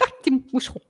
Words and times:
Petit 0.00 0.42
moucheron. 0.52 0.80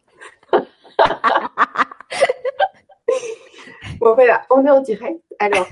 bon 3.99 4.15
voilà, 4.15 4.43
on 4.51 4.65
est 4.65 4.71
en 4.71 4.81
direct. 4.81 5.21
Alors, 5.39 5.69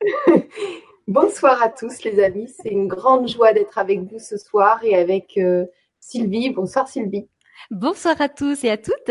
bonsoir 1.08 1.62
à 1.62 1.68
tous 1.68 2.02
les 2.04 2.22
amis. 2.22 2.48
C'est 2.48 2.70
une 2.70 2.88
grande 2.88 3.28
joie 3.28 3.52
d'être 3.52 3.78
avec 3.78 4.00
vous 4.00 4.18
ce 4.18 4.36
soir 4.36 4.80
et 4.82 4.94
avec 4.94 5.36
euh, 5.38 5.66
Sylvie. 6.00 6.50
Bonsoir 6.50 6.88
Sylvie. 6.88 7.28
Bonsoir 7.70 8.20
à 8.20 8.28
tous 8.28 8.64
et 8.64 8.70
à 8.70 8.76
toutes. 8.76 9.10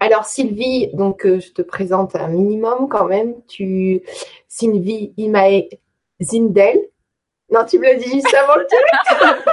Alors 0.00 0.24
Sylvie, 0.24 0.88
donc 0.92 1.24
euh, 1.24 1.40
je 1.40 1.52
te 1.52 1.62
présente 1.62 2.16
un 2.16 2.28
minimum 2.28 2.88
quand 2.88 3.06
même. 3.06 3.34
Tu 3.46 4.02
Sylvie 4.48 5.14
Imae 5.16 5.68
Zindel. 6.22 6.78
Non, 7.50 7.64
tu 7.64 7.78
me 7.78 7.84
l'as 7.84 7.94
dit 7.94 8.10
juste 8.10 8.34
avant 8.34 8.56
le 8.56 8.66
direct. 8.66 9.46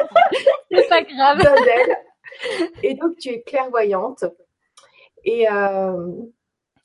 C'est 0.72 0.90
pas 0.90 1.02
grave. 1.04 1.42
Zindel. 1.42 1.98
Et 2.82 2.96
donc 2.96 3.18
tu 3.18 3.30
es 3.30 3.42
clairvoyante. 3.42 4.26
Et 5.24 5.50
euh, 5.50 6.08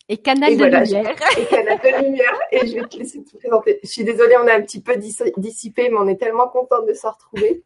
et 0.09 0.16
canal 0.19 0.56
de 0.56 0.65
lumière. 0.65 1.16
Et 1.37 1.45
canal 1.47 1.79
de 1.79 2.05
lumière. 2.05 2.39
Et 2.51 2.66
je 2.66 2.75
vais 2.77 2.87
te 2.87 2.97
laisser 2.97 3.23
te 3.23 3.37
présenter. 3.37 3.79
Je 3.83 3.89
suis 3.89 4.05
désolée, 4.05 4.37
on 4.37 4.47
a 4.47 4.55
un 4.55 4.62
petit 4.62 4.80
peu 4.80 4.97
dissipé, 4.97 5.91
mais 5.91 5.98
on 5.98 6.09
est 6.09 6.16
tellement 6.16 6.48
contente 6.48 6.87
de 6.87 6.95
se 6.95 7.06
retrouver. 7.06 7.62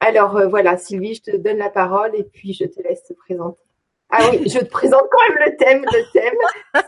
Alors 0.00 0.36
euh, 0.36 0.48
voilà, 0.48 0.76
Sylvie, 0.76 1.14
je 1.14 1.32
te 1.32 1.36
donne 1.36 1.58
la 1.58 1.70
parole 1.70 2.14
et 2.14 2.24
puis 2.24 2.52
je 2.52 2.64
te 2.64 2.82
laisse 2.82 3.04
te 3.04 3.12
présenter. 3.12 3.62
Ah 4.10 4.28
oui, 4.30 4.48
je 4.48 4.58
te 4.58 4.64
présente 4.64 5.04
quand 5.10 5.28
même 5.28 5.46
le 5.46 5.56
thème. 5.56 5.84
Le 5.84 6.12
thème, 6.12 6.34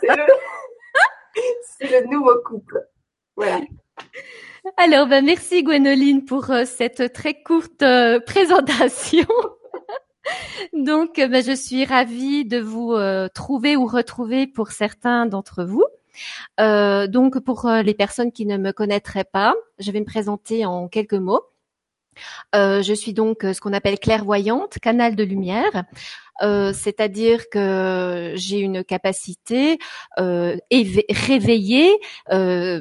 c'est 0.00 1.90
le, 1.90 2.00
le 2.00 2.06
nouveau 2.08 2.36
couple. 2.44 2.86
Voilà. 3.36 3.60
Alors, 4.76 5.06
ben, 5.06 5.24
merci 5.24 5.62
Gwénoline 5.62 6.24
pour 6.24 6.50
euh, 6.50 6.64
cette 6.64 7.12
très 7.12 7.42
courte 7.42 7.82
euh, 7.82 8.20
présentation. 8.20 9.26
Donc, 10.72 11.16
ben, 11.16 11.42
je 11.42 11.54
suis 11.54 11.84
ravie 11.84 12.44
de 12.44 12.58
vous 12.58 12.96
trouver 13.34 13.76
ou 13.76 13.86
retrouver 13.86 14.46
pour 14.46 14.70
certains 14.70 15.26
d'entre 15.26 15.64
vous. 15.64 15.84
donc, 16.58 17.38
pour 17.40 17.68
les 17.68 17.94
personnes 17.94 18.32
qui 18.32 18.46
ne 18.46 18.56
me 18.56 18.72
connaîtraient 18.72 19.24
pas, 19.24 19.54
je 19.78 19.90
vais 19.90 20.00
me 20.00 20.04
présenter 20.04 20.64
en 20.64 20.88
quelques 20.88 21.14
mots. 21.14 21.42
je 22.54 22.94
suis 22.94 23.12
donc 23.12 23.42
ce 23.42 23.60
qu'on 23.60 23.72
appelle 23.72 23.98
clairvoyante, 23.98 24.78
canal 24.78 25.16
de 25.16 25.24
lumière. 25.24 25.84
Euh, 26.40 26.72
c'est-à-dire 26.72 27.48
que 27.50 28.32
j'ai 28.36 28.58
une 28.58 28.82
capacité 28.84 29.78
euh, 30.18 30.56
réveillée. 31.10 31.92
Euh, 32.32 32.80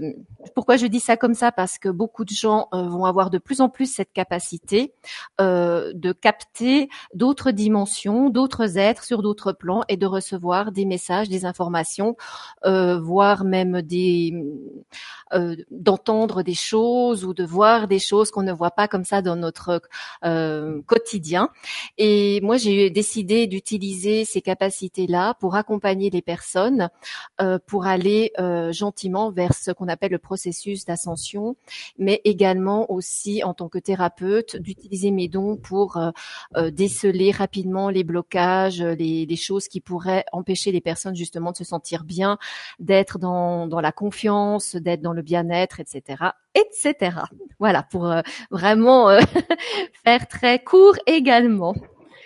pourquoi 0.56 0.78
je 0.78 0.88
dis 0.88 1.00
ça 1.00 1.18
comme 1.18 1.34
ça? 1.34 1.52
Parce 1.52 1.78
que 1.78 1.90
beaucoup 1.90 2.26
de 2.26 2.32
gens 2.32 2.68
euh, 2.74 2.84
vont 2.88 3.06
avoir 3.06 3.30
de 3.30 3.38
plus 3.38 3.62
en 3.62 3.70
plus 3.70 3.94
cette 3.94 4.14
capacité 4.14 4.94
de 5.40 6.12
capter 6.12 6.90
d'autres 7.14 7.52
dimensions, 7.52 8.30
d'autres 8.30 8.78
êtres 8.78 9.04
sur 9.04 9.22
d'autres 9.22 9.52
plans 9.52 9.82
et 9.90 9.98
de 9.98 10.06
recevoir 10.06 10.72
des 10.72 10.86
messages, 10.86 11.30
des 11.30 11.46
informations, 11.46 12.16
voire 12.64 13.44
même 13.44 13.82
des 13.82 14.34
d'entendre 15.72 16.44
des 16.44 16.54
choses 16.54 17.26
ou 17.26 17.34
de 17.34 17.44
voir 17.44 17.88
des 17.88 18.00
choses 18.00 18.32
qu'on 18.32 18.44
ne 18.44 18.52
voit 18.52 18.72
pas 18.72 18.88
comme 18.88 19.04
ça 19.06 19.22
dans 19.22 19.36
notre 19.36 19.82
quotidien. 20.86 21.50
Et 21.98 22.40
moi, 22.42 22.58
j'ai 22.58 22.90
décidé 22.90 23.41
d'utiliser 23.48 24.26
ces 24.26 24.42
capacités-là 24.42 25.36
pour 25.40 25.56
accompagner 25.56 26.10
les 26.10 26.22
personnes, 26.22 26.90
euh, 27.42 27.60
pour 27.66 27.86
aller 27.86 28.32
euh, 28.40 28.72
gentiment 28.72 29.32
vers 29.32 29.54
ce 29.54 29.72
qu'on 29.72 29.88
appelle 29.88 30.12
le 30.12 30.18
processus 30.18 30.86
d'ascension, 30.86 31.56
mais 31.98 32.22
également 32.24 32.92
aussi 32.92 33.44
en 33.44 33.54
tant 33.54 33.70
que 33.70 33.80
thérapeute 33.80 34.58
d'utiliser 34.58 35.12
mes 35.12 35.28
dons 35.28 35.58
pour 35.58 35.98
euh, 35.98 36.72
déceler 36.72 37.32
rapidement 37.32 37.90
les 37.90 38.04
blocages, 38.04 38.82
les, 38.82 39.26
les, 39.26 39.36
choses 39.36 39.68
qui 39.68 39.82
pourraient 39.82 40.26
empêcher 40.32 40.72
les 40.72 40.82
personnes 40.82 41.16
justement 41.16 41.52
de 41.52 41.58
se 41.58 41.64
sentir 41.64 42.04
bien, 42.04 42.38
d'être 42.80 43.20
dans, 43.20 43.68
dans 43.68 43.82
la 43.82 43.92
confiance, 43.92 44.76
d'être 44.76 45.02
dans 45.02 45.14
le 45.14 45.22
bien-être, 45.22 45.80
etc 45.80 46.32
etc. 46.54 47.18
Voilà, 47.60 47.84
pour 47.84 48.14
vraiment 48.50 49.08
faire 50.04 50.28
très 50.28 50.60
court 50.60 50.98
également. 51.06 51.74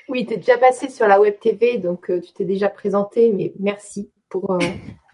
Oui, 0.08 0.26
tu 0.26 0.34
es 0.34 0.38
déjà 0.38 0.58
passé 0.58 0.90
sur 0.90 1.08
la 1.08 1.20
web 1.20 1.36
TV, 1.40 1.78
donc 1.78 2.10
euh, 2.10 2.22
tu 2.22 2.32
t'es 2.34 2.46
déjà 2.46 2.70
présenté, 2.70 3.32
mais 3.32 3.54
merci 3.60 4.12
pour, 4.30 4.52
euh, 4.52 4.60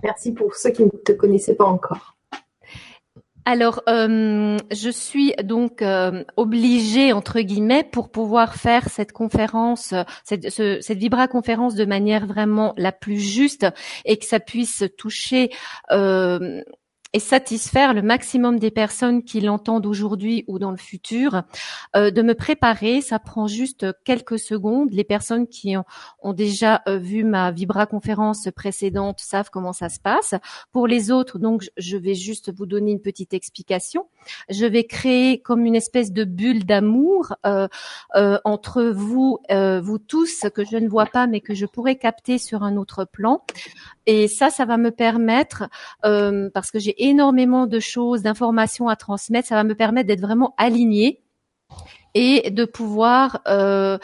merci 0.03 0.33
pour 0.33 0.55
ceux 0.55 0.71
qui 0.71 0.83
ne 0.83 0.89
te 0.89 1.13
connaissaient 1.13 1.55
pas 1.55 1.65
encore. 1.65 2.17
Alors, 3.43 3.81
euh, 3.89 4.57
je 4.71 4.89
suis 4.91 5.33
donc 5.43 5.83
obligée 6.37 7.11
entre 7.11 7.39
guillemets 7.41 7.83
pour 7.83 8.11
pouvoir 8.11 8.53
faire 8.53 8.87
cette 8.89 9.13
conférence, 9.13 9.95
cette, 10.23 10.51
cette 10.51 10.97
vibra 10.99 11.27
conférence 11.27 11.73
de 11.73 11.85
manière 11.85 12.27
vraiment 12.27 12.75
la 12.77 12.91
plus 12.91 13.19
juste 13.19 13.65
et 14.05 14.17
que 14.17 14.25
ça 14.25 14.39
puisse 14.39 14.83
toucher 14.95 15.49
et 17.13 17.19
satisfaire 17.19 17.93
le 17.93 18.01
maximum 18.01 18.59
des 18.59 18.71
personnes 18.71 19.23
qui 19.23 19.41
l'entendent 19.41 19.85
aujourd'hui 19.85 20.45
ou 20.47 20.59
dans 20.59 20.71
le 20.71 20.77
futur, 20.77 21.43
euh, 21.95 22.11
de 22.11 22.21
me 22.21 22.35
préparer. 22.35 23.01
Ça 23.01 23.19
prend 23.19 23.47
juste 23.47 23.85
quelques 24.05 24.39
secondes. 24.39 24.91
Les 24.91 25.03
personnes 25.03 25.47
qui 25.47 25.75
ont, 26.21 26.33
déjà 26.33 26.81
euh, 26.87 26.97
vu 26.97 27.23
ma 27.23 27.51
Vibra 27.51 27.85
conférence 27.85 28.47
précédente 28.55 29.19
savent 29.19 29.49
comment 29.51 29.73
ça 29.73 29.89
se 29.89 29.99
passe. 29.99 30.35
Pour 30.71 30.87
les 30.87 31.11
autres, 31.11 31.39
donc, 31.39 31.69
je 31.77 31.97
vais 31.97 32.15
juste 32.15 32.53
vous 32.53 32.65
donner 32.65 32.91
une 32.91 33.01
petite 33.01 33.33
explication. 33.33 34.07
Je 34.49 34.65
vais 34.65 34.83
créer 34.83 35.41
comme 35.41 35.65
une 35.65 35.75
espèce 35.75 36.11
de 36.11 36.23
bulle 36.23 36.65
d'amour 36.65 37.35
euh, 37.45 37.67
entre 38.43 38.83
vous, 38.83 39.39
vous 39.49 39.97
tous, 39.99 40.45
que 40.53 40.63
je 40.63 40.77
ne 40.77 40.87
vois 40.87 41.05
pas, 41.05 41.27
mais 41.27 41.41
que 41.41 41.53
je 41.53 41.65
pourrais 41.65 41.95
capter 41.95 42.37
sur 42.37 42.63
un 42.63 42.77
autre 42.77 43.05
plan. 43.05 43.41
Et 44.05 44.27
ça, 44.27 44.49
ça 44.49 44.65
va 44.65 44.77
me 44.77 44.91
permettre, 44.91 45.69
parce 46.01 46.71
que 46.71 46.79
j'ai 46.79 47.03
énormément 47.05 47.67
de 47.67 47.79
choses, 47.79 48.21
d'informations 48.21 48.87
à 48.87 48.95
transmettre. 48.95 49.47
Ça 49.47 49.55
va 49.55 49.63
me 49.63 49.75
permettre 49.75 50.07
d'être 50.07 50.21
vraiment 50.21 50.53
alignée 50.57 51.21
et 52.13 52.51
de 52.51 52.65
pouvoir 52.65 53.41
euh, 53.47 53.97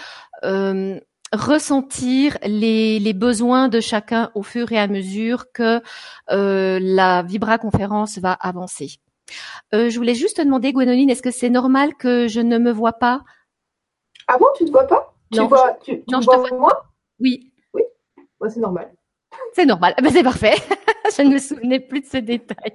euh, 0.43 0.99
ressentir 1.33 2.37
les, 2.45 3.13
besoins 3.13 3.67
de 3.67 3.79
chacun 3.79 4.31
au 4.35 4.43
fur 4.43 4.71
et 4.71 4.79
à 4.79 4.87
mesure 4.87 5.51
que 5.51 5.81
euh, 6.31 6.79
la 6.81 7.23
Vibra 7.23 7.57
conférence 7.57 8.17
va 8.19 8.33
avancer. 8.33 8.99
Je 9.71 9.95
voulais 9.97 10.15
juste 10.15 10.37
te 10.37 10.41
demander, 10.41 10.73
Gwénoline, 10.73 11.09
est-ce 11.09 11.21
que 11.21 11.31
c'est 11.31 11.49
normal 11.49 11.95
que 11.95 12.27
je 12.27 12.39
ne 12.39 12.57
me 12.57 12.71
vois 12.71 12.93
pas? 12.93 13.23
Ah 14.27 14.37
bon, 14.37 14.47
tu 14.55 14.65
te 14.65 14.71
vois 14.71 14.87
pas? 14.87 15.13
Tu 15.31 15.39
non, 15.39 15.47
vois, 15.47 15.77
tu, 15.81 16.03
non, 16.09 16.21
je 16.21 16.25
vois 16.25 16.49
moi 16.51 16.85
Oui. 17.19 17.51
Oui, 17.73 17.83
moi 18.39 18.49
c'est 18.49 18.59
normal. 18.59 18.93
C'est 19.53 19.65
normal. 19.65 19.93
Ben, 20.01 20.09
c'est 20.11 20.23
parfait. 20.23 20.55
je 21.17 21.21
ne 21.21 21.33
me 21.33 21.37
souvenais 21.37 21.79
plus 21.79 22.01
de 22.01 22.05
ce 22.05 22.17
détail. 22.17 22.73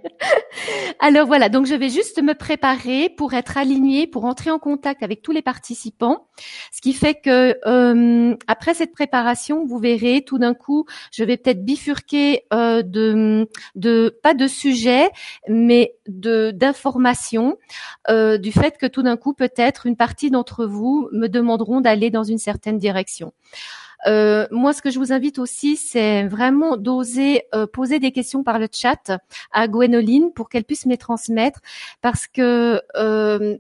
Alors 1.01 1.27
voilà, 1.27 1.49
donc 1.49 1.67
je 1.67 1.75
vais 1.75 1.89
juste 1.89 2.23
me 2.23 2.35
préparer 2.35 3.09
pour 3.09 3.35
être 3.35 3.57
alignée, 3.57 4.07
pour 4.07 4.25
entrer 4.25 4.51
en 4.51 4.59
contact 4.59 5.03
avec 5.03 5.23
tous 5.23 5.33
les 5.33 5.43
participants. 5.43 6.29
Ce 6.73 6.81
qui 6.81 6.93
fait 6.93 7.15
que 7.15 7.57
euh, 7.67 8.37
après 8.47 8.75
cette 8.75 8.93
préparation, 8.93 9.65
vous 9.67 9.79
verrez, 9.79 10.23
tout 10.25 10.39
d'un 10.39 10.55
coup, 10.55 10.87
je 11.13 11.25
vais 11.25 11.37
peut-être 11.37 11.65
bifurquer 11.65 12.45
euh, 12.53 12.83
de, 12.83 13.49
de 13.75 14.19
pas 14.23 14.35
de 14.35 14.47
sujet, 14.47 15.11
mais 15.49 15.95
de 16.07 16.51
d'informations 16.53 17.57
euh, 18.11 18.39
du 18.39 18.53
fait 18.53 18.79
que 18.79 18.87
tout 18.87 19.03
d'un 19.03 19.17
coup, 19.17 19.35
peut-être 19.35 19.87
une 19.87 19.97
partie 19.97 20.31
d'entre 20.31 20.67
vous 20.67 21.09
me 21.13 21.29
demanderont 21.29 21.81
d'aller 21.81 22.11
dans 22.11 22.25
une 22.25 22.39
certaine 22.39 22.79
direction. 22.79 23.33
Euh, 24.07 24.47
moi, 24.51 24.73
ce 24.73 24.83
que 24.83 24.91
je 24.91 24.99
vous 24.99 25.13
invite 25.13 25.39
aussi, 25.39 25.77
c'est 25.77 26.25
vraiment 26.25 26.77
d'oser 26.77 27.43
euh, 27.55 27.67
poser 27.67 27.99
des 27.99 28.13
questions 28.13 28.43
par 28.43 28.59
le 28.59 28.69
chat 28.73 29.13
à 29.53 29.69
Gwénoline 29.69 30.33
pour 30.33 30.49
qu'elle 30.49 30.65
puisse 30.65 30.87
me 30.87 30.93
les 30.93 30.99
transmettre, 30.99 31.61
parce 32.01 32.27
que 32.27 32.81
euh, 32.97 33.57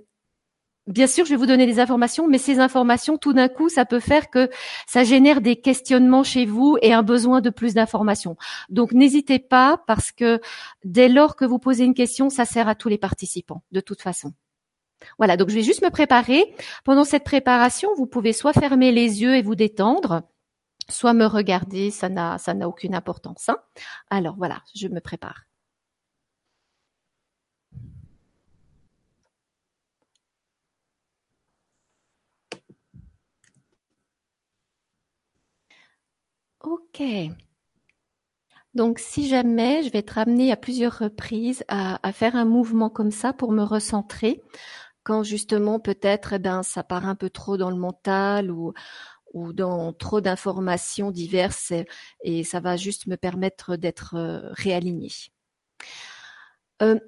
Bien 0.88 1.06
sûr, 1.06 1.25
je 1.25 1.30
vais 1.30 1.36
vous 1.36 1.47
donner 1.47 1.66
des 1.66 1.78
informations, 1.78 2.26
mais 2.26 2.38
ces 2.38 2.58
informations, 2.58 3.16
tout 3.16 3.32
d'un 3.32 3.47
coup, 3.48 3.69
ça 3.69 3.84
peut 3.84 4.00
faire 4.00 4.30
que 4.30 4.50
ça 4.89 5.04
génère 5.04 5.41
des 5.41 5.54
questionnements 5.54 6.24
chez 6.24 6.45
vous 6.45 6.77
et 6.83 6.92
un 6.92 7.04
besoin 7.04 7.41
de 7.41 7.50
plus 7.50 7.74
d'informations. 7.74 8.36
Donc, 8.68 8.91
n'hésitez 8.92 9.38
pas, 9.38 9.80
parce 9.86 10.10
que 10.10 10.41
dès 10.84 11.09
lors 11.09 11.36
que 11.36 11.45
vous 11.45 11.60
posez 11.60 11.84
une 11.84 11.95
question, 11.95 12.30
ça 12.30 12.45
sert 12.45 12.66
à 12.66 12.74
tous 12.74 12.88
les 12.88 12.98
participants, 12.98 13.62
de 13.71 13.78
toute 13.78 14.03
façon. 14.03 14.33
Voilà, 15.18 15.36
donc 15.36 15.50
je 15.50 15.54
vais 15.54 15.62
juste 15.62 15.83
me 15.83 15.91
préparer. 15.91 16.53
Pendant 16.84 17.04
cette 17.04 17.24
préparation, 17.24 17.91
vous 17.97 18.06
pouvez 18.06 18.33
soit 18.33 18.53
fermer 18.53 18.91
les 18.91 19.22
yeux 19.22 19.36
et 19.36 19.42
vous 19.42 19.54
détendre, 19.54 20.22
soit 20.91 21.15
me 21.15 21.27
regarder, 21.27 21.91
ça 21.91 22.09
n'a 22.09 22.39
ça 22.39 22.55
n'a 22.55 22.69
aucune 22.69 22.95
importance. 22.95 23.49
Hein. 23.49 23.59
Alors 24.11 24.37
voilà, 24.37 24.63
je 24.75 24.89
me 24.89 25.01
prépare. 25.01 25.45
Ok. 36.61 37.03
Donc, 38.75 38.99
si 38.99 39.29
jamais 39.29 39.83
je 39.83 39.91
vais 39.91 39.99
être 39.99 40.17
amenée 40.19 40.51
à 40.51 40.57
plusieurs 40.57 40.99
reprises 40.99 41.63
à, 41.69 42.13
faire 42.13 42.37
un 42.37 42.47
mouvement 42.47 42.89
comme 42.89 43.11
ça 43.11 43.33
pour 43.33 43.53
me 43.53 43.63
recentrer, 43.63 44.43
quand 45.05 45.23
justement 45.25 45.81
peut-être 45.81 46.34
eh 46.34 46.39
ben 46.39 46.63
ça 46.63 46.84
part 46.84 47.07
un 47.07 47.17
peu 47.17 47.29
trop 47.31 47.57
dans 47.57 47.71
le 47.71 47.77
mental 47.77 48.51
ou 48.51 48.73
ou 49.33 49.53
dans 49.53 49.93
trop 49.93 50.21
d'informations 50.21 51.11
diverses 51.11 51.73
et, 52.23 52.45
ça 52.45 52.61
va 52.61 52.77
juste 52.77 53.07
me 53.07 53.17
permettre 53.17 53.77
d'être 53.77 54.15
euh, 54.17 54.41
réalignée. 54.53 55.13
Euh, 56.83 56.99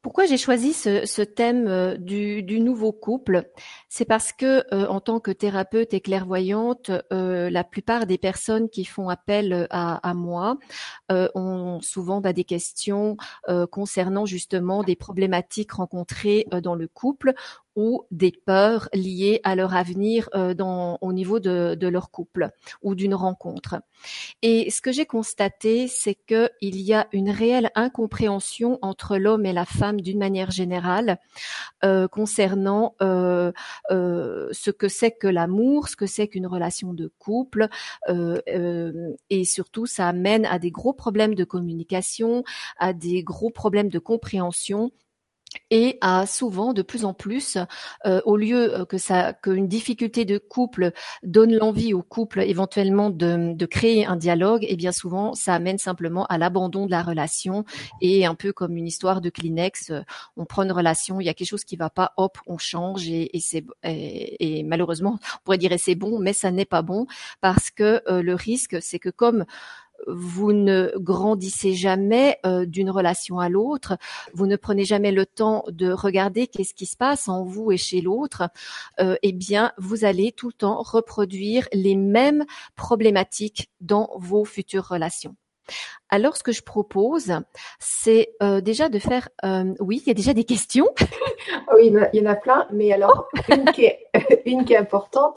pourquoi 0.00 0.26
j'ai 0.26 0.36
choisi 0.36 0.72
ce, 0.72 1.22
thème 1.22 1.66
euh, 1.66 1.96
du, 1.96 2.60
nouveau 2.60 2.92
couple? 2.92 3.50
C'est 3.88 4.04
parce 4.04 4.32
que, 4.32 4.62
en 4.86 5.00
tant 5.00 5.18
que 5.18 5.32
thérapeute 5.32 5.92
et 5.94 6.00
clairvoyante, 6.00 6.92
la 7.10 7.64
plupart 7.64 8.06
des 8.06 8.16
personnes 8.16 8.68
qui 8.68 8.84
font 8.84 9.08
appel 9.08 9.66
à, 9.70 10.14
moi 10.14 10.58
ont 11.10 11.80
souvent 11.80 12.20
bah, 12.20 12.32
des 12.32 12.44
questions 12.44 13.16
concernant 13.72 14.26
justement 14.26 14.84
des 14.84 14.94
problématiques 14.94 15.72
rencontrées 15.72 16.46
dans 16.62 16.76
le 16.76 16.86
couple 16.86 17.34
ou 17.76 18.06
des 18.10 18.32
peurs 18.32 18.88
liées 18.94 19.40
à 19.44 19.54
leur 19.54 19.74
avenir 19.74 20.28
euh, 20.34 20.54
au 21.00 21.12
niveau 21.12 21.38
de, 21.38 21.86
leur 21.86 22.10
couple 22.10 22.50
ou 22.82 22.94
d'une 22.94 23.14
rencontre. 23.14 23.76
Et 24.42 24.70
ce 24.70 24.80
que 24.80 24.90
j'ai 24.90 25.06
constaté, 25.06 25.86
c'est 25.86 26.14
qu'il 26.14 26.50
y 26.80 26.94
a 26.94 27.06
une 27.12 27.30
réelle 27.30 27.70
incompréhension 27.74 28.78
entre 28.82 29.18
l'homme 29.18 29.46
et 29.46 29.52
la 29.52 29.66
femme 29.66 30.00
d'une 30.00 30.18
manière 30.18 30.50
générale 30.50 31.18
euh, 31.84 32.08
concernant 32.08 32.94
euh, 33.02 33.52
ce 33.90 34.70
que 34.70 34.88
c'est 34.88 35.12
que 35.12 35.28
l'amour, 35.28 35.88
ce 35.88 35.96
que 35.96 36.06
c'est 36.06 36.28
qu'une 36.28 36.46
relation 36.46 36.94
de 36.94 37.12
couple, 37.18 37.68
et 38.08 39.44
surtout 39.44 39.86
ça 39.86 40.08
amène 40.08 40.46
à 40.46 40.58
des 40.58 40.70
gros 40.70 40.94
problèmes 40.94 41.34
de 41.34 41.44
communication, 41.44 42.42
à 42.78 42.92
des 42.92 43.22
gros 43.22 43.50
problèmes 43.50 43.90
de 43.90 43.98
compréhension 43.98 44.90
et 45.70 45.98
à 46.00 46.26
souvent 46.26 46.72
de 46.72 46.82
plus 46.82 47.04
en 47.04 47.14
plus, 47.14 47.58
euh, 48.06 48.20
au 48.24 48.36
lieu 48.36 48.80
euh, 48.80 48.84
que 48.84 48.98
ça, 48.98 49.32
qu'une 49.32 49.68
difficulté 49.68 50.24
de 50.24 50.38
couple 50.38 50.92
donne 51.22 51.54
l'envie 51.54 51.94
au 51.94 52.02
couple 52.02 52.40
éventuellement 52.40 53.10
de, 53.10 53.54
de, 53.54 53.66
créer 53.66 54.06
un 54.06 54.16
dialogue, 54.16 54.64
et 54.64 54.68
eh 54.70 54.76
bien 54.76 54.92
souvent 54.92 55.34
ça 55.34 55.54
amène 55.54 55.78
simplement 55.78 56.26
à 56.26 56.38
l'abandon 56.38 56.86
de 56.86 56.90
la 56.90 57.02
relation 57.02 57.64
et 58.00 58.26
un 58.26 58.34
peu 58.34 58.52
comme 58.52 58.76
une 58.76 58.86
histoire 58.86 59.20
de 59.20 59.30
Kleenex, 59.30 59.90
euh, 59.90 60.02
on 60.36 60.44
prend 60.44 60.62
une 60.62 60.72
relation, 60.72 61.20
il 61.20 61.24
y 61.26 61.28
a 61.28 61.34
quelque 61.34 61.48
chose 61.48 61.64
qui 61.64 61.76
va 61.76 61.90
pas, 61.90 62.12
hop, 62.16 62.38
on 62.46 62.58
change 62.58 63.08
et, 63.08 63.36
et 63.36 63.40
c'est 63.40 63.64
et, 63.82 64.62
malheureusement 64.62 65.18
on 65.22 65.38
pourrait 65.44 65.58
dire 65.58 65.72
c'est 65.78 65.94
bon, 65.94 66.18
mais 66.18 66.32
ça 66.32 66.50
n'est 66.50 66.64
pas 66.64 66.82
bon 66.82 67.06
parce 67.40 67.70
que 67.70 68.02
le 68.08 68.34
risque 68.34 68.78
c'est 68.80 68.98
que 68.98 69.10
comme 69.10 69.44
vous 70.06 70.52
ne 70.52 70.92
grandissez 70.96 71.74
jamais 71.74 72.38
euh, 72.46 72.66
d'une 72.66 72.90
relation 72.90 73.38
à 73.38 73.48
l'autre, 73.48 73.96
vous 74.34 74.46
ne 74.46 74.56
prenez 74.56 74.84
jamais 74.84 75.12
le 75.12 75.26
temps 75.26 75.64
de 75.68 75.90
regarder 75.90 76.46
qu'est-ce 76.46 76.74
qui 76.74 76.86
se 76.86 76.96
passe 76.96 77.28
en 77.28 77.44
vous 77.44 77.72
et 77.72 77.76
chez 77.76 78.00
l'autre, 78.00 78.48
euh, 79.00 79.16
eh 79.22 79.32
bien, 79.32 79.72
vous 79.78 80.04
allez 80.04 80.32
tout 80.32 80.48
le 80.48 80.52
temps 80.52 80.82
reproduire 80.82 81.68
les 81.72 81.96
mêmes 81.96 82.44
problématiques 82.74 83.70
dans 83.80 84.10
vos 84.16 84.44
futures 84.44 84.86
relations. 84.86 85.36
Alors, 86.10 86.36
ce 86.36 86.44
que 86.44 86.52
je 86.52 86.62
propose, 86.62 87.32
c'est 87.80 88.34
euh, 88.40 88.60
déjà 88.60 88.88
de 88.88 89.00
faire. 89.00 89.28
oui, 89.80 90.00
il 90.04 90.08
y 90.08 90.10
a 90.10 90.14
déjà 90.14 90.32
des 90.32 90.44
questions. 90.44 90.88
oui, 91.74 91.92
il 92.12 92.20
y 92.20 92.22
en 92.22 92.30
a 92.30 92.36
plein, 92.36 92.68
mais 92.72 92.92
alors 92.92 93.28
une, 93.48 93.64
qui 93.72 93.86
est, 93.86 94.06
une 94.46 94.64
qui 94.64 94.74
est 94.74 94.78
importante, 94.78 95.36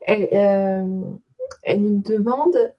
elle, 0.00 0.28
elle 1.62 1.82
nous 1.82 2.00
demande 2.00 2.72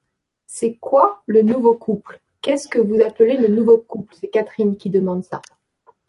c'est 0.47 0.75
quoi 0.75 1.21
le 1.27 1.41
nouveau 1.44 1.75
couple? 1.75 2.21
Qu'est-ce 2.41 2.69
que 2.69 2.79
vous 2.79 3.01
appelez 3.01 3.38
le 3.38 3.49
nouveau 3.49 3.77
couple? 3.77 4.15
C'est 4.19 4.29
Catherine 4.29 4.77
qui 4.77 4.89
demande 4.89 5.23
ça. 5.23 5.41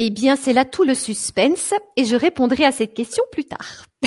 Eh 0.01 0.11
bien, 0.11 0.37
c'est 0.37 0.53
là 0.53 0.65
tout 0.65 0.85
le 0.85 0.95
suspense 0.95 1.75
et 1.97 2.05
je 2.05 2.15
répondrai 2.15 2.65
à 2.65 2.71
cette 2.71 2.95
question 2.95 3.25
plus 3.33 3.45
tard. 3.45 3.87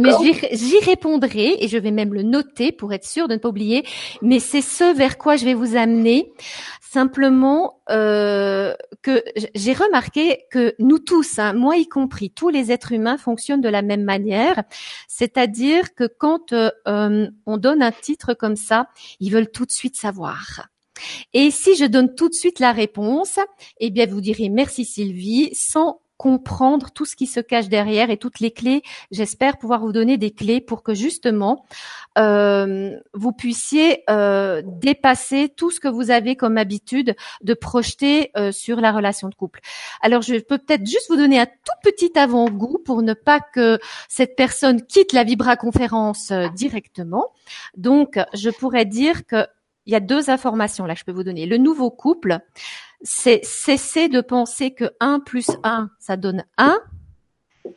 mais 0.00 0.10
j'y 0.50 0.78
répondrai 0.80 1.58
et 1.60 1.68
je 1.68 1.78
vais 1.78 1.92
même 1.92 2.12
le 2.12 2.22
noter 2.22 2.72
pour 2.72 2.92
être 2.92 3.04
sûr 3.04 3.28
de 3.28 3.34
ne 3.34 3.38
pas 3.38 3.50
oublier. 3.50 3.86
Mais 4.20 4.40
c'est 4.40 4.62
ce 4.62 4.92
vers 4.96 5.16
quoi 5.16 5.36
je 5.36 5.44
vais 5.44 5.54
vous 5.54 5.76
amener. 5.76 6.32
Simplement 6.80 7.82
euh, 7.90 8.74
que 9.02 9.22
j'ai 9.54 9.74
remarqué 9.74 10.40
que 10.50 10.74
nous 10.80 10.98
tous, 10.98 11.38
hein, 11.38 11.52
moi 11.52 11.76
y 11.76 11.86
compris, 11.86 12.30
tous 12.30 12.48
les 12.48 12.72
êtres 12.72 12.90
humains 12.90 13.16
fonctionnent 13.16 13.60
de 13.60 13.68
la 13.68 13.82
même 13.82 14.02
manière. 14.02 14.64
C'est-à-dire 15.06 15.94
que 15.94 16.08
quand 16.18 16.52
euh, 16.52 17.28
on 17.46 17.56
donne 17.58 17.82
un 17.82 17.92
titre 17.92 18.34
comme 18.34 18.56
ça, 18.56 18.88
ils 19.20 19.30
veulent 19.30 19.50
tout 19.50 19.66
de 19.66 19.72
suite 19.72 19.96
savoir. 19.96 20.68
Et 21.32 21.50
si 21.50 21.76
je 21.76 21.84
donne 21.84 22.14
tout 22.14 22.28
de 22.28 22.34
suite 22.34 22.60
la 22.60 22.72
réponse, 22.72 23.38
eh 23.78 23.90
bien, 23.90 24.06
vous 24.06 24.20
direz 24.20 24.48
merci 24.48 24.84
Sylvie, 24.84 25.50
sans 25.54 26.00
comprendre 26.16 26.90
tout 26.90 27.04
ce 27.04 27.16
qui 27.16 27.26
se 27.26 27.40
cache 27.40 27.68
derrière 27.68 28.10
et 28.10 28.16
toutes 28.16 28.40
les 28.40 28.52
clés. 28.52 28.82
J'espère 29.10 29.58
pouvoir 29.58 29.80
vous 29.80 29.92
donner 29.92 30.16
des 30.16 30.30
clés 30.30 30.60
pour 30.60 30.82
que 30.82 30.94
justement 30.94 31.66
euh, 32.18 32.92
vous 33.14 33.32
puissiez 33.32 34.04
euh, 34.08 34.62
dépasser 34.64 35.52
tout 35.54 35.70
ce 35.70 35.80
que 35.80 35.88
vous 35.88 36.10
avez 36.10 36.36
comme 36.36 36.56
habitude 36.56 37.16
de 37.42 37.54
projeter 37.54 38.30
euh, 38.36 38.52
sur 38.52 38.80
la 38.80 38.92
relation 38.92 39.28
de 39.28 39.34
couple. 39.34 39.60
Alors 40.00 40.22
je 40.22 40.36
peux 40.36 40.58
peut-être 40.58 40.86
juste 40.86 41.10
vous 41.10 41.16
donner 41.16 41.40
un 41.40 41.46
tout 41.46 41.78
petit 41.82 42.16
avant-goût 42.16 42.78
pour 42.84 43.02
ne 43.02 43.14
pas 43.14 43.40
que 43.40 43.78
cette 44.08 44.36
personne 44.36 44.82
quitte 44.82 45.12
la 45.12 45.24
Vibra 45.24 45.56
conférence 45.56 46.32
directement. 46.54 47.32
Donc 47.76 48.18
je 48.34 48.50
pourrais 48.50 48.84
dire 48.84 49.26
que 49.26 49.46
il 49.86 49.92
y 49.92 49.96
a 49.96 50.00
deux 50.00 50.30
informations 50.30 50.86
là 50.86 50.94
que 50.94 51.00
je 51.00 51.04
peux 51.04 51.12
vous 51.12 51.24
donner. 51.24 51.46
Le 51.46 51.58
nouveau 51.58 51.90
couple, 51.90 52.38
c'est 53.02 53.44
cesser 53.44 54.08
de 54.08 54.20
penser 54.20 54.72
que 54.72 54.90
1 55.00 55.20
plus 55.20 55.50
1, 55.62 55.90
ça 55.98 56.16
donne 56.16 56.44
1, 56.56 56.78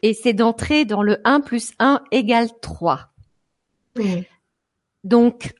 et 0.02 0.14
c'est 0.14 0.34
d'entrer 0.34 0.86
dans 0.86 1.04
le 1.04 1.20
1 1.24 1.42
plus 1.42 1.74
1 1.80 2.02
égale 2.12 2.50
3. 2.62 3.10
Donc, 5.04 5.54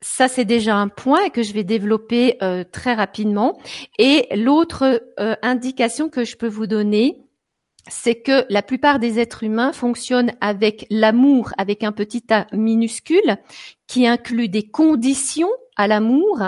ça 0.00 0.28
c'est 0.28 0.44
déjà 0.44 0.76
un 0.76 0.88
point 0.88 1.30
que 1.30 1.42
je 1.42 1.52
vais 1.52 1.64
développer 1.64 2.36
euh, 2.42 2.64
très 2.64 2.94
rapidement. 2.94 3.58
Et 3.98 4.28
l'autre 4.36 5.02
euh, 5.18 5.34
indication 5.42 6.08
que 6.08 6.24
je 6.24 6.36
peux 6.36 6.48
vous 6.48 6.66
donner, 6.66 7.23
c'est 7.88 8.16
que 8.16 8.46
la 8.48 8.62
plupart 8.62 8.98
des 8.98 9.18
êtres 9.18 9.42
humains 9.42 9.72
fonctionnent 9.72 10.32
avec 10.40 10.86
l'amour, 10.90 11.52
avec 11.58 11.82
un 11.82 11.92
petit 11.92 12.24
a 12.30 12.46
minuscule, 12.52 13.36
qui 13.86 14.06
inclut 14.06 14.48
des 14.48 14.68
conditions 14.68 15.50
à 15.76 15.86
l'amour, 15.88 16.40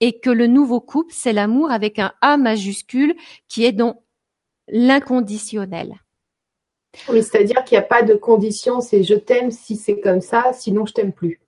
et 0.00 0.18
que 0.20 0.30
le 0.30 0.46
nouveau 0.46 0.80
couple, 0.80 1.12
c'est 1.14 1.32
l'amour 1.32 1.70
avec 1.70 1.98
un 1.98 2.12
A 2.20 2.36
majuscule, 2.36 3.14
qui 3.48 3.64
est 3.64 3.72
dans 3.72 4.02
l'inconditionnel. 4.68 5.94
Oui, 7.08 7.22
c'est-à-dire 7.22 7.64
qu'il 7.64 7.76
n'y 7.76 7.84
a 7.84 7.86
pas 7.86 8.02
de 8.02 8.14
conditions, 8.14 8.80
c'est 8.80 9.02
je 9.02 9.14
t'aime 9.14 9.50
si 9.50 9.76
c'est 9.76 10.00
comme 10.00 10.20
ça, 10.20 10.52
sinon 10.52 10.86
je 10.86 10.92
t'aime 10.92 11.12
plus. 11.12 11.40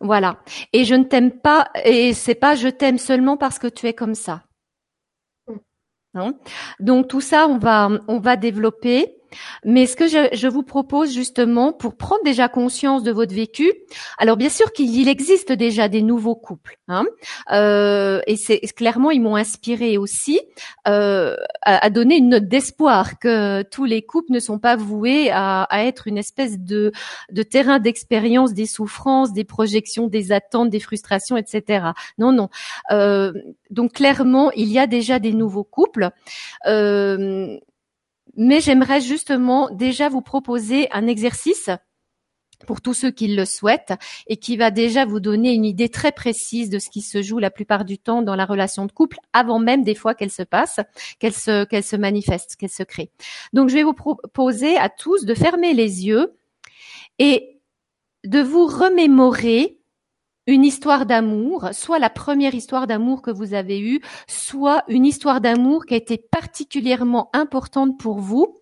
Voilà. 0.00 0.38
Et 0.72 0.84
je 0.84 0.94
ne 0.94 1.04
t'aime 1.04 1.32
pas, 1.32 1.68
et 1.84 2.12
c'est 2.14 2.34
pas 2.34 2.54
je 2.54 2.68
t'aime 2.68 2.98
seulement 2.98 3.36
parce 3.36 3.58
que 3.58 3.66
tu 3.66 3.86
es 3.86 3.94
comme 3.94 4.14
ça. 4.14 4.45
Donc 6.80 7.08
tout 7.08 7.20
ça, 7.20 7.46
on 7.48 7.58
va 7.58 7.90
on 8.08 8.18
va 8.18 8.36
développer. 8.36 9.15
Mais 9.64 9.86
ce 9.86 9.96
que 9.96 10.06
je, 10.06 10.46
vous 10.46 10.62
propose 10.62 11.12
justement 11.12 11.72
pour 11.72 11.96
prendre 11.96 12.22
déjà 12.24 12.48
conscience 12.48 13.02
de 13.02 13.10
votre 13.10 13.34
vécu, 13.34 13.72
alors 14.18 14.36
bien 14.36 14.48
sûr 14.48 14.72
qu'il 14.72 15.08
existe 15.08 15.52
déjà 15.52 15.88
des 15.88 16.02
nouveaux 16.02 16.36
couples, 16.36 16.78
hein, 16.88 17.04
euh, 17.52 18.20
et 18.26 18.36
c'est 18.36 18.60
clairement 18.74 19.10
ils 19.10 19.20
m'ont 19.20 19.36
inspiré 19.36 19.98
aussi 19.98 20.40
euh, 20.86 21.36
à, 21.62 21.90
donner 21.90 22.16
une 22.16 22.28
note 22.30 22.48
d'espoir 22.48 23.18
que 23.18 23.62
tous 23.62 23.84
les 23.84 24.02
couples 24.02 24.32
ne 24.32 24.38
sont 24.38 24.58
pas 24.58 24.76
voués 24.76 25.30
à, 25.32 25.66
être 25.72 26.06
une 26.06 26.18
espèce 26.18 26.58
de, 26.58 26.92
terrain 27.50 27.78
d'expérience 27.78 28.54
des 28.54 28.66
souffrances, 28.66 29.32
des 29.32 29.44
projections, 29.44 30.06
des 30.06 30.32
attentes, 30.32 30.70
des 30.70 30.80
frustrations, 30.80 31.36
etc. 31.36 31.88
Non, 32.18 32.32
non. 32.32 32.48
Euh, 32.90 33.32
donc 33.70 33.92
clairement, 33.94 34.50
il 34.52 34.68
y 34.68 34.78
a 34.78 34.86
déjà 34.86 35.18
des 35.18 35.32
nouveaux 35.32 35.64
couples. 35.64 36.10
Mais 38.34 38.60
j'aimerais 38.60 39.00
justement 39.00 39.70
déjà 39.70 40.08
vous 40.08 40.22
proposer 40.22 40.90
un 40.92 41.06
exercice 41.06 41.70
pour 42.66 42.80
tous 42.80 42.94
ceux 42.94 43.10
qui 43.10 43.28
le 43.28 43.44
souhaitent 43.44 43.94
et 44.26 44.36
qui 44.36 44.56
va 44.56 44.70
déjà 44.70 45.04
vous 45.04 45.20
donner 45.20 45.52
une 45.52 45.64
idée 45.64 45.88
très 45.88 46.12
précise 46.12 46.70
de 46.70 46.78
ce 46.78 46.88
qui 46.88 47.02
se 47.02 47.22
joue 47.22 47.38
la 47.38 47.50
plupart 47.50 47.84
du 47.84 47.98
temps 47.98 48.22
dans 48.22 48.34
la 48.34 48.46
relation 48.46 48.86
de 48.86 48.92
couple 48.92 49.18
avant 49.32 49.58
même 49.58 49.84
des 49.84 49.94
fois 49.94 50.14
qu'elle 50.14 50.30
se 50.30 50.42
passe, 50.42 50.80
qu'elle 51.18 51.34
se, 51.34 51.64
qu'elle 51.64 51.84
se 51.84 51.96
manifeste, 51.96 52.56
qu'elle 52.56 52.70
se 52.70 52.82
crée. 52.82 53.10
Donc 53.52 53.68
je 53.68 53.74
vais 53.74 53.82
vous 53.82 53.92
proposer 53.92 54.76
à 54.78 54.88
tous 54.88 55.24
de 55.24 55.34
fermer 55.34 55.74
les 55.74 56.06
yeux 56.06 56.34
et 57.18 57.60
de 58.24 58.40
vous 58.40 58.66
remémorer 58.66 59.78
une 60.46 60.64
histoire 60.64 61.06
d'amour, 61.06 61.70
soit 61.72 61.98
la 61.98 62.10
première 62.10 62.54
histoire 62.54 62.86
d'amour 62.86 63.22
que 63.22 63.30
vous 63.30 63.54
avez 63.54 63.80
eue, 63.80 64.00
soit 64.28 64.84
une 64.88 65.04
histoire 65.04 65.40
d'amour 65.40 65.86
qui 65.86 65.94
a 65.94 65.96
été 65.96 66.18
particulièrement 66.18 67.30
importante 67.32 67.98
pour 67.98 68.20
vous. 68.20 68.56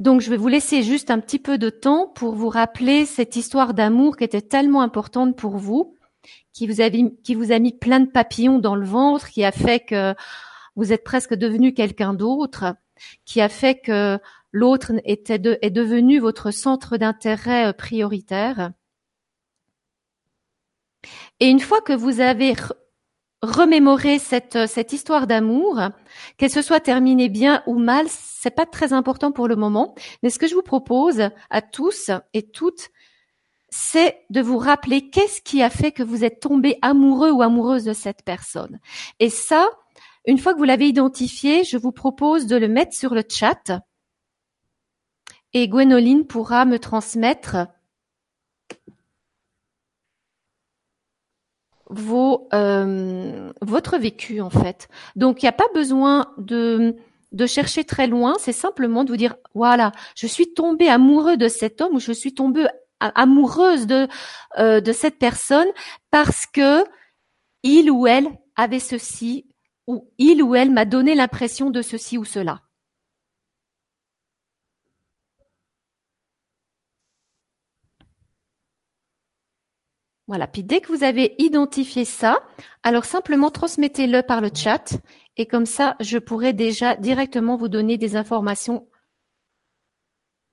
Donc, 0.00 0.20
je 0.20 0.30
vais 0.30 0.36
vous 0.36 0.48
laisser 0.48 0.82
juste 0.82 1.10
un 1.10 1.20
petit 1.20 1.38
peu 1.38 1.58
de 1.58 1.70
temps 1.70 2.08
pour 2.08 2.34
vous 2.34 2.48
rappeler 2.48 3.04
cette 3.06 3.36
histoire 3.36 3.72
d'amour 3.72 4.16
qui 4.16 4.24
était 4.24 4.40
tellement 4.40 4.82
importante 4.82 5.36
pour 5.36 5.58
vous, 5.58 5.96
qui 6.52 6.66
vous, 6.66 6.80
a, 6.80 6.90
mis 6.90 7.72
plein 7.72 8.00
de 8.00 8.10
papillons 8.10 8.58
dans 8.58 8.74
le 8.74 8.84
ventre, 8.84 9.28
qui 9.28 9.44
a 9.44 9.52
fait 9.52 9.80
que 9.80 10.14
vous 10.76 10.92
êtes 10.92 11.04
presque 11.04 11.34
devenu 11.34 11.72
quelqu'un 11.74 12.14
d'autre, 12.14 12.74
qui 13.24 13.40
a 13.40 13.48
fait 13.48 13.76
que 13.76 14.18
l'autre 14.50 14.92
est 15.04 15.70
devenu 15.70 16.18
votre 16.18 16.50
centre 16.50 16.96
d'intérêt 16.96 17.68
euh, 17.68 17.72
prioritaire. 17.72 18.72
Et 21.40 21.48
une 21.48 21.60
fois 21.60 21.80
que 21.80 21.92
vous 21.92 22.20
avez 22.20 22.54
remémoré 23.42 24.18
cette, 24.18 24.56
euh, 24.56 24.66
cette 24.66 24.92
histoire 24.92 25.26
d'amour, 25.26 25.80
qu'elle 26.36 26.50
se 26.50 26.62
soit 26.62 26.80
terminée 26.80 27.28
bien 27.28 27.62
ou 27.66 27.78
mal, 27.78 28.06
c'est 28.08 28.54
pas 28.54 28.66
très 28.66 28.92
important 28.92 29.32
pour 29.32 29.48
le 29.48 29.56
moment. 29.56 29.94
Mais 30.22 30.30
ce 30.30 30.38
que 30.38 30.46
je 30.46 30.54
vous 30.54 30.62
propose 30.62 31.28
à 31.50 31.62
tous 31.62 32.10
et 32.34 32.42
toutes, 32.42 32.90
c'est 33.68 34.18
de 34.30 34.40
vous 34.40 34.58
rappeler 34.58 35.10
qu'est-ce 35.10 35.40
qui 35.40 35.62
a 35.62 35.70
fait 35.70 35.92
que 35.92 36.02
vous 36.02 36.24
êtes 36.24 36.40
tombé 36.40 36.78
amoureux 36.82 37.30
ou 37.30 37.42
amoureuse 37.42 37.84
de 37.84 37.94
cette 37.94 38.22
personne. 38.22 38.78
Et 39.18 39.30
ça, 39.30 39.68
une 40.26 40.38
fois 40.38 40.52
que 40.52 40.58
vous 40.58 40.64
l'avez 40.64 40.86
identifié, 40.86 41.64
je 41.64 41.78
vous 41.78 41.92
propose 41.92 42.46
de 42.46 42.56
le 42.56 42.68
mettre 42.68 42.94
sur 42.94 43.14
le 43.14 43.24
chat 43.28 43.72
et 45.54 45.68
Gwénoline 45.68 46.26
pourra 46.26 46.64
me 46.64 46.78
transmettre 46.78 47.66
vos, 51.92 52.48
euh, 52.54 53.52
votre 53.60 53.98
vécu 53.98 54.40
en 54.40 54.50
fait. 54.50 54.88
Donc 55.14 55.42
il 55.42 55.44
n'y 55.44 55.50
a 55.50 55.52
pas 55.52 55.68
besoin 55.74 56.32
de, 56.38 56.96
de 57.32 57.46
chercher 57.46 57.84
très 57.84 58.06
loin, 58.06 58.34
c'est 58.38 58.52
simplement 58.52 59.04
de 59.04 59.10
vous 59.10 59.16
dire 59.16 59.36
voilà, 59.54 59.92
je 60.16 60.26
suis 60.26 60.54
tombée 60.54 60.88
amoureux 60.88 61.36
de 61.36 61.48
cet 61.48 61.80
homme 61.80 61.96
ou 61.96 62.00
je 62.00 62.12
suis 62.12 62.34
tombée 62.34 62.66
amoureuse 63.00 63.86
de 63.86 64.08
euh, 64.58 64.80
de 64.80 64.92
cette 64.92 65.18
personne 65.18 65.68
parce 66.10 66.46
que 66.46 66.84
il 67.62 67.90
ou 67.90 68.06
elle 68.06 68.28
avait 68.56 68.80
ceci 68.80 69.46
ou 69.86 70.08
il 70.18 70.42
ou 70.42 70.54
elle 70.54 70.70
m'a 70.70 70.84
donné 70.84 71.14
l'impression 71.14 71.70
de 71.70 71.82
ceci 71.82 72.16
ou 72.16 72.24
cela. 72.24 72.60
Voilà. 80.32 80.46
Puis 80.46 80.62
dès 80.62 80.80
que 80.80 80.90
vous 80.90 81.04
avez 81.04 81.34
identifié 81.36 82.06
ça, 82.06 82.42
alors 82.82 83.04
simplement 83.04 83.50
transmettez-le 83.50 84.22
par 84.22 84.40
le 84.40 84.48
chat 84.54 84.96
et 85.36 85.44
comme 85.44 85.66
ça, 85.66 85.94
je 86.00 86.16
pourrai 86.16 86.54
déjà 86.54 86.96
directement 86.96 87.54
vous 87.54 87.68
donner 87.68 87.98
des 87.98 88.16
informations 88.16 88.88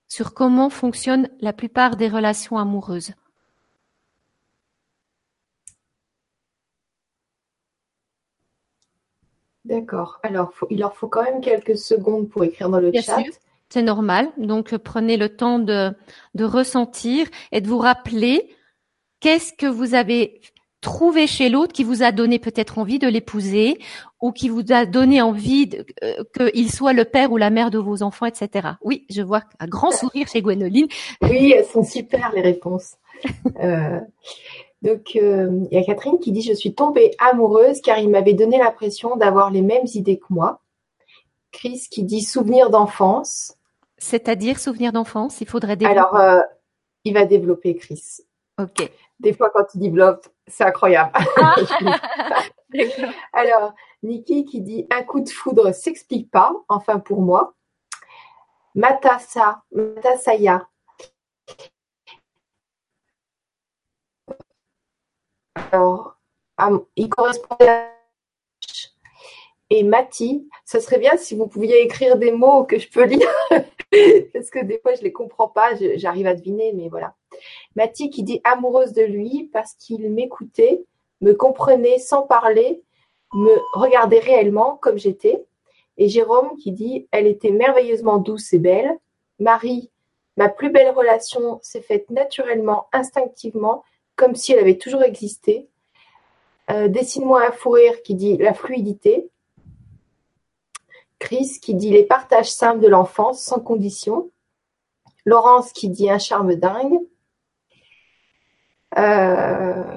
sur 0.09 0.33
comment 0.33 0.69
fonctionnent 0.69 1.29
la 1.39 1.53
plupart 1.53 1.95
des 1.95 2.09
relations 2.09 2.57
amoureuses. 2.57 3.13
D'accord. 9.63 10.19
Alors, 10.23 10.51
il 10.69 10.79
leur 10.79 10.93
faut 10.97 11.07
quand 11.07 11.23
même 11.23 11.39
quelques 11.39 11.77
secondes 11.77 12.27
pour 12.27 12.43
écrire 12.43 12.67
dans 12.69 12.81
le 12.81 12.91
chat. 12.91 13.23
C'est 13.69 13.81
normal. 13.81 14.27
Donc, 14.35 14.75
prenez 14.75 15.15
le 15.15 15.37
temps 15.37 15.59
de, 15.59 15.93
de 16.35 16.43
ressentir 16.43 17.27
et 17.53 17.61
de 17.61 17.69
vous 17.69 17.77
rappeler 17.77 18.53
Qu'est-ce 19.19 19.53
que 19.53 19.65
vous 19.65 19.93
avez 19.95 20.41
trouvé 20.81 21.27
chez 21.27 21.49
l'autre 21.49 21.73
qui 21.73 21.83
vous 21.83 22.03
a 22.03 22.11
donné 22.11 22.39
peut-être 22.39 22.77
envie 22.77 22.99
de 22.99 23.07
l'épouser 23.07 23.79
ou 24.21 24.31
qui 24.31 24.49
vous 24.49 24.63
a 24.71 24.85
donné 24.85 25.21
envie 25.21 25.69
euh, 26.03 26.23
qu'il 26.33 26.71
soit 26.71 26.93
le 26.93 27.05
père 27.05 27.31
ou 27.31 27.37
la 27.37 27.49
mère 27.49 27.69
de 27.69 27.77
vos 27.77 28.01
enfants, 28.01 28.25
etc. 28.25 28.69
Oui, 28.81 29.05
je 29.09 29.21
vois 29.21 29.43
un 29.59 29.67
grand 29.67 29.91
sourire 29.91 30.27
chez 30.27 30.41
Gwénoline. 30.41 30.87
Oui, 31.21 31.53
elles 31.55 31.65
sont 31.65 31.83
super 31.83 32.31
les 32.33 32.41
réponses. 32.41 32.95
euh, 33.61 33.99
donc, 34.81 35.17
euh, 35.17 35.65
il 35.69 35.77
y 35.77 35.81
a 35.81 35.83
Catherine 35.83 36.19
qui 36.19 36.31
dit 36.31 36.41
Je 36.41 36.53
suis 36.53 36.73
tombée 36.73 37.11
amoureuse 37.19 37.81
car 37.81 37.99
il 37.99 38.09
m'avait 38.09 38.33
donné 38.33 38.57
l'impression 38.57 39.17
d'avoir 39.17 39.51
les 39.51 39.61
mêmes 39.61 39.87
idées 39.93 40.17
que 40.17 40.27
moi. 40.29 40.61
Chris 41.51 41.87
qui 41.91 42.03
dit 42.03 42.21
Souvenir 42.21 42.69
d'enfance. 42.69 43.55
C'est-à-dire 43.97 44.59
souvenir 44.59 44.93
d'enfance, 44.93 45.41
il 45.41 45.47
faudrait 45.47 45.75
développer? 45.75 45.99
Alors, 45.99 46.43
il 47.03 47.13
va 47.13 47.25
développer 47.25 47.75
Chris. 47.75 48.21
Ok. 48.57 48.89
Des 49.19 49.33
fois, 49.33 49.49
quand 49.49 49.65
il 49.75 49.79
développe, 49.79 50.27
c'est 50.47 50.63
incroyable. 50.63 51.11
Alors, 53.33 53.73
Niki 54.03 54.45
qui 54.45 54.61
dit 54.61 54.87
un 54.91 55.03
coup 55.03 55.19
de 55.19 55.29
foudre 55.29 55.73
s'explique 55.73 56.31
pas, 56.31 56.53
enfin 56.69 56.99
pour 56.99 57.21
moi. 57.21 57.53
Matassa, 58.75 59.63
Matasaya. 59.71 60.67
Alors, 65.71 66.17
il 66.95 67.09
correspondait 67.09 67.67
à 67.67 67.89
et 69.71 69.83
Mati, 69.83 70.49
ce 70.65 70.79
serait 70.79 70.97
bien 70.97 71.15
si 71.15 71.35
vous 71.35 71.47
pouviez 71.47 71.83
écrire 71.83 72.17
des 72.17 72.31
mots 72.31 72.63
que 72.63 72.79
je 72.79 72.89
peux 72.89 73.05
lire, 73.05 73.29
parce 74.33 74.49
que 74.49 74.63
des 74.63 74.79
fois 74.79 74.95
je 74.95 75.03
les 75.03 75.11
comprends 75.11 75.47
pas, 75.47 75.71
j'arrive 75.95 76.25
à 76.25 76.33
deviner, 76.33 76.73
mais 76.73 76.89
voilà. 76.89 77.15
Mati 77.79 78.09
qui 78.09 78.23
dit 78.23 78.41
amoureuse 78.43 78.91
de 78.91 79.03
lui 79.03 79.49
parce 79.53 79.73
qu'il 79.75 80.11
m'écoutait, 80.11 80.83
me 81.21 81.31
comprenait 81.31 81.97
sans 81.97 82.23
parler, 82.23 82.83
me 83.33 83.57
regardait 83.73 84.19
réellement 84.19 84.75
comme 84.81 84.97
j'étais. 84.97 85.45
Et 85.97 86.09
Jérôme 86.09 86.57
qui 86.57 86.73
dit 86.73 87.07
elle 87.11 87.25
était 87.25 87.51
merveilleusement 87.51 88.17
douce 88.17 88.51
et 88.51 88.59
belle. 88.59 88.99
Marie, 89.39 89.89
ma 90.35 90.49
plus 90.49 90.69
belle 90.69 90.89
relation 90.89 91.61
s'est 91.61 91.79
faite 91.79 92.09
naturellement, 92.09 92.87
instinctivement, 92.91 93.85
comme 94.17 94.35
si 94.35 94.51
elle 94.51 94.59
avait 94.59 94.77
toujours 94.77 95.03
existé. 95.03 95.69
Euh, 96.71 96.89
dessine-moi 96.89 97.47
un 97.47 97.51
fou 97.53 97.69
rire 97.69 98.01
qui 98.03 98.13
dit 98.13 98.35
la 98.35 98.53
fluidité. 98.53 99.29
Chris 101.17 101.59
qui 101.61 101.75
dit 101.75 101.91
les 101.91 102.03
partages 102.03 102.51
simples 102.51 102.81
de 102.81 102.89
l'enfance 102.89 103.41
sans 103.41 103.61
condition. 103.61 104.31
Laurence 105.23 105.71
qui 105.71 105.87
dit 105.87 106.09
un 106.09 106.19
charme 106.19 106.55
dingue. 106.55 106.99
Euh, 108.99 109.95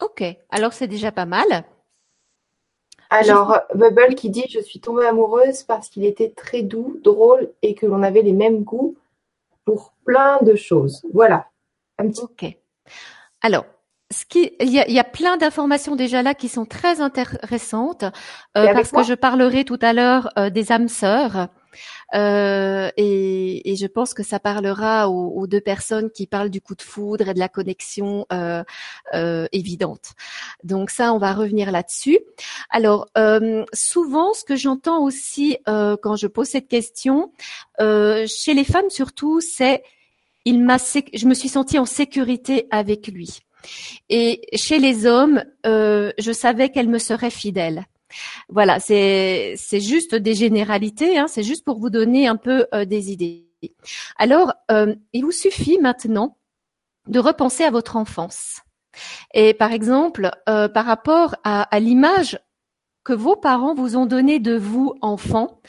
ok, 0.00 0.24
alors 0.50 0.72
c'est 0.72 0.88
déjà 0.88 1.12
pas 1.12 1.26
mal. 1.26 1.64
Alors, 3.10 3.60
Bubble 3.74 4.14
qui 4.16 4.30
dit 4.30 4.44
Je 4.50 4.60
suis 4.60 4.80
tombée 4.80 5.06
amoureuse 5.06 5.62
parce 5.62 5.88
qu'il 5.88 6.04
était 6.04 6.30
très 6.30 6.62
doux, 6.62 7.00
drôle 7.02 7.50
et 7.62 7.74
que 7.74 7.86
l'on 7.86 8.02
avait 8.02 8.22
les 8.22 8.32
mêmes 8.32 8.64
goûts 8.64 8.96
pour 9.64 9.92
plein 10.04 10.38
de 10.42 10.54
choses. 10.56 11.02
Voilà. 11.12 11.46
Un 11.98 12.08
petit... 12.08 12.22
Ok. 12.22 12.44
Alors, 13.40 13.66
ce 14.10 14.24
qui, 14.24 14.52
il 14.60 14.70
y 14.70 14.80
a, 14.80 14.88
il 14.88 14.94
y 14.94 14.98
a 14.98 15.04
plein 15.04 15.36
d'informations 15.36 15.96
déjà 15.96 16.22
là 16.22 16.34
qui 16.34 16.48
sont 16.48 16.66
très 16.66 17.00
intéressantes 17.00 18.04
euh, 18.56 18.72
parce 18.72 18.90
que 18.90 19.02
je 19.02 19.14
parlerai 19.14 19.64
tout 19.64 19.78
à 19.80 19.92
l'heure 19.92 20.30
euh, 20.38 20.50
des 20.50 20.72
âmes 20.72 20.88
sœurs. 20.88 21.48
Euh, 22.14 22.90
et, 22.96 23.72
et, 23.72 23.76
je 23.76 23.86
pense 23.86 24.14
que 24.14 24.22
ça 24.22 24.38
parlera 24.38 25.08
aux, 25.08 25.30
aux, 25.30 25.46
deux 25.46 25.60
personnes 25.60 26.10
qui 26.10 26.26
parlent 26.26 26.50
du 26.50 26.60
coup 26.60 26.74
de 26.74 26.82
foudre 26.82 27.28
et 27.28 27.34
de 27.34 27.38
la 27.38 27.48
connexion 27.48 28.26
euh, 28.32 28.62
euh, 29.14 29.46
évidente. 29.52 30.12
Donc 30.62 30.90
ça, 30.90 31.12
on 31.12 31.18
va 31.18 31.32
revenir 31.32 31.70
là-dessus. 31.72 32.18
Alors 32.70 33.08
euh, 33.18 33.64
souvent, 33.72 34.32
ce 34.34 34.44
que 34.44 34.56
j'entends 34.56 35.02
aussi 35.02 35.58
quand 35.66 36.16
je 36.16 36.26
pose 36.26 36.48
cette 36.48 36.68
question, 36.68 37.32
chez 37.78 38.54
les 38.54 38.64
femmes 38.64 38.90
surtout, 38.90 39.40
c'est 39.40 39.82
il 40.44 40.62
m'a, 40.62 40.76
je 40.76 41.26
me 41.26 41.34
suis 41.34 41.48
sentie 41.48 41.78
en 41.78 41.86
sécurité 41.86 42.66
avec 42.70 43.08
lui. 43.08 43.40
Et 44.08 44.42
chez 44.54 44.78
les 44.78 45.06
hommes, 45.06 45.42
euh, 45.66 46.12
je 46.18 46.32
savais 46.32 46.68
qu'elle 46.68 46.88
me 46.88 46.98
serait 46.98 47.30
fidèle. 47.30 47.86
Voilà, 48.48 48.80
c'est 48.80 49.54
c'est 49.56 49.80
juste 49.80 50.14
des 50.14 50.34
généralités, 50.34 51.18
hein, 51.18 51.26
c'est 51.28 51.42
juste 51.42 51.64
pour 51.64 51.78
vous 51.78 51.90
donner 51.90 52.26
un 52.26 52.36
peu 52.36 52.66
euh, 52.74 52.84
des 52.84 53.12
idées. 53.12 53.46
Alors, 54.18 54.52
euh, 54.70 54.94
il 55.12 55.24
vous 55.24 55.32
suffit 55.32 55.78
maintenant 55.78 56.38
de 57.08 57.18
repenser 57.18 57.64
à 57.64 57.70
votre 57.70 57.96
enfance. 57.96 58.60
Et 59.32 59.54
par 59.54 59.72
exemple, 59.72 60.30
par 60.46 60.86
rapport 60.86 61.34
à 61.42 61.80
l'image 61.80 62.38
que 63.04 63.12
vos 63.12 63.36
parents 63.36 63.74
vous 63.74 63.96
ont 63.96 64.06
donné 64.06 64.38
de 64.40 64.56
vous 64.56 64.94
enfant. 65.02 65.60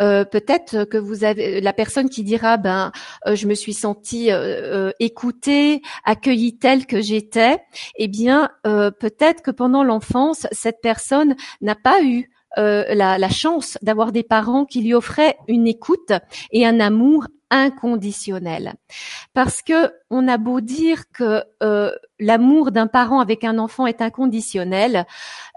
Euh, 0.00 0.24
peut-être 0.24 0.84
que 0.84 0.98
vous 0.98 1.24
avez 1.24 1.60
la 1.60 1.72
personne 1.72 2.10
qui 2.10 2.24
dira 2.24 2.56
ben 2.56 2.92
euh, 3.26 3.36
je 3.36 3.46
me 3.46 3.54
suis 3.54 3.74
sentie 3.74 4.30
euh, 4.30 4.90
écoutée, 4.98 5.82
accueillie 6.04 6.58
telle 6.58 6.86
que 6.86 7.00
j'étais. 7.00 7.58
Eh 7.96 8.08
bien 8.08 8.50
peut-être 8.64 9.42
que 9.42 9.50
pendant 9.50 9.84
l'enfance 9.84 10.46
cette 10.52 10.80
personne 10.82 11.36
n'a 11.60 11.74
pas 11.74 12.02
eu 12.02 12.30
la, 12.56 13.18
la, 13.18 13.28
chance 13.28 13.78
d'avoir 13.82 14.10
des 14.10 14.24
parents 14.24 14.64
qui 14.64 14.82
lui 14.82 14.92
offraient 14.92 15.36
une 15.46 15.68
écoute 15.68 16.12
et 16.50 16.66
un 16.66 16.80
amour 16.80 17.26
inconditionnel. 17.50 18.74
Parce 19.34 19.62
que 19.62 19.92
on 20.10 20.26
a 20.28 20.38
beau 20.38 20.60
dire 20.60 21.04
que 21.12 21.44
euh, 21.62 21.92
l'amour 22.18 22.72
d'un 22.72 22.86
parent 22.86 23.20
avec 23.20 23.44
un 23.44 23.58
enfant 23.58 23.86
est 23.86 24.00
inconditionnel, 24.02 25.06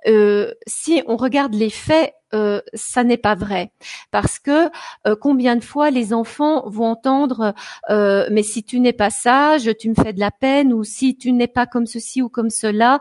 euh, 0.07 0.51
si 0.67 1.03
on 1.07 1.17
regarde 1.17 1.53
les 1.53 1.69
faits, 1.69 2.13
euh, 2.33 2.61
ça 2.73 3.03
n'est 3.03 3.17
pas 3.17 3.35
vrai. 3.35 3.71
Parce 4.09 4.39
que 4.39 4.69
euh, 5.07 5.15
combien 5.19 5.55
de 5.55 5.63
fois 5.63 5.91
les 5.91 6.13
enfants 6.13 6.63
vont 6.67 6.85
entendre 6.85 7.53
euh, 7.89 8.27
mais 8.31 8.41
si 8.43 8.63
tu 8.63 8.79
n'es 8.79 8.93
pas 8.93 9.11
sage, 9.11 9.69
tu 9.79 9.89
me 9.89 9.95
fais 9.95 10.13
de 10.13 10.19
la 10.19 10.31
peine, 10.31 10.73
ou 10.73 10.83
si 10.83 11.15
tu 11.15 11.31
n'es 11.31 11.47
pas 11.47 11.67
comme 11.67 11.85
ceci 11.85 12.21
ou 12.21 12.29
comme 12.29 12.49
cela, 12.49 12.99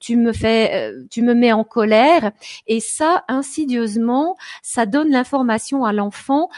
tu 0.00 0.16
me 0.16 0.32
fais, 0.32 0.92
tu 1.10 1.22
me 1.22 1.34
mets 1.34 1.52
en 1.52 1.64
colère. 1.64 2.32
Et 2.66 2.80
ça, 2.80 3.24
insidieusement, 3.28 4.36
ça 4.62 4.86
donne 4.86 5.10
l'information 5.10 5.84
à 5.84 5.92
l'enfant 5.92 6.48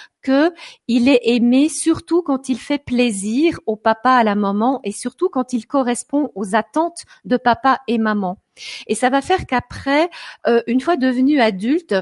il 0.87 1.08
est 1.08 1.20
aimé 1.25 1.68
surtout 1.68 2.23
quand 2.23 2.49
il 2.49 2.58
fait 2.58 2.78
plaisir 2.78 3.58
au 3.66 3.76
papa, 3.76 4.12
à 4.12 4.25
la 4.25 4.35
maman 4.35 4.80
et 4.85 4.92
surtout 4.92 5.28
quand 5.28 5.52
il 5.52 5.66
correspond 5.66 6.30
aux 6.35 6.54
attentes 6.54 7.04
de 7.25 7.37
papa 7.37 7.80
et 7.88 7.99
maman. 7.99 8.38
Et 8.87 8.94
ça 8.94 9.11
va 9.11 9.23
faire 9.23 9.47
qu'après, 9.47 10.11
euh, 10.47 10.62
une 10.66 10.80
fois 10.80 10.97
devenu 10.97 11.40
adulte, 11.40 11.94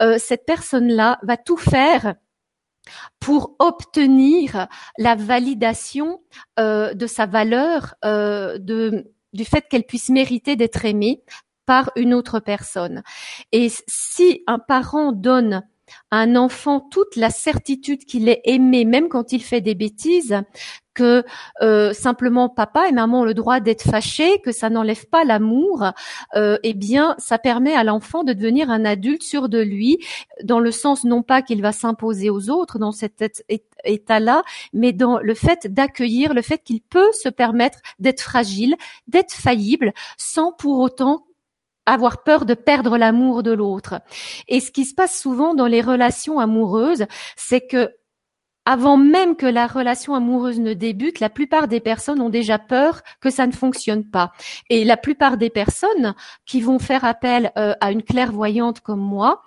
euh, 0.00 0.18
cette 0.18 0.44
personne-là 0.44 1.18
va 1.22 1.36
tout 1.36 1.56
faire 1.56 2.14
pour 3.20 3.54
obtenir 3.58 4.66
la 4.98 5.14
validation 5.14 6.20
euh, 6.58 6.94
de 6.94 7.06
sa 7.06 7.26
valeur, 7.26 7.94
du 8.02 9.44
fait 9.44 9.66
qu'elle 9.68 9.84
puisse 9.84 10.10
mériter 10.10 10.56
d'être 10.56 10.84
aimée 10.84 11.22
par 11.64 11.90
une 11.96 12.12
autre 12.12 12.40
personne. 12.40 13.02
Et 13.52 13.70
si 13.86 14.42
un 14.46 14.58
parent 14.58 15.12
donne 15.12 15.62
un 16.10 16.36
enfant 16.36 16.80
toute 16.80 17.16
la 17.16 17.30
certitude 17.30 18.04
qu'il 18.04 18.28
est 18.28 18.42
aimé, 18.44 18.84
même 18.84 19.08
quand 19.08 19.32
il 19.32 19.42
fait 19.42 19.60
des 19.60 19.74
bêtises, 19.74 20.42
que 20.94 21.24
euh, 21.62 21.92
simplement 21.92 22.48
papa 22.48 22.88
et 22.88 22.92
maman 22.92 23.20
ont 23.20 23.24
le 23.24 23.34
droit 23.34 23.60
d'être 23.60 23.82
fâchés, 23.82 24.40
que 24.40 24.52
ça 24.52 24.70
n'enlève 24.70 25.06
pas 25.06 25.24
l'amour, 25.24 25.86
euh, 26.36 26.58
eh 26.62 26.74
bien, 26.74 27.14
ça 27.18 27.38
permet 27.38 27.74
à 27.74 27.84
l'enfant 27.84 28.24
de 28.24 28.32
devenir 28.32 28.70
un 28.70 28.84
adulte 28.84 29.22
sûr 29.22 29.48
de 29.48 29.60
lui, 29.60 29.98
dans 30.44 30.60
le 30.60 30.70
sens 30.70 31.04
non 31.04 31.22
pas 31.22 31.42
qu'il 31.42 31.62
va 31.62 31.72
s'imposer 31.72 32.30
aux 32.30 32.50
autres 32.50 32.78
dans 32.78 32.92
cet 32.92 33.42
état-là, 33.84 34.42
mais 34.72 34.92
dans 34.92 35.18
le 35.18 35.34
fait 35.34 35.72
d'accueillir 35.72 36.34
le 36.34 36.42
fait 36.42 36.58
qu'il 36.58 36.82
peut 36.82 37.12
se 37.12 37.28
permettre 37.28 37.78
d'être 37.98 38.20
fragile, 38.20 38.76
d'être 39.08 39.32
faillible, 39.32 39.92
sans 40.18 40.52
pour 40.52 40.78
autant 40.80 41.24
avoir 41.86 42.22
peur 42.22 42.44
de 42.44 42.54
perdre 42.54 42.96
l'amour 42.96 43.42
de 43.42 43.52
l'autre. 43.52 44.00
Et 44.48 44.60
ce 44.60 44.70
qui 44.70 44.84
se 44.84 44.94
passe 44.94 45.18
souvent 45.18 45.54
dans 45.54 45.66
les 45.66 45.80
relations 45.80 46.38
amoureuses, 46.38 47.06
c'est 47.36 47.66
que 47.66 47.90
avant 48.64 48.96
même 48.96 49.36
que 49.36 49.46
la 49.46 49.66
relation 49.66 50.14
amoureuse 50.14 50.60
ne 50.60 50.72
débute, 50.72 51.20
la 51.20 51.28
plupart 51.28 51.68
des 51.68 51.80
personnes 51.80 52.20
ont 52.20 52.28
déjà 52.28 52.58
peur 52.58 53.02
que 53.20 53.30
ça 53.30 53.46
ne 53.46 53.52
fonctionne 53.52 54.04
pas. 54.04 54.32
Et 54.70 54.84
la 54.84 54.96
plupart 54.96 55.36
des 55.36 55.50
personnes 55.50 56.14
qui 56.46 56.60
vont 56.60 56.78
faire 56.78 57.04
appel 57.04 57.52
euh, 57.58 57.74
à 57.80 57.90
une 57.90 58.02
clairvoyante 58.02 58.80
comme 58.80 59.00
moi 59.00 59.42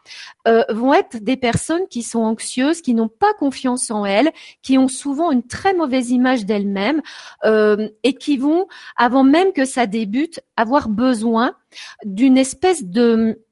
euh, 0.48 0.64
vont 0.70 0.94
être 0.94 1.18
des 1.18 1.38
personnes 1.38 1.88
qui 1.90 2.04
sont 2.04 2.20
anxieuses, 2.20 2.82
qui 2.82 2.94
n'ont 2.94 3.08
pas 3.10 3.34
confiance 3.40 3.90
en 3.90 4.06
elles, 4.06 4.32
qui 4.62 4.78
ont 4.78 4.90
souvent 4.90 5.32
une 5.32 5.44
très 5.44 5.74
mauvaise 5.74 6.12
image 6.12 6.46
d'elles-mêmes 6.46 7.02
euh, 7.46 7.88
et 8.04 8.16
qui 8.16 8.38
vont, 8.38 8.68
avant 8.98 9.24
même 9.24 9.54
que 9.54 9.66
ça 9.66 9.86
débute, 9.88 10.42
avoir 10.58 10.90
besoin 10.90 11.56
d'une 12.04 12.38
espèce 12.38 12.84
de 12.84 13.45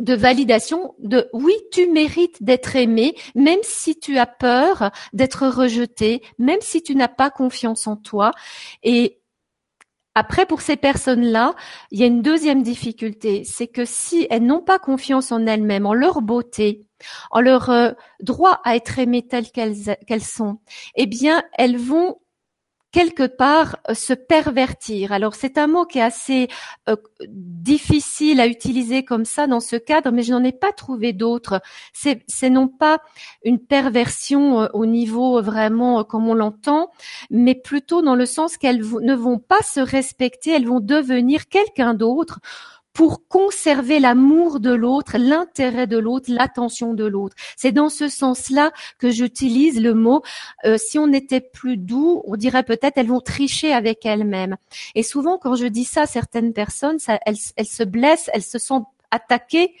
de 0.00 0.14
validation 0.14 0.94
de 0.98 1.28
oui, 1.32 1.54
tu 1.70 1.88
mérites 1.90 2.42
d'être 2.42 2.76
aimé, 2.76 3.14
même 3.34 3.60
si 3.62 3.98
tu 3.98 4.18
as 4.18 4.26
peur 4.26 4.90
d'être 5.12 5.46
rejeté, 5.46 6.22
même 6.38 6.60
si 6.60 6.82
tu 6.82 6.94
n'as 6.96 7.08
pas 7.08 7.30
confiance 7.30 7.86
en 7.86 7.96
toi. 7.96 8.32
Et 8.82 9.20
après, 10.14 10.44
pour 10.44 10.60
ces 10.60 10.76
personnes-là, 10.76 11.54
il 11.90 11.98
y 11.98 12.02
a 12.02 12.06
une 12.06 12.20
deuxième 12.20 12.62
difficulté, 12.62 13.44
c'est 13.44 13.68
que 13.68 13.84
si 13.84 14.26
elles 14.28 14.44
n'ont 14.44 14.60
pas 14.60 14.78
confiance 14.78 15.32
en 15.32 15.46
elles-mêmes, 15.46 15.86
en 15.86 15.94
leur 15.94 16.20
beauté, 16.20 16.86
en 17.30 17.40
leur 17.40 17.70
euh, 17.70 17.92
droit 18.20 18.60
à 18.64 18.76
être 18.76 18.98
aimées 18.98 19.26
telles 19.26 19.50
qu'elles 19.50 20.22
sont, 20.22 20.58
eh 20.96 21.06
bien, 21.06 21.42
elles 21.56 21.78
vont 21.78 22.18
quelque 22.92 23.26
part 23.26 23.78
euh, 23.88 23.94
se 23.94 24.12
pervertir. 24.12 25.12
Alors 25.12 25.34
c'est 25.34 25.58
un 25.58 25.66
mot 25.66 25.84
qui 25.84 25.98
est 25.98 26.02
assez 26.02 26.48
euh, 26.88 26.96
difficile 27.26 28.40
à 28.40 28.46
utiliser 28.46 29.04
comme 29.04 29.24
ça 29.24 29.46
dans 29.46 29.60
ce 29.60 29.76
cadre, 29.76 30.12
mais 30.12 30.22
je 30.22 30.32
n'en 30.32 30.44
ai 30.44 30.52
pas 30.52 30.72
trouvé 30.72 31.12
d'autres. 31.12 31.60
C'est, 31.92 32.22
c'est 32.28 32.50
non 32.50 32.68
pas 32.68 33.00
une 33.44 33.58
perversion 33.58 34.62
euh, 34.62 34.68
au 34.74 34.86
niveau 34.86 35.40
vraiment 35.42 36.04
comme 36.04 36.28
on 36.28 36.34
l'entend, 36.34 36.90
mais 37.30 37.54
plutôt 37.54 38.02
dans 38.02 38.14
le 38.14 38.26
sens 38.26 38.58
qu'elles 38.58 38.80
ne 38.80 39.14
vont 39.14 39.38
pas 39.38 39.62
se 39.62 39.80
respecter, 39.80 40.50
elles 40.50 40.66
vont 40.66 40.80
devenir 40.80 41.48
quelqu'un 41.48 41.94
d'autre 41.94 42.40
pour 42.92 43.26
conserver 43.28 44.00
l'amour 44.00 44.60
de 44.60 44.70
l'autre, 44.72 45.16
l'intérêt 45.18 45.86
de 45.86 45.98
l'autre, 45.98 46.26
l'attention 46.28 46.94
de 46.94 47.04
l'autre. 47.04 47.34
C'est 47.56 47.72
dans 47.72 47.88
ce 47.88 48.08
sens-là 48.08 48.72
que 48.98 49.10
j'utilise 49.10 49.80
le 49.80 49.94
mot. 49.94 50.22
Euh, 50.64 50.76
si 50.78 50.98
on 50.98 51.12
était 51.12 51.40
plus 51.40 51.76
doux, 51.76 52.22
on 52.26 52.36
dirait 52.36 52.64
peut-être 52.64 52.96
elles 52.96 53.08
vont 53.08 53.20
tricher 53.20 53.72
avec 53.72 54.04
elles-mêmes. 54.04 54.56
Et 54.94 55.02
souvent, 55.02 55.38
quand 55.38 55.54
je 55.54 55.66
dis 55.66 55.84
ça, 55.84 56.06
certaines 56.06 56.52
personnes, 56.52 56.98
ça, 56.98 57.18
elles, 57.24 57.36
elles 57.56 57.66
se 57.66 57.82
blessent, 57.82 58.30
elles 58.34 58.42
se 58.42 58.58
sentent 58.58 58.88
attaquées 59.10 59.74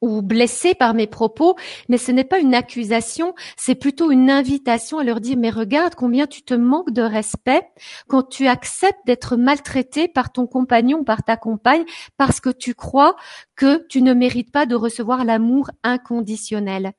ou 0.00 0.22
blessés 0.22 0.74
par 0.74 0.94
mes 0.94 1.06
propos, 1.06 1.56
mais 1.88 1.98
ce 1.98 2.10
n'est 2.12 2.24
pas 2.24 2.38
une 2.38 2.54
accusation, 2.54 3.34
c'est 3.56 3.74
plutôt 3.74 4.10
une 4.10 4.30
invitation 4.30 4.98
à 4.98 5.04
leur 5.04 5.20
dire 5.20 5.36
mais 5.36 5.50
regarde 5.50 5.94
combien 5.94 6.26
tu 6.26 6.42
te 6.42 6.54
manques 6.54 6.92
de 6.92 7.02
respect 7.02 7.62
quand 8.08 8.22
tu 8.22 8.46
acceptes 8.46 9.06
d'être 9.06 9.36
maltraité 9.36 10.08
par 10.08 10.32
ton 10.32 10.46
compagnon 10.46 11.00
ou 11.00 11.04
par 11.04 11.22
ta 11.22 11.36
compagne 11.36 11.84
parce 12.16 12.40
que 12.40 12.50
tu 12.50 12.74
crois 12.74 13.16
que 13.56 13.86
tu 13.88 14.02
ne 14.02 14.14
mérites 14.14 14.52
pas 14.52 14.66
de 14.66 14.74
recevoir 14.74 15.24
l'amour 15.24 15.70
inconditionnel. 15.82 16.92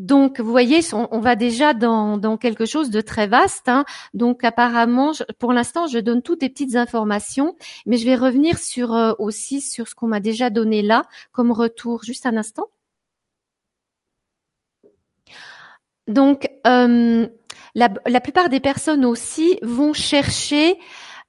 Donc, 0.00 0.40
vous 0.40 0.50
voyez, 0.50 0.80
on, 0.94 1.20
va 1.20 1.36
déjà 1.36 1.74
dans, 1.74 2.38
quelque 2.38 2.64
chose 2.64 2.88
de 2.88 3.02
très 3.02 3.26
vaste. 3.26 3.68
Hein. 3.68 3.84
Donc, 4.14 4.44
apparemment, 4.44 5.12
pour 5.38 5.52
l'instant, 5.52 5.86
je 5.88 5.98
donne 5.98 6.22
toutes 6.22 6.40
les 6.40 6.48
petites 6.48 6.74
informations, 6.74 7.54
mais 7.84 7.98
je 7.98 8.06
vais 8.06 8.16
revenir 8.16 8.58
sur 8.58 8.94
euh, 8.94 9.12
aussi 9.18 9.60
sur 9.60 9.88
ce 9.88 9.94
qu'on 9.94 10.06
m'a 10.06 10.20
déjà 10.20 10.48
donné 10.48 10.80
là 10.80 11.02
comme 11.32 11.52
retour. 11.52 12.02
Juste 12.02 12.24
un 12.24 12.38
instant. 12.38 12.68
Donc, 16.08 16.48
euh, 16.66 17.28
la, 17.74 17.88
la, 18.06 18.20
plupart 18.22 18.48
des 18.48 18.60
personnes 18.60 19.04
aussi 19.04 19.58
vont 19.60 19.92
chercher. 19.92 20.78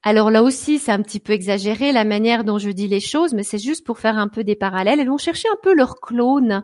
Alors 0.01 0.31
là 0.31 0.43
aussi, 0.43 0.79
c'est 0.79 0.93
un 0.93 1.01
petit 1.01 1.19
peu 1.19 1.33
exagéré 1.33 1.91
la 1.91 2.05
manière 2.05 2.45
dont 2.45 2.57
je 2.57 2.69
dis 2.69 2.87
les 2.87 3.01
choses, 3.01 3.33
mais 3.33 3.43
c'est 3.43 3.59
juste 3.59 3.85
pour 3.85 3.99
faire 3.99 4.17
un 4.17 4.29
peu 4.29 4.45
des 4.45 4.55
parallèles. 4.55 5.01
Elles 5.01 5.09
vont 5.09 5.17
chercher 5.17 5.49
un 5.49 5.59
peu 5.61 5.75
leur 5.75 5.99
clone 5.99 6.63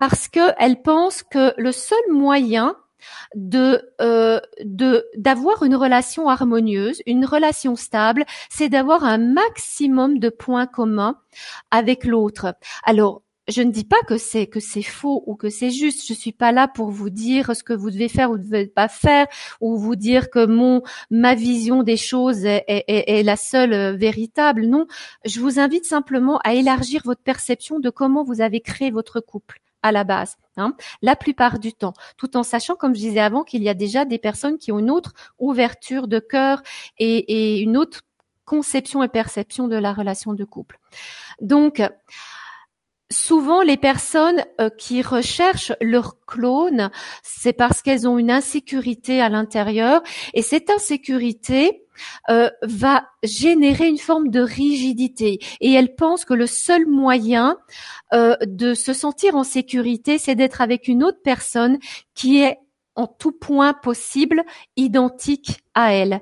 parce 0.00 0.28
qu'elle 0.28 0.82
pense 0.82 1.22
que 1.22 1.52
le 1.58 1.72
seul 1.72 2.00
moyen 2.10 2.74
de 3.34 3.82
euh, 4.00 4.40
de 4.64 5.06
d'avoir 5.16 5.62
une 5.62 5.76
relation 5.76 6.28
harmonieuse, 6.28 7.02
une 7.06 7.24
relation 7.24 7.76
stable, 7.76 8.24
c'est 8.48 8.68
d'avoir 8.68 9.04
un 9.04 9.18
maximum 9.18 10.18
de 10.18 10.30
points 10.30 10.66
communs 10.66 11.18
avec 11.70 12.04
l'autre. 12.04 12.54
Alors 12.84 13.22
je 13.48 13.62
ne 13.62 13.72
dis 13.72 13.84
pas 13.84 14.00
que 14.06 14.16
c'est 14.16 14.46
que 14.46 14.60
c'est 14.60 14.82
faux 14.82 15.22
ou 15.26 15.34
que 15.34 15.50
c'est 15.50 15.70
juste. 15.70 16.06
Je 16.06 16.14
suis 16.14 16.32
pas 16.32 16.52
là 16.52 16.66
pour 16.68 16.90
vous 16.90 17.10
dire 17.10 17.54
ce 17.54 17.62
que 17.62 17.72
vous 17.74 17.90
devez 17.90 18.08
faire 18.08 18.30
ou 18.30 18.38
ne 18.38 18.42
devez 18.42 18.68
pas 18.68 18.88
faire, 18.88 19.26
ou 19.60 19.76
vous 19.76 19.96
dire 19.96 20.30
que 20.30 20.46
mon 20.46 20.82
ma 21.10 21.34
vision 21.34 21.82
des 21.82 21.96
choses 21.96 22.44
est, 22.46 22.64
est, 22.68 23.18
est 23.18 23.22
la 23.22 23.36
seule 23.36 23.72
euh, 23.74 23.92
véritable. 23.92 24.66
Non, 24.66 24.86
je 25.26 25.40
vous 25.40 25.58
invite 25.58 25.84
simplement 25.84 26.38
à 26.44 26.54
élargir 26.54 27.02
votre 27.04 27.22
perception 27.22 27.80
de 27.80 27.90
comment 27.90 28.24
vous 28.24 28.40
avez 28.40 28.60
créé 28.60 28.90
votre 28.90 29.20
couple 29.20 29.60
à 29.82 29.92
la 29.92 30.04
base, 30.04 30.36
hein, 30.56 30.74
la 31.02 31.16
plupart 31.16 31.58
du 31.58 31.72
temps, 31.72 31.94
tout 32.16 32.36
en 32.36 32.42
sachant, 32.42 32.74
comme 32.76 32.94
je 32.94 33.00
disais 33.00 33.20
avant, 33.20 33.44
qu'il 33.44 33.62
y 33.62 33.68
a 33.68 33.74
déjà 33.74 34.04
des 34.04 34.18
personnes 34.18 34.58
qui 34.58 34.72
ont 34.72 34.78
une 34.78 34.90
autre 34.90 35.12
ouverture 35.38 36.08
de 36.08 36.18
cœur 36.18 36.62
et, 36.98 37.16
et 37.16 37.60
une 37.60 37.76
autre 37.76 38.02
conception 38.44 39.02
et 39.02 39.08
perception 39.08 39.68
de 39.68 39.76
la 39.76 39.92
relation 39.92 40.34
de 40.34 40.44
couple. 40.44 40.78
Donc, 41.40 41.82
souvent 43.10 43.62
les 43.62 43.76
personnes 43.76 44.44
euh, 44.60 44.70
qui 44.70 45.02
recherchent 45.02 45.72
leur 45.80 46.24
clone, 46.26 46.90
c'est 47.22 47.52
parce 47.52 47.82
qu'elles 47.82 48.08
ont 48.08 48.18
une 48.18 48.30
insécurité 48.30 49.20
à 49.20 49.28
l'intérieur 49.28 50.02
et 50.34 50.42
cette 50.42 50.70
insécurité 50.70 51.84
euh, 52.28 52.50
va 52.62 53.04
générer 53.22 53.88
une 53.88 53.98
forme 53.98 54.28
de 54.28 54.40
rigidité 54.40 55.38
et 55.60 55.72
elles 55.72 55.94
pensent 55.94 56.24
que 56.24 56.34
le 56.34 56.46
seul 56.46 56.86
moyen 56.86 57.56
euh, 58.12 58.36
de 58.46 58.74
se 58.74 58.92
sentir 58.92 59.36
en 59.36 59.44
sécurité, 59.44 60.18
c'est 60.18 60.34
d'être 60.34 60.60
avec 60.60 60.88
une 60.88 61.04
autre 61.04 61.20
personne 61.22 61.78
qui 62.14 62.40
est 62.40 62.58
en 62.96 63.06
tout 63.06 63.32
point 63.32 63.72
possible 63.72 64.44
identique 64.76 65.62
à 65.74 65.94
elle. 65.94 66.20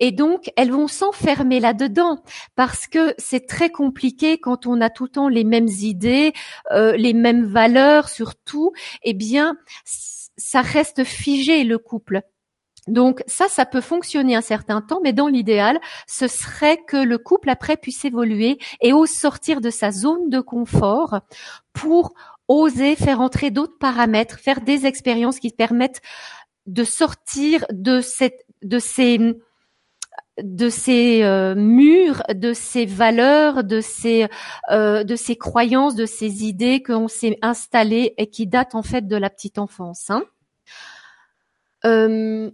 Et 0.00 0.12
donc, 0.12 0.50
elles 0.56 0.70
vont 0.70 0.88
s'enfermer 0.88 1.60
là-dedans 1.60 2.22
parce 2.56 2.86
que 2.86 3.14
c'est 3.16 3.46
très 3.46 3.70
compliqué 3.70 4.38
quand 4.38 4.66
on 4.66 4.80
a 4.80 4.90
tout 4.90 5.04
le 5.04 5.10
temps 5.10 5.28
les 5.28 5.44
mêmes 5.44 5.68
idées, 5.68 6.32
euh, 6.72 6.96
les 6.96 7.14
mêmes 7.14 7.44
valeurs 7.44 8.08
surtout. 8.08 8.72
Eh 9.02 9.14
bien, 9.14 9.56
ça 9.84 10.60
reste 10.60 11.04
figé 11.04 11.64
le 11.64 11.78
couple. 11.78 12.22
Donc 12.88 13.22
ça, 13.26 13.46
ça 13.48 13.66
peut 13.66 13.80
fonctionner 13.80 14.34
un 14.34 14.40
certain 14.40 14.80
temps, 14.80 15.00
mais 15.02 15.12
dans 15.12 15.28
l'idéal, 15.28 15.78
ce 16.06 16.28
serait 16.28 16.78
que 16.86 16.96
le 16.96 17.18
couple 17.18 17.50
après 17.50 17.76
puisse 17.76 18.04
évoluer 18.04 18.58
et 18.80 18.92
ose 18.92 19.10
sortir 19.10 19.60
de 19.60 19.70
sa 19.70 19.90
zone 19.90 20.30
de 20.30 20.40
confort 20.40 21.20
pour 21.72 22.14
oser 22.48 22.96
faire 22.96 23.20
entrer 23.20 23.50
d'autres 23.50 23.78
paramètres, 23.78 24.38
faire 24.40 24.60
des 24.60 24.86
expériences 24.86 25.38
qui 25.38 25.50
permettent 25.50 26.00
de 26.66 26.84
sortir 26.84 27.64
de 27.70 28.00
ces, 28.00 28.32
euh, 31.22 31.54
murs, 31.54 32.22
de 32.34 32.52
ces 32.52 32.86
valeurs, 32.86 33.62
de 33.62 33.80
ces 33.80 34.26
euh, 34.70 35.04
de 35.04 35.16
ces 35.16 35.36
croyances, 35.36 35.94
de 35.94 36.06
ces 36.06 36.44
idées 36.44 36.82
qu'on 36.82 37.08
s'est 37.08 37.38
installées 37.42 38.14
et 38.18 38.26
qui 38.28 38.46
datent 38.46 38.74
en 38.74 38.82
fait 38.82 39.06
de 39.06 39.16
la 39.16 39.30
petite 39.30 39.58
enfance. 39.58 40.10
Hein. 40.10 40.24
Euh, 41.84 42.50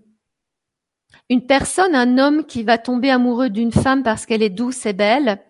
une 1.28 1.46
personne, 1.46 1.94
un 1.94 2.18
homme 2.18 2.44
qui 2.44 2.62
va 2.62 2.78
tomber 2.78 3.10
amoureux 3.10 3.50
d'une 3.50 3.72
femme 3.72 4.02
parce 4.02 4.26
qu'elle 4.26 4.42
est 4.42 4.50
douce 4.50 4.86
et 4.86 4.92
belle, 4.92 5.42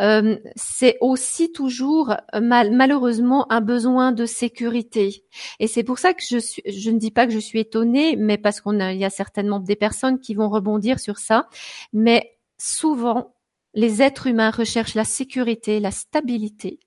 euh, 0.00 0.38
c'est 0.56 0.96
aussi 1.00 1.52
toujours 1.52 2.14
malheureusement 2.40 3.50
un 3.52 3.60
besoin 3.60 4.12
de 4.12 4.24
sécurité. 4.26 5.24
Et 5.60 5.66
c'est 5.66 5.82
pour 5.82 5.98
ça 5.98 6.14
que 6.14 6.22
je 6.22 6.90
ne 6.90 6.98
dis 6.98 7.10
pas 7.10 7.26
que 7.26 7.32
je 7.32 7.38
suis 7.38 7.60
étonnée, 7.60 8.16
mais 8.16 8.38
parce 8.38 8.60
qu'on 8.60 8.80
a, 8.80 8.92
il 8.92 8.98
y 8.98 9.04
a 9.04 9.10
certainement 9.10 9.60
des 9.60 9.76
personnes 9.76 10.18
qui 10.18 10.34
vont 10.34 10.48
rebondir 10.48 10.98
sur 10.98 11.18
ça. 11.18 11.48
Mais 11.92 12.38
souvent, 12.58 13.34
les 13.74 14.02
êtres 14.02 14.28
humains 14.28 14.50
recherchent 14.50 14.94
la 14.94 15.04
sécurité, 15.04 15.78
la 15.78 15.90
stabilité, 15.90 16.80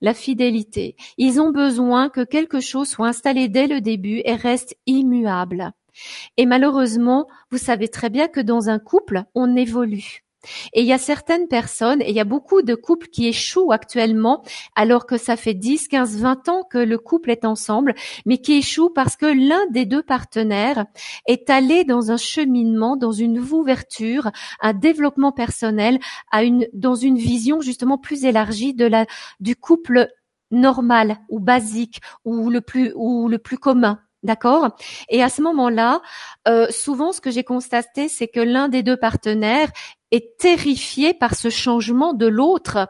la 0.00 0.14
fidélité. 0.14 0.96
Ils 1.16 1.40
ont 1.40 1.50
besoin 1.50 2.10
que 2.10 2.24
quelque 2.24 2.60
chose 2.60 2.88
soit 2.88 3.08
installé 3.08 3.48
dès 3.48 3.66
le 3.66 3.80
début 3.80 4.20
et 4.24 4.34
reste 4.34 4.76
immuable. 4.86 5.72
Et 6.36 6.46
malheureusement, 6.46 7.26
vous 7.50 7.58
savez 7.58 7.88
très 7.88 8.10
bien 8.10 8.28
que 8.28 8.40
dans 8.40 8.68
un 8.68 8.78
couple, 8.78 9.24
on 9.34 9.56
évolue. 9.56 10.24
Et 10.72 10.82
il 10.82 10.86
y 10.86 10.92
a 10.92 10.98
certaines 10.98 11.48
personnes, 11.48 12.00
et 12.00 12.10
il 12.10 12.14
y 12.14 12.20
a 12.20 12.24
beaucoup 12.24 12.62
de 12.62 12.74
couples 12.74 13.08
qui 13.08 13.26
échouent 13.26 13.72
actuellement, 13.72 14.42
alors 14.76 15.06
que 15.06 15.16
ça 15.16 15.36
fait 15.36 15.54
10, 15.54 15.88
15, 15.88 16.18
20 16.18 16.48
ans 16.48 16.62
que 16.70 16.78
le 16.78 16.98
couple 16.98 17.30
est 17.30 17.44
ensemble, 17.44 17.94
mais 18.24 18.38
qui 18.38 18.54
échouent 18.54 18.90
parce 18.90 19.16
que 19.16 19.26
l'un 19.26 19.66
des 19.70 19.84
deux 19.84 20.02
partenaires 20.02 20.86
est 21.26 21.50
allé 21.50 21.84
dans 21.84 22.10
un 22.12 22.16
cheminement, 22.16 22.96
dans 22.96 23.12
une 23.12 23.38
ouverture, 23.38 24.30
un 24.60 24.74
développement 24.74 25.32
personnel, 25.32 25.98
dans 26.72 26.94
une 26.94 27.18
vision 27.18 27.60
justement 27.60 27.98
plus 27.98 28.24
élargie 28.24 28.74
de 28.74 28.86
la, 28.86 29.06
du 29.40 29.56
couple 29.56 30.08
normal 30.50 31.18
ou 31.28 31.40
basique 31.40 32.00
ou 32.24 32.48
le 32.48 32.60
plus, 32.60 32.92
ou 32.94 33.28
le 33.28 33.38
plus 33.38 33.58
commun. 33.58 34.00
D'accord 34.24 34.76
Et 35.08 35.22
à 35.22 35.28
ce 35.28 35.42
moment-là, 35.42 36.02
euh, 36.48 36.66
souvent, 36.70 37.12
ce 37.12 37.20
que 37.20 37.30
j'ai 37.30 37.44
constaté, 37.44 38.08
c'est 38.08 38.26
que 38.26 38.40
l'un 38.40 38.68
des 38.68 38.82
deux 38.82 38.96
partenaires 38.96 39.70
est 40.10 40.38
terrifié 40.38 41.14
par 41.14 41.34
ce 41.34 41.50
changement 41.50 42.14
de 42.14 42.26
l'autre. 42.26 42.88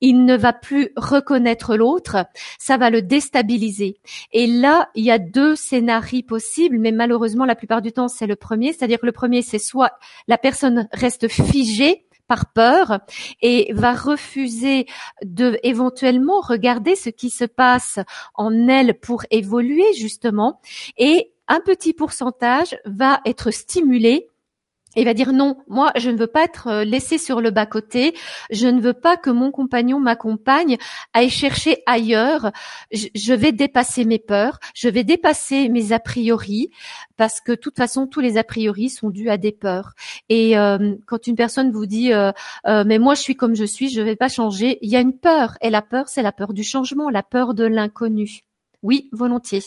Il 0.00 0.24
ne 0.24 0.36
va 0.36 0.52
plus 0.52 0.90
reconnaître 0.96 1.76
l'autre. 1.76 2.24
Ça 2.58 2.78
va 2.78 2.88
le 2.88 3.02
déstabiliser. 3.02 3.98
Et 4.32 4.46
là, 4.46 4.88
il 4.94 5.04
y 5.04 5.10
a 5.10 5.18
deux 5.18 5.54
scénarios 5.54 6.22
possibles, 6.22 6.78
mais 6.78 6.92
malheureusement, 6.92 7.44
la 7.44 7.56
plupart 7.56 7.82
du 7.82 7.92
temps, 7.92 8.08
c'est 8.08 8.26
le 8.26 8.36
premier. 8.36 8.72
C'est-à-dire 8.72 9.00
que 9.00 9.06
le 9.06 9.12
premier, 9.12 9.42
c'est 9.42 9.58
soit 9.58 9.92
la 10.28 10.38
personne 10.38 10.88
reste 10.92 11.28
figée 11.28 12.06
par 12.30 12.52
peur 12.52 13.00
et 13.42 13.72
va 13.74 13.92
refuser 13.92 14.86
de 15.24 15.58
éventuellement 15.64 16.40
regarder 16.40 16.94
ce 16.94 17.10
qui 17.10 17.28
se 17.28 17.44
passe 17.44 17.98
en 18.34 18.68
elle 18.68 19.00
pour 19.00 19.24
évoluer 19.32 19.92
justement. 19.98 20.60
Et 20.96 21.32
un 21.48 21.58
petit 21.58 21.92
pourcentage 21.92 22.78
va 22.84 23.20
être 23.26 23.50
stimulé 23.50 24.29
il 24.96 25.04
va 25.04 25.14
dire 25.14 25.32
non, 25.32 25.56
moi 25.68 25.92
je 25.96 26.10
ne 26.10 26.16
veux 26.16 26.26
pas 26.26 26.44
être 26.44 26.66
euh, 26.68 26.84
laissé 26.84 27.18
sur 27.18 27.40
le 27.40 27.50
bas-côté, 27.50 28.14
je 28.50 28.66
ne 28.66 28.80
veux 28.80 28.92
pas 28.92 29.16
que 29.16 29.30
mon 29.30 29.50
compagnon 29.50 30.00
m'accompagne 30.00 30.78
à 31.12 31.22
y 31.22 31.30
chercher 31.30 31.82
ailleurs, 31.86 32.50
je, 32.92 33.34
vais 33.34 33.52
dépasser 33.52 34.04
mes 34.04 34.18
peurs, 34.18 34.58
je 34.74 34.88
vais 34.88 35.04
dépasser 35.04 35.68
mes 35.68 35.92
a 35.92 36.00
priori, 36.00 36.70
parce 37.16 37.40
que 37.40 37.52
de 37.52 37.56
toute 37.56 37.76
façon 37.76 38.06
tous 38.06 38.20
les 38.20 38.36
a 38.36 38.44
priori 38.44 38.90
sont 38.90 39.10
dus 39.10 39.30
à 39.30 39.36
des 39.36 39.52
peurs. 39.52 39.94
Et 40.28 40.58
euh, 40.58 40.96
quand 41.06 41.26
une 41.26 41.36
personne 41.36 41.70
vous 41.70 41.86
dit 41.86 42.12
euh, 42.12 42.32
mais 42.66 42.98
moi 42.98 43.14
je 43.14 43.20
suis 43.20 43.36
comme 43.36 43.54
je 43.54 43.64
suis, 43.64 43.90
je 43.90 44.00
ne 44.00 44.06
vais 44.06 44.16
pas 44.16 44.28
changer, 44.28 44.78
il 44.82 44.90
y 44.90 44.96
a 44.96 45.00
une 45.00 45.16
peur, 45.16 45.56
et 45.60 45.70
la 45.70 45.82
peur 45.82 46.08
c'est 46.08 46.22
la 46.22 46.32
peur 46.32 46.52
du 46.52 46.64
changement, 46.64 47.10
la 47.10 47.22
peur 47.22 47.54
de 47.54 47.64
l'inconnu. 47.64 48.40
Oui, 48.82 49.08
volontiers. 49.12 49.62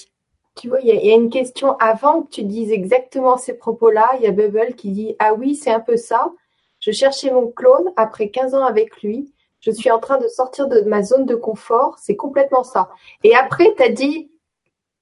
Tu 0.56 0.70
vois, 0.70 0.80
il 0.82 0.88
y, 0.88 1.12
a 1.12 1.16
une 1.16 1.32
question 1.32 1.76
avant 1.78 2.22
que 2.22 2.30
tu 2.30 2.44
dises 2.44 2.72
exactement 2.72 3.38
ces 3.38 3.54
propos-là. 3.54 4.12
Il 4.18 4.24
y 4.24 4.28
a 4.28 4.32
Bubble 4.32 4.76
qui 4.76 4.92
dit 4.92 5.16
Ah 5.18 5.34
oui, 5.34 5.56
c'est 5.56 5.72
un 5.72 5.80
peu 5.80 5.98
ça. 5.98 6.32
Je 6.80 6.92
cherchais 6.92 7.32
mon 7.32 7.48
clone 7.48 7.92
après 7.96 8.30
15 8.30 8.54
ans 8.54 8.66
avec 8.66 9.02
lui. 9.02 9.34
Je 9.62 9.72
suis 9.72 9.90
en 9.90 10.00
train 10.00 10.18
de 10.20 10.28
sortir 10.28 10.68
de 10.68 10.82
ma 10.82 11.02
zone 11.02 11.26
de 11.26 11.36
confort. 11.36 11.98
C'est 11.98 12.16
complètement 12.16 12.64
ça. 12.64 12.90
Et 13.24 13.36
après, 13.36 13.74
tu 13.76 13.84
as 13.84 13.90
dit 13.90 14.30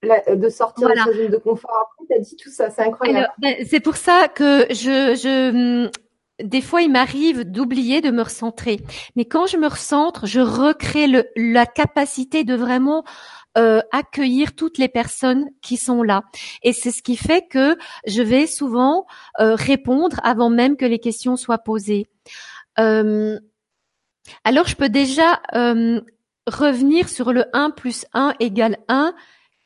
de 0.04 0.50
sortir 0.50 0.88
de 0.88 0.96
sa 0.96 1.12
zone 1.12 1.30
de 1.30 1.38
confort. 1.38 1.92
Après, 1.92 2.06
tu 2.08 2.14
as 2.16 2.20
dit 2.20 2.36
tout 2.38 2.50
ça. 2.50 2.70
C'est 2.70 2.84
incroyable. 2.84 3.28
Ben, 3.40 3.56
c'est 3.68 3.82
pour 3.82 3.98
ça 3.98 4.30
que 4.30 4.68
je, 4.70 5.16
je 5.16 5.84
hum, 5.84 5.92
des 6.44 6.62
fois, 6.62 6.82
il 6.82 6.92
m'arrive 6.92 7.44
d'oublier 7.44 8.02
de 8.02 8.12
me 8.12 8.24
recentrer. 8.24 8.80
Mais 9.16 9.26
quand 9.26 9.48
je 9.48 9.58
me 9.58 9.68
recentre, 9.68 10.26
je 10.26 10.40
recrée 10.40 11.08
le, 11.08 11.26
la 11.36 11.66
capacité 11.66 12.44
de 12.44 12.56
vraiment 12.56 13.04
euh, 13.58 13.82
accueillir 13.92 14.56
toutes 14.56 14.78
les 14.78 14.88
personnes 14.88 15.50
qui 15.62 15.78
sont 15.78 16.04
là. 16.04 16.24
Et 16.64 16.74
c'est 16.74 16.92
ce 16.92 17.04
qui 17.04 17.18
fait 17.18 17.48
que 17.50 17.78
je 18.08 18.22
vais 18.22 18.48
souvent 18.48 19.06
euh, 19.40 19.56
répondre 19.56 20.20
avant 20.24 20.50
même 20.50 20.78
que 20.78 20.86
les 20.86 21.00
questions 21.00 21.36
soient 21.36 21.58
posées. 21.58 22.08
Euh, 22.80 23.40
alors, 24.44 24.68
je 24.68 24.76
peux 24.76 24.90
déjà 24.90 25.42
revenir 26.48 27.10
sur 27.10 27.34
le 27.34 27.46
1 27.54 27.72
plus 27.72 28.06
1 28.14 28.36
égale 28.40 28.78
1 28.88 29.14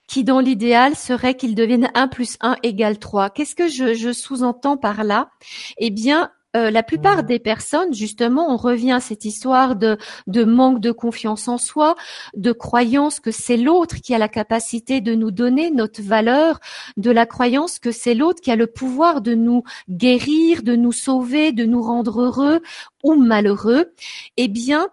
qui 0.07 0.23
dans 0.23 0.39
l'idéal 0.39 0.95
serait 0.95 1.35
qu'il 1.35 1.55
devienne 1.55 1.89
1 1.93 2.07
plus 2.07 2.37
1 2.41 2.57
égale 2.63 2.99
3. 2.99 3.29
Qu'est-ce 3.31 3.55
que 3.55 3.67
je, 3.67 3.93
je 3.93 4.11
sous-entends 4.11 4.77
par 4.77 5.03
là? 5.03 5.29
Eh 5.77 5.89
bien, 5.89 6.31
euh, 6.55 6.71
la 6.71 6.83
plupart 6.83 7.23
des 7.23 7.39
personnes, 7.39 7.93
justement, 7.93 8.53
on 8.53 8.57
revient 8.57 8.93
à 8.93 8.99
cette 8.99 9.25
histoire 9.25 9.75
de, 9.75 9.97
manque 10.43 10.79
de 10.79 10.91
confiance 10.91 11.47
en 11.47 11.57
soi, 11.57 11.95
de 12.35 12.51
croyance 12.51 13.19
que 13.19 13.31
c'est 13.31 13.57
l'autre 13.57 13.97
qui 14.01 14.13
a 14.15 14.17
la 14.17 14.29
capacité 14.29 15.01
de 15.01 15.13
nous 15.15 15.31
donner 15.31 15.69
notre 15.69 16.01
valeur, 16.01 16.59
de 16.97 17.11
la 17.11 17.25
croyance 17.25 17.79
que 17.79 17.91
c'est 17.91 18.13
l'autre 18.13 18.41
qui 18.41 18.51
a 18.51 18.55
le 18.55 18.67
pouvoir 18.67 19.21
de 19.21 19.33
nous 19.33 19.63
guérir, 19.89 20.63
de 20.63 20.75
nous 20.75 20.93
sauver, 20.93 21.51
de 21.51 21.65
nous 21.65 21.81
rendre 21.81 22.21
heureux 22.21 22.61
ou 23.03 23.15
malheureux. 23.15 23.91
Eh 24.37 24.47
bien, 24.47 24.87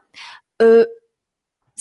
euh, 0.60 0.84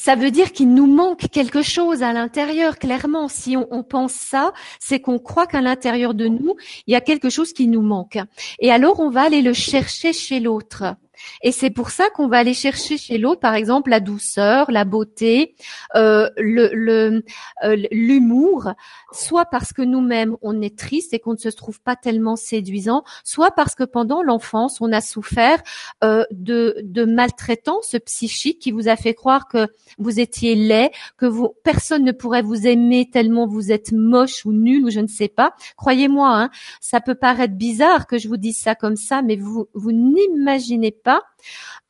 ça 0.02 0.16
veut 0.16 0.32
dire 0.32 0.52
qu'il 0.52 0.74
nous 0.74 0.88
manque 0.88 1.30
quelque 1.32 1.62
chose 1.62 2.02
à 2.02 2.12
l'intérieur. 2.12 2.80
Clairement, 2.80 3.28
si 3.28 3.56
on, 3.56 3.84
pense 3.84 4.14
ça, 4.14 4.52
c'est 4.80 5.00
qu'on 5.00 5.20
croit 5.20 5.46
qu'à 5.46 5.62
l'intérieur 5.62 6.16
de 6.16 6.28
nous, 6.28 6.56
il 6.88 6.94
y 6.94 6.96
a 6.96 7.02
quelque 7.02 7.30
chose 7.30 7.54
qui 7.54 7.68
nous 7.68 7.84
manque. 7.84 8.18
Et 8.60 8.72
alors, 8.72 9.00
on 9.00 9.12
va 9.12 9.22
aller 9.22 9.44
le 9.44 9.54
chercher 9.54 10.12
chez 10.12 10.40
l'autre. 10.40 10.96
Et 11.42 11.52
c'est 11.52 11.70
pour 11.70 11.90
ça 11.90 12.10
qu'on 12.10 12.28
va 12.28 12.38
aller 12.38 12.54
chercher 12.54 12.98
chez 12.98 13.18
l'autre, 13.18 13.42
par 13.42 13.56
exemple, 13.56 13.90
la 13.90 14.00
douceur, 14.00 14.72
la 14.72 14.86
beauté, 14.86 15.56
euh, 15.96 16.30
le 16.38 17.24
euh, 17.64 17.76
l'humour, 17.92 18.74
soit 19.12 19.46
parce 19.46 19.74
que 19.74 19.82
nous-mêmes 19.82 20.36
on 20.42 20.62
est 20.62 20.78
triste 20.78 21.14
et 21.14 21.20
qu'on 21.20 21.34
ne 21.34 21.38
se 21.38 21.50
trouve 21.50 21.82
pas 21.82 21.96
tellement 21.96 22.36
séduisant, 22.36 23.04
soit 23.24 23.52
parce 23.52 23.76
que 23.76 23.84
pendant 23.84 24.24
l'enfance 24.24 24.80
on 24.82 24.92
a 24.92 25.02
souffert 25.02 25.62
euh, 26.04 26.24
de, 26.32 26.78
de 26.84 27.06
maltraitance 27.06 27.96
psychique 28.06 28.60
qui 28.60 28.72
vous 28.72 28.88
a 28.88 28.96
fait 28.96 29.14
croire 29.14 29.48
que 29.48 29.68
vous 29.98 30.20
étiez 30.20 30.56
laid, 30.56 30.92
que 31.18 31.26
vous 31.26 31.50
personne 31.64 32.04
ne 32.04 32.12
pourrait 32.12 32.42
vous 32.42 32.68
aimer 32.68 33.10
tellement 33.12 33.48
vous 33.48 33.72
êtes 33.72 33.92
moche 33.92 34.46
ou 34.46 34.54
nul 34.54 34.86
ou 34.86 34.90
je 34.90 35.00
ne 35.00 35.08
sais 35.08 35.28
pas. 35.28 35.54
Croyez-moi, 35.78 36.30
hein, 36.30 36.50
ça 36.80 37.02
peut 37.02 37.16
paraître 37.16 37.56
bizarre 37.56 38.08
que 38.08 38.18
je 38.18 38.28
vous 38.28 38.38
dise 38.38 38.58
ça 38.58 38.76
comme 38.76 38.96
ça, 38.96 39.22
mais 39.22 39.36
vous 39.36 39.68
vous 39.74 39.92
n'imaginez 39.92 40.92
pas 40.92 41.11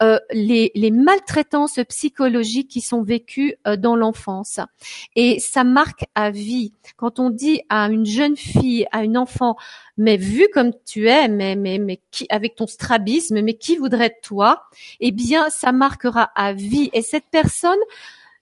euh, 0.01 0.17
les, 0.31 0.91
maltraitances 0.91 1.79
psychologiques 1.87 2.69
qui 2.69 2.81
sont 2.81 3.03
vécues 3.03 3.55
euh, 3.67 3.75
dans 3.75 3.95
l'enfance. 3.95 4.59
Et 5.15 5.39
ça 5.39 5.63
marque 5.63 6.05
à 6.15 6.31
vie. 6.31 6.73
Quand 6.97 7.19
on 7.19 7.29
dit 7.29 7.61
à 7.69 7.87
une 7.89 8.05
jeune 8.05 8.35
fille, 8.35 8.87
à 8.91 9.03
une 9.03 9.17
enfant, 9.17 9.57
mais 9.97 10.17
vu 10.17 10.47
comme 10.53 10.71
tu 10.85 11.07
es, 11.07 11.27
mais, 11.27 11.55
mais, 11.55 11.77
mais 11.77 12.01
qui, 12.09 12.25
avec 12.29 12.55
ton 12.55 12.65
strabisme, 12.65 13.41
mais 13.41 13.53
qui 13.53 13.77
voudrait 13.77 14.17
toi? 14.23 14.63
Eh 14.99 15.11
bien, 15.11 15.49
ça 15.51 15.71
marquera 15.71 16.31
à 16.35 16.53
vie. 16.53 16.89
Et 16.93 17.03
cette 17.03 17.29
personne 17.29 17.79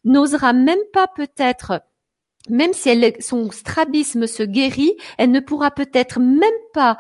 n'osera 0.05 0.53
même 0.53 0.79
pas 0.93 1.07
peut-être 1.07 1.81
même 2.49 2.73
si 2.73 2.89
son 3.19 3.51
strabisme 3.51 4.25
se 4.25 4.43
guérit, 4.43 4.95
elle 5.17 5.29
ne 5.29 5.39
pourra 5.39 5.71
peut-être 5.71 6.19
même 6.19 6.49
pas 6.73 6.97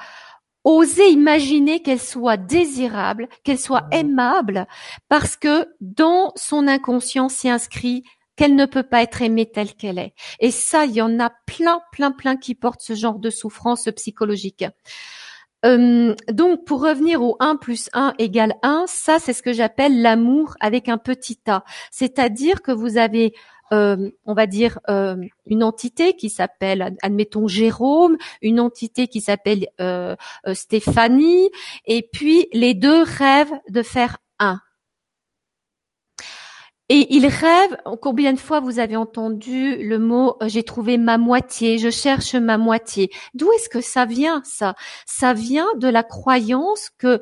oser 0.69 1.09
imaginer 1.09 1.81
qu'elle 1.81 1.99
soit 1.99 2.37
désirable, 2.37 3.27
qu'elle 3.43 3.59
soit 3.59 3.87
aimable, 3.91 4.67
parce 5.07 5.35
que 5.35 5.67
dans 5.81 6.31
son 6.35 6.67
inconscient 6.67 7.29
s'y 7.29 7.49
inscrit 7.49 8.03
qu'elle 8.35 8.55
ne 8.55 8.65
peut 8.65 8.83
pas 8.83 9.01
être 9.01 9.21
aimée 9.21 9.49
telle 9.51 9.73
qu'elle 9.73 9.99
est. 9.99 10.13
Et 10.39 10.51
ça, 10.51 10.85
il 10.85 10.93
y 10.93 11.01
en 11.01 11.19
a 11.19 11.31
plein, 11.45 11.81
plein, 11.91 12.11
plein 12.11 12.37
qui 12.37 12.55
portent 12.55 12.81
ce 12.81 12.93
genre 12.93 13.19
de 13.19 13.29
souffrance 13.29 13.89
psychologique. 13.95 14.63
Euh, 15.65 16.15
donc, 16.31 16.63
pour 16.63 16.81
revenir 16.81 17.21
au 17.21 17.35
1 17.41 17.57
plus 17.57 17.89
1 17.91 18.13
égale 18.17 18.55
1, 18.61 18.85
ça, 18.87 19.19
c'est 19.19 19.33
ce 19.33 19.43
que 19.43 19.51
j'appelle 19.51 20.01
l'amour 20.01 20.55
avec 20.61 20.87
un 20.87 20.97
petit 20.97 21.39
a. 21.47 21.65
C'est-à-dire 21.91 22.61
que 22.61 22.71
vous 22.71 22.97
avez 22.97 23.33
euh, 23.73 24.09
on 24.25 24.33
va 24.33 24.47
dire, 24.47 24.79
euh, 24.89 25.17
une 25.45 25.63
entité 25.63 26.15
qui 26.15 26.29
s'appelle, 26.29 26.95
admettons, 27.01 27.47
Jérôme, 27.47 28.17
une 28.41 28.59
entité 28.59 29.07
qui 29.07 29.21
s'appelle 29.21 29.67
euh, 29.79 30.15
Stéphanie, 30.53 31.49
et 31.85 32.07
puis 32.11 32.47
les 32.53 32.73
deux 32.73 33.03
rêvent 33.03 33.59
de 33.69 33.81
faire 33.81 34.17
un. 34.39 34.59
Et 36.91 37.15
ils 37.15 37.27
rêvent, 37.27 37.77
combien 38.01 38.33
de 38.33 38.39
fois 38.39 38.59
vous 38.59 38.79
avez 38.79 38.95
entendu 38.95 39.77
le 39.77 39.99
mot 39.99 40.37
j'ai 40.47 40.63
trouvé 40.63 40.97
ma 40.97 41.19
moitié, 41.19 41.77
je 41.77 41.91
cherche 41.91 42.33
ma 42.33 42.57
moitié. 42.57 43.11
D'où 43.35 43.51
est-ce 43.51 43.69
que 43.69 43.81
ça 43.81 44.05
vient 44.05 44.41
ça? 44.43 44.73
Ça 45.05 45.33
vient 45.33 45.67
de 45.75 45.87
la 45.87 46.01
croyance 46.01 46.89
que 46.97 47.21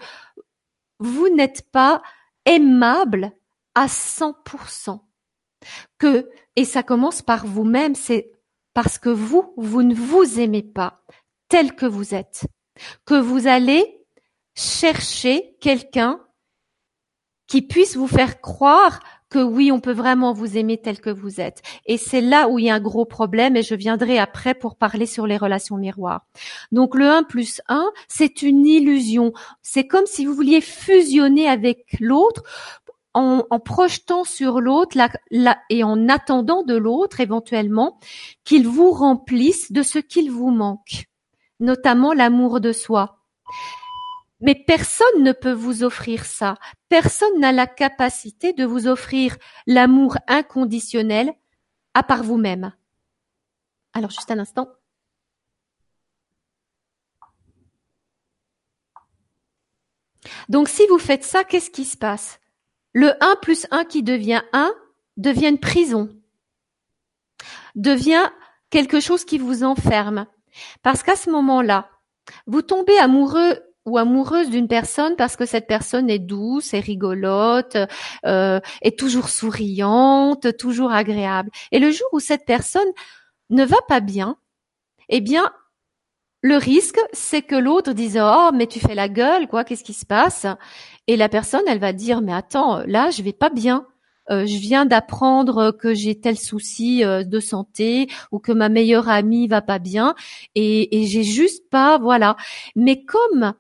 vous 1.00 1.28
n'êtes 1.28 1.70
pas 1.70 2.02
aimable 2.46 3.34
à 3.76 3.88
100%. 3.88 5.02
Que, 5.98 6.30
et 6.56 6.66
ça 6.66 6.84
commence 6.84 7.22
par 7.22 7.46
vous-même, 7.46 7.96
c'est 7.96 8.32
parce 8.74 8.98
que 8.98 9.10
vous, 9.10 9.54
vous 9.58 9.84
ne 9.84 9.96
vous 9.96 10.40
aimez 10.40 10.64
pas 10.64 11.02
tel 11.50 11.76
que 11.76 11.86
vous 11.86 12.14
êtes. 12.14 12.46
Que 13.06 13.16
vous 13.16 13.48
allez 13.48 14.06
chercher 14.56 15.56
quelqu'un 15.62 16.20
qui 17.48 17.62
puisse 17.62 17.96
vous 17.96 18.08
faire 18.08 18.42
croire 18.42 19.00
que 19.30 19.40
oui, 19.40 19.72
on 19.72 19.80
peut 19.80 19.94
vraiment 19.94 20.32
vous 20.32 20.58
aimer 20.58 20.78
tel 20.78 21.00
que 21.02 21.10
vous 21.10 21.42
êtes. 21.42 21.62
Et 21.86 21.98
c'est 21.98 22.22
là 22.22 22.48
où 22.48 22.60
il 22.60 22.66
y 22.66 22.70
a 22.70 22.76
un 22.76 22.80
gros 22.80 23.06
problème 23.06 23.58
et 23.58 23.64
je 23.64 23.76
viendrai 23.76 24.20
après 24.20 24.54
pour 24.54 24.78
parler 24.78 25.06
sur 25.06 25.28
les 25.28 25.38
relations 25.38 25.78
miroirs. 25.78 26.26
Donc 26.72 26.96
le 26.96 27.10
1 27.10 27.24
plus 27.24 27.62
1, 27.68 27.92
c'est 28.08 28.42
une 28.42 28.66
illusion. 28.66 29.34
C'est 29.62 29.88
comme 29.88 30.06
si 30.06 30.26
vous 30.26 30.34
vouliez 30.34 30.62
fusionner 30.62 31.48
avec 31.48 31.98
l'autre 32.00 32.44
en, 33.18 33.60
projetant 33.60 34.24
sur 34.24 34.62
l'autre 34.62 34.98
et 35.70 35.84
en 35.84 36.10
attendant 36.10 36.64
de 36.64 36.76
l'autre 36.76 37.20
éventuellement 37.20 38.00
qu'il 38.44 38.68
vous 38.68 38.92
remplisse 38.92 39.72
de 39.72 39.82
ce 39.82 39.98
qu'il 40.00 40.30
vous 40.32 40.52
manque, 40.52 41.06
notamment 41.60 42.14
l'amour 42.14 42.60
de 42.60 42.72
soi. 42.72 43.24
Mais 44.40 44.54
personne 44.54 45.24
ne 45.24 45.32
peut 45.32 45.52
vous 45.52 45.84
offrir 45.84 46.26
ça. 46.26 46.56
Personne 46.90 47.40
n'a 47.40 47.52
la 47.52 47.66
capacité 47.66 48.54
de 48.54 48.66
vous 48.66 48.88
offrir 48.88 49.36
l'amour 49.66 50.18
inconditionnel 50.28 51.34
à 51.96 52.04
part 52.04 52.22
vous-même. 52.22 52.72
Alors 53.94 54.12
juste 54.12 54.30
un 54.30 54.38
instant. 54.38 54.70
Donc 60.50 60.70
si 60.70 60.86
vous 60.88 61.00
faites 61.00 61.24
ça, 61.24 61.44
qu'est-ce 61.44 61.72
qui 61.72 61.86
se 61.86 61.98
passe? 61.98 62.40
Le 62.98 63.14
1 63.24 63.36
plus 63.44 63.68
1 63.70 63.86
qui 63.86 64.02
devient 64.02 64.42
1 64.54 64.74
devient 65.18 65.50
une 65.50 65.60
prison, 65.60 66.10
devient 67.76 68.28
quelque 68.72 69.00
chose 69.00 69.24
qui 69.24 69.38
vous 69.38 69.64
enferme. 69.64 70.26
Parce 70.82 71.04
qu'à 71.04 71.16
ce 71.16 71.30
moment-là, 71.30 71.92
vous 72.48 72.64
tombez 72.64 72.98
amoureux 72.98 73.60
ou 73.86 74.00
amoureuse 74.00 74.50
d'une 74.50 74.68
personne 74.68 75.16
parce 75.16 75.36
que 75.36 75.46
cette 75.46 75.68
personne 75.68 76.10
est 76.10 76.18
douce, 76.18 76.74
est 76.74 76.80
rigolote, 76.80 77.78
euh, 78.26 78.60
est 78.82 78.98
toujours 78.98 79.30
souriante, 79.30 80.58
toujours 80.58 80.92
agréable. 80.92 81.52
Et 81.72 81.78
le 81.78 81.92
jour 81.92 82.08
où 82.14 82.20
cette 82.20 82.48
personne 82.48 82.90
ne 83.52 83.64
va 83.64 83.78
pas 83.88 84.00
bien, 84.00 84.38
eh 85.10 85.22
bien, 85.22 85.52
le 86.42 86.58
risque, 86.58 87.00
c'est 87.14 87.42
que 87.42 87.56
l'autre 87.56 87.94
dise 87.94 88.20
oh 88.22 88.52
mais 88.54 88.68
tu 88.68 88.80
fais 88.80 88.96
la 88.96 89.10
gueule 89.10 89.48
quoi, 89.48 89.64
qu'est-ce 89.64 89.84
qui 89.84 89.94
se 89.94 90.06
passe? 90.06 90.46
Et 91.08 91.18
la 91.18 91.30
personne, 91.30 91.64
elle 91.68 91.80
va 91.80 91.94
dire 91.94 92.22
mais 92.22 92.34
attends, 92.34 92.84
là 92.86 93.10
je 93.10 93.22
vais 93.24 93.34
pas 93.34 93.50
bien. 93.50 93.88
Euh, 94.30 94.46
je 94.46 94.58
viens 94.58 94.86
d'apprendre 94.86 95.72
que 95.72 95.94
j'ai 95.94 96.20
tel 96.20 96.38
souci 96.38 97.02
euh, 97.04 97.24
de 97.24 97.40
santé 97.40 98.10
ou 98.34 98.40
que 98.40 98.52
ma 98.52 98.68
meilleure 98.68 99.08
amie 99.08 99.48
va 99.48 99.62
pas 99.62 99.80
bien 99.80 100.16
et, 100.54 101.00
et 101.00 101.06
j'ai 101.06 101.24
juste 101.24 101.70
pas 101.70 101.98
voilà. 101.98 102.36
Mais 102.76 103.06
comme 103.06 103.54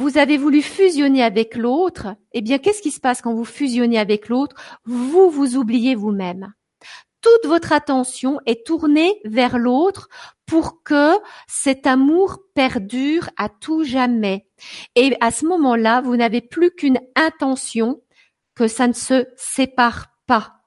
vous 0.00 0.16
avez 0.16 0.38
voulu 0.38 0.62
fusionner 0.62 1.22
avec 1.22 1.56
l'autre, 1.56 2.16
eh 2.32 2.40
bien, 2.40 2.56
qu'est-ce 2.56 2.80
qui 2.80 2.90
se 2.90 3.00
passe 3.00 3.20
quand 3.20 3.34
vous 3.34 3.44
fusionnez 3.44 3.98
avec 3.98 4.30
l'autre? 4.30 4.56
Vous 4.86 5.28
vous 5.28 5.56
oubliez 5.56 5.94
vous-même. 5.94 6.54
Toute 7.20 7.44
votre 7.44 7.74
attention 7.74 8.38
est 8.46 8.64
tournée 8.66 9.20
vers 9.26 9.58
l'autre 9.58 10.08
pour 10.50 10.82
que 10.82 11.12
cet 11.46 11.86
amour 11.86 12.40
perdure 12.56 13.30
à 13.36 13.48
tout 13.48 13.84
jamais. 13.84 14.48
Et 14.96 15.16
à 15.20 15.30
ce 15.30 15.46
moment-là, 15.46 16.00
vous 16.00 16.16
n'avez 16.16 16.40
plus 16.40 16.72
qu'une 16.72 16.98
intention 17.14 18.02
que 18.56 18.66
ça 18.66 18.88
ne 18.88 18.92
se 18.92 19.28
sépare 19.36 20.08
pas. 20.26 20.64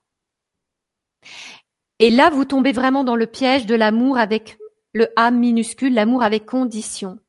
Et 1.99 2.11
là, 2.11 2.29
vous 2.29 2.45
tombez 2.45 2.71
vraiment 2.71 3.03
dans 3.03 3.17
le 3.17 3.27
piège 3.27 3.65
de 3.65 3.75
l'amour 3.75 4.17
avec 4.17 4.57
le 4.93 5.09
A 5.17 5.31
minuscule, 5.31 5.93
l'amour 5.93 6.23
avec 6.23 6.45
condition. 6.45 7.19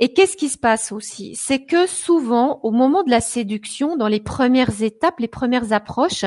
Et 0.00 0.12
qu'est-ce 0.12 0.36
qui 0.36 0.48
se 0.48 0.58
passe 0.58 0.90
aussi? 0.90 1.36
C'est 1.36 1.66
que 1.66 1.86
souvent, 1.86 2.58
au 2.64 2.72
moment 2.72 3.04
de 3.04 3.10
la 3.10 3.20
séduction, 3.20 3.96
dans 3.96 4.08
les 4.08 4.20
premières 4.20 4.82
étapes, 4.82 5.20
les 5.20 5.28
premières 5.28 5.72
approches, 5.72 6.24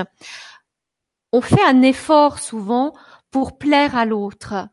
on 1.34 1.42
fait 1.42 1.64
un 1.66 1.82
effort 1.82 2.40
souvent 2.40 2.94
pour 3.30 3.58
plaire 3.58 3.98
à 3.98 4.06
l'autre. 4.06 4.70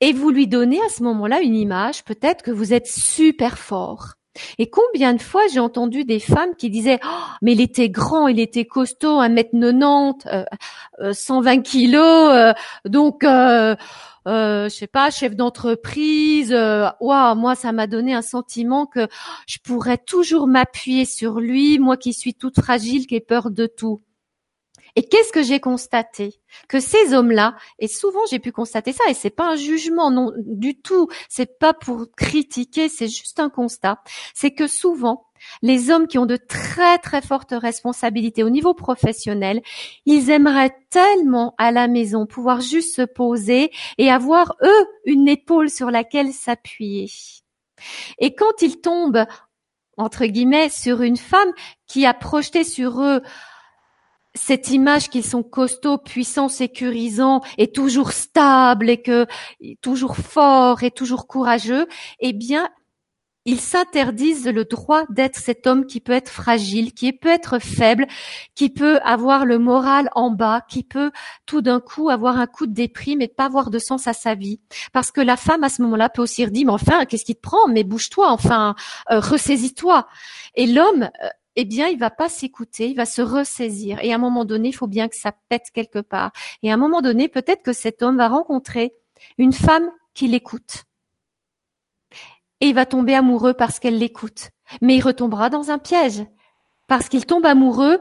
Et 0.00 0.12
vous 0.12 0.30
lui 0.30 0.46
donnez 0.46 0.80
à 0.82 0.88
ce 0.88 1.02
moment-là 1.02 1.40
une 1.40 1.56
image, 1.56 2.04
peut-être 2.04 2.42
que 2.42 2.50
vous 2.50 2.72
êtes 2.72 2.86
super 2.86 3.58
fort. 3.58 4.14
Et 4.58 4.68
combien 4.68 5.14
de 5.14 5.22
fois 5.22 5.42
j'ai 5.52 5.60
entendu 5.60 6.04
des 6.04 6.18
femmes 6.18 6.56
qui 6.56 6.68
disaient 6.68 6.98
oh, 7.04 7.22
mais 7.40 7.52
il 7.52 7.60
était 7.60 7.88
grand, 7.88 8.26
il 8.26 8.40
était 8.40 8.64
costaud, 8.64 9.22
1m90, 9.22 10.44
euh, 11.00 11.12
120 11.12 11.58
euh, 11.58 11.62
kilos, 11.62 12.32
euh, 12.32 12.52
donc 12.84 13.22
euh, 13.22 13.76
euh, 14.26 14.68
sais 14.68 14.86
pas, 14.86 15.10
chef 15.10 15.36
d'entreprise. 15.36 16.52
Euh, 16.52 16.88
waouh, 17.00 17.34
moi 17.36 17.54
ça 17.54 17.72
m'a 17.72 17.86
donné 17.86 18.14
un 18.14 18.22
sentiment 18.22 18.86
que 18.86 19.06
je 19.46 19.58
pourrais 19.62 19.98
toujours 19.98 20.46
m'appuyer 20.46 21.04
sur 21.04 21.40
lui, 21.40 21.78
moi 21.78 21.96
qui 21.96 22.12
suis 22.12 22.34
toute 22.34 22.60
fragile, 22.60 23.06
qui 23.06 23.16
ai 23.16 23.20
peur 23.20 23.50
de 23.50 23.66
tout. 23.66 24.02
Et 24.96 25.02
qu'est-ce 25.02 25.32
que 25.32 25.42
j'ai 25.42 25.60
constaté? 25.60 26.40
Que 26.68 26.80
ces 26.80 27.14
hommes-là, 27.14 27.56
et 27.78 27.88
souvent 27.88 28.20
j'ai 28.30 28.38
pu 28.38 28.52
constater 28.52 28.92
ça, 28.92 29.04
et 29.08 29.14
c'est 29.14 29.30
pas 29.30 29.50
un 29.50 29.56
jugement 29.56 30.10
non 30.10 30.32
du 30.38 30.80
tout, 30.80 31.08
c'est 31.28 31.58
pas 31.58 31.74
pour 31.74 32.06
critiquer, 32.16 32.88
c'est 32.88 33.08
juste 33.08 33.40
un 33.40 33.50
constat, 33.50 34.00
c'est 34.34 34.52
que 34.52 34.66
souvent 34.66 35.26
les 35.62 35.90
hommes 35.90 36.06
qui 36.06 36.18
ont 36.18 36.26
de 36.26 36.36
très 36.36 36.98
très 36.98 37.20
fortes 37.20 37.54
responsabilités 37.56 38.42
au 38.42 38.50
niveau 38.50 38.72
professionnel, 38.72 39.62
ils 40.06 40.30
aimeraient 40.30 40.76
tellement 40.90 41.54
à 41.58 41.70
la 41.70 41.88
maison 41.88 42.24
pouvoir 42.26 42.60
juste 42.60 42.96
se 42.96 43.02
poser 43.02 43.70
et 43.98 44.10
avoir 44.10 44.56
eux 44.62 44.86
une 45.04 45.28
épaule 45.28 45.70
sur 45.70 45.90
laquelle 45.90 46.32
s'appuyer. 46.32 47.10
Et 48.18 48.34
quand 48.34 48.62
ils 48.62 48.80
tombent 48.80 49.26
entre 49.96 50.26
guillemets 50.26 50.70
sur 50.70 51.02
une 51.02 51.16
femme 51.16 51.52
qui 51.86 52.06
a 52.06 52.14
projeté 52.14 52.64
sur 52.64 53.00
eux 53.02 53.22
cette 54.34 54.70
image 54.70 55.10
qu'ils 55.10 55.24
sont 55.24 55.42
costauds, 55.42 55.98
puissants, 55.98 56.48
sécurisants 56.48 57.40
et 57.58 57.70
toujours 57.70 58.12
stables 58.12 58.90
et 58.90 59.00
que 59.00 59.26
toujours 59.80 60.16
forts 60.16 60.82
et 60.82 60.90
toujours 60.90 61.26
courageux, 61.26 61.86
eh 62.20 62.32
bien, 62.32 62.68
ils 63.46 63.60
s'interdisent 63.60 64.46
le 64.46 64.64
droit 64.64 65.04
d'être 65.10 65.36
cet 65.36 65.66
homme 65.66 65.86
qui 65.86 66.00
peut 66.00 66.12
être 66.12 66.30
fragile, 66.30 66.94
qui 66.94 67.12
peut 67.12 67.28
être 67.28 67.58
faible, 67.58 68.06
qui 68.54 68.70
peut 68.70 68.98
avoir 69.04 69.44
le 69.44 69.58
moral 69.58 70.08
en 70.14 70.30
bas, 70.30 70.62
qui 70.66 70.82
peut 70.82 71.10
tout 71.44 71.60
d'un 71.60 71.80
coup 71.80 72.08
avoir 72.08 72.38
un 72.38 72.46
coup 72.46 72.66
de 72.66 72.72
déprime 72.72 73.20
et 73.20 73.28
pas 73.28 73.44
avoir 73.44 73.70
de 73.70 73.78
sens 73.78 74.06
à 74.06 74.14
sa 74.14 74.34
vie. 74.34 74.60
Parce 74.92 75.10
que 75.10 75.20
la 75.20 75.36
femme 75.36 75.62
à 75.62 75.68
ce 75.68 75.82
moment-là 75.82 76.08
peut 76.08 76.22
aussi 76.22 76.46
dire, 76.46 76.64
mais 76.66 76.72
enfin, 76.72 77.04
qu'est-ce 77.04 77.24
qui 77.26 77.36
te 77.36 77.40
prend? 77.42 77.68
Mais 77.68 77.84
bouge-toi, 77.84 78.30
enfin, 78.30 78.74
euh, 79.10 79.20
ressaisis-toi. 79.20 80.08
Et 80.54 80.66
l'homme, 80.66 81.10
euh, 81.22 81.28
eh 81.56 81.64
bien, 81.64 81.88
il 81.88 81.98
va 81.98 82.10
pas 82.10 82.28
s'écouter, 82.28 82.88
il 82.88 82.96
va 82.96 83.06
se 83.06 83.22
ressaisir. 83.22 83.98
Et 84.02 84.12
à 84.12 84.16
un 84.16 84.18
moment 84.18 84.44
donné, 84.44 84.68
il 84.68 84.74
faut 84.74 84.86
bien 84.86 85.08
que 85.08 85.16
ça 85.16 85.32
pète 85.48 85.70
quelque 85.72 86.00
part. 86.00 86.32
Et 86.62 86.70
à 86.70 86.74
un 86.74 86.78
moment 86.78 87.02
donné, 87.02 87.28
peut-être 87.28 87.62
que 87.62 87.72
cet 87.72 88.02
homme 88.02 88.16
va 88.16 88.28
rencontrer 88.28 88.94
une 89.38 89.52
femme 89.52 89.90
qui 90.14 90.28
l'écoute. 90.28 90.84
Et 92.60 92.68
il 92.68 92.74
va 92.74 92.86
tomber 92.86 93.14
amoureux 93.14 93.54
parce 93.54 93.78
qu'elle 93.78 93.98
l'écoute. 93.98 94.50
Mais 94.80 94.96
il 94.96 95.02
retombera 95.02 95.50
dans 95.50 95.70
un 95.70 95.78
piège. 95.78 96.24
Parce 96.86 97.08
qu'il 97.08 97.26
tombe 97.26 97.46
amoureux 97.46 98.00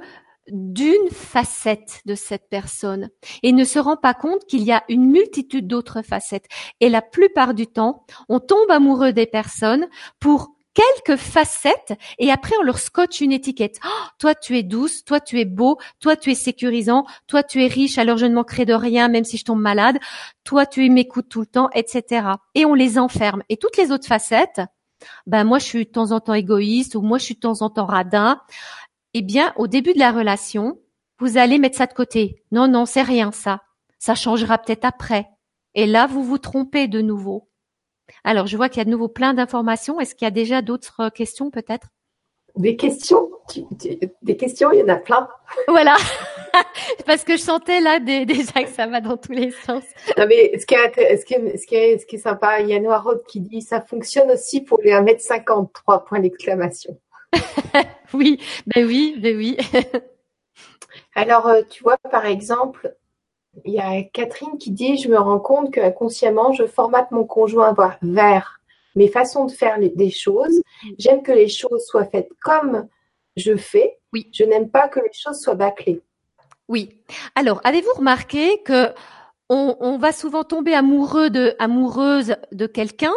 d'une 0.49 1.09
facette 1.11 2.01
de 2.05 2.15
cette 2.15 2.49
personne 2.49 3.09
et 3.43 3.53
ne 3.53 3.63
se 3.63 3.79
rend 3.79 3.95
pas 3.95 4.13
compte 4.13 4.45
qu'il 4.45 4.63
y 4.63 4.71
a 4.71 4.83
une 4.89 5.09
multitude 5.09 5.67
d'autres 5.67 6.01
facettes. 6.01 6.47
Et 6.81 6.89
la 6.89 7.01
plupart 7.01 7.53
du 7.53 7.67
temps, 7.67 8.05
on 8.29 8.39
tombe 8.39 8.69
amoureux 8.69 9.13
des 9.13 9.25
personnes 9.25 9.87
pour 10.19 10.49
quelques 10.73 11.19
facettes 11.19 11.93
et 12.17 12.31
après 12.31 12.55
on 12.59 12.63
leur 12.63 12.79
scotche 12.79 13.21
une 13.21 13.31
étiquette. 13.31 13.79
Oh, 13.85 14.07
toi 14.19 14.35
tu 14.35 14.57
es 14.57 14.63
douce, 14.63 15.03
toi 15.03 15.19
tu 15.19 15.39
es 15.39 15.45
beau, 15.45 15.77
toi 15.99 16.15
tu 16.15 16.31
es 16.31 16.35
sécurisant, 16.35 17.05
toi 17.27 17.43
tu 17.43 17.63
es 17.63 17.67
riche 17.67 17.97
alors 17.97 18.17
je 18.17 18.25
ne 18.25 18.33
manquerai 18.33 18.65
de 18.65 18.73
rien 18.73 19.07
même 19.07 19.23
si 19.23 19.37
je 19.37 19.45
tombe 19.45 19.61
malade, 19.61 19.99
toi 20.43 20.65
tu 20.65 20.89
m'écoutes 20.89 21.29
tout 21.29 21.41
le 21.41 21.47
temps, 21.47 21.69
etc. 21.73 22.27
Et 22.55 22.65
on 22.65 22.73
les 22.73 22.97
enferme. 22.97 23.43
Et 23.49 23.57
toutes 23.57 23.77
les 23.77 23.91
autres 23.91 24.07
facettes, 24.07 24.61
ben 25.27 25.43
moi 25.43 25.59
je 25.59 25.65
suis 25.65 25.85
de 25.85 25.91
temps 25.91 26.11
en 26.11 26.19
temps 26.19 26.33
égoïste 26.33 26.95
ou 26.95 27.01
moi 27.01 27.17
je 27.17 27.25
suis 27.25 27.35
de 27.35 27.39
temps 27.39 27.61
en 27.61 27.69
temps 27.69 27.85
radin. 27.85 28.41
Eh 29.13 29.21
bien 29.21 29.53
au 29.57 29.67
début 29.67 29.93
de 29.93 29.99
la 29.99 30.11
relation, 30.11 30.79
vous 31.19 31.37
allez 31.37 31.59
mettre 31.59 31.77
ça 31.77 31.85
de 31.85 31.93
côté. 31.93 32.43
Non, 32.51 32.67
non, 32.67 32.85
c'est 32.85 33.01
rien 33.01 33.31
ça. 33.31 33.61
Ça 33.99 34.15
changera 34.15 34.57
peut-être 34.57 34.85
après. 34.85 35.29
Et 35.75 35.85
là, 35.85 36.07
vous 36.07 36.23
vous 36.23 36.37
trompez 36.37 36.87
de 36.87 37.01
nouveau. 37.01 37.49
Alors, 38.23 38.47
je 38.47 38.55
vois 38.55 38.69
qu'il 38.69 38.77
y 38.77 38.81
a 38.81 38.85
de 38.85 38.89
nouveau 38.89 39.09
plein 39.09 39.33
d'informations. 39.33 39.99
Est-ce 39.99 40.15
qu'il 40.15 40.25
y 40.25 40.27
a 40.27 40.31
déjà 40.31 40.61
d'autres 40.61 41.09
questions 41.09 41.51
peut-être? 41.51 41.87
Des 42.55 42.75
questions? 42.75 43.29
Des 44.21 44.37
questions, 44.37 44.71
il 44.71 44.79
y 44.79 44.83
en 44.83 44.89
a 44.89 44.95
plein. 44.95 45.27
Voilà. 45.67 45.95
Parce 47.05 47.23
que 47.23 47.35
je 47.35 47.41
sentais 47.41 47.81
là 47.81 47.99
déjà 47.99 48.63
que 48.63 48.69
ça 48.69 48.85
va 48.85 49.01
dans 49.01 49.17
tous 49.17 49.31
les 49.31 49.51
sens. 49.51 49.83
Non, 50.17 50.25
mais 50.27 50.57
ce 50.59 50.65
qui 50.65 50.75
est, 50.75 51.17
ce 51.17 51.25
qui 51.25 51.33
est, 51.33 51.57
ce 51.57 51.67
qui 51.67 51.75
est, 51.75 51.97
ce 51.97 52.05
qui 52.05 52.15
est 52.15 52.19
sympa, 52.19 52.59
il 52.59 52.69
y 52.69 52.75
a 52.75 52.79
Noirod 52.79 53.23
qui 53.27 53.39
dit 53.39 53.61
ça 53.61 53.81
fonctionne 53.81 54.29
aussi 54.31 54.61
pour 54.61 54.79
les 54.83 54.91
1m50, 54.91 55.71
trois 55.73 56.05
points 56.05 56.19
d'exclamation. 56.19 56.97
oui, 58.13 58.39
ben 58.67 58.85
oui, 58.85 59.15
ben 59.17 59.35
oui. 59.35 59.57
Alors, 61.15 61.47
euh, 61.47 61.61
tu 61.69 61.83
vois, 61.83 61.97
par 62.11 62.25
exemple, 62.25 62.95
il 63.65 63.73
y 63.73 63.79
a 63.79 64.03
Catherine 64.03 64.57
qui 64.57 64.71
dit 64.71 64.97
Je 64.97 65.09
me 65.09 65.17
rends 65.17 65.39
compte 65.39 65.71
que 65.71 65.79
inconsciemment, 65.79 66.53
je 66.53 66.65
formate 66.65 67.11
mon 67.11 67.25
conjoint 67.25 67.75
vers 68.01 68.59
mes 68.95 69.07
façons 69.07 69.45
de 69.45 69.51
faire 69.51 69.77
des 69.79 70.11
choses. 70.11 70.61
J'aime 70.97 71.23
que 71.23 71.31
les 71.31 71.47
choses 71.47 71.85
soient 71.85 72.05
faites 72.05 72.29
comme 72.41 72.87
je 73.35 73.55
fais. 73.55 73.97
Oui. 74.11 74.29
Je 74.31 74.43
n'aime 74.43 74.69
pas 74.69 74.87
que 74.87 74.99
les 74.99 75.13
choses 75.13 75.39
soient 75.39 75.55
bâclées. 75.55 76.01
Oui. 76.67 76.99
Alors, 77.35 77.61
avez-vous 77.63 77.93
remarqué 77.97 78.61
que 78.63 78.89
on, 79.49 79.75
on, 79.79 79.97
va 79.97 80.11
souvent 80.11 80.43
tomber 80.43 80.73
amoureux 80.73 81.29
de, 81.29 81.55
amoureuse 81.59 82.35
de 82.51 82.65
quelqu'un? 82.65 83.13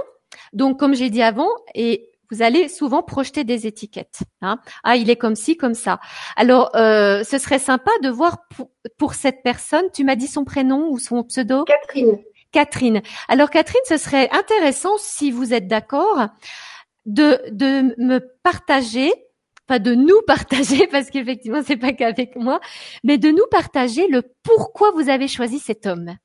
Donc, 0.53 0.79
comme 0.79 0.95
j'ai 0.95 1.11
dit 1.11 1.23
avant, 1.23 1.51
et 1.75 2.11
vous 2.31 2.43
allez 2.43 2.69
souvent 2.69 3.03
projeter 3.03 3.45
des 3.45 3.67
étiquettes. 3.67 4.21
Hein. 4.43 4.59
Ah, 4.85 4.97
il 4.97 5.11
est 5.11 5.17
comme 5.17 5.37
ci, 5.37 5.57
comme 5.57 5.75
ça. 5.75 6.01
Alors, 6.37 6.75
euh, 6.77 7.25
ce 7.25 7.39
serait 7.39 7.59
sympa 7.59 7.91
de 8.03 8.09
voir 8.09 8.39
pour, 8.99 9.15
cette 9.15 9.43
personne. 9.43 9.85
Tu 9.93 10.05
m'as 10.05 10.17
dit 10.17 10.27
son 10.27 10.45
prénom 10.45 10.89
ou 10.91 10.99
son 10.99 11.23
pseudo? 11.25 11.65
Catherine. 11.65 12.19
Catherine. 12.53 13.03
Alors, 13.29 13.51
Catherine, 13.51 13.83
ce 13.87 13.97
serait 13.97 14.31
intéressant, 14.31 14.97
si 14.99 15.31
vous 15.31 15.53
êtes 15.55 15.69
d'accord, 15.69 16.29
de, 17.05 17.41
de 17.51 17.95
me 17.99 18.21
partager, 18.43 19.13
pas 19.67 19.79
de 19.79 19.95
nous 19.95 20.21
partager, 20.27 20.87
parce 20.87 21.11
qu'effectivement, 21.11 21.63
c'est 21.65 21.77
pas 21.77 21.93
qu'avec 21.93 22.37
moi, 22.37 22.61
mais 23.05 23.19
de 23.19 23.31
nous 23.31 23.47
partager 23.51 24.09
le 24.09 24.23
pourquoi 24.43 24.91
vous 24.93 25.09
avez 25.09 25.29
choisi 25.29 25.59
cet 25.59 25.87
homme. 25.87 26.17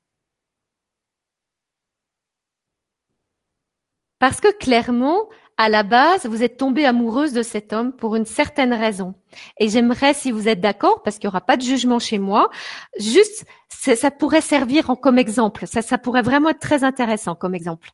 Parce 4.22 4.40
que 4.40 4.56
clairement, 4.56 5.28
à 5.56 5.68
la 5.68 5.82
base, 5.82 6.26
vous 6.26 6.42
êtes 6.42 6.56
tombée 6.56 6.86
amoureuse 6.86 7.32
de 7.32 7.42
cet 7.42 7.72
homme 7.72 7.92
pour 7.92 8.16
une 8.16 8.24
certaine 8.24 8.72
raison. 8.72 9.14
Et 9.58 9.68
j'aimerais, 9.68 10.14
si 10.14 10.30
vous 10.30 10.48
êtes 10.48 10.60
d'accord, 10.60 11.02
parce 11.02 11.18
qu'il 11.18 11.28
n'y 11.28 11.32
aura 11.32 11.40
pas 11.40 11.56
de 11.56 11.62
jugement 11.62 11.98
chez 11.98 12.18
moi, 12.18 12.50
juste, 12.98 13.44
ça 13.68 14.10
pourrait 14.10 14.40
servir 14.40 14.90
en, 14.90 14.96
comme 14.96 15.18
exemple. 15.18 15.66
Ça, 15.66 15.82
ça 15.82 15.98
pourrait 15.98 16.22
vraiment 16.22 16.48
être 16.50 16.60
très 16.60 16.84
intéressant 16.84 17.34
comme 17.34 17.54
exemple. 17.54 17.90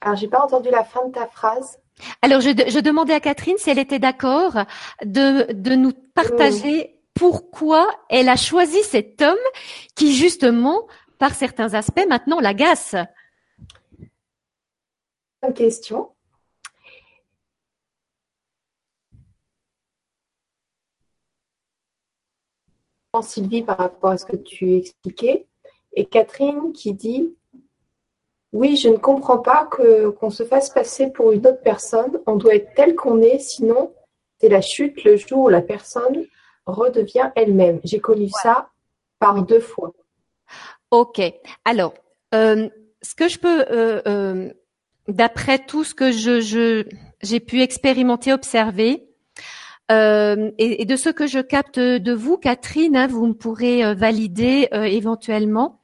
Alors, 0.00 0.16
j'ai 0.16 0.28
pas 0.28 0.40
entendu 0.40 0.70
la 0.70 0.84
fin 0.84 1.06
de 1.06 1.12
ta 1.12 1.26
phrase. 1.26 1.78
Alors, 2.22 2.40
je, 2.40 2.50
je 2.50 2.78
demandais 2.78 3.14
à 3.14 3.20
Catherine 3.20 3.56
si 3.58 3.70
elle 3.70 3.80
était 3.80 3.98
d'accord 3.98 4.54
de, 5.04 5.52
de 5.52 5.74
nous 5.74 5.92
partager 6.14 6.94
pourquoi 7.14 7.88
elle 8.08 8.28
a 8.28 8.36
choisi 8.36 8.80
cet 8.84 9.20
homme 9.22 9.36
qui, 9.96 10.14
justement, 10.14 10.86
par 11.18 11.34
certains 11.34 11.74
aspects, 11.74 12.06
maintenant 12.08 12.40
l'agace. 12.40 12.94
Bonne 15.42 15.54
question. 15.54 16.10
Sylvie 23.22 23.62
par 23.62 23.78
rapport 23.78 24.10
à 24.10 24.18
ce 24.18 24.24
que 24.24 24.36
tu 24.36 24.76
expliquais 24.76 25.46
et 25.92 26.06
Catherine 26.06 26.72
qui 26.72 26.92
dit 26.92 27.34
oui 28.52 28.76
je 28.76 28.88
ne 28.88 28.96
comprends 28.96 29.38
pas 29.38 29.66
que 29.66 30.10
qu'on 30.10 30.30
se 30.30 30.44
fasse 30.44 30.70
passer 30.70 31.10
pour 31.10 31.32
une 31.32 31.44
autre 31.46 31.60
personne. 31.62 32.20
On 32.26 32.36
doit 32.36 32.54
être 32.54 32.72
tel 32.74 32.94
qu'on 32.94 33.20
est 33.20 33.40
sinon 33.40 33.92
c'est 34.40 34.48
la 34.48 34.60
chute 34.60 35.02
le 35.02 35.16
jour 35.16 35.46
où 35.46 35.48
la 35.48 35.62
personne 35.62 36.26
redevient 36.66 37.32
elle-même 37.34 37.80
j'ai 37.82 37.98
connu 37.98 38.28
ça 38.28 38.70
par 39.18 39.42
deux 39.42 39.60
fois 39.60 39.92
Ok. 40.90 41.20
Alors, 41.64 41.94
euh, 42.34 42.68
ce 43.02 43.14
que 43.14 43.28
je 43.28 43.38
peux, 43.38 43.64
euh, 43.70 44.00
euh, 44.06 44.52
d'après 45.06 45.58
tout 45.58 45.84
ce 45.84 45.94
que 45.94 46.12
je, 46.12 46.84
j'ai 47.22 47.40
pu 47.40 47.60
expérimenter, 47.62 48.32
observer, 48.32 49.04
et, 49.90 50.84
de 50.84 50.96
ce 50.96 51.08
que 51.08 51.26
je 51.26 51.38
capte 51.38 51.78
de 51.78 52.12
vous, 52.12 52.36
Catherine, 52.36 52.94
hein, 52.94 53.06
vous 53.06 53.26
me 53.26 53.32
pourrez 53.32 53.94
valider 53.94 54.68
éventuellement, 54.70 55.80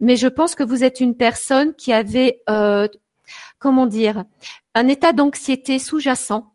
mais 0.00 0.16
je 0.16 0.26
pense 0.26 0.56
que 0.56 0.64
vous 0.64 0.82
êtes 0.82 0.98
une 0.98 1.16
personne 1.16 1.72
qui 1.76 1.92
avait, 1.92 2.42
comment 3.60 3.86
dire, 3.86 4.24
un 4.74 4.88
état 4.88 5.12
d'anxiété 5.12 5.78
sous-jacent 5.78 6.52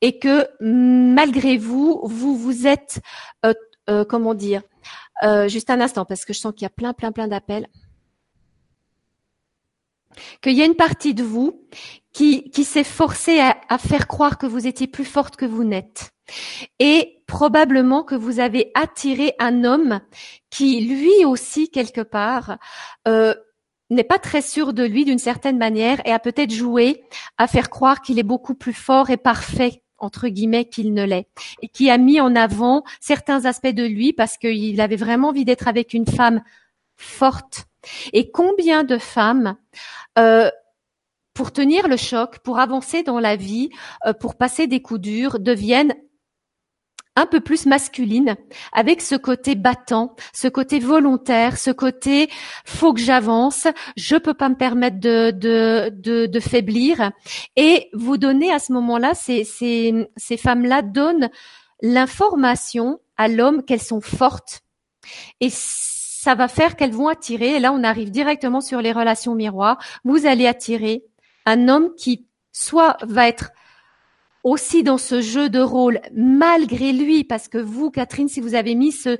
et 0.00 0.18
que 0.18 0.48
malgré 0.58 1.58
vous, 1.58 2.00
vous 2.02 2.36
vous 2.36 2.66
êtes, 2.66 3.00
comment 4.08 4.34
dire, 4.34 4.62
euh, 5.22 5.48
juste 5.48 5.70
un 5.70 5.80
instant, 5.80 6.04
parce 6.04 6.24
que 6.24 6.32
je 6.32 6.38
sens 6.40 6.52
qu'il 6.52 6.62
y 6.62 6.66
a 6.66 6.70
plein, 6.70 6.92
plein, 6.92 7.12
plein 7.12 7.28
d'appels. 7.28 7.68
Qu'il 10.42 10.52
y 10.52 10.62
a 10.62 10.66
une 10.66 10.74
partie 10.74 11.14
de 11.14 11.22
vous 11.22 11.66
qui, 12.12 12.50
s'est 12.64 12.84
forcée 12.84 13.40
à, 13.40 13.56
à, 13.68 13.78
faire 13.78 14.06
croire 14.06 14.36
que 14.36 14.46
vous 14.46 14.66
étiez 14.66 14.86
plus 14.86 15.04
forte 15.04 15.36
que 15.36 15.46
vous 15.46 15.64
n'êtes. 15.64 16.12
Et 16.78 17.22
probablement 17.26 18.02
que 18.02 18.14
vous 18.14 18.40
avez 18.40 18.72
attiré 18.74 19.34
un 19.38 19.64
homme 19.64 20.00
qui, 20.50 20.82
lui 20.82 21.24
aussi, 21.24 21.70
quelque 21.70 22.02
part, 22.02 22.58
euh, 23.08 23.34
n'est 23.90 24.04
pas 24.04 24.18
très 24.18 24.42
sûr 24.42 24.72
de 24.72 24.82
lui 24.82 25.04
d'une 25.04 25.18
certaine 25.18 25.58
manière 25.58 26.04
et 26.06 26.12
a 26.12 26.18
peut-être 26.18 26.52
joué 26.52 27.04
à 27.38 27.46
faire 27.46 27.70
croire 27.70 28.02
qu'il 28.02 28.18
est 28.18 28.24
beaucoup 28.24 28.54
plus 28.54 28.72
fort 28.72 29.10
et 29.10 29.16
parfait 29.16 29.82
entre 30.02 30.28
guillemets 30.28 30.66
qu'il 30.66 30.92
ne 30.92 31.04
l'est 31.04 31.28
et 31.62 31.68
qui 31.68 31.90
a 31.90 31.96
mis 31.96 32.20
en 32.20 32.36
avant 32.36 32.84
certains 33.00 33.46
aspects 33.46 33.66
de 33.68 33.84
lui 33.84 34.12
parce 34.12 34.36
qu'il 34.36 34.80
avait 34.80 34.96
vraiment 34.96 35.28
envie 35.28 35.44
d'être 35.44 35.68
avec 35.68 35.94
une 35.94 36.06
femme 36.06 36.42
forte. 36.96 37.66
Et 38.12 38.30
combien 38.30 38.84
de 38.84 38.98
femmes 38.98 39.56
euh, 40.18 40.50
pour 41.34 41.52
tenir 41.52 41.88
le 41.88 41.96
choc, 41.96 42.40
pour 42.40 42.58
avancer 42.58 43.02
dans 43.02 43.18
la 43.18 43.36
vie, 43.36 43.70
euh, 44.06 44.12
pour 44.12 44.36
passer 44.36 44.66
des 44.66 44.82
coups 44.82 45.00
durs, 45.00 45.38
deviennent 45.38 45.94
un 47.14 47.26
peu 47.26 47.40
plus 47.40 47.66
masculine, 47.66 48.36
avec 48.72 49.02
ce 49.02 49.14
côté 49.14 49.54
battant, 49.54 50.16
ce 50.32 50.48
côté 50.48 50.78
volontaire, 50.78 51.58
ce 51.58 51.70
côté 51.70 52.30
faut 52.64 52.94
que 52.94 53.00
j'avance, 53.00 53.66
je 53.96 54.16
peux 54.16 54.34
pas 54.34 54.48
me 54.48 54.54
permettre 54.54 54.98
de, 54.98 55.30
de, 55.30 55.90
de, 55.94 56.26
de 56.26 56.40
faiblir. 56.40 57.10
Et 57.56 57.90
vous 57.92 58.16
donnez 58.16 58.52
à 58.52 58.58
ce 58.58 58.72
moment-là, 58.72 59.12
ces, 59.14 59.44
ces, 59.44 60.08
ces 60.16 60.36
femmes-là 60.36 60.82
donnent 60.82 61.30
l'information 61.82 63.00
à 63.16 63.28
l'homme 63.28 63.62
qu'elles 63.64 63.82
sont 63.82 64.00
fortes. 64.00 64.62
Et 65.40 65.50
ça 65.50 66.34
va 66.34 66.48
faire 66.48 66.76
qu'elles 66.76 66.92
vont 66.92 67.08
attirer, 67.08 67.56
et 67.56 67.60
là 67.60 67.72
on 67.72 67.82
arrive 67.82 68.10
directement 68.10 68.60
sur 68.60 68.80
les 68.80 68.92
relations 68.92 69.34
miroirs, 69.34 69.78
vous 70.04 70.24
allez 70.24 70.46
attirer 70.46 71.04
un 71.44 71.68
homme 71.68 71.94
qui 71.96 72.26
soit 72.52 72.96
va 73.02 73.28
être 73.28 73.50
aussi 74.44 74.82
dans 74.82 74.98
ce 74.98 75.20
jeu 75.20 75.48
de 75.48 75.60
rôle 75.60 76.00
malgré 76.14 76.92
lui, 76.92 77.24
parce 77.24 77.48
que 77.48 77.58
vous, 77.58 77.90
Catherine, 77.90 78.28
si 78.28 78.40
vous 78.40 78.54
avez 78.54 78.74
mis 78.74 78.92
ce, 78.92 79.18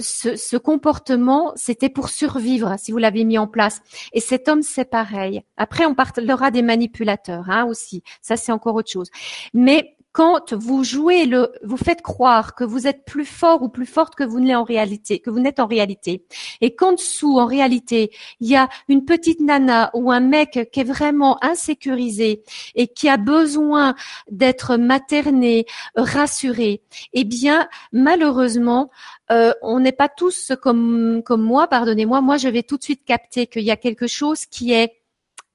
ce, 0.00 0.56
comportement, 0.56 1.52
c'était 1.56 1.88
pour 1.88 2.08
survivre, 2.08 2.74
si 2.78 2.92
vous 2.92 2.98
l'avez 2.98 3.24
mis 3.24 3.38
en 3.38 3.46
place. 3.46 3.80
Et 4.12 4.20
cet 4.20 4.48
homme, 4.48 4.62
c'est 4.62 4.84
pareil. 4.84 5.42
Après, 5.56 5.86
on 5.86 5.94
parlera 5.94 6.50
des 6.50 6.62
manipulateurs 6.62 7.50
hein, 7.50 7.64
aussi. 7.66 8.02
Ça, 8.20 8.36
c'est 8.36 8.52
encore 8.52 8.74
autre 8.74 8.90
chose. 8.90 9.10
Mais 9.52 9.93
quand 10.14 10.52
vous 10.52 10.84
jouez 10.84 11.26
le, 11.26 11.52
vous 11.64 11.76
faites 11.76 12.00
croire 12.00 12.54
que 12.54 12.62
vous 12.62 12.86
êtes 12.86 13.04
plus 13.04 13.24
fort 13.24 13.64
ou 13.64 13.68
plus 13.68 13.84
forte 13.84 14.14
que 14.14 14.22
vous 14.22 14.38
ne 14.38 14.46
l'êtes 14.46 14.56
en 14.56 14.62
réalité, 14.62 15.18
que 15.18 15.28
vous 15.28 15.40
n'êtes 15.40 15.58
en 15.58 15.66
réalité, 15.66 16.24
et 16.60 16.76
qu'en 16.76 16.92
dessous, 16.92 17.36
en 17.40 17.46
réalité, 17.46 18.12
il 18.38 18.48
y 18.48 18.54
a 18.54 18.68
une 18.88 19.04
petite 19.04 19.40
nana 19.40 19.90
ou 19.92 20.12
un 20.12 20.20
mec 20.20 20.70
qui 20.72 20.80
est 20.80 20.84
vraiment 20.84 21.42
insécurisé 21.44 22.44
et 22.76 22.86
qui 22.86 23.08
a 23.08 23.16
besoin 23.16 23.96
d'être 24.30 24.76
materné, 24.76 25.66
rassuré, 25.96 26.80
eh 27.12 27.24
bien, 27.24 27.68
malheureusement, 27.90 28.92
euh, 29.32 29.52
on 29.62 29.80
n'est 29.80 29.90
pas 29.90 30.08
tous 30.08 30.52
comme 30.62 31.22
comme 31.24 31.42
moi, 31.42 31.66
pardonnez-moi. 31.66 32.20
Moi, 32.20 32.36
je 32.36 32.48
vais 32.48 32.62
tout 32.62 32.78
de 32.78 32.84
suite 32.84 33.04
capter 33.04 33.48
qu'il 33.48 33.62
y 33.62 33.72
a 33.72 33.76
quelque 33.76 34.06
chose 34.06 34.46
qui 34.46 34.72
est 34.72 34.92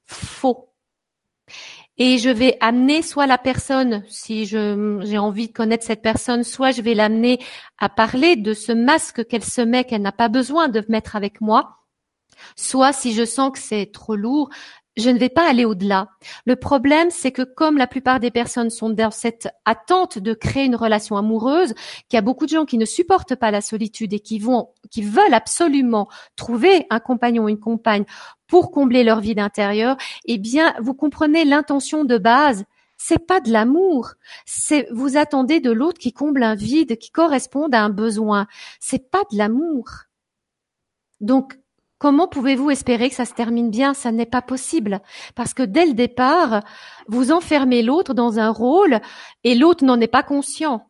faux 0.06 0.69
et 2.00 2.18
je 2.18 2.30
vais 2.30 2.58
amener 2.62 3.02
soit 3.02 3.28
la 3.28 3.38
personne, 3.38 4.04
si 4.08 4.46
j'ai 4.46 5.18
envie 5.18 5.50
de 5.50 5.54
connaître 5.54 5.86
cette 5.86 6.02
personne, 6.02 6.44
soit 6.46 6.72
je 6.72 6.82
vais 6.82 6.94
l'amener 6.94 7.40
à 7.78 7.90
parler 7.90 8.38
de 8.38 8.54
ce 8.54 8.72
masque 8.72 9.28
qu'elle 9.28 9.44
se 9.44 9.60
met, 9.62 9.84
qu'elle 9.84 10.02
n'a 10.02 10.14
pas 10.14 10.30
besoin 10.30 10.70
de 10.70 10.84
mettre 10.88 11.18
avec 11.18 11.42
moi, 11.42 11.80
soit 12.56 12.94
si 12.94 13.14
je 13.14 13.26
sens 13.26 13.52
que 13.52 13.60
c'est 13.60 13.92
trop 13.92 14.16
lourd, 14.16 14.50
je 15.00 15.10
ne 15.10 15.18
vais 15.18 15.30
pas 15.30 15.50
aller 15.50 15.66
au-delà. 15.66 16.10
Le 16.46 16.56
problème, 16.56 17.10
c'est 17.10 17.32
que 17.32 17.42
comme 17.42 17.78
la 17.78 17.88
plupart 17.88 18.20
des 18.20 18.32
personnes 18.32 18.70
sont 18.70 18.90
dans 18.90 19.12
cette 19.12 19.50
attente 19.66 20.20
de 20.20 20.34
créer 20.34 20.66
une 20.66 20.76
relation 20.76 21.18
amoureuse, 21.18 21.74
qu'il 22.08 22.18
y 22.18 22.18
a 22.18 22.22
beaucoup 22.22 22.46
de 22.46 22.52
gens 22.52 22.66
qui 22.66 22.78
ne 22.78 22.86
supportent 22.86 23.36
pas 23.36 23.52
la 23.52 23.62
solitude 23.62 24.14
et 24.14 24.20
qui 24.20 24.40
vont, 24.40 24.70
qui 24.92 25.02
veulent 25.02 25.34
absolument 25.34 26.08
trouver 26.36 26.86
un 26.90 27.00
compagnon, 27.00 27.48
une 27.48 27.60
compagne 27.60 28.06
pour 28.48 28.72
combler 28.72 29.04
leur 29.04 29.20
vide 29.20 29.40
intérieur, 29.40 29.96
eh 30.26 30.38
bien, 30.38 30.74
vous 30.82 30.94
comprenez 30.94 31.46
l'intention 31.46 32.04
de 32.04 32.18
base. 32.18 32.66
C'est 32.98 33.26
pas 33.26 33.40
de 33.40 33.52
l'amour. 33.52 34.16
C'est, 34.46 34.88
vous 34.92 35.16
attendez 35.16 35.62
de 35.62 35.72
l'autre 35.72 36.00
qui 36.00 36.12
comble 36.12 36.44
un 36.44 36.56
vide, 36.56 36.98
qui 36.98 37.12
corresponde 37.12 37.74
à 37.74 37.82
un 37.82 37.90
besoin. 37.90 38.48
C'est 38.82 39.10
pas 39.10 39.24
de 39.32 39.38
l'amour. 39.38 39.88
Donc, 41.22 41.58
Comment 42.00 42.30
pouvez-vous 42.30 42.72
espérer 42.72 43.10
que 43.10 43.16
ça 43.16 43.26
se 43.26 43.34
termine 43.34 43.70
bien? 43.70 43.94
Ça 43.94 44.14
n'est 44.14 44.26
pas 44.26 44.42
possible. 44.42 45.02
Parce 45.36 45.54
que 45.54 45.64
dès 45.64 45.86
le 45.86 45.94
départ, 45.94 46.64
vous 47.08 47.32
enfermez 47.34 47.84
l'autre 47.84 48.14
dans 48.14 48.40
un 48.40 48.50
rôle 48.50 49.02
et 49.44 49.54
l'autre 49.54 49.84
n'en 49.84 50.00
est 50.00 50.08
pas 50.08 50.24
conscient. 50.24 50.90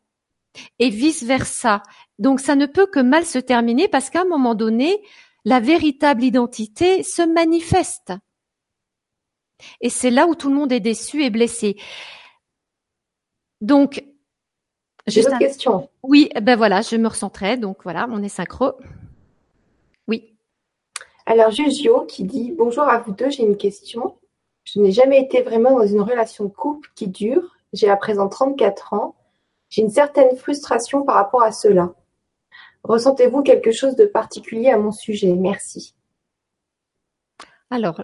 Et 0.78 0.90
vice-versa. 0.90 1.82
Donc 2.20 2.40
ça 2.40 2.56
ne 2.56 2.68
peut 2.68 2.86
que 2.86 3.00
mal 3.00 3.26
se 3.26 3.40
terminer 3.40 3.88
parce 3.88 4.12
qu'à 4.12 4.22
un 4.22 4.26
moment 4.26 4.54
donné, 4.54 5.02
la 5.46 5.60
véritable 5.60 6.24
identité 6.24 7.02
se 7.02 7.24
manifeste. 7.24 8.14
Et 9.82 9.90
c'est 9.90 10.12
là 10.12 10.28
où 10.28 10.36
tout 10.36 10.50
le 10.50 10.56
monde 10.56 10.72
est 10.72 10.80
déçu 10.80 11.24
et 11.24 11.32
blessé. 11.32 11.76
Donc, 13.62 14.04
j'ai 15.08 15.28
une 15.28 15.38
question. 15.40 15.90
Oui, 16.04 16.30
ben 16.42 16.56
voilà, 16.56 16.82
je 16.82 16.96
me 16.98 17.08
recentrais. 17.08 17.58
Donc 17.58 17.80
voilà, 17.84 18.08
on 18.12 18.22
est 18.22 18.30
synchro. 18.30 18.74
Alors 21.30 21.52
Jugio 21.52 22.08
qui 22.08 22.24
dit 22.24 22.52
Bonjour 22.58 22.86
à 22.86 22.98
vous 22.98 23.12
deux, 23.12 23.30
j'ai 23.30 23.44
une 23.44 23.56
question. 23.56 24.18
Je 24.64 24.80
n'ai 24.80 24.92
jamais 24.92 25.22
été 25.22 25.44
vraiment 25.44 25.78
dans 25.78 25.86
une 25.86 26.02
relation 26.02 26.46
de 26.46 26.50
couple 26.50 26.90
qui 26.96 27.08
dure. 27.08 27.56
J'ai 27.72 27.88
à 27.88 27.96
présent 27.98 28.28
34 28.28 28.94
ans. 28.96 29.16
J'ai 29.70 29.84
une 29.84 29.92
certaine 29.92 30.36
frustration 30.36 31.04
par 31.04 31.14
rapport 31.14 31.44
à 31.44 31.52
cela. 31.52 31.94
Ressentez-vous 32.84 33.44
quelque 33.44 33.72
chose 33.72 33.96
de 33.96 34.06
particulier 34.06 34.72
à 34.72 34.80
mon 34.80 34.92
sujet? 34.92 35.36
Merci. 35.36 35.94
Alors, 37.70 38.04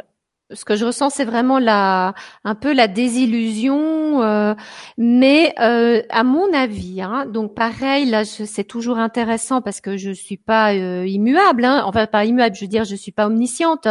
ce 0.55 0.65
que 0.65 0.75
je 0.75 0.85
ressens, 0.85 1.11
c'est 1.11 1.25
vraiment 1.25 1.59
la, 1.59 2.13
un 2.43 2.55
peu 2.55 2.73
la 2.73 2.87
désillusion, 2.87 4.23
euh, 4.23 4.55
mais 4.97 5.53
euh, 5.59 6.01
à 6.09 6.23
mon 6.23 6.51
avis, 6.53 7.01
hein, 7.01 7.25
donc 7.25 7.53
pareil, 7.53 8.05
là, 8.05 8.25
c'est 8.25 8.63
toujours 8.63 8.97
intéressant 8.97 9.61
parce 9.61 9.81
que 9.81 9.97
je 9.97 10.11
suis 10.11 10.37
pas 10.37 10.73
euh, 10.73 11.05
immuable, 11.05 11.65
hein, 11.65 11.83
enfin 11.85 12.07
pas 12.07 12.25
immuable, 12.25 12.55
je 12.55 12.61
veux 12.61 12.69
dire, 12.69 12.85
je 12.85 12.95
suis 12.95 13.11
pas 13.11 13.27
omnisciente, 13.27 13.87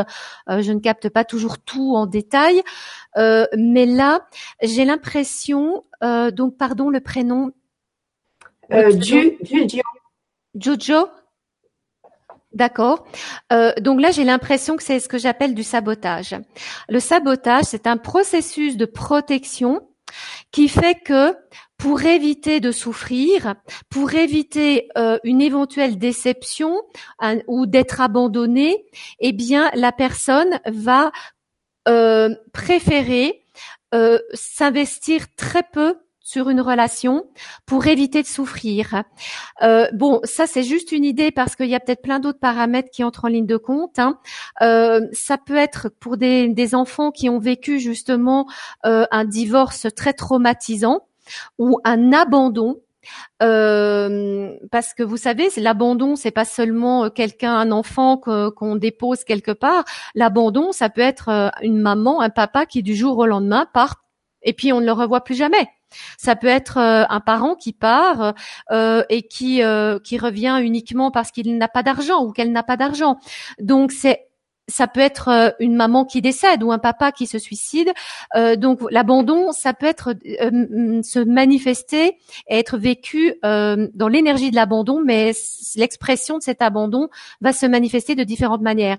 je 0.48 0.72
ne 0.72 0.80
capte 0.80 1.08
pas 1.08 1.24
toujours 1.24 1.58
tout 1.58 1.94
en 1.94 2.06
détail, 2.06 2.62
mais 3.16 3.86
là, 3.86 4.20
j'ai 4.62 4.84
l'impression, 4.84 5.84
donc 6.02 6.56
pardon, 6.56 6.90
le 6.90 7.00
prénom. 7.00 7.52
du, 8.70 9.38
Jojo. 10.54 11.08
D'accord. 12.55 13.05
Euh, 13.52 13.72
donc 13.80 14.00
là, 14.00 14.12
j'ai 14.12 14.22
l'impression 14.22 14.76
que 14.76 14.82
c'est 14.82 15.00
ce 15.00 15.09
que 15.09 15.18
j'appelle 15.18 15.55
du 15.55 15.64
sabotage. 15.64 16.36
Le 16.88 17.00
sabotage, 17.00 17.64
c'est 17.64 17.88
un 17.88 17.96
processus 17.96 18.76
de 18.76 18.84
protection 18.84 19.88
qui 20.52 20.68
fait 20.68 20.94
que 21.05 21.36
pour 21.76 22.02
éviter 22.05 22.61
de 22.61 22.70
souffrir, 22.70 23.57
pour 23.90 24.14
éviter 24.14 24.88
euh, 24.96 25.18
une 25.24 25.42
éventuelle 25.42 25.98
déception 25.98 26.80
ou 27.48 27.66
d'être 27.66 28.00
abandonnée, 28.00 28.84
eh 29.18 29.32
bien, 29.32 29.72
la 29.74 29.90
personne 29.90 30.61
va 30.66 31.11
euh, 31.88 32.34
préférer 32.52 33.40
s'investir 34.32 35.32
très 35.36 35.62
peu 35.62 35.96
sur 36.25 36.49
une 36.49 36.62
relation 36.62 37.27
pour 37.66 37.87
éviter 37.87 38.22
de 38.22 38.27
souffrir. 38.27 39.05
Euh, 39.62 39.87
bon, 39.93 40.20
ça 40.25 40.47
c'est 40.47 40.62
juste 40.62 40.91
une 40.91 41.05
idée 41.05 41.31
parce 41.31 41.55
qu'il 41.55 41.68
y 41.68 41.75
a 41.75 41.81
peut-être 41.81 42.03
plein 42.03 42.18
d'autres 42.18 42.41
paramètres 42.41 42.89
qui 42.91 43.05
entrent 43.05 43.27
en 43.27 43.29
ligne 43.29 43.47
de 43.47 43.59
compte. 43.59 43.99
Hein. 43.99 44.18
Euh, 44.62 45.03
ça 45.12 45.37
peut 45.37 45.57
être 45.57 45.91
pour 46.01 46.16
des, 46.16 46.75
enfants 46.75 47.11
qui 47.11 47.29
ont 47.29 47.39
vécu 47.39 47.79
justement 47.79 48.49
euh, 48.87 49.05
un 49.11 49.27
divorce 49.27 49.87
très 49.95 50.14
traumatisant 50.14 51.07
ou 51.59 51.79
un 51.85 52.12
abandon. 52.12 52.81
Parce 53.39 54.95
que 54.95 55.03
vous 55.03 55.18
savez, 55.18 55.51
l'abandon, 55.59 56.16
c'est 56.16 56.31
pas 56.31 56.47
seulement 56.47 57.11
quelqu'un, 57.11 57.55
un 57.55 57.70
enfant 57.70 58.16
qu'on 58.16 58.77
dépose 58.77 59.25
quelque 59.25 59.51
part. 59.51 59.85
L'abandon, 60.14 60.72
ça 60.72 60.89
peut 60.89 61.03
être 61.03 61.53
une 61.61 61.79
maman, 61.79 62.22
un 62.22 62.31
papa 62.31 62.64
qui 62.64 62.83
du 62.83 62.97
jour 62.97 63.18
au 63.18 63.27
lendemain 63.27 63.66
part 63.75 64.05
et 64.45 64.53
puis 64.53 64.72
on 64.72 64.80
ne 64.80 64.86
le 64.86 64.92
revoit 64.92 65.24
plus 65.24 65.34
jamais. 65.34 65.68
Ça 66.18 66.36
peut 66.36 66.47
être 66.47 66.78
euh, 66.78 67.05
un 67.09 67.20
parent 67.20 67.55
qui 67.55 67.72
part 67.72 68.34
euh, 68.70 69.03
et 69.09 69.22
qui 69.22 69.62
euh, 69.62 69.99
qui 69.99 70.18
revient 70.18 70.59
uniquement 70.62 71.11
parce 71.11 71.30
qu'il 71.30 71.57
n'a 71.57 71.68
pas 71.68 71.82
d'argent 71.82 72.24
ou 72.24 72.32
qu'elle 72.32 72.53
n'a 72.53 72.62
pas 72.62 72.76
d'argent. 72.76 73.18
Donc 73.61 73.92
c'est 73.92 74.26
ça 74.66 74.86
peut 74.86 75.01
être 75.01 75.55
une 75.61 75.76
maman 75.76 76.07
qui 76.07 76.22
décède 76.22 76.62
ou 76.62 76.72
un 76.72 76.78
papa 76.78 77.12
qui 77.12 77.26
se 77.26 77.38
suicide. 77.38 77.92
donc 78.57 78.80
l'abandon, 78.90 79.53
ça 79.53 79.74
peut 79.74 79.84
être 79.84 80.14
se 80.24 81.18
manifester 81.18 82.16
et 82.49 82.61
être 82.61 82.78
vécu 82.78 83.34
dans 83.42 84.09
l'énergie 84.09 84.51
de 84.51 84.57
l'abandon, 84.57 85.03
mais 85.05 85.32
l'expression 85.76 86.38
de 86.38 86.42
cet 86.42 86.62
abandon 86.62 87.11
va 87.42 87.53
se 87.53 87.66
manifester 87.66 88.14
de 88.14 88.24
différentes 88.24 88.62
manières. 88.62 88.97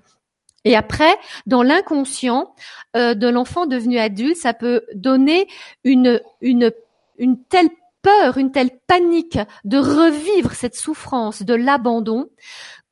Et 0.66 0.74
après, 0.74 1.16
dans 1.46 1.62
l'inconscient 1.62 2.54
de 2.94 3.28
l'enfant 3.28 3.66
devenu 3.66 3.98
adulte, 3.98 4.36
ça 4.36 4.52
peut 4.52 4.82
donner 4.94 5.46
une, 5.84 6.20
une 6.40 6.72
une 7.18 7.42
telle 7.44 7.70
peur, 8.02 8.38
une 8.38 8.52
telle 8.52 8.70
panique 8.86 9.38
de 9.64 9.78
revivre 9.78 10.52
cette 10.52 10.76
souffrance 10.76 11.42
de 11.42 11.54
l'abandon 11.54 12.28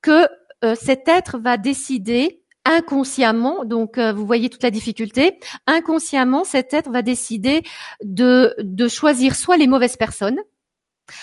que 0.03 0.27
euh, 0.65 0.75
cet 0.75 1.09
être 1.09 1.39
va 1.39 1.57
décider 1.57 2.43
inconsciemment, 2.65 3.65
donc 3.65 3.99
euh, 3.99 4.13
vous 4.13 4.25
voyez 4.25 4.49
toute 4.49 4.63
la 4.63 4.71
difficulté, 4.71 5.39
inconsciemment 5.67 6.45
cet 6.45 6.73
être 6.73 6.91
va 6.91 7.03
décider 7.03 7.63
de, 8.03 8.55
de 8.59 8.89
choisir 8.89 9.37
soit 9.37 9.59
les 9.59 9.67
mauvaises 9.67 9.99
personnes, 9.99 10.41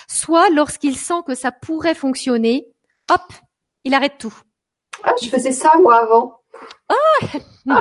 soit 0.07 0.49
lorsqu'il 0.51 0.95
sent 0.95 1.23
que 1.25 1.33
ça 1.33 1.51
pourrait 1.51 1.95
fonctionner, 1.95 2.67
hop, 3.09 3.33
il 3.83 3.95
arrête 3.95 4.19
tout. 4.19 4.35
Ah, 5.03 5.15
je 5.21 5.29
faisais 5.29 5.51
ça 5.51 5.71
moi 5.81 5.95
avant. 6.03 6.40
Oh 6.89 7.25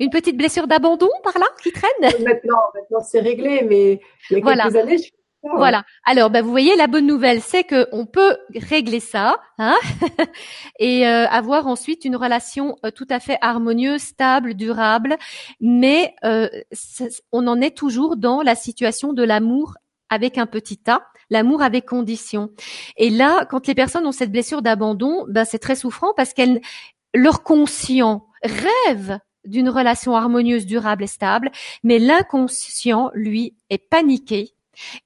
Une 0.00 0.10
petite 0.10 0.36
blessure 0.36 0.66
d'abandon 0.66 1.10
par 1.22 1.38
là 1.38 1.46
qui 1.62 1.72
traîne? 1.72 1.90
Maintenant, 2.00 2.58
maintenant 2.74 3.00
c'est 3.00 3.20
réglé, 3.20 3.62
mais 3.62 4.00
il 4.30 4.38
y 4.38 4.40
a 4.40 4.42
voilà. 4.42 4.64
quelques 4.64 4.76
années, 4.76 4.98
je 4.98 5.10
voilà. 5.42 5.84
Alors, 6.04 6.30
bah, 6.30 6.42
vous 6.42 6.50
voyez, 6.50 6.74
la 6.76 6.88
bonne 6.88 7.06
nouvelle, 7.06 7.40
c'est 7.40 7.62
que 7.62 7.86
on 7.92 8.06
peut 8.06 8.36
régler 8.54 9.00
ça, 9.00 9.36
hein 9.58 9.76
et 10.80 11.06
euh, 11.06 11.26
avoir 11.28 11.68
ensuite 11.68 12.04
une 12.04 12.16
relation 12.16 12.76
euh, 12.84 12.90
tout 12.90 13.06
à 13.08 13.20
fait 13.20 13.38
harmonieuse, 13.40 14.02
stable, 14.02 14.54
durable. 14.54 15.16
Mais 15.60 16.14
euh, 16.24 16.48
on 17.32 17.46
en 17.46 17.60
est 17.60 17.76
toujours 17.76 18.16
dans 18.16 18.42
la 18.42 18.56
situation 18.56 19.12
de 19.12 19.22
l'amour 19.22 19.74
avec 20.10 20.38
un 20.38 20.46
petit 20.46 20.80
A, 20.88 21.02
l'amour 21.30 21.62
avec 21.62 21.86
condition. 21.86 22.50
Et 22.96 23.10
là, 23.10 23.44
quand 23.44 23.66
les 23.66 23.74
personnes 23.74 24.06
ont 24.06 24.12
cette 24.12 24.32
blessure 24.32 24.62
d'abandon, 24.62 25.24
ben 25.28 25.44
c'est 25.44 25.58
très 25.58 25.76
souffrant 25.76 26.14
parce 26.16 26.32
qu'elles 26.32 26.60
leur 27.14 27.42
conscient 27.42 28.26
rêve 28.42 29.18
d'une 29.44 29.68
relation 29.68 30.14
harmonieuse, 30.14 30.66
durable 30.66 31.04
et 31.04 31.08
stable, 31.08 31.50
mais 31.82 31.98
l'inconscient, 31.98 33.10
lui, 33.14 33.56
est 33.70 33.78
paniqué 33.78 34.54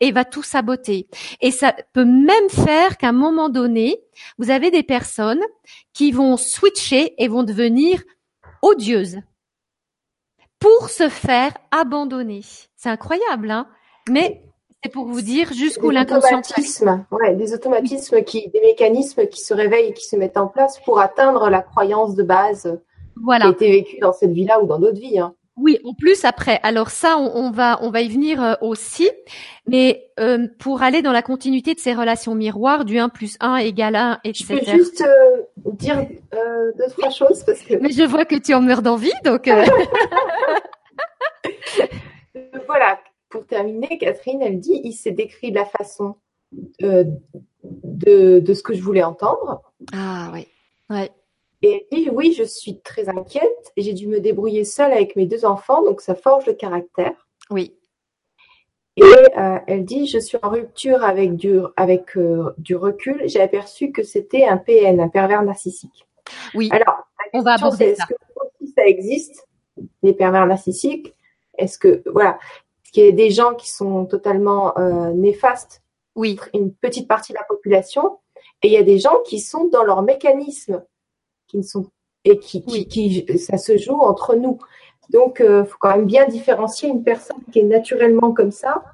et 0.00 0.12
va 0.12 0.24
tout 0.24 0.42
saboter. 0.42 1.08
Et 1.40 1.50
ça 1.50 1.74
peut 1.92 2.04
même 2.04 2.50
faire 2.50 2.98
qu'à 2.98 3.08
un 3.08 3.12
moment 3.12 3.48
donné, 3.48 4.00
vous 4.38 4.50
avez 4.50 4.70
des 4.70 4.82
personnes 4.82 5.42
qui 5.92 6.12
vont 6.12 6.36
switcher 6.36 7.14
et 7.22 7.28
vont 7.28 7.42
devenir 7.42 8.02
odieuses 8.62 9.20
pour 10.58 10.90
se 10.90 11.08
faire 11.08 11.52
abandonner. 11.70 12.42
C'est 12.76 12.90
incroyable, 12.90 13.50
hein 13.50 13.68
Mais 14.08 14.44
c'est 14.82 14.90
pour 14.90 15.06
vous 15.06 15.20
dire 15.20 15.52
jusqu'où 15.52 15.90
l'inconscient. 15.90 16.38
Automatismes, 16.38 17.04
ouais, 17.12 17.34
des 17.34 17.54
automatismes 17.54 18.22
qui, 18.22 18.48
des 18.48 18.60
mécanismes 18.60 19.26
qui 19.26 19.40
se 19.40 19.54
réveillent 19.54 19.90
et 19.90 19.92
qui 19.92 20.06
se 20.06 20.16
mettent 20.16 20.36
en 20.36 20.48
place 20.48 20.80
pour 20.84 21.00
atteindre 21.00 21.48
la 21.50 21.62
croyance 21.62 22.16
de 22.16 22.24
base 22.24 22.80
voilà. 23.16 23.44
qui 23.44 23.48
a 23.48 23.52
été 23.52 23.70
vécue 23.70 23.98
dans 24.00 24.12
cette 24.12 24.32
vie-là 24.32 24.60
ou 24.60 24.66
dans 24.66 24.80
d'autres 24.80 25.00
vies. 25.00 25.20
Hein. 25.20 25.34
Oui, 25.56 25.78
en 25.84 25.94
plus 25.94 26.24
après. 26.24 26.58
Alors 26.62 26.90
ça, 26.90 27.18
on, 27.18 27.50
va 27.50 27.78
on 27.82 27.90
va 27.90 28.00
y 28.00 28.08
venir 28.08 28.42
euh, 28.42 28.54
aussi, 28.62 29.10
mais 29.66 30.08
euh, 30.18 30.48
pour 30.58 30.82
aller 30.82 31.02
dans 31.02 31.12
la 31.12 31.22
continuité 31.22 31.74
de 31.74 31.78
ces 31.78 31.94
relations 31.94 32.34
miroirs, 32.34 32.84
du 32.84 32.98
1 32.98 33.08
plus 33.10 33.36
1 33.38 33.56
égale 33.56 33.94
1, 33.94 34.20
etc. 34.24 34.46
Je 34.48 34.54
peux 34.64 34.78
juste 34.78 35.02
euh, 35.02 35.42
dire 35.74 36.06
deux 36.78 36.88
trois 36.96 37.10
choses 37.10 37.44
parce 37.44 37.60
que. 37.60 37.74
Mais 37.74 37.92
je 37.92 38.02
vois 38.02 38.24
que 38.24 38.36
tu 38.36 38.54
en 38.54 38.62
meurs 38.62 38.82
d'envie, 38.82 39.12
donc. 39.24 39.44
voilà, 42.66 42.98
pour 43.32 43.46
terminer, 43.46 43.98
Catherine, 43.98 44.42
elle 44.42 44.60
dit, 44.60 44.80
il 44.84 44.92
s'est 44.92 45.10
décrit 45.10 45.50
de 45.50 45.56
la 45.56 45.64
façon 45.64 46.16
de, 46.52 47.06
de 48.40 48.54
ce 48.54 48.62
que 48.62 48.74
je 48.74 48.82
voulais 48.82 49.02
entendre. 49.02 49.62
Ah 49.92 50.30
oui, 50.34 50.46
ouais. 50.90 51.10
Et 51.62 51.86
elle 51.90 51.98
dit, 51.98 52.10
oui, 52.10 52.34
je 52.36 52.42
suis 52.42 52.80
très 52.80 53.08
inquiète 53.08 53.72
et 53.76 53.82
j'ai 53.82 53.94
dû 53.94 54.06
me 54.06 54.20
débrouiller 54.20 54.64
seule 54.64 54.92
avec 54.92 55.16
mes 55.16 55.26
deux 55.26 55.44
enfants, 55.44 55.82
donc 55.82 56.00
ça 56.00 56.14
forge 56.14 56.46
le 56.46 56.52
caractère. 56.52 57.26
Oui. 57.50 57.74
Et 58.96 59.02
euh, 59.02 59.58
elle 59.66 59.84
dit, 59.86 60.06
je 60.06 60.18
suis 60.18 60.36
en 60.42 60.50
rupture 60.50 61.02
avec 61.02 61.36
du, 61.36 61.60
avec, 61.76 62.16
euh, 62.18 62.52
du 62.58 62.76
recul. 62.76 63.22
J'ai 63.24 63.40
aperçu 63.40 63.90
que 63.90 64.02
c'était 64.02 64.44
un 64.44 64.58
PN, 64.58 65.00
un 65.00 65.08
pervers 65.08 65.42
narcissique. 65.42 66.06
Oui. 66.54 66.68
Alors, 66.70 66.98
on 67.32 67.40
va 67.40 67.54
aborder 67.54 67.94
ça. 67.94 68.04
Est-ce 68.04 68.66
que 68.66 68.72
ça 68.76 68.86
existe, 68.86 69.48
les 70.02 70.12
pervers 70.12 70.46
narcissiques 70.46 71.14
Est-ce 71.56 71.78
que, 71.78 72.02
voilà, 72.06 72.38
qu'il 72.92 73.04
y 73.04 73.08
a 73.08 73.12
des 73.12 73.30
gens 73.30 73.54
qui 73.54 73.68
sont 73.68 74.06
totalement 74.06 74.76
euh, 74.78 75.12
néfastes 75.12 75.82
Oui. 76.14 76.38
Une 76.54 76.72
petite 76.72 77.08
partie 77.08 77.32
de 77.32 77.38
la 77.38 77.44
population. 77.44 78.18
Et 78.62 78.68
il 78.68 78.72
y 78.72 78.76
a 78.76 78.82
des 78.82 78.98
gens 78.98 79.18
qui 79.26 79.40
sont 79.40 79.66
dans 79.68 79.82
leur 79.82 80.02
mécanisme, 80.02 80.84
qui 81.48 81.58
ne 81.58 81.62
sont 81.62 81.86
et 82.24 82.38
qui, 82.38 82.64
qui, 82.64 82.86
qui 82.86 83.38
ça 83.38 83.58
se 83.58 83.76
joue 83.76 83.98
entre 84.00 84.36
nous. 84.36 84.58
Donc, 85.10 85.38
il 85.40 85.46
euh, 85.46 85.64
faut 85.64 85.76
quand 85.80 85.96
même 85.96 86.06
bien 86.06 86.26
différencier 86.26 86.88
une 86.88 87.02
personne 87.02 87.42
qui 87.50 87.58
est 87.58 87.64
naturellement 87.64 88.32
comme 88.32 88.52
ça 88.52 88.84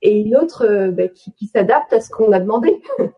et 0.00 0.20
une 0.20 0.36
autre 0.36 0.64
euh, 0.64 0.90
bah, 0.92 1.08
qui, 1.08 1.32
qui 1.32 1.46
s'adapte 1.46 1.92
à 1.92 2.00
ce 2.00 2.10
qu'on 2.10 2.32
a 2.32 2.38
demandé. 2.38 2.80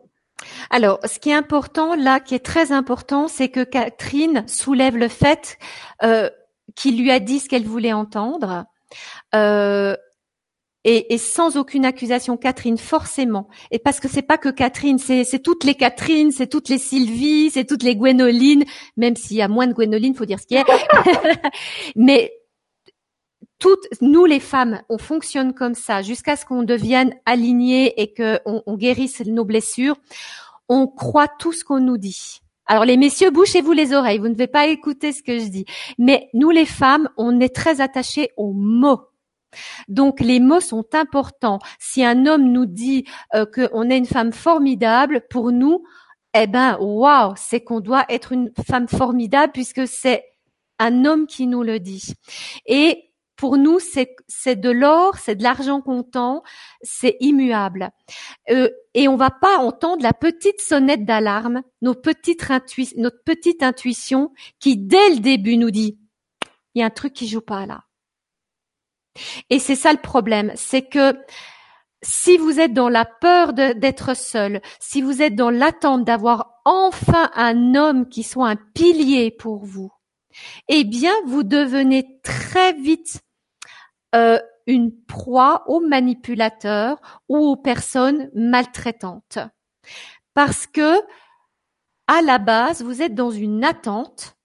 Alors, 0.70 0.98
ce 1.04 1.18
qui 1.18 1.30
est 1.30 1.34
important 1.34 1.94
là, 1.94 2.20
qui 2.20 2.34
est 2.34 2.44
très 2.44 2.72
important, 2.72 3.28
c'est 3.28 3.48
que 3.48 3.64
Catherine 3.64 4.44
soulève 4.46 4.96
le 4.96 5.08
fait 5.08 5.58
euh, 6.02 6.30
qu'il 6.74 7.00
lui 7.00 7.10
a 7.10 7.20
dit 7.20 7.40
ce 7.40 7.48
qu'elle 7.48 7.66
voulait 7.66 7.92
entendre. 7.92 8.64
Euh, 9.34 9.96
et, 10.84 11.18
sans 11.18 11.56
aucune 11.56 11.84
accusation, 11.84 12.36
Catherine, 12.36 12.78
forcément. 12.78 13.48
Et 13.70 13.78
parce 13.78 14.00
que 14.00 14.08
c'est 14.08 14.22
pas 14.22 14.38
que 14.38 14.48
Catherine, 14.48 14.98
c'est 14.98 15.42
toutes 15.42 15.64
les 15.64 15.74
Catherine, 15.74 16.32
c'est 16.32 16.46
toutes 16.46 16.68
les 16.70 16.78
Sylvie, 16.78 17.50
c'est 17.50 17.66
toutes 17.66 17.82
les 17.82 17.96
Gwénoline, 17.96 18.64
même 18.96 19.14
s'il 19.14 19.36
y 19.36 19.42
a 19.42 19.48
moins 19.48 19.66
de 19.66 19.74
Gwénoline, 19.74 20.14
faut 20.14 20.24
dire 20.24 20.40
ce 20.40 20.46
qu'il 20.46 20.56
y 20.56 20.60
a. 20.60 20.64
Mais 21.96 22.32
toutes, 23.58 23.86
nous 24.00 24.24
les 24.24 24.40
femmes, 24.40 24.80
on 24.88 24.96
fonctionne 24.96 25.52
comme 25.52 25.74
ça 25.74 26.00
jusqu'à 26.00 26.34
ce 26.36 26.46
qu'on 26.46 26.62
devienne 26.62 27.14
alignées 27.26 28.00
et 28.00 28.14
qu'on 28.14 28.62
on 28.66 28.76
guérisse 28.76 29.20
nos 29.26 29.44
blessures. 29.44 29.96
On 30.68 30.86
croit 30.86 31.28
tout 31.28 31.52
ce 31.52 31.62
qu'on 31.62 31.80
nous 31.80 31.98
dit. 31.98 32.40
Alors 32.64 32.84
les 32.84 32.96
messieurs, 32.96 33.30
bouchez-vous 33.30 33.72
les 33.72 33.92
oreilles, 33.92 34.18
vous 34.18 34.28
ne 34.28 34.32
devez 34.32 34.46
pas 34.46 34.68
écouter 34.68 35.12
ce 35.12 35.22
que 35.22 35.38
je 35.38 35.48
dis. 35.48 35.66
Mais 35.98 36.28
nous 36.32 36.50
les 36.50 36.64
femmes, 36.64 37.10
on 37.16 37.38
est 37.40 37.54
très 37.54 37.80
attachés 37.80 38.30
aux 38.36 38.52
mots. 38.52 39.09
Donc 39.88 40.20
les 40.20 40.40
mots 40.40 40.60
sont 40.60 40.86
importants. 40.94 41.58
Si 41.78 42.04
un 42.04 42.26
homme 42.26 42.50
nous 42.52 42.66
dit 42.66 43.04
euh, 43.34 43.46
qu'on 43.46 43.90
est 43.90 43.98
une 43.98 44.06
femme 44.06 44.32
formidable, 44.32 45.22
pour 45.30 45.52
nous, 45.52 45.84
eh 46.34 46.46
ben 46.46 46.76
waouh, 46.80 47.34
c'est 47.36 47.60
qu'on 47.60 47.80
doit 47.80 48.04
être 48.08 48.32
une 48.32 48.52
femme 48.66 48.88
formidable 48.88 49.52
puisque 49.52 49.86
c'est 49.86 50.24
un 50.78 51.04
homme 51.04 51.26
qui 51.26 51.46
nous 51.46 51.62
le 51.62 51.80
dit. 51.80 52.14
Et 52.66 53.10
pour 53.36 53.56
nous, 53.56 53.78
c'est 53.80 54.56
de 54.56 54.70
l'or, 54.70 55.16
c'est 55.16 55.34
de 55.34 55.42
l'argent 55.42 55.80
comptant, 55.80 56.42
c'est 56.82 57.16
immuable. 57.20 57.90
Euh, 58.50 58.68
et 58.92 59.08
on 59.08 59.16
va 59.16 59.30
pas 59.30 59.56
entendre 59.58 60.02
la 60.02 60.12
petite 60.12 60.60
sonnette 60.60 61.06
d'alarme, 61.06 61.62
notre 61.80 62.02
petite 62.02 62.50
intuition 63.62 64.32
qui, 64.58 64.76
dès 64.76 65.10
le 65.10 65.20
début, 65.20 65.56
nous 65.56 65.70
dit 65.70 65.98
il 66.74 66.80
y 66.80 66.82
a 66.82 66.86
un 66.86 66.90
truc 66.90 67.14
qui 67.14 67.28
joue 67.28 67.40
pas 67.40 67.66
là. 67.66 67.84
Et 69.50 69.58
c'est 69.58 69.74
ça 69.76 69.92
le 69.92 70.00
problème, 70.00 70.52
c'est 70.54 70.82
que 70.82 71.14
si 72.02 72.38
vous 72.38 72.60
êtes 72.60 72.72
dans 72.72 72.88
la 72.88 73.04
peur 73.04 73.52
d'être 73.52 74.16
seul, 74.16 74.62
si 74.78 75.02
vous 75.02 75.20
êtes 75.20 75.34
dans 75.34 75.50
l'attente 75.50 76.04
d'avoir 76.04 76.60
enfin 76.64 77.30
un 77.34 77.74
homme 77.74 78.08
qui 78.08 78.22
soit 78.22 78.48
un 78.48 78.56
pilier 78.56 79.30
pour 79.30 79.64
vous, 79.64 79.92
eh 80.68 80.84
bien, 80.84 81.12
vous 81.26 81.42
devenez 81.42 82.20
très 82.22 82.72
vite 82.72 83.20
euh, 84.14 84.38
une 84.66 84.92
proie 85.04 85.64
aux 85.66 85.80
manipulateurs 85.80 87.00
ou 87.28 87.38
aux 87.38 87.56
personnes 87.56 88.30
maltraitantes. 88.34 89.38
Parce 90.34 90.66
que, 90.66 90.98
à 92.06 92.22
la 92.22 92.38
base, 92.38 92.82
vous 92.82 93.02
êtes 93.02 93.14
dans 93.14 93.30
une 93.30 93.64
attente 93.64 94.36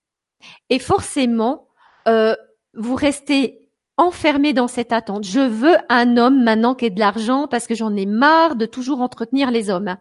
et 0.69 0.79
forcément, 0.79 1.67
euh, 2.07 2.35
vous 2.73 2.95
restez 2.95 3.64
enfermé 3.97 4.53
dans 4.53 4.67
cette 4.67 4.91
attente. 4.91 5.23
Je 5.23 5.39
veux 5.39 5.77
un 5.89 6.17
homme 6.17 6.43
maintenant 6.43 6.75
qui 6.75 6.85
ait 6.85 6.89
de 6.89 6.99
l'argent 6.99 7.47
parce 7.47 7.67
que 7.67 7.75
j'en 7.75 7.95
ai 7.95 8.05
marre 8.05 8.55
de 8.55 8.65
toujours 8.65 9.01
entretenir 9.01 9.51
les 9.51 9.69
hommes. 9.69 9.95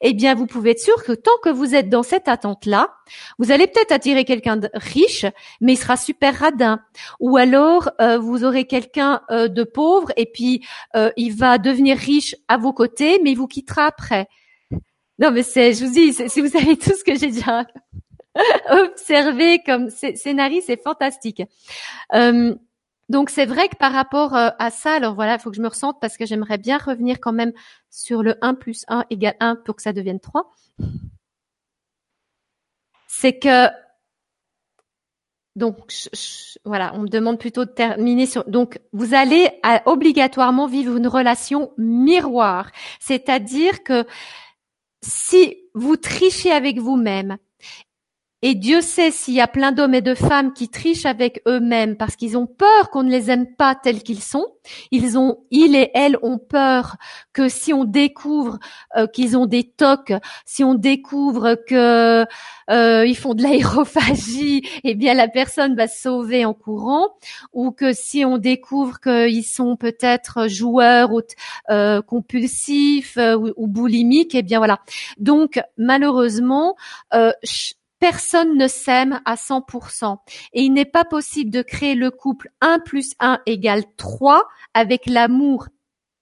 Eh 0.00 0.12
bien, 0.12 0.34
vous 0.34 0.46
pouvez 0.46 0.70
être 0.70 0.80
sûr 0.80 1.02
que 1.04 1.12
tant 1.12 1.36
que 1.42 1.48
vous 1.48 1.74
êtes 1.74 1.88
dans 1.88 2.02
cette 2.02 2.28
attente-là, 2.28 2.94
vous 3.38 3.50
allez 3.50 3.66
peut-être 3.66 3.92
attirer 3.92 4.24
quelqu'un 4.24 4.56
de 4.56 4.70
riche, 4.74 5.26
mais 5.60 5.74
il 5.74 5.76
sera 5.76 5.96
super 5.96 6.34
radin. 6.34 6.80
Ou 7.18 7.36
alors, 7.36 7.90
euh, 8.00 8.18
vous 8.18 8.44
aurez 8.44 8.66
quelqu'un 8.66 9.22
euh, 9.30 9.48
de 9.48 9.64
pauvre 9.64 10.12
et 10.16 10.26
puis 10.26 10.64
euh, 10.96 11.10
il 11.16 11.34
va 11.34 11.58
devenir 11.58 11.96
riche 11.96 12.36
à 12.48 12.56
vos 12.56 12.72
côtés, 12.72 13.20
mais 13.22 13.32
il 13.32 13.36
vous 13.36 13.48
quittera 13.48 13.86
après. 13.86 14.28
Non, 15.18 15.30
mais 15.30 15.42
c'est, 15.42 15.74
je 15.74 15.84
vous 15.84 15.92
dis, 15.92 16.12
si 16.12 16.40
vous 16.40 16.48
savez 16.48 16.76
tout 16.76 16.94
ce 16.96 17.04
que 17.04 17.14
j'ai 17.14 17.30
déjà 17.30 17.66
observé 18.70 19.60
comme 19.64 19.90
scénario, 19.90 20.62
c'est 20.64 20.82
fantastique. 20.82 21.42
Donc 23.10 23.28
c'est 23.28 23.44
vrai 23.44 23.68
que 23.68 23.74
par 23.74 23.92
rapport 23.92 24.36
euh, 24.36 24.50
à 24.60 24.70
ça, 24.70 24.92
alors 24.94 25.16
voilà, 25.16 25.34
il 25.34 25.40
faut 25.40 25.50
que 25.50 25.56
je 25.56 25.62
me 25.62 25.68
ressente 25.68 26.00
parce 26.00 26.16
que 26.16 26.26
j'aimerais 26.26 26.58
bien 26.58 26.78
revenir 26.78 27.18
quand 27.18 27.32
même 27.32 27.52
sur 27.90 28.22
le 28.22 28.36
1 28.40 28.54
plus 28.54 28.84
1 28.86 29.04
égale 29.10 29.34
1 29.40 29.56
pour 29.56 29.74
que 29.74 29.82
ça 29.82 29.92
devienne 29.92 30.20
3. 30.20 30.48
C'est 33.08 33.40
que 33.40 33.66
donc 35.56 35.76
voilà, 36.64 36.92
on 36.94 37.00
me 37.00 37.08
demande 37.08 37.40
plutôt 37.40 37.64
de 37.64 37.70
terminer 37.70 38.26
sur. 38.26 38.44
Donc 38.48 38.78
vous 38.92 39.12
allez 39.12 39.50
obligatoirement 39.86 40.68
vivre 40.68 40.96
une 40.96 41.08
relation 41.08 41.72
miroir, 41.76 42.70
c'est-à-dire 43.00 43.82
que 43.82 44.06
si 45.02 45.56
vous 45.74 45.96
trichez 45.96 46.52
avec 46.52 46.78
vous-même 46.78 47.38
et 48.42 48.54
Dieu 48.54 48.80
sait 48.80 49.10
s'il 49.10 49.34
y 49.34 49.40
a 49.40 49.46
plein 49.46 49.70
d'hommes 49.70 49.94
et 49.94 50.00
de 50.00 50.14
femmes 50.14 50.54
qui 50.54 50.70
trichent 50.70 51.04
avec 51.04 51.42
eux-mêmes 51.46 51.96
parce 51.96 52.16
qu'ils 52.16 52.38
ont 52.38 52.46
peur 52.46 52.88
qu'on 52.90 53.02
ne 53.02 53.10
les 53.10 53.30
aime 53.30 53.54
pas 53.54 53.74
tels 53.74 54.02
qu'ils 54.02 54.22
sont. 54.22 54.46
Ils 54.90 55.18
ont, 55.18 55.44
ils 55.50 55.74
et 55.74 55.90
elles 55.94 56.16
ont 56.22 56.38
peur 56.38 56.96
que 57.34 57.48
si 57.48 57.74
on 57.74 57.84
découvre 57.84 58.58
euh, 58.96 59.06
qu'ils 59.06 59.36
ont 59.36 59.44
des 59.44 59.64
tocs, 59.64 60.12
si 60.46 60.64
on 60.64 60.74
découvre 60.74 61.54
que 61.54 62.24
euh, 62.70 63.14
font 63.14 63.34
de 63.34 63.42
l'aérophagie, 63.42 64.62
eh 64.84 64.94
bien 64.94 65.12
la 65.12 65.28
personne 65.28 65.76
va 65.76 65.86
se 65.86 66.00
sauver 66.00 66.46
en 66.46 66.54
courant, 66.54 67.08
ou 67.52 67.72
que 67.72 67.92
si 67.92 68.24
on 68.24 68.38
découvre 68.38 69.00
qu'ils 69.00 69.44
sont 69.44 69.76
peut-être 69.76 70.48
joueurs 70.48 71.12
ou 71.12 71.20
euh, 71.70 72.00
compulsifs 72.00 73.18
ou, 73.18 73.52
ou, 73.56 73.66
boulimiques, 73.66 74.34
eh 74.34 74.42
bien 74.42 74.58
voilà. 74.58 74.80
Donc 75.18 75.60
malheureusement 75.76 76.76
Personne 78.00 78.56
ne 78.56 78.66
s'aime 78.66 79.20
à 79.24 79.34
100%. 79.34 80.16
Et 80.54 80.62
il 80.62 80.72
n'est 80.72 80.84
pas 80.84 81.04
possible 81.04 81.50
de 81.50 81.62
créer 81.62 81.94
le 81.94 82.10
couple 82.10 82.50
1 82.60 82.80
plus 82.80 83.14
1 83.20 83.40
égale 83.46 83.84
3 83.96 84.48
avec 84.74 85.06
l'amour 85.06 85.68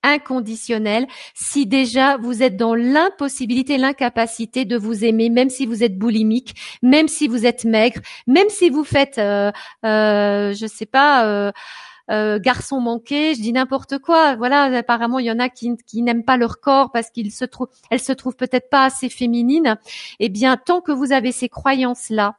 inconditionnel 0.03 1.07
si 1.35 1.67
déjà 1.67 2.17
vous 2.17 2.43
êtes 2.43 2.57
dans 2.57 2.75
l'impossibilité, 2.75 3.79
l'incapacité 3.79 4.65
de 4.65 4.77
vous 4.77 5.05
aimer, 5.05 5.29
même 5.29 5.51
si 5.51 5.67
vous 5.67 5.83
êtes 5.83 5.99
boulimique, 5.99 6.55
même 6.83 7.09
si 7.09 7.29
vous 7.29 7.47
êtes 7.47 7.65
maigre, 7.65 8.01
même 8.27 8.49
si 8.49 8.71
vous 8.71 8.85
faites, 8.85 9.19
euh, 9.19 9.51
euh, 9.85 10.53
je 10.55 10.67
sais 10.67 10.87
pas, 10.87 11.27
euh, 11.27 11.53
euh, 12.11 12.39
garçon 12.39 12.81
manqué, 12.81 13.35
je 13.35 13.41
dis 13.41 13.53
n'importe 13.53 13.99
quoi. 13.99 14.37
Voilà, 14.37 14.65
apparemment 14.65 15.19
il 15.19 15.27
y 15.27 15.31
en 15.31 15.39
a 15.39 15.49
qui, 15.49 15.77
n'aiment 15.95 16.25
pas 16.25 16.37
leur 16.37 16.61
corps 16.61 16.91
parce 16.93 17.11
qu'ils 17.11 17.33
se 17.33 17.45
trouvent, 17.45 17.69
elles 17.91 18.01
se 18.01 18.13
trouvent 18.13 18.37
peut-être 18.37 18.71
pas 18.71 18.85
assez 18.85 19.09
féminines. 19.09 19.79
Eh 20.21 20.29
bien, 20.29 20.57
tant 20.57 20.81
que 20.81 20.93
vous 20.93 21.13
avez 21.13 21.33
ces 21.33 21.49
croyances 21.49 22.11
là, 22.11 22.37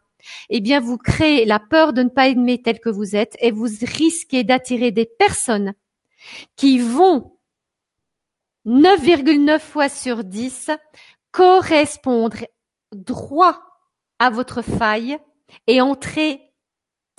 eh 0.50 0.60
bien 0.60 0.80
vous 0.80 0.98
créez 0.98 1.46
la 1.46 1.60
peur 1.60 1.94
de 1.94 2.04
ne 2.04 2.10
pas 2.10 2.28
aimer 2.28 2.62
tel 2.62 2.80
que 2.80 2.90
vous 2.90 3.16
êtes 3.16 3.38
et 3.40 3.52
vous 3.52 3.68
risquez 3.82 4.44
d'attirer 4.44 4.92
des 4.92 5.06
personnes 5.06 5.74
qui 6.56 6.80
vont 6.80 7.38
9,9 8.66 9.60
fois 9.60 9.90
sur 9.90 10.24
10 10.24 10.72
correspondre 11.32 12.46
droit 12.92 13.62
à 14.20 14.30
votre 14.30 14.62
faille 14.62 15.18
et 15.68 15.82
entrer 15.82 16.49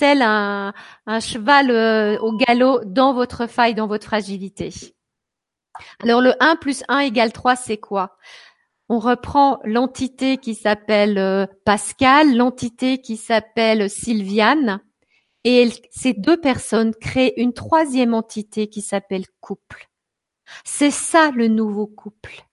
un, 0.03 0.73
cheval 1.21 1.71
euh, 1.71 2.19
au 2.21 2.37
galop 2.37 2.81
dans 2.85 3.15
votre 3.15 3.47
faille, 3.47 3.75
dans 3.75 3.87
votre 3.87 4.07
fragilité? 4.07 4.73
Alors 6.03 6.21
le 6.21 6.35
1 6.41 6.57
plus 6.57 6.83
1 6.89 7.01
égale 7.01 7.33
3, 7.33 7.57
c'est 7.57 7.79
quoi? 7.79 8.17
On 8.89 8.99
reprend 8.99 9.61
l'entité 9.65 10.37
qui 10.37 10.55
s'appelle 10.55 11.17
euh, 11.19 11.47
Pascal, 11.65 12.37
l'entité 12.37 13.01
qui 13.01 13.17
s'appelle 13.17 13.89
Sylviane, 13.89 14.81
et 15.45 15.71
ces 15.91 16.13
deux 16.13 16.39
personnes 16.39 16.95
créent 16.95 17.35
une 17.37 17.53
troisième 17.53 18.15
entité 18.15 18.69
qui 18.69 18.83
s'appelle 18.83 19.25
couple. 19.41 19.89
C'est 20.65 20.91
ça 20.91 21.31
le 21.31 21.49
nouveau 21.49 21.87
couple. 21.87 22.45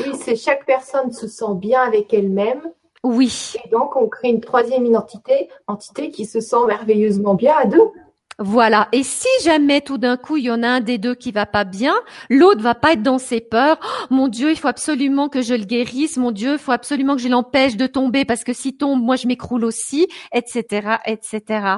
Oui, 0.00 0.12
c'est 0.20 0.36
chaque 0.36 0.66
personne 0.66 1.12
se 1.12 1.28
sent 1.28 1.54
bien 1.54 1.80
avec 1.80 2.12
elle-même 2.12 2.72
Oui. 3.06 3.54
Et 3.64 3.68
donc, 3.68 3.94
on 3.94 4.08
crée 4.08 4.30
une 4.30 4.40
troisième 4.40 4.84
identité, 4.84 5.48
entité 5.68 6.10
qui 6.10 6.26
se 6.26 6.40
sent 6.40 6.66
merveilleusement 6.66 7.34
bien 7.34 7.54
à 7.56 7.64
deux. 7.64 7.92
Voilà. 8.40 8.88
Et 8.90 9.04
si 9.04 9.28
jamais 9.44 9.80
tout 9.80 9.96
d'un 9.96 10.16
coup 10.16 10.36
il 10.36 10.44
y 10.44 10.50
en 10.50 10.62
a 10.62 10.68
un 10.68 10.80
des 10.80 10.98
deux 10.98 11.14
qui 11.14 11.30
va 11.30 11.46
pas 11.46 11.64
bien, 11.64 11.94
l'autre 12.28 12.60
va 12.60 12.74
pas 12.74 12.92
être 12.92 13.02
dans 13.02 13.18
ses 13.18 13.40
peurs. 13.40 13.78
Oh, 13.80 14.06
mon 14.10 14.28
Dieu, 14.28 14.50
il 14.50 14.58
faut 14.58 14.68
absolument 14.68 15.28
que 15.28 15.40
je 15.40 15.54
le 15.54 15.64
guérisse. 15.64 16.16
Mon 16.16 16.32
Dieu, 16.32 16.54
il 16.54 16.58
faut 16.58 16.72
absolument 16.72 17.14
que 17.14 17.22
je 17.22 17.28
l'empêche 17.28 17.76
de 17.76 17.86
tomber 17.86 18.24
parce 18.24 18.42
que 18.42 18.52
s'il 18.52 18.76
tombe, 18.76 19.00
moi 19.00 19.14
je 19.14 19.28
m'écroule 19.28 19.64
aussi, 19.64 20.08
etc., 20.34 20.96
etc. 21.06 21.76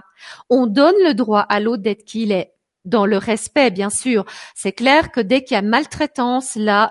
On 0.48 0.66
donne 0.66 0.96
le 1.04 1.12
droit 1.12 1.42
à 1.42 1.60
l'autre 1.60 1.82
d'être 1.82 2.04
qui 2.04 2.22
il 2.22 2.32
est. 2.32 2.54
Dans 2.84 3.04
le 3.04 3.18
respect, 3.18 3.70
bien 3.70 3.90
sûr. 3.90 4.24
C'est 4.54 4.72
clair 4.72 5.12
que 5.12 5.20
dès 5.20 5.44
qu'il 5.44 5.56
y 5.56 5.58
a 5.58 5.62
maltraitance, 5.62 6.56
là, 6.56 6.90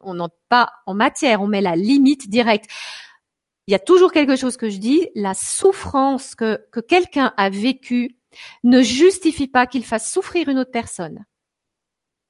on 0.00 0.14
n'entre 0.14 0.36
pas 0.48 0.70
en 0.86 0.94
matière, 0.94 1.42
on 1.42 1.46
met 1.46 1.60
la 1.60 1.76
limite 1.76 2.30
directe 2.30 2.70
il 3.66 3.72
y 3.72 3.74
a 3.74 3.80
toujours 3.80 4.12
quelque 4.12 4.36
chose 4.36 4.56
que 4.56 4.70
je 4.70 4.78
dis, 4.78 5.08
la 5.14 5.34
souffrance 5.34 6.34
que, 6.34 6.60
que 6.70 6.80
quelqu'un 6.80 7.32
a 7.36 7.50
vécue 7.50 8.16
ne 8.64 8.82
justifie 8.82 9.48
pas 9.48 9.66
qu'il 9.66 9.84
fasse 9.84 10.10
souffrir 10.10 10.48
une 10.48 10.58
autre 10.58 10.70
personne. 10.70 11.24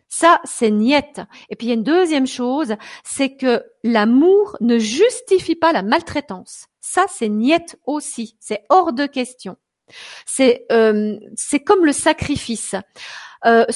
Ça, 0.09 0.41
c'est 0.45 0.71
niette. 0.71 1.21
Et 1.51 1.57
puis 1.57 1.67
il 1.67 1.71
y 1.71 1.73
a 1.73 1.77
une 1.77 1.83
deuxième 1.83 2.27
chose, 2.27 2.77
c'est 3.05 3.37
que 3.37 3.65
l'amour 3.83 4.57
ne 4.61 4.79
justifie 4.79 5.57
pas 5.57 5.73
la 5.73 5.83
maltraitance. 5.83 6.67
Ça, 6.81 7.07
c'est 7.09 7.29
niette 7.29 7.79
aussi. 7.85 8.37
C'est 8.41 8.65
hors 8.69 8.93
de 8.93 9.07
question. 9.07 9.57
C'est 10.25 10.65
euh, 10.73 11.19
comme 11.67 11.85
le 11.85 11.93
sacrifice. 11.93 12.75
Euh, 13.45 13.67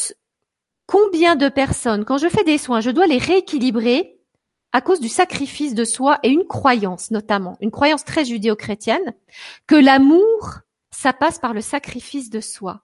combien 0.86 1.36
de 1.36 1.48
personnes, 1.48 2.04
quand 2.04 2.18
je 2.18 2.28
fais 2.28 2.44
des 2.44 2.58
soins, 2.58 2.80
je 2.80 2.90
dois 2.90 3.06
les 3.06 3.18
rééquilibrer 3.18 4.19
à 4.72 4.80
cause 4.80 5.00
du 5.00 5.08
sacrifice 5.08 5.74
de 5.74 5.84
soi 5.84 6.18
et 6.22 6.28
une 6.28 6.46
croyance 6.46 7.10
notamment, 7.10 7.56
une 7.60 7.70
croyance 7.70 8.04
très 8.04 8.24
judéo-chrétienne, 8.24 9.14
que 9.66 9.76
l'amour 9.76 10.60
ça 10.90 11.12
passe 11.12 11.38
par 11.38 11.54
le 11.54 11.60
sacrifice 11.60 12.30
de 12.30 12.40
soi. 12.40 12.82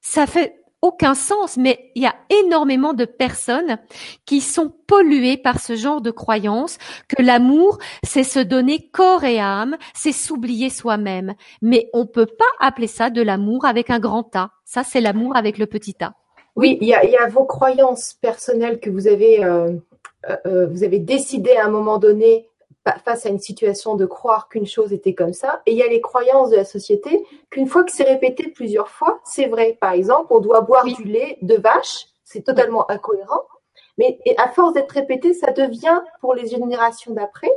Ça 0.00 0.26
fait 0.26 0.62
aucun 0.80 1.14
sens, 1.14 1.56
mais 1.56 1.90
il 1.96 2.02
y 2.02 2.06
a 2.06 2.14
énormément 2.30 2.94
de 2.94 3.04
personnes 3.04 3.78
qui 4.26 4.40
sont 4.40 4.72
polluées 4.86 5.36
par 5.36 5.60
ce 5.60 5.74
genre 5.74 6.00
de 6.00 6.12
croyance 6.12 6.78
que 7.08 7.20
l'amour, 7.20 7.78
c'est 8.04 8.22
se 8.22 8.38
donner 8.38 8.88
corps 8.90 9.24
et 9.24 9.40
âme, 9.40 9.76
c'est 9.94 10.12
s'oublier 10.12 10.70
soi-même. 10.70 11.34
Mais 11.62 11.90
on 11.92 12.06
peut 12.06 12.26
pas 12.26 12.44
appeler 12.60 12.86
ça 12.86 13.10
de 13.10 13.22
l'amour 13.22 13.64
avec 13.64 13.90
un 13.90 13.98
grand 13.98 14.34
A. 14.36 14.50
Ça, 14.64 14.84
c'est 14.84 15.00
l'amour 15.00 15.36
avec 15.36 15.58
le 15.58 15.66
petit 15.66 15.96
A. 16.00 16.14
Oui, 16.54 16.78
il 16.80 16.88
y 16.88 16.94
a, 16.94 17.28
vos 17.28 17.44
croyances 17.44 18.14
personnelles 18.14 18.80
que 18.80 18.90
vous 18.90 19.06
avez, 19.06 19.44
euh, 19.44 19.74
vous 20.44 20.84
avez 20.84 20.98
décidé 20.98 21.56
à 21.56 21.66
un 21.66 21.70
moment 21.70 21.98
donné 21.98 22.48
face 23.04 23.26
à 23.26 23.28
une 23.28 23.38
situation 23.38 23.96
de 23.96 24.06
croire 24.06 24.48
qu'une 24.48 24.66
chose 24.66 24.92
était 24.92 25.14
comme 25.14 25.32
ça. 25.32 25.62
Et 25.66 25.72
il 25.72 25.78
y 25.78 25.82
a 25.82 25.88
les 25.88 26.00
croyances 26.00 26.50
de 26.50 26.56
la 26.56 26.64
société 26.64 27.24
qu'une 27.50 27.66
fois 27.66 27.84
que 27.84 27.92
c'est 27.92 28.04
répété 28.04 28.48
plusieurs 28.48 28.88
fois, 28.88 29.20
c'est 29.24 29.46
vrai. 29.46 29.76
Par 29.80 29.92
exemple, 29.92 30.28
on 30.30 30.40
doit 30.40 30.62
boire 30.62 30.84
du 30.84 31.04
lait 31.04 31.38
de 31.42 31.56
vache, 31.56 32.06
c'est 32.24 32.42
totalement 32.42 32.90
incohérent. 32.90 33.42
Mais 33.98 34.18
à 34.38 34.48
force 34.48 34.72
d'être 34.72 34.92
répété, 34.92 35.34
ça 35.34 35.50
devient 35.50 36.00
pour 36.20 36.34
les 36.34 36.46
générations 36.46 37.12
d'après 37.12 37.50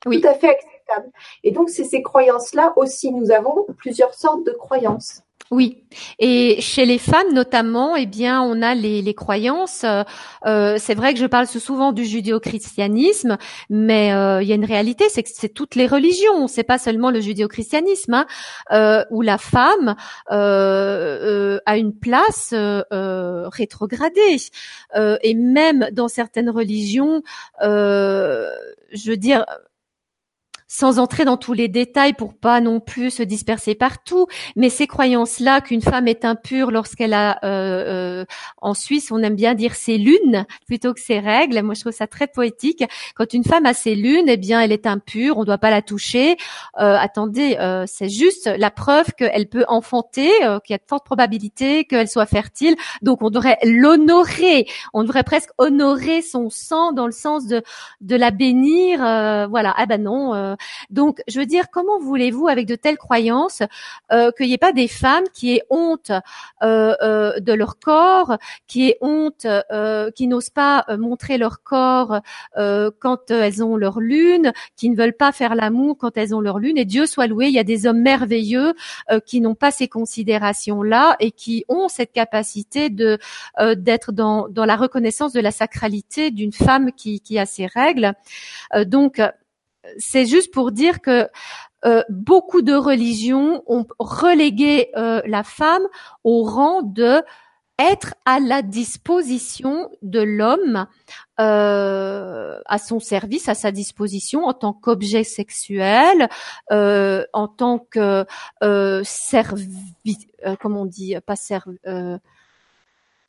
tout 0.00 0.20
à 0.24 0.34
fait 0.34 0.50
acceptable. 0.50 1.10
Et 1.44 1.50
donc, 1.50 1.70
c'est 1.70 1.84
ces 1.84 2.02
croyances-là 2.02 2.74
aussi. 2.76 3.10
Nous 3.10 3.30
avons 3.30 3.64
plusieurs 3.78 4.12
sortes 4.12 4.44
de 4.44 4.52
croyances. 4.52 5.22
Oui, 5.50 5.84
et 6.18 6.60
chez 6.62 6.86
les 6.86 6.96
femmes 6.96 7.34
notamment, 7.34 7.96
eh 7.96 8.06
bien, 8.06 8.40
on 8.42 8.62
a 8.62 8.74
les, 8.74 9.02
les 9.02 9.14
croyances. 9.14 9.84
Euh, 9.84 10.02
euh, 10.46 10.76
c'est 10.78 10.94
vrai 10.94 11.12
que 11.12 11.20
je 11.20 11.26
parle 11.26 11.46
souvent 11.46 11.92
du 11.92 12.06
judéo-christianisme, 12.06 13.36
mais 13.68 14.14
euh, 14.14 14.42
il 14.42 14.48
y 14.48 14.52
a 14.52 14.54
une 14.54 14.64
réalité, 14.64 15.04
c'est 15.10 15.22
que 15.22 15.28
c'est 15.32 15.50
toutes 15.50 15.74
les 15.74 15.86
religions. 15.86 16.48
C'est 16.48 16.62
pas 16.64 16.78
seulement 16.78 17.10
le 17.10 17.20
judéo-christianisme 17.20 18.24
hein, 18.70 19.04
où 19.10 19.20
la 19.20 19.36
femme 19.36 19.96
a 20.28 21.76
une 21.76 21.94
place 21.94 22.54
rétrogradée, 22.54 24.36
et 24.96 25.34
même 25.34 25.88
dans 25.92 26.08
certaines 26.08 26.50
religions, 26.50 27.22
je 27.60 29.10
veux 29.10 29.16
dire 29.16 29.44
sans 30.74 30.98
entrer 30.98 31.24
dans 31.24 31.36
tous 31.36 31.52
les 31.52 31.68
détails 31.68 32.14
pour 32.14 32.34
pas 32.34 32.60
non 32.60 32.80
plus 32.80 33.12
se 33.12 33.22
disperser 33.22 33.76
partout, 33.76 34.26
mais 34.56 34.70
ces 34.70 34.88
croyances-là 34.88 35.60
qu'une 35.60 35.80
femme 35.80 36.08
est 36.08 36.24
impure 36.24 36.72
lorsqu'elle 36.72 37.14
a, 37.14 37.38
euh, 37.44 38.22
euh, 38.22 38.24
en 38.60 38.74
Suisse, 38.74 39.12
on 39.12 39.22
aime 39.22 39.36
bien 39.36 39.54
dire 39.54 39.76
ses 39.76 39.98
lunes 39.98 40.46
plutôt 40.66 40.92
que 40.92 41.00
ses 41.00 41.20
règles. 41.20 41.62
Moi, 41.62 41.74
je 41.74 41.82
trouve 41.82 41.92
ça 41.92 42.08
très 42.08 42.26
poétique. 42.26 42.82
Quand 43.14 43.32
une 43.34 43.44
femme 43.44 43.66
a 43.66 43.72
ses 43.72 43.94
lunes, 43.94 44.28
eh 44.28 44.36
bien, 44.36 44.60
elle 44.60 44.72
est 44.72 44.86
impure, 44.86 45.38
on 45.38 45.44
doit 45.44 45.58
pas 45.58 45.70
la 45.70 45.80
toucher. 45.80 46.36
Euh, 46.80 46.96
attendez, 46.98 47.56
c'est 47.86 48.08
juste 48.08 48.50
la 48.58 48.72
preuve 48.72 49.12
qu'elle 49.16 49.48
peut 49.48 49.64
enfanter, 49.68 50.30
qu'il 50.64 50.72
y 50.72 50.74
a 50.74 50.78
de 50.78 50.88
fortes 50.88 51.06
probabilités 51.06 51.84
qu'elle 51.84 52.08
soit 52.08 52.26
fertile. 52.26 52.74
Donc, 53.00 53.22
on 53.22 53.30
devrait 53.30 53.58
l'honorer. 53.62 54.66
On 54.92 55.04
devrait 55.04 55.22
presque 55.22 55.50
honorer 55.58 56.20
son 56.20 56.50
sang 56.50 56.92
dans 56.92 57.06
le 57.06 57.12
sens 57.12 57.46
de 57.46 57.62
de 58.00 58.16
la 58.16 58.32
bénir. 58.32 58.98
voilà. 59.48 59.72
Ah 59.76 59.86
ben 59.86 60.02
non 60.02 60.56
donc, 60.90 61.22
je 61.28 61.40
veux 61.40 61.46
dire, 61.46 61.70
comment 61.70 61.98
voulez-vous, 61.98 62.48
avec 62.48 62.66
de 62.66 62.74
telles 62.74 62.96
croyances, 62.96 63.62
euh, 64.12 64.30
qu'il 64.32 64.46
n'y 64.46 64.52
ait 64.52 64.58
pas 64.58 64.72
des 64.72 64.88
femmes 64.88 65.24
qui 65.32 65.54
aient 65.54 65.62
honte 65.70 66.10
euh, 66.62 66.94
euh, 67.02 67.40
de 67.40 67.52
leur 67.52 67.78
corps, 67.78 68.36
qui 68.66 68.88
aient 68.88 68.98
honte, 69.00 69.46
qui 70.14 70.26
n'osent 70.26 70.50
pas 70.50 70.84
montrer 70.98 71.38
leur 71.38 71.62
corps 71.62 72.20
quand 72.56 73.30
elles 73.30 73.62
ont 73.62 73.76
leur 73.76 74.00
lune, 74.00 74.52
qui 74.76 74.90
ne 74.90 74.96
veulent 74.96 75.16
pas 75.16 75.32
faire 75.32 75.54
l'amour 75.54 75.96
quand 75.98 76.16
elles 76.16 76.34
ont 76.34 76.40
leur 76.40 76.58
lune? 76.58 76.78
Et 76.78 76.84
Dieu 76.84 77.06
soit 77.06 77.26
loué, 77.26 77.46
il 77.46 77.52
y 77.52 77.58
a 77.58 77.64
des 77.64 77.86
hommes 77.86 78.00
merveilleux 78.00 78.74
qui 79.26 79.40
n'ont 79.40 79.54
pas 79.54 79.70
ces 79.70 79.88
considérations-là 79.88 81.16
et 81.20 81.30
qui 81.30 81.64
ont 81.68 81.88
cette 81.88 82.12
capacité 82.12 82.90
de 82.90 83.18
d'être 83.76 84.12
dans, 84.12 84.48
dans 84.48 84.64
la 84.64 84.76
reconnaissance 84.76 85.32
de 85.32 85.40
la 85.40 85.50
sacralité 85.50 86.30
d'une 86.30 86.52
femme 86.52 86.92
qui, 86.92 87.20
qui 87.20 87.38
a 87.38 87.46
ses 87.46 87.66
règles. 87.66 88.14
donc 88.86 89.20
c'est 89.98 90.26
juste 90.26 90.52
pour 90.52 90.72
dire 90.72 91.00
que 91.00 91.28
euh, 91.84 92.02
beaucoup 92.08 92.62
de 92.62 92.74
religions 92.74 93.62
ont 93.66 93.86
relégué 93.98 94.90
euh, 94.96 95.20
la 95.26 95.42
femme 95.42 95.82
au 96.22 96.42
rang 96.42 96.82
de 96.82 97.22
être 97.78 98.14
à 98.24 98.38
la 98.38 98.62
disposition 98.62 99.90
de 100.00 100.20
l'homme, 100.20 100.86
euh, 101.40 102.60
à 102.66 102.78
son 102.78 103.00
service, 103.00 103.48
à 103.48 103.54
sa 103.54 103.72
disposition 103.72 104.44
en 104.44 104.54
tant 104.54 104.72
qu'objet 104.72 105.24
sexuel, 105.24 106.28
en 106.70 107.48
tant 107.48 107.80
que 107.80 108.24
servi, 109.02 110.16
comment 110.60 110.82
on 110.82 110.86
dit, 110.86 111.16
pas 111.26 111.34
servi 111.34 111.78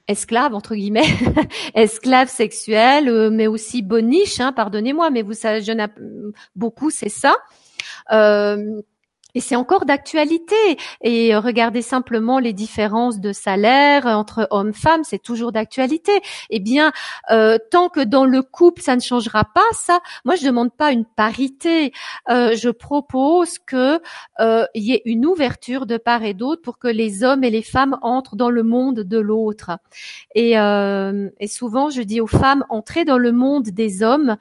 esclave 0.07 0.53
entre 0.53 0.75
guillemets, 0.75 1.07
esclave 1.73 2.29
sexuelle, 2.29 3.09
euh, 3.09 3.29
mais 3.29 3.47
aussi 3.47 3.81
boniche, 3.81 4.39
hein, 4.39 4.51
pardonnez-moi, 4.51 5.09
mais 5.09 5.21
vous 5.21 5.33
savez, 5.33 5.61
je 5.61 5.87
beaucoup, 6.55 6.89
c'est 6.89 7.09
ça. 7.09 7.35
Euh, 8.11 8.81
et 9.35 9.41
c'est 9.41 9.55
encore 9.55 9.85
d'actualité. 9.85 10.55
Et 11.01 11.35
regardez 11.35 11.81
simplement 11.81 12.39
les 12.39 12.53
différences 12.53 13.19
de 13.19 13.33
salaire 13.33 14.05
entre 14.07 14.47
hommes-femmes, 14.49 15.03
c'est 15.03 15.21
toujours 15.21 15.51
d'actualité. 15.51 16.13
Eh 16.49 16.59
bien, 16.59 16.91
euh, 17.31 17.57
tant 17.69 17.89
que 17.89 17.99
dans 17.99 18.25
le 18.25 18.41
couple 18.41 18.81
ça 18.81 18.95
ne 18.95 19.01
changera 19.01 19.43
pas, 19.43 19.61
ça, 19.73 19.99
moi 20.23 20.35
je 20.35 20.45
demande 20.45 20.73
pas 20.73 20.91
une 20.91 21.05
parité. 21.05 21.91
Euh, 22.29 22.55
je 22.55 22.69
propose 22.69 23.59
que 23.59 23.99
euh, 24.39 24.65
il 24.73 24.83
y 24.83 24.93
ait 24.93 25.01
une 25.05 25.25
ouverture 25.25 25.85
de 25.85 25.97
part 25.97 26.23
et 26.23 26.33
d'autre 26.33 26.61
pour 26.61 26.79
que 26.79 26.87
les 26.87 27.23
hommes 27.23 27.43
et 27.43 27.49
les 27.49 27.61
femmes 27.61 27.97
entrent 28.01 28.35
dans 28.35 28.49
le 28.49 28.63
monde 28.63 29.01
de 29.01 29.17
l'autre. 29.19 29.71
Et, 30.33 30.51
et 30.53 31.47
souvent, 31.47 31.89
je 31.89 32.01
dis 32.01 32.21
aux 32.21 32.27
femmes, 32.27 32.63
entrez 32.69 33.03
dans 33.03 33.17
le 33.17 33.31
monde 33.31 33.65
des 33.65 34.03
hommes 34.03 34.37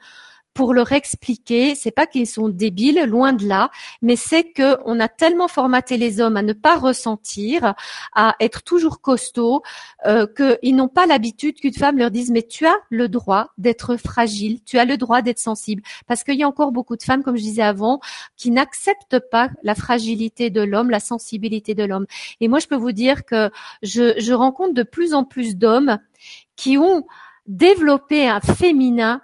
pour 0.55 0.73
leur 0.73 0.93
expliquer, 0.93 1.75
c'est 1.75 1.91
pas 1.91 2.07
qu'ils 2.07 2.27
sont 2.27 2.47
débiles, 2.47 3.03
loin 3.03 3.33
de 3.33 3.45
là, 3.45 3.69
mais 4.01 4.15
c'est 4.15 4.45
que 4.45 4.77
on 4.85 5.01
a 5.01 5.09
tellement 5.09 5.49
formaté 5.49 5.97
les 5.97 6.21
hommes 6.21 6.37
à 6.37 6.41
ne 6.41 6.53
pas 6.53 6.77
ressentir, 6.77 7.75
à 8.15 8.35
être 8.39 8.63
toujours 8.63 9.01
costauds, 9.01 9.63
euh, 10.05 10.25
qu'ils 10.25 10.77
n'ont 10.77 10.87
pas 10.87 11.07
l'habitude 11.07 11.59
qu'une 11.59 11.73
femme 11.73 11.97
leur 11.97 12.09
dise 12.09 12.31
mais 12.31 12.41
tu 12.41 12.65
as 12.65 12.77
le 12.89 13.09
droit 13.09 13.51
d'être 13.57 13.97
fragile, 13.97 14.63
tu 14.63 14.79
as 14.79 14.85
le 14.85 14.95
droit 14.95 15.21
d'être 15.21 15.39
sensible, 15.39 15.83
parce 16.07 16.23
qu'il 16.23 16.35
y 16.35 16.43
a 16.43 16.47
encore 16.47 16.71
beaucoup 16.71 16.95
de 16.95 17.03
femmes, 17.03 17.21
comme 17.21 17.35
je 17.35 17.43
disais 17.43 17.61
avant, 17.61 17.99
qui 18.37 18.49
n'acceptent 18.49 19.19
pas 19.19 19.49
la 19.61 19.75
fragilité 19.75 20.49
de 20.49 20.61
l'homme, 20.61 20.89
la 20.89 21.01
sensibilité 21.01 21.75
de 21.75 21.83
l'homme. 21.83 22.05
Et 22.39 22.47
moi, 22.47 22.59
je 22.59 22.67
peux 22.67 22.77
vous 22.77 22.93
dire 22.93 23.25
que 23.25 23.51
je, 23.83 24.13
je 24.17 24.31
rencontre 24.31 24.73
de 24.73 24.83
plus 24.83 25.13
en 25.13 25.25
plus 25.25 25.57
d'hommes 25.57 25.99
qui 26.55 26.77
ont 26.77 27.05
développé 27.45 28.29
un 28.29 28.39
féminin 28.39 29.21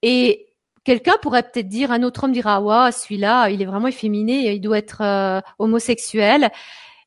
et 0.00 0.46
quelqu'un 0.84 1.14
pourrait 1.20 1.42
peut-être 1.42 1.68
dire, 1.68 1.90
un 1.90 2.02
autre 2.02 2.24
homme 2.24 2.32
dira, 2.32 2.92
celui-là, 2.92 3.48
il 3.50 3.60
est 3.62 3.66
vraiment 3.66 3.88
efféminé, 3.88 4.52
il 4.52 4.60
doit 4.60 4.78
être 4.78 5.00
euh, 5.00 5.40
homosexuel. 5.58 6.50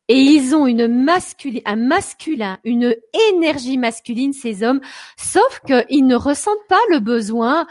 Et 0.09 0.19
ils 0.19 0.55
ont 0.55 0.67
une 0.67 0.88
masculine, 0.88 1.61
un 1.65 1.75
masculin, 1.75 2.59
une 2.63 2.95
énergie 3.32 3.78
masculine, 3.78 4.32
ces 4.32 4.63
hommes, 4.63 4.80
sauf 5.17 5.59
qu'ils 5.65 6.07
ne 6.07 6.15
ressentent 6.15 6.67
pas 6.69 6.80
le 6.89 6.99
besoin 6.99 7.67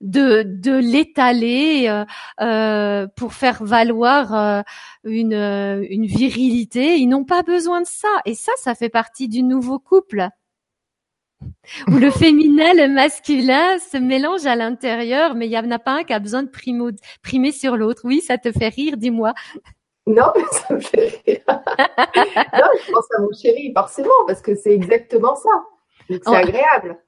de, 0.00 0.44
de 0.46 0.76
l'étaler 0.76 1.88
euh, 1.88 2.04
euh, 2.40 3.08
pour 3.16 3.34
faire 3.34 3.64
valoir 3.64 4.64
une, 5.02 5.32
une 5.34 6.06
virilité. 6.06 6.96
Ils 6.96 7.08
n'ont 7.08 7.24
pas 7.24 7.42
besoin 7.42 7.80
de 7.80 7.88
ça. 7.88 8.08
Et 8.24 8.34
ça, 8.34 8.52
ça 8.56 8.76
fait 8.76 8.88
partie 8.88 9.26
du 9.26 9.42
nouveau 9.42 9.80
couple 9.80 10.28
où 11.88 11.96
le 11.96 12.10
féminin, 12.10 12.72
le 12.74 12.88
masculin 12.88 13.78
se 13.78 13.96
mélangent 13.96 14.46
à 14.46 14.56
l'intérieur, 14.56 15.34
mais 15.34 15.46
il 15.46 15.50
n'y 15.50 15.58
en 15.58 15.70
a 15.70 15.78
pas 15.78 15.98
un 15.98 16.04
qui 16.04 16.12
a 16.12 16.18
besoin 16.18 16.42
de 16.42 16.50
primer 16.50 17.52
sur 17.52 17.76
l'autre. 17.76 18.02
Oui, 18.04 18.20
ça 18.20 18.38
te 18.38 18.52
fait 18.52 18.68
rire, 18.68 18.96
dis-moi. 18.96 19.34
Non, 20.06 20.32
mais 20.34 20.42
ça 20.50 20.74
me 20.74 20.80
fait 20.80 21.22
rire. 21.26 21.42
non, 21.48 22.68
je 22.84 22.92
pense 22.92 23.06
à 23.16 23.20
mon 23.20 23.32
chéri, 23.32 23.72
forcément, 23.74 24.10
parce 24.26 24.40
que 24.40 24.54
c'est 24.54 24.72
exactement 24.72 25.36
ça. 25.36 25.50
C'est 26.08 26.26
agréable. 26.26 26.98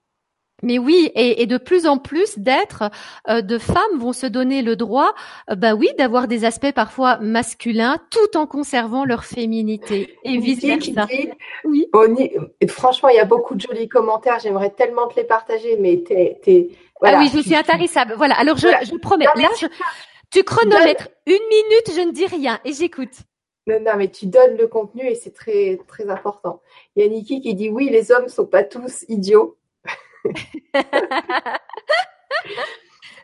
Mais 0.63 0.79
oui, 0.79 1.11
et, 1.15 1.47
de 1.47 1.59
plus 1.59 1.87
en 1.87 1.99
plus 1.99 2.39
d'êtres, 2.39 2.85
euh, 3.29 3.43
de 3.43 3.59
femmes 3.59 3.99
vont 3.99 4.13
se 4.13 4.27
donner 4.27 4.63
le 4.63 4.77
droit, 4.77 5.15
euh, 5.51 5.57
bah 5.57 5.75
oui, 5.75 5.89
d'avoir 5.99 6.29
des 6.29 6.45
aspects 6.45 6.73
parfois 6.73 7.19
masculins, 7.19 7.99
tout 8.11 8.39
en 8.39 8.47
conservant 8.47 9.05
leur 9.05 9.25
féminité 9.25 10.17
et 10.25 10.39
vice 10.39 10.65
versa. 10.65 11.07
oui. 11.65 11.87
franchement, 12.69 13.09
il 13.09 13.17
y 13.17 13.21
a 13.21 13.25
beaucoup 13.25 13.55
de 13.55 13.61
jolis 13.61 13.89
commentaires. 13.89 14.39
J'aimerais 14.41 14.71
tellement 14.71 15.09
te 15.09 15.17
les 15.17 15.25
partager, 15.25 15.77
mais 15.81 16.03
t'es, 16.07 16.69
ah 17.03 17.19
oui, 17.19 17.31
je 17.35 17.41
suis 17.41 17.55
intarissable. 17.55 18.15
Voilà. 18.17 18.35
Alors 18.39 18.57
je, 18.57 18.69
je 18.69 18.97
promets. 18.97 19.25
Là, 19.25 19.49
je, 19.61 19.67
tu 20.31 20.45
chronomètres 20.45 21.09
une 21.27 21.33
minute, 21.33 21.93
je 21.95 22.01
ne 22.07 22.13
dis 22.13 22.27
rien 22.27 22.59
et 22.65 22.73
j'écoute. 22.73 23.11
Non, 23.67 23.79
non, 23.81 23.93
mais 23.97 24.09
tu 24.09 24.27
donnes 24.27 24.57
le 24.57 24.67
contenu 24.67 25.07
et 25.07 25.15
c'est 25.15 25.33
très, 25.33 25.79
très 25.87 26.09
important. 26.09 26.61
Il 26.97 27.05
y 27.05 27.07
a 27.07 27.09
Niki 27.09 27.41
qui 27.41 27.55
dit 27.55 27.71
oui, 27.71 27.89
les 27.91 28.11
hommes 28.11 28.29
sont 28.29 28.47
pas 28.47 28.65
tous 28.65 29.05
idiots. 29.09 29.57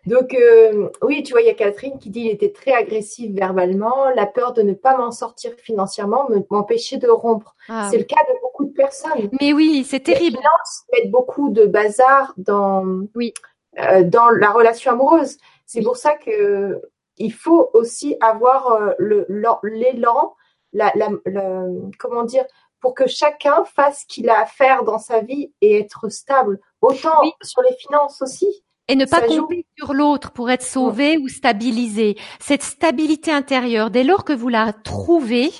Donc, 0.06 0.32
euh, 0.32 0.88
oui, 1.02 1.22
tu 1.22 1.32
vois, 1.32 1.42
il 1.42 1.46
y 1.46 1.50
a 1.50 1.54
Catherine 1.54 1.98
qui 1.98 2.08
dit 2.08 2.20
il 2.20 2.30
était 2.30 2.52
très 2.52 2.72
agressif 2.72 3.30
verbalement, 3.34 4.08
la 4.14 4.26
peur 4.26 4.54
de 4.54 4.62
ne 4.62 4.72
pas 4.72 4.96
m'en 4.96 5.10
sortir 5.10 5.52
financièrement 5.58 6.28
m'empêchait 6.50 6.96
de 6.96 7.08
rompre. 7.10 7.54
Ah 7.68 7.88
c'est 7.90 7.98
le 7.98 8.04
cas 8.04 8.20
de 8.28 8.40
beaucoup 8.40 8.64
de 8.64 8.72
personnes. 8.72 9.28
Mais 9.40 9.52
oui, 9.52 9.84
c'est 9.86 10.00
terrible. 10.00 10.36
Les 10.36 10.42
finances 10.42 10.84
mettent 10.92 11.10
beaucoup 11.10 11.50
de 11.50 11.66
bazar 11.66 12.32
dans, 12.38 12.86
oui. 13.14 13.34
Euh, 13.80 14.02
dans 14.02 14.30
la 14.30 14.50
relation 14.50 14.92
amoureuse. 14.92 15.36
C'est 15.66 15.82
pour 15.82 15.96
ça 15.96 16.14
que 16.14 16.80
il 17.18 17.32
faut 17.32 17.70
aussi 17.74 18.16
avoir 18.20 18.72
euh, 18.72 19.24
l'élan, 19.62 20.34
la, 20.72 20.92
la, 20.94 21.66
comment 21.98 22.24
dire, 22.24 22.44
pour 22.80 22.94
que 22.94 23.06
chacun 23.06 23.64
fasse 23.64 24.00
ce 24.02 24.06
qu'il 24.06 24.28
a 24.30 24.40
à 24.40 24.46
faire 24.46 24.84
dans 24.84 24.98
sa 24.98 25.20
vie 25.20 25.52
et 25.60 25.78
être 25.78 26.08
stable. 26.08 26.60
Autant 26.80 27.22
sur 27.42 27.62
les 27.62 27.74
finances 27.76 28.22
aussi. 28.22 28.62
Et 28.88 28.96
ne 28.96 29.04
pas 29.04 29.20
compter 29.20 29.66
sur 29.76 29.92
l'autre 29.92 30.30
pour 30.30 30.50
être 30.50 30.62
sauvé 30.62 31.18
ou 31.18 31.28
stabilisé. 31.28 32.16
Cette 32.40 32.62
stabilité 32.62 33.30
intérieure, 33.30 33.90
dès 33.90 34.04
lors 34.04 34.24
que 34.24 34.32
vous 34.32 34.48
la 34.48 34.72
trouvez, 34.72 35.50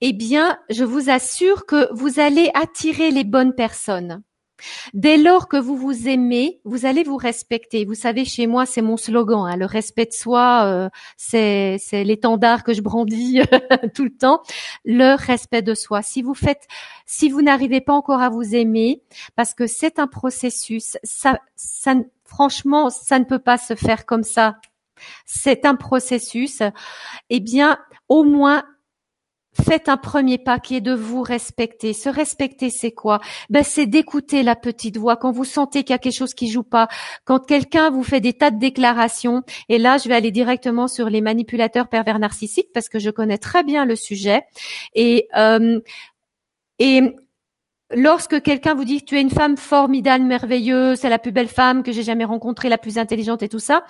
eh 0.00 0.12
bien, 0.12 0.58
je 0.68 0.84
vous 0.84 1.08
assure 1.08 1.66
que 1.66 1.92
vous 1.94 2.18
allez 2.18 2.50
attirer 2.54 3.10
les 3.10 3.24
bonnes 3.24 3.54
personnes. 3.54 4.22
Dès 4.94 5.16
lors 5.16 5.48
que 5.48 5.56
vous 5.56 5.76
vous 5.76 6.08
aimez, 6.08 6.60
vous 6.64 6.86
allez 6.86 7.02
vous 7.02 7.16
respecter. 7.16 7.84
Vous 7.84 7.94
savez, 7.94 8.24
chez 8.24 8.46
moi, 8.46 8.66
c'est 8.66 8.82
mon 8.82 8.96
slogan. 8.96 9.46
Hein, 9.46 9.56
le 9.56 9.66
respect 9.66 10.06
de 10.06 10.12
soi, 10.12 10.64
euh, 10.64 10.88
c'est 11.16 11.78
l'étendard 12.04 12.64
que 12.64 12.72
je 12.72 12.82
brandis 12.82 13.40
tout 13.94 14.04
le 14.04 14.16
temps. 14.16 14.42
Le 14.84 15.14
respect 15.14 15.62
de 15.62 15.74
soi. 15.74 16.02
Si 16.02 16.22
vous 16.22 16.34
faites, 16.34 16.66
si 17.06 17.28
vous 17.28 17.42
n'arrivez 17.42 17.80
pas 17.80 17.94
encore 17.94 18.20
à 18.20 18.28
vous 18.28 18.54
aimer, 18.54 19.02
parce 19.36 19.54
que 19.54 19.66
c'est 19.66 19.98
un 19.98 20.06
processus, 20.06 20.96
ça, 21.02 21.38
ça, 21.56 21.94
franchement, 22.24 22.90
ça 22.90 23.18
ne 23.18 23.24
peut 23.24 23.38
pas 23.38 23.58
se 23.58 23.74
faire 23.74 24.06
comme 24.06 24.22
ça. 24.22 24.56
C'est 25.26 25.66
un 25.66 25.74
processus. 25.74 26.62
Eh 27.30 27.40
bien, 27.40 27.78
au 28.08 28.22
moins 28.22 28.64
faites 29.60 29.88
un 29.88 29.96
premier 29.96 30.38
pas 30.38 30.58
qui 30.58 30.76
est 30.76 30.80
de 30.80 30.94
vous 30.94 31.22
respecter. 31.22 31.92
Se 31.92 32.08
respecter, 32.08 32.70
c'est 32.70 32.92
quoi? 32.92 33.20
Ben 33.50 33.62
c'est 33.62 33.86
d'écouter 33.86 34.42
la 34.42 34.56
petite 34.56 34.96
voix 34.96 35.16
quand 35.16 35.32
vous 35.32 35.44
sentez 35.44 35.84
qu'il 35.84 35.92
y 35.92 35.94
a 35.94 35.98
quelque 35.98 36.16
chose 36.16 36.34
qui 36.34 36.48
joue 36.50 36.62
pas, 36.62 36.88
quand 37.24 37.38
quelqu'un 37.40 37.90
vous 37.90 38.02
fait 38.02 38.20
des 38.20 38.32
tas 38.32 38.50
de 38.50 38.58
déclarations. 38.58 39.42
Et 39.68 39.78
là, 39.78 39.98
je 39.98 40.08
vais 40.08 40.14
aller 40.14 40.30
directement 40.30 40.88
sur 40.88 41.10
les 41.10 41.20
manipulateurs 41.20 41.88
pervers 41.88 42.18
narcissiques 42.18 42.72
parce 42.72 42.88
que 42.88 42.98
je 42.98 43.10
connais 43.10 43.38
très 43.38 43.62
bien 43.62 43.84
le 43.84 43.96
sujet. 43.96 44.42
Et 44.94 45.28
euh, 45.36 45.80
et 46.78 47.14
lorsque 47.94 48.42
quelqu'un 48.42 48.74
vous 48.74 48.84
dit 48.84 49.04
tu 49.04 49.16
es 49.16 49.20
une 49.20 49.30
femme 49.30 49.56
formidable, 49.56 50.24
merveilleuse, 50.24 50.98
c'est 50.98 51.08
la 51.08 51.18
plus 51.18 51.32
belle 51.32 51.48
femme 51.48 51.82
que 51.82 51.92
j'ai 51.92 52.02
jamais 52.02 52.24
rencontrée, 52.24 52.68
la 52.68 52.78
plus 52.78 52.98
intelligente 52.98 53.42
et 53.42 53.48
tout 53.48 53.58
ça, 53.58 53.84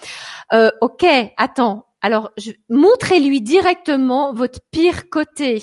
euh, 0.53 0.71
ok, 0.81 1.05
attends, 1.37 1.87
alors, 2.03 2.33
montrez-lui 2.69 3.41
directement 3.41 4.35
votre 4.35 4.59
pire 4.73 5.09
côté. 5.09 5.63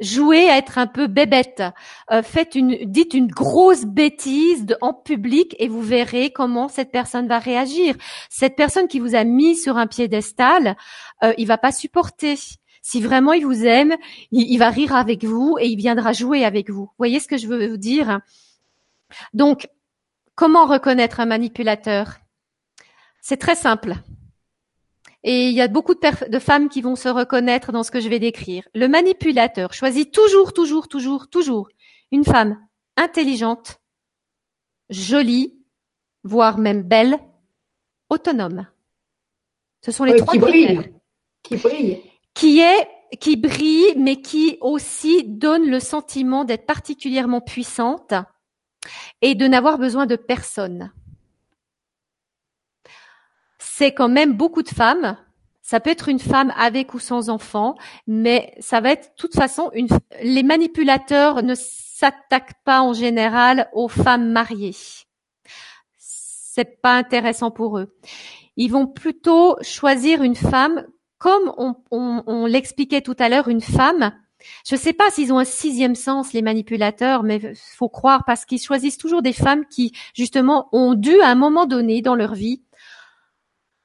Jouez 0.00 0.48
à 0.48 0.56
être 0.56 0.78
un 0.78 0.86
peu 0.86 1.08
bébête. 1.08 1.62
Euh, 2.10 2.22
faites 2.22 2.54
une, 2.54 2.90
dites 2.90 3.12
une 3.12 3.26
grosse 3.26 3.84
bêtise 3.84 4.64
en 4.80 4.94
public 4.94 5.54
et 5.58 5.68
vous 5.68 5.82
verrez 5.82 6.32
comment 6.32 6.68
cette 6.68 6.90
personne 6.90 7.28
va 7.28 7.38
réagir. 7.38 7.96
Cette 8.30 8.56
personne 8.56 8.88
qui 8.88 8.98
vous 8.98 9.14
a 9.14 9.24
mis 9.24 9.56
sur 9.56 9.76
un 9.76 9.86
piédestal, 9.86 10.76
euh, 11.22 11.34
il 11.36 11.46
va 11.46 11.58
pas 11.58 11.72
supporter. 11.72 12.36
Si 12.80 13.02
vraiment 13.02 13.34
il 13.34 13.44
vous 13.44 13.66
aime, 13.66 13.94
il, 14.30 14.50
il 14.50 14.58
va 14.58 14.70
rire 14.70 14.94
avec 14.94 15.22
vous 15.22 15.58
et 15.60 15.66
il 15.66 15.76
viendra 15.76 16.12
jouer 16.12 16.44
avec 16.44 16.70
vous. 16.70 16.84
Vous 16.84 16.94
voyez 16.98 17.20
ce 17.20 17.28
que 17.28 17.36
je 17.36 17.46
veux 17.46 17.68
vous 17.68 17.76
dire? 17.76 18.20
Donc, 19.34 19.68
comment 20.34 20.64
reconnaître 20.64 21.20
un 21.20 21.26
manipulateur? 21.26 22.18
C'est 23.20 23.36
très 23.36 23.54
simple. 23.54 23.96
Et 25.24 25.48
il 25.48 25.54
y 25.54 25.60
a 25.60 25.68
beaucoup 25.68 25.94
de, 25.94 26.28
de, 26.28 26.38
femmes 26.38 26.68
qui 26.68 26.82
vont 26.82 26.96
se 26.96 27.08
reconnaître 27.08 27.70
dans 27.70 27.82
ce 27.84 27.90
que 27.90 28.00
je 28.00 28.08
vais 28.08 28.18
décrire. 28.18 28.64
Le 28.74 28.88
manipulateur 28.88 29.72
choisit 29.72 30.12
toujours, 30.12 30.52
toujours, 30.52 30.88
toujours, 30.88 31.28
toujours 31.28 31.68
une 32.10 32.24
femme 32.24 32.58
intelligente, 32.96 33.80
jolie, 34.90 35.54
voire 36.24 36.58
même 36.58 36.82
belle, 36.82 37.18
autonome. 38.10 38.66
Ce 39.84 39.92
sont 39.92 40.04
les 40.04 40.16
trois 40.16 40.32
qui 40.32 40.38
brillent. 40.38 40.92
Qui 41.42 41.56
brille. 41.56 42.02
Qui 42.34 42.60
est 42.60 42.88
qui 43.20 43.36
brille, 43.36 43.94
mais 43.96 44.22
qui 44.22 44.56
aussi 44.60 45.24
donne 45.24 45.68
le 45.68 45.80
sentiment 45.80 46.44
d'être 46.44 46.64
particulièrement 46.64 47.42
puissante 47.42 48.14
et 49.20 49.34
de 49.34 49.46
n'avoir 49.46 49.78
besoin 49.78 50.06
de 50.06 50.16
personne 50.16 50.92
c'est 53.74 53.92
quand 53.92 54.08
même 54.08 54.34
beaucoup 54.34 54.62
de 54.62 54.68
femmes. 54.68 55.16
Ça 55.62 55.80
peut 55.80 55.90
être 55.90 56.08
une 56.08 56.18
femme 56.18 56.52
avec 56.58 56.92
ou 56.92 56.98
sans 56.98 57.30
enfant, 57.30 57.76
mais 58.06 58.54
ça 58.60 58.80
va 58.80 58.92
être 58.92 59.10
de 59.10 59.14
toute 59.16 59.34
façon. 59.34 59.70
Les 60.22 60.42
manipulateurs 60.42 61.42
ne 61.42 61.54
s'attaquent 61.54 62.62
pas 62.64 62.82
en 62.82 62.92
général 62.92 63.70
aux 63.72 63.88
femmes 63.88 64.30
mariées. 64.30 64.76
C'est 65.96 66.82
pas 66.82 66.96
intéressant 66.96 67.50
pour 67.50 67.78
eux. 67.78 67.96
Ils 68.56 68.70
vont 68.70 68.86
plutôt 68.86 69.56
choisir 69.62 70.22
une 70.22 70.36
femme, 70.36 70.86
comme 71.16 71.54
on, 71.56 71.74
on 71.90 72.44
l'expliquait 72.44 73.00
tout 73.00 73.16
à 73.18 73.30
l'heure, 73.30 73.48
une 73.48 73.62
femme 73.62 74.12
je 74.66 74.74
ne 74.74 74.80
sais 74.80 74.92
pas 74.92 75.10
s'ils 75.10 75.32
ont 75.32 75.38
un 75.38 75.44
sixième 75.44 75.94
sens, 75.94 76.32
les 76.32 76.42
manipulateurs, 76.42 77.22
mais 77.22 77.54
faut 77.76 77.88
croire 77.88 78.24
parce 78.26 78.44
qu'ils 78.44 78.60
choisissent 78.60 78.98
toujours 78.98 79.22
des 79.22 79.32
femmes 79.32 79.64
qui, 79.66 79.92
justement, 80.14 80.68
ont 80.72 80.94
dû 80.94 81.20
à 81.20 81.28
un 81.28 81.34
moment 81.34 81.66
donné 81.66 82.02
dans 82.02 82.14
leur 82.14 82.34
vie 82.34 82.62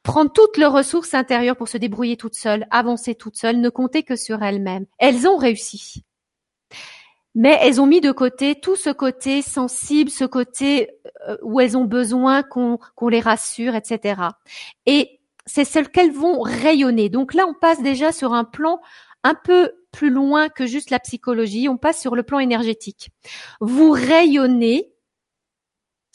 prendre 0.08 0.32
toutes 0.32 0.58
leurs 0.58 0.72
ressources 0.72 1.14
intérieures 1.14 1.58
pour 1.58 1.68
se 1.68 1.78
débrouiller 1.78 2.16
toutes 2.16 2.34
seules, 2.34 2.66
avancer 2.72 3.14
toutes 3.14 3.36
seules, 3.36 3.60
ne 3.60 3.70
compter 3.70 4.03
que 4.03 4.16
sur 4.16 4.41
elles-mêmes. 4.41 4.86
Elles 4.99 5.28
ont 5.28 5.36
réussi. 5.36 6.05
Mais 7.36 7.60
elles 7.62 7.82
ont 7.82 7.86
mis 7.86 8.01
de 8.01 8.12
côté 8.12 8.55
tout 8.60 8.78
ce 8.78 8.89
côté 8.89 9.41
sensible, 9.41 10.10
ce 10.10 10.24
côté 10.24 10.89
euh, 11.28 11.38
où 11.43 11.60
elles 11.60 11.78
ont 11.78 11.84
besoin 11.84 12.41
qu'on 12.41 12.80
les 13.10 13.20
rassure, 13.20 13.76
etc. 13.76 14.22
Et 14.86 15.20
c'est 15.45 15.66
celles 15.66 15.89
qu'elles 15.89 16.14
vont 16.14 16.41
rayonner. 16.41 17.10
Donc 17.10 17.34
là, 17.34 17.45
on 17.45 17.53
passe 17.53 17.84
déjà 17.84 18.12
sur 18.12 18.34
un 18.34 18.45
plan 18.45 18.80
un 19.24 19.36
peu 19.36 19.72
plus 19.91 20.10
loin 20.10 20.47
que 20.47 20.66
juste 20.66 20.89
la 20.89 20.99
psychologie, 20.99 21.68
on 21.68 21.78
passe 21.78 21.99
sur 21.99 22.16
le 22.16 22.24
plan 22.24 22.39
énergétique. 22.39 23.10
Vous 23.60 23.91
rayonnez 23.91 24.93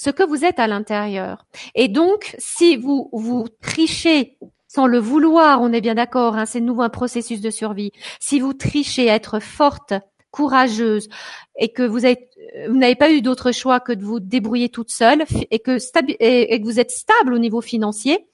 ce 0.02 0.10
que 0.10 0.24
vous 0.24 0.44
êtes 0.44 0.58
à 0.58 0.66
l'intérieur. 0.66 1.46
Et 1.76 1.86
donc, 1.86 2.34
si 2.38 2.76
vous 2.76 3.08
vous 3.12 3.46
trichez 3.60 4.36
sans 4.66 4.86
le 4.88 4.98
vouloir, 4.98 5.62
on 5.62 5.72
est 5.72 5.80
bien 5.80 5.94
d'accord, 5.94 6.34
hein, 6.34 6.44
c'est 6.44 6.60
nouveau 6.60 6.82
un 6.82 6.88
processus 6.88 7.40
de 7.40 7.50
survie. 7.50 7.92
Si 8.18 8.40
vous 8.40 8.52
trichez 8.52 9.08
à 9.08 9.14
être 9.14 9.38
forte, 9.38 9.94
courageuse, 10.32 11.08
et 11.56 11.68
que 11.68 11.84
vous 11.84 12.00
n'avez 12.00 12.96
pas 12.96 13.12
eu 13.12 13.22
d'autre 13.22 13.52
choix 13.52 13.78
que 13.78 13.92
de 13.92 14.02
vous 14.02 14.18
débrouiller 14.18 14.70
toute 14.70 14.90
seule, 14.90 15.24
et 15.52 15.60
que, 15.60 15.78
et 16.18 16.60
que 16.60 16.64
vous 16.64 16.80
êtes 16.80 16.90
stable 16.90 17.32
au 17.32 17.38
niveau 17.38 17.60
financier, 17.60 18.26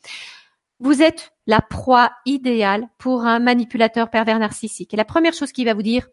vous 0.81 1.03
êtes 1.03 1.33
la 1.47 1.61
proie 1.61 2.13
idéale 2.25 2.89
pour 2.97 3.27
un 3.27 3.41
manipulateur 3.41 4.09
pervers 4.09 4.39
narcissique. 4.39 4.95
Et 4.95 4.97
la 4.97 5.05
première 5.05 5.35
chose 5.35 5.53
qu'il 5.53 5.67
va 5.67 5.75
vous 5.75 5.83
dire, 5.83 6.09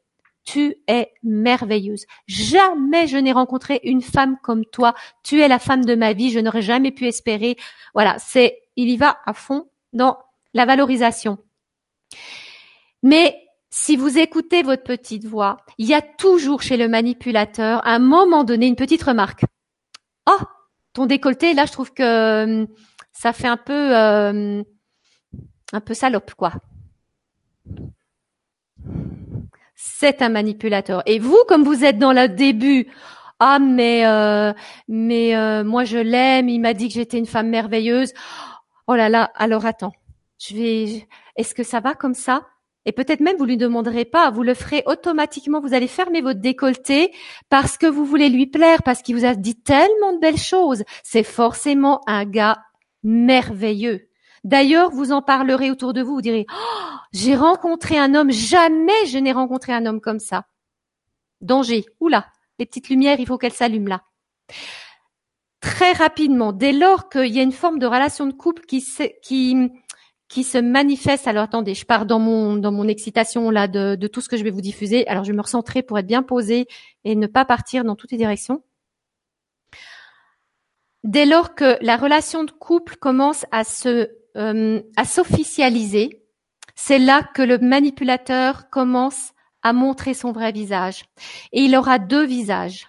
tu 0.46 0.76
es 0.88 1.12
merveilleuse. 1.24 2.06
Jamais 2.28 3.08
je 3.08 3.18
n'ai 3.18 3.32
rencontré 3.32 3.82
une 3.84 4.02
femme 4.02 4.38
comme 4.41 4.64
toi. 4.66 4.93
Tu 5.24 5.41
es 5.41 5.48
la 5.48 5.60
femme 5.60 5.84
de 5.84 5.96
ma 5.96 6.14
vie. 6.14 6.32
Je 6.32 6.39
n'aurais 6.39 6.62
jamais 6.62 6.91
pu 6.91 7.08
espérer. 7.08 7.58
Voilà, 7.93 8.18
c'est, 8.20 8.62
il 8.76 8.89
y 8.89 8.98
va 8.98 9.18
à 9.26 9.34
fond 9.34 9.68
dans 9.91 10.18
la 10.54 10.66
valorisation. 10.66 11.38
Mais 13.04 13.36
si 13.70 13.98
vous 13.98 14.18
écoutez 14.18 14.64
votre 14.64 14.84
petite 14.84 15.26
voix, 15.26 15.58
il 15.78 15.88
y 15.88 15.93
a 15.93 16.02
toujours 16.02 16.62
chez 16.62 16.78
le 16.78 16.88
manipulateur, 16.88 17.86
à 17.86 17.91
un 17.91 18.00
moment 18.00 18.43
donné, 18.43 18.68
une 18.68 18.78
petite 18.78 19.04
remarque. 19.04 19.43
Oh, 20.28 20.39
ton 20.93 21.06
décolleté, 21.06 21.54
là, 21.54 21.66
je 21.66 21.72
trouve 21.72 21.91
que 21.93 22.43
hum, 22.62 22.68
ça 23.12 23.34
fait 23.34 23.48
un 23.48 23.58
peu, 23.58 23.96
euh, 23.96 24.64
un 25.74 25.82
peu 25.82 25.93
salope, 25.93 26.34
quoi. 26.36 26.54
C'est 29.76 30.21
un 30.21 30.30
manipulateur. 30.30 31.03
Et 31.05 31.19
vous, 31.19 31.38
comme 31.47 31.63
vous 31.63 31.84
êtes 31.84 31.99
dans 31.99 32.13
le 32.13 32.30
début, 32.30 32.88
ah 33.39 33.59
mais 33.59 34.05
euh, 34.05 34.53
mais 34.88 35.36
euh, 35.36 35.63
moi 35.63 35.84
je 35.84 35.97
l'aime, 35.97 36.47
il 36.47 36.59
m'a 36.59 36.73
dit 36.73 36.88
que 36.88 36.93
j'étais 36.93 37.17
une 37.17 37.26
femme 37.26 37.49
merveilleuse. 37.49 38.13
Oh 38.88 38.95
là 38.95 39.09
là, 39.09 39.32
alors 39.36 39.65
attends, 39.65 39.93
je 40.39 40.55
vais. 40.55 41.07
Est-ce 41.36 41.53
que 41.53 41.63
ça 41.63 41.82
va 41.82 41.93
comme 41.95 42.13
ça? 42.13 42.47
Et 42.86 42.91
peut-être 42.91 43.19
même 43.19 43.36
vous 43.38 43.45
lui 43.45 43.57
demanderez 43.57 44.05
pas, 44.05 44.30
vous 44.30 44.43
le 44.43 44.53
ferez 44.53 44.84
automatiquement. 44.86 45.59
Vous 45.59 45.73
allez 45.73 45.88
fermer 45.88 46.21
votre 46.21 46.39
décolleté 46.39 47.11
parce 47.49 47.78
que 47.78 47.88
vous 47.88 48.05
voulez 48.05 48.30
lui 48.30 48.47
plaire, 48.47 48.84
parce 48.84 49.01
qu'il 49.01 49.15
vous 49.15 49.26
a 49.26 49.36
dit 49.36 49.55
tellement 49.55 50.13
de 50.13 50.19
belles 50.19 50.38
choses. 50.38 50.84
C'est 51.03 51.23
forcément 51.23 52.01
un 52.07 52.26
gars 52.26 52.59
merveilleux. 53.03 54.07
D'ailleurs, 54.46 54.91
vous 54.91 55.12
en 55.12 55.24
parlerez 55.24 55.72
autour 55.72 55.91
de 55.91 56.04
vous, 56.04 56.14
vous 56.14 56.22
direz, 56.22 56.46
oh, 56.48 56.96
j'ai 57.12 57.36
rencontré 57.36 57.98
un 57.98 58.14
homme, 58.14 58.32
jamais 58.32 59.08
je 59.08 59.18
n'ai 59.18 59.32
rencontré 59.32 59.74
un 59.74 59.88
homme 59.88 60.00
comme 60.00 60.20
ça. 60.20 60.46
Danger. 61.41 61.84
Oula, 62.00 62.28
les 62.60 62.68
petites 62.68 62.89
lumières, 62.89 63.20
il 63.20 63.26
faut 63.26 63.39
qu'elles 63.39 63.54
s'allument 63.54 63.88
là. 63.88 64.04
Très 65.62 65.93
rapidement, 65.93 66.54
dès 66.54 66.74
lors 66.74 67.10
qu'il 67.10 67.34
y 67.34 67.39
a 67.39 67.41
une 67.41 67.52
forme 67.52 67.80
de 67.80 67.88
relation 67.88 68.28
de 68.28 68.34
couple 68.34 68.62
qui, 68.68 68.82
se 68.82 70.58
manifeste. 70.60 71.28
Alors 71.28 71.46
attendez, 71.46 71.74
je 71.74 71.86
pars 71.88 72.06
dans 72.06 72.20
mon 72.20 72.56
dans 72.56 72.72
mon 72.72 72.88
excitation 72.88 73.50
là 73.50 73.68
de, 73.68 73.96
de 73.96 74.08
tout 74.08 74.22
ce 74.22 74.30
que 74.30 74.38
je 74.38 74.43
vais 74.43 74.52
vous 74.52 74.62
diffuser. 74.62 75.08
Alors 75.08 75.24
je 75.24 75.32
vais 75.32 75.38
me 75.38 75.41
recentrer 75.41 75.82
pour 75.82 75.98
être 75.98 76.06
bien 76.06 76.22
posée 76.22 76.68
et 77.04 77.16
ne 77.16 77.26
pas 77.26 77.46
partir 77.46 77.84
dans 77.84 77.96
toutes 77.96 78.12
les 78.12 78.20
directions. 78.20 78.64
Dès 81.04 81.26
lors 81.26 81.56
que 81.56 81.84
la 81.84 81.98
relation 81.98 82.43
de 82.43 82.52
couple 82.52 82.98
commence 82.98 83.48
à 83.52 83.64
se 83.64 84.10
euh, 84.36 84.82
à 84.96 85.06
s'officialiser, 85.06 86.22
c'est 86.76 87.00
là 87.00 87.24
que 87.34 87.42
le 87.42 87.58
manipulateur 87.58 88.70
commence 88.70 89.32
à 89.64 89.74
montrer 89.74 90.14
son 90.14 90.32
vrai 90.32 90.52
visage. 90.52 91.06
Et 91.52 91.62
il 91.62 91.76
aura 91.76 92.00
deux 92.00 92.26
visages. 92.26 92.88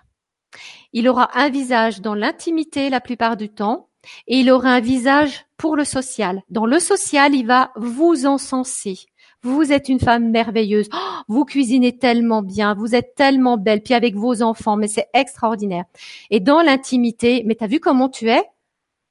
Il 0.93 1.09
aura 1.09 1.31
un 1.39 1.49
visage 1.49 2.01
dans 2.01 2.15
l'intimité 2.15 2.91
la 2.91 3.01
plupart 3.01 3.37
du 3.37 3.49
temps 3.49 3.89
et 4.27 4.41
il 4.41 4.51
aura 4.51 4.71
un 4.71 4.81
visage 4.81 5.47
pour 5.57 5.77
le 5.77 5.85
social. 5.85 6.43
Dans 6.51 6.67
le 6.67 6.79
social, 6.79 7.35
il 7.35 7.47
va 7.47 7.73
vous 7.77 8.27
encenser. 8.27 8.99
Vous 9.43 9.73
êtes 9.73 9.89
une 9.89 10.01
femme 10.01 10.31
merveilleuse. 10.31 10.89
Oh, 10.93 11.21
vous 11.29 11.45
cuisinez 11.45 11.97
tellement 11.99 12.43
bien. 12.43 12.75
Vous 12.75 12.95
êtes 12.95 13.15
tellement 13.15 13.57
belle. 13.57 13.83
Puis 13.83 13.95
avec 13.95 14.17
vos 14.17 14.43
enfants, 14.43 14.77
mais 14.77 14.89
c'est 14.89 15.09
extraordinaire. 15.15 15.85
Et 16.31 16.41
dans 16.41 16.63
l'intimité, 16.63 17.43
mais 17.47 17.55
t'as 17.55 17.67
vu 17.67 17.79
comment 17.79 18.09
tu 18.09 18.29
es? 18.29 18.43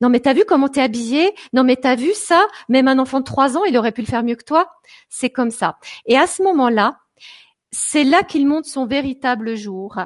Non, 0.05 0.11
mais 0.11 0.19
t'as 0.19 0.33
vu 0.33 0.45
comment 0.45 0.69
t'es 0.69 0.81
habillée 0.81 1.33
Non, 1.51 1.63
mais 1.63 1.77
t'as 1.77 1.95
vu 1.95 2.13
ça? 2.13 2.45
Même 2.69 2.87
un 2.87 2.99
enfant 2.99 3.21
de 3.21 3.25
trois 3.25 3.57
ans, 3.57 3.63
il 3.63 3.75
aurait 3.75 3.91
pu 3.91 4.01
le 4.01 4.05
faire 4.05 4.21
mieux 4.21 4.35
que 4.35 4.43
toi? 4.43 4.69
C'est 5.09 5.31
comme 5.31 5.49
ça. 5.49 5.79
Et 6.05 6.15
à 6.15 6.27
ce 6.27 6.43
moment-là, 6.43 6.99
c'est 7.71 8.03
là 8.03 8.21
qu'il 8.21 8.45
montre 8.45 8.67
son 8.67 8.85
véritable 8.85 9.55
jour. 9.55 9.97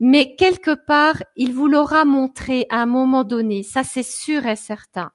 Mais 0.00 0.36
quelque 0.36 0.74
part, 0.74 1.22
il 1.34 1.54
vous 1.54 1.66
l'aura 1.66 2.04
montré 2.04 2.66
à 2.68 2.82
un 2.82 2.84
moment 2.84 3.24
donné, 3.24 3.62
ça 3.62 3.84
c'est 3.84 4.02
sûr 4.02 4.44
et 4.44 4.54
certain. 4.54 5.12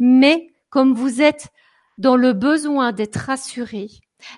Mais 0.00 0.52
comme 0.68 0.92
vous 0.92 1.22
êtes 1.22 1.50
dans 1.96 2.16
le 2.16 2.32
besoin 2.32 2.90
d'être 2.90 3.18
rassuré, 3.18 3.86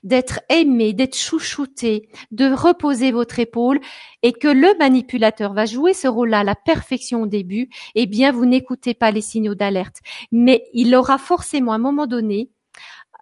d'être 0.03 0.41
aimé, 0.49 0.93
d'être 0.93 1.16
chouchouté, 1.16 2.09
de 2.31 2.53
reposer 2.53 3.12
votre 3.12 3.39
épaule, 3.39 3.81
et 4.22 4.33
que 4.33 4.49
le 4.49 4.76
manipulateur 4.79 5.53
va 5.55 5.66
jouer 5.66 5.95
ce 5.95 6.09
rôle-là 6.09 6.41
à 6.41 6.45
la 6.45 6.55
perfection 6.55 7.22
au 7.22 7.26
début, 7.26 7.68
eh 7.95 8.07
bien, 8.07 8.33
vous 8.33 8.47
n'écoutez 8.47 8.95
pas 8.95 9.11
les 9.11 9.20
signaux 9.20 9.55
d'alerte. 9.55 9.99
Mais 10.33 10.64
il 10.72 10.95
aura 10.95 11.18
forcément 11.18 11.72
à 11.72 11.76
un 11.76 11.79
moment 11.79 12.07
donné 12.07 12.51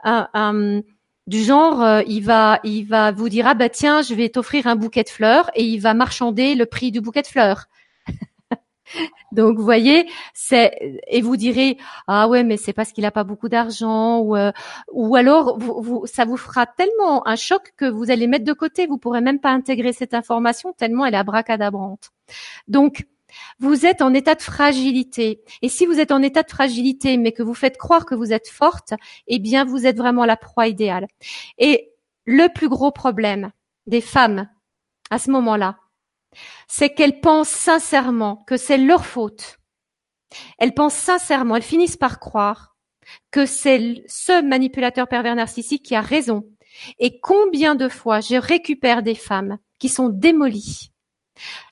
un, 0.04 0.82
du 1.26 1.42
genre, 1.42 1.82
euh, 1.82 2.02
il 2.06 2.22
va, 2.22 2.60
il 2.62 2.84
va 2.84 3.10
vous 3.10 3.28
dire 3.28 3.46
ah 3.48 3.54
bah 3.54 3.68
tiens, 3.68 4.02
je 4.02 4.14
vais 4.14 4.28
t'offrir 4.28 4.66
un 4.66 4.76
bouquet 4.76 5.02
de 5.02 5.08
fleurs 5.08 5.50
et 5.54 5.64
il 5.64 5.78
va 5.80 5.94
marchander 5.94 6.54
le 6.54 6.66
prix 6.66 6.92
du 6.92 7.00
bouquet 7.00 7.22
de 7.22 7.26
fleurs. 7.26 7.66
Donc 9.32 9.58
vous 9.58 9.64
voyez, 9.64 10.08
c'est 10.34 11.00
et 11.08 11.20
vous 11.20 11.36
direz 11.36 11.78
ah 12.06 12.28
ouais 12.28 12.44
mais 12.44 12.56
c'est 12.56 12.72
parce 12.72 12.92
qu'il 12.92 13.04
a 13.04 13.10
pas 13.10 13.24
beaucoup 13.24 13.48
d'argent 13.48 14.18
ou 14.20 14.36
euh, 14.36 14.52
ou 14.92 15.16
alors 15.16 15.58
vous, 15.58 16.06
ça 16.06 16.24
vous 16.24 16.36
fera 16.36 16.66
tellement 16.66 17.26
un 17.26 17.36
choc 17.36 17.72
que 17.76 17.86
vous 17.86 18.10
allez 18.10 18.26
mettre 18.26 18.44
de 18.44 18.52
côté, 18.52 18.86
vous 18.86 18.98
pourrez 18.98 19.20
même 19.20 19.40
pas 19.40 19.50
intégrer 19.50 19.92
cette 19.92 20.14
information 20.14 20.72
tellement 20.72 21.04
elle 21.06 21.14
est 21.14 21.18
abracadabrante. 21.18 22.10
Donc 22.68 23.06
vous 23.58 23.86
êtes 23.86 24.02
en 24.02 24.14
état 24.14 24.34
de 24.34 24.42
fragilité. 24.42 25.42
Et 25.62 25.68
si 25.68 25.86
vous 25.86 25.98
êtes 25.98 26.12
en 26.12 26.22
état 26.22 26.42
de 26.42 26.50
fragilité, 26.50 27.16
mais 27.16 27.32
que 27.32 27.42
vous 27.42 27.54
faites 27.54 27.76
croire 27.76 28.06
que 28.06 28.14
vous 28.14 28.32
êtes 28.32 28.48
forte, 28.48 28.94
eh 29.26 29.38
bien, 29.38 29.64
vous 29.64 29.86
êtes 29.86 29.96
vraiment 29.96 30.24
la 30.24 30.36
proie 30.36 30.68
idéale. 30.68 31.06
Et 31.58 31.92
le 32.24 32.48
plus 32.52 32.68
gros 32.68 32.90
problème 32.90 33.50
des 33.86 34.00
femmes 34.00 34.48
à 35.10 35.18
ce 35.18 35.30
moment-là, 35.30 35.76
c'est 36.68 36.90
qu'elles 36.90 37.20
pensent 37.20 37.48
sincèrement 37.48 38.44
que 38.46 38.56
c'est 38.56 38.78
leur 38.78 39.06
faute. 39.06 39.58
Elles 40.58 40.74
pensent 40.74 40.94
sincèrement, 40.94 41.56
elles 41.56 41.62
finissent 41.62 41.96
par 41.96 42.18
croire 42.18 42.76
que 43.30 43.46
c'est 43.46 44.02
ce 44.08 44.42
manipulateur 44.42 45.08
pervers 45.08 45.36
narcissique 45.36 45.84
qui 45.84 45.94
a 45.94 46.00
raison. 46.00 46.44
Et 46.98 47.20
combien 47.20 47.74
de 47.74 47.88
fois 47.88 48.20
je 48.20 48.36
récupère 48.36 49.02
des 49.02 49.14
femmes 49.14 49.58
qui 49.78 49.88
sont 49.88 50.08
démolies 50.08 50.90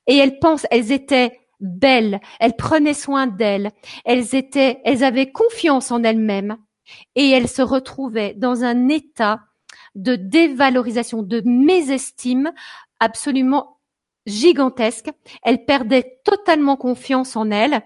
et 0.06 0.16
elles 0.16 0.38
pensent, 0.38 0.66
elles 0.70 0.92
étaient 0.92 1.40
belles, 1.60 2.20
elles 2.40 2.56
prenaient 2.56 2.94
soin 2.94 3.26
d'elles, 3.26 3.70
elles 4.04 4.34
étaient, 4.34 4.80
elles 4.84 5.04
avaient 5.04 5.32
confiance 5.32 5.90
en 5.90 6.02
elles-mêmes 6.02 6.56
et 7.14 7.30
elles 7.30 7.48
se 7.48 7.62
retrouvaient 7.62 8.34
dans 8.34 8.64
un 8.64 8.88
état 8.88 9.40
de 9.94 10.16
dévalorisation, 10.16 11.22
de 11.22 11.42
mésestime 11.44 12.52
absolument 13.00 13.73
gigantesque. 14.26 15.10
Elles 15.42 15.64
perdaient 15.64 16.18
totalement 16.24 16.76
confiance 16.76 17.36
en 17.36 17.50
elles 17.50 17.82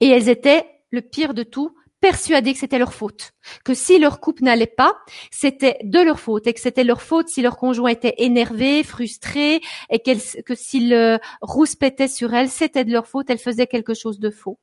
et 0.00 0.08
elles 0.08 0.28
étaient, 0.28 0.66
le 0.90 1.02
pire 1.02 1.34
de 1.34 1.42
tout, 1.42 1.74
persuadés 2.00 2.52
que 2.52 2.58
c'était 2.58 2.78
leur 2.78 2.94
faute, 2.94 3.32
que 3.64 3.74
si 3.74 3.98
leur 3.98 4.20
couple 4.20 4.44
n'allait 4.44 4.66
pas, 4.66 4.96
c'était 5.30 5.78
de 5.82 5.98
leur 5.98 6.20
faute 6.20 6.46
et 6.46 6.52
que 6.52 6.60
c'était 6.60 6.84
leur 6.84 7.02
faute 7.02 7.28
si 7.28 7.42
leur 7.42 7.56
conjoint 7.56 7.90
était 7.90 8.14
énervé, 8.18 8.84
frustré 8.84 9.60
et 9.90 9.98
que 9.98 10.54
s'il 10.54 10.92
euh, 10.92 11.18
rouspétait 11.40 12.08
sur 12.08 12.34
elle, 12.34 12.48
c'était 12.48 12.84
de 12.84 12.92
leur 12.92 13.06
faute, 13.06 13.30
elle 13.30 13.38
faisait 13.38 13.66
quelque 13.66 13.94
chose 13.94 14.20
de 14.20 14.30
faux. 14.30 14.58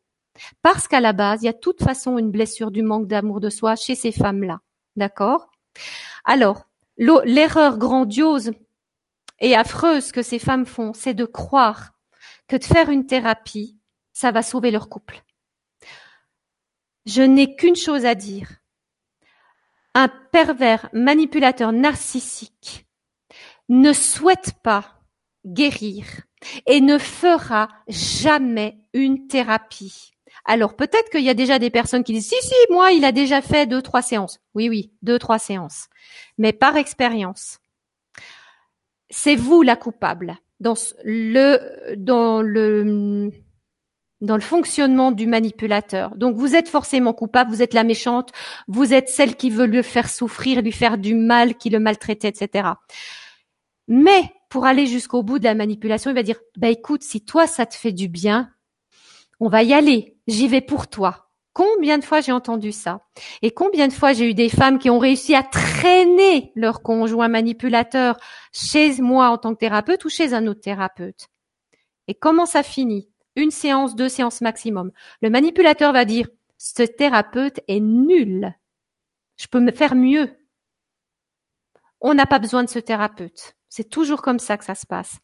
Parce 0.62 0.88
qu'à 0.88 1.00
la 1.00 1.14
base, 1.14 1.42
il 1.42 1.46
y 1.46 1.50
a 1.50 1.54
de 1.54 1.60
toute 1.60 1.84
façon 1.84 2.18
une 2.18 2.32
blessure 2.32 2.72
du 2.72 2.82
manque 2.82 3.08
d'amour 3.08 3.40
de 3.40 3.50
soi 3.50 3.76
chez 3.76 3.96
ces 3.96 4.12
femmes-là. 4.12 4.60
D'accord? 4.96 5.50
Alors, 6.24 6.70
l'erreur 6.98 7.78
grandiose 7.78 8.52
et 9.44 9.56
affreuse 9.56 10.14
que 10.14 10.24
ces 10.24 10.40
femmes 10.40 10.66
font, 10.66 10.94
c'est 10.94 11.14
de 11.14 11.26
croire 11.26 11.92
que 12.48 12.56
de 12.56 12.64
faire 12.64 12.90
une 12.90 13.06
thérapie, 13.06 13.78
ça 14.14 14.32
va 14.32 14.42
sauver 14.42 14.72
leur 14.72 14.88
couple. 14.88 15.22
Je 17.06 17.22
n'ai 17.22 17.56
qu'une 17.56 17.76
chose 17.76 18.06
à 18.06 18.16
dire. 18.16 18.48
Un 19.94 20.08
pervers 20.32 20.90
manipulateur 20.94 21.74
narcissique 21.74 22.88
ne 23.68 23.92
souhaite 23.92 24.54
pas 24.64 25.02
guérir 25.46 26.06
et 26.66 26.80
ne 26.80 26.98
fera 26.98 27.68
jamais 27.90 28.80
une 28.94 29.28
thérapie. 29.28 30.14
Alors 30.46 30.76
peut-être 30.76 31.10
qu'il 31.10 31.24
y 31.24 31.30
a 31.30 31.34
déjà 31.34 31.60
des 31.60 31.70
personnes 31.70 32.06
qui 32.06 32.14
disent 32.14 32.30
si 32.30 32.42
si 32.42 32.56
moi 32.72 32.94
il 32.94 33.04
a 33.04 33.12
déjà 33.12 33.42
fait 33.42 33.68
deux 33.68 33.82
trois 33.82 34.02
séances. 34.02 34.40
Oui 34.56 34.70
oui 34.70 34.94
deux 35.02 35.20
trois 35.20 35.40
séances, 35.40 35.90
mais 36.38 36.54
par 36.54 36.78
expérience. 36.78 37.60
C'est 39.10 39.36
vous 39.36 39.62
la 39.62 39.76
coupable 39.76 40.38
dans 40.60 40.76
le 41.04 41.96
dans 41.96 42.42
le 42.42 43.32
dans 44.22 44.36
le 44.36 44.42
fonctionnement 44.42 45.12
du 45.12 45.28
manipulateur. 45.28 46.16
Donc 46.16 46.38
vous 46.38 46.56
êtes 46.56 46.70
forcément 46.70 47.14
coupable, 47.14 47.52
vous 47.52 47.62
êtes 47.62 47.74
la 47.74 47.84
méchante, 47.84 48.32
vous 48.68 48.94
êtes 48.94 49.10
celle 49.10 49.36
qui 49.36 49.50
veut 49.50 49.66
le 49.66 49.82
faire 49.82 50.10
souffrir, 50.10 50.62
lui 50.62 50.72
faire 50.72 50.98
du 50.98 51.14
mal, 51.14 51.56
qui 51.56 51.70
le 51.70 51.80
maltraitait, 51.80 52.30
etc. 52.30 52.70
Mais 53.88 54.32
pour 54.50 54.66
aller 54.66 54.88
jusqu'au 54.88 55.24
bout 55.24 55.40
de 55.40 55.44
la 55.44 55.56
manipulation, 55.56 56.10
il 56.10 56.16
va 56.16 56.24
dire, 56.24 56.40
bah 56.58 56.70
écoute, 56.70 57.04
si 57.04 57.26
toi 57.26 57.48
ça 57.48 57.66
te 57.66 57.76
fait 57.76 57.92
du 57.92 58.08
bien, 58.08 58.50
on 59.42 59.50
va 59.50 59.62
y 59.62 59.74
aller, 59.74 60.18
j'y 60.28 60.48
vais 60.48 60.62
pour 60.62 60.88
toi. 60.88 61.23
Combien 61.54 62.00
de 62.00 62.04
fois 62.04 62.22
j'ai 62.22 62.32
entendu 62.32 62.72
ça? 62.72 63.06
Et 63.44 63.52
combien 63.52 63.88
de 63.88 63.94
fois 63.94 64.14
j'ai 64.14 64.30
eu 64.30 64.34
des 64.34 64.50
femmes 64.50 64.80
qui 64.80 64.90
ont 64.90 64.98
réussi 64.98 65.36
à 65.36 65.44
traîner 65.44 66.52
leur 66.56 66.82
conjoint 66.82 67.28
manipulateur 67.28 68.18
chez 68.52 69.00
moi 69.02 69.30
en 69.30 69.38
tant 69.38 69.54
que 69.54 69.60
thérapeute 69.60 70.04
ou 70.04 70.10
chez 70.10 70.34
un 70.34 70.48
autre 70.48 70.62
thérapeute? 70.62 71.28
Et 72.08 72.16
comment 72.16 72.48
ça 72.48 72.64
finit? 72.64 73.10
Une 73.36 73.52
séance, 73.52 73.96
deux 73.96 74.10
séances 74.10 74.42
maximum. 74.42 74.92
Le 75.22 75.30
manipulateur 75.30 75.94
va 75.94 76.06
dire 76.06 76.28
ce 76.58 76.84
thérapeute 76.84 77.60
est 77.68 77.80
nul. 77.80 78.54
Je 79.38 79.48
peux 79.48 79.60
me 79.60 79.72
faire 79.72 79.96
mieux. 79.96 80.36
On 82.02 82.14
n'a 82.14 82.26
pas 82.26 82.40
besoin 82.40 82.64
de 82.64 82.70
ce 82.70 82.80
thérapeute. 82.80 83.56
C'est 83.70 83.90
toujours 83.90 84.22
comme 84.22 84.40
ça 84.40 84.58
que 84.58 84.66
ça 84.66 84.76
se 84.76 84.86
passe. 84.86 85.18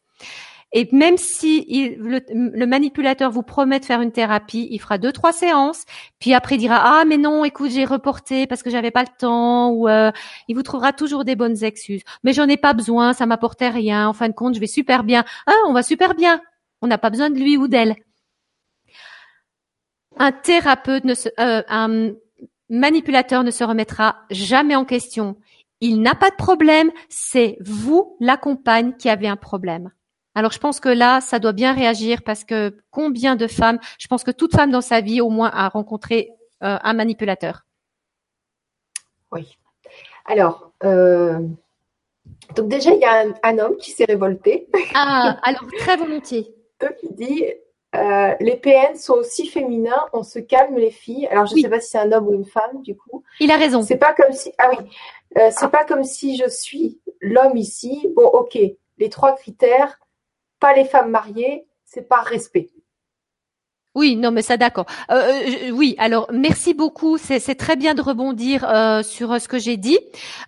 Et 0.72 0.88
même 0.92 1.16
si 1.16 1.96
le, 1.98 2.64
manipulateur 2.66 3.30
vous 3.30 3.42
promet 3.42 3.80
de 3.80 3.84
faire 3.84 4.00
une 4.00 4.12
thérapie, 4.12 4.68
il 4.70 4.78
fera 4.80 4.98
deux 4.98 5.10
trois 5.10 5.32
séances, 5.32 5.84
puis 6.20 6.32
après 6.32 6.54
il 6.54 6.58
dira 6.58 6.80
ah 6.82 7.04
mais 7.04 7.16
non, 7.16 7.44
écoute 7.44 7.70
j'ai 7.70 7.84
reporté 7.84 8.46
parce 8.46 8.62
que 8.62 8.70
j'avais 8.70 8.92
pas 8.92 9.02
le 9.02 9.08
temps, 9.18 9.70
ou 9.70 9.88
euh, 9.88 10.12
il 10.46 10.54
vous 10.54 10.62
trouvera 10.62 10.92
toujours 10.92 11.24
des 11.24 11.34
bonnes 11.34 11.64
excuses. 11.64 12.02
Mais 12.22 12.32
j'en 12.32 12.48
ai 12.48 12.56
pas 12.56 12.72
besoin, 12.72 13.12
ça 13.14 13.26
m'apportait 13.26 13.68
rien. 13.68 14.08
En 14.08 14.12
fin 14.12 14.28
de 14.28 14.34
compte, 14.34 14.54
je 14.54 14.60
vais 14.60 14.68
super 14.68 15.02
bien. 15.02 15.24
Ah, 15.46 15.54
on 15.66 15.72
va 15.72 15.82
super 15.82 16.14
bien. 16.14 16.40
On 16.82 16.86
n'a 16.86 16.98
pas 16.98 17.10
besoin 17.10 17.30
de 17.30 17.38
lui 17.38 17.56
ou 17.56 17.68
d'elle. 17.68 17.96
Un 20.18 20.32
thérapeute, 20.32 21.04
ne 21.04 21.14
se, 21.14 21.28
euh, 21.40 21.62
un 21.68 22.12
manipulateur 22.68 23.42
ne 23.44 23.50
se 23.50 23.64
remettra 23.64 24.20
jamais 24.30 24.76
en 24.76 24.84
question. 24.84 25.36
Il 25.80 26.00
n'a 26.02 26.14
pas 26.14 26.30
de 26.30 26.36
problème, 26.36 26.90
c'est 27.08 27.56
vous, 27.60 28.16
la 28.20 28.36
compagne, 28.36 28.94
qui 28.96 29.08
avez 29.08 29.28
un 29.28 29.36
problème. 29.36 29.90
Alors 30.34 30.52
je 30.52 30.58
pense 30.58 30.80
que 30.80 30.88
là, 30.88 31.20
ça 31.20 31.38
doit 31.38 31.52
bien 31.52 31.72
réagir 31.72 32.22
parce 32.22 32.44
que 32.44 32.76
combien 32.90 33.36
de 33.36 33.46
femmes, 33.46 33.78
je 33.98 34.06
pense 34.06 34.22
que 34.22 34.30
toute 34.30 34.54
femme 34.54 34.70
dans 34.70 34.80
sa 34.80 35.00
vie 35.00 35.20
au 35.20 35.28
moins 35.28 35.50
a 35.52 35.68
rencontré 35.68 36.30
euh, 36.62 36.78
un 36.82 36.92
manipulateur. 36.92 37.64
Oui. 39.32 39.56
Alors, 40.26 40.72
euh, 40.84 41.40
donc 42.54 42.68
déjà, 42.68 42.92
il 42.92 43.00
y 43.00 43.04
a 43.04 43.24
un, 43.42 43.58
homme 43.58 43.76
qui 43.76 43.90
s'est 43.90 44.04
révolté. 44.04 44.68
Ah, 44.94 45.38
alors 45.42 45.66
très 45.78 45.96
volontiers. 45.96 46.54
donc 46.80 46.92
il 47.02 47.14
dit, 47.14 47.44
euh, 47.96 48.34
les 48.38 48.56
PN 48.56 48.94
sont 48.96 49.14
aussi 49.14 49.48
féminins, 49.48 50.06
on 50.12 50.22
se 50.22 50.38
calme 50.38 50.76
les 50.76 50.92
filles. 50.92 51.26
Alors 51.28 51.46
je 51.46 51.56
ne 51.56 51.60
sais 51.60 51.68
pas 51.68 51.80
si 51.80 51.90
c'est 51.90 51.98
un 51.98 52.12
homme 52.12 52.28
ou 52.28 52.34
une 52.34 52.46
femme 52.46 52.82
du 52.82 52.96
coup. 52.96 53.24
Il 53.40 53.50
a 53.50 53.56
raison. 53.56 53.82
C'est 53.82 53.96
pas 53.96 54.14
comme 54.14 54.32
si, 54.32 54.52
ah 54.58 54.70
oui, 54.70 54.86
c'est 55.50 55.70
pas 55.70 55.84
comme 55.84 56.04
si 56.04 56.36
je 56.36 56.48
suis 56.48 57.00
l'homme 57.20 57.56
ici. 57.56 58.08
Bon, 58.14 58.26
ok, 58.26 58.56
les 58.98 59.08
trois 59.08 59.34
critères 59.34 59.99
pas 60.60 60.74
les 60.74 60.84
femmes 60.84 61.10
mariées, 61.10 61.66
c'est 61.84 62.08
par 62.08 62.24
respect. 62.24 62.70
Oui, 63.96 64.14
non, 64.14 64.30
mais 64.30 64.42
ça 64.42 64.56
d'accord. 64.56 64.86
Euh, 65.10 65.16
euh, 65.16 65.70
oui, 65.72 65.96
alors 65.98 66.28
merci 66.32 66.74
beaucoup. 66.74 67.18
C'est 67.18 67.56
très 67.56 67.74
bien 67.74 67.94
de 67.94 68.00
rebondir 68.00 68.64
euh, 68.68 69.02
sur 69.02 69.40
ce 69.40 69.48
que 69.48 69.58
j'ai 69.58 69.76
dit. 69.76 69.98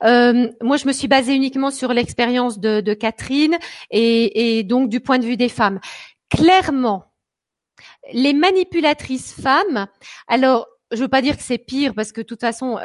moi, 0.00 0.76
je 0.76 0.86
me 0.86 0.92
suis 0.92 1.08
basée 1.08 1.34
uniquement 1.34 1.72
sur 1.72 1.92
l'expérience 1.92 2.60
de, 2.60 2.94
Catherine 2.94 3.58
et, 3.90 4.58
et, 4.58 4.62
donc 4.62 4.88
du 4.88 5.00
point 5.00 5.18
de 5.18 5.24
vue 5.24 5.36
des 5.36 5.48
femmes. 5.48 5.80
Clairement, 6.30 7.06
les 8.12 8.32
manipulatrices 8.32 9.32
femmes. 9.32 9.86
Alors, 10.28 10.68
je 10.92 10.98
veux 10.98 11.08
pas 11.08 11.22
dire 11.22 11.36
que 11.36 11.42
c'est 11.42 11.58
pire 11.58 11.94
parce 11.94 12.12
que 12.12 12.20
de 12.20 12.26
toute 12.26 12.40
façon, 12.40 12.78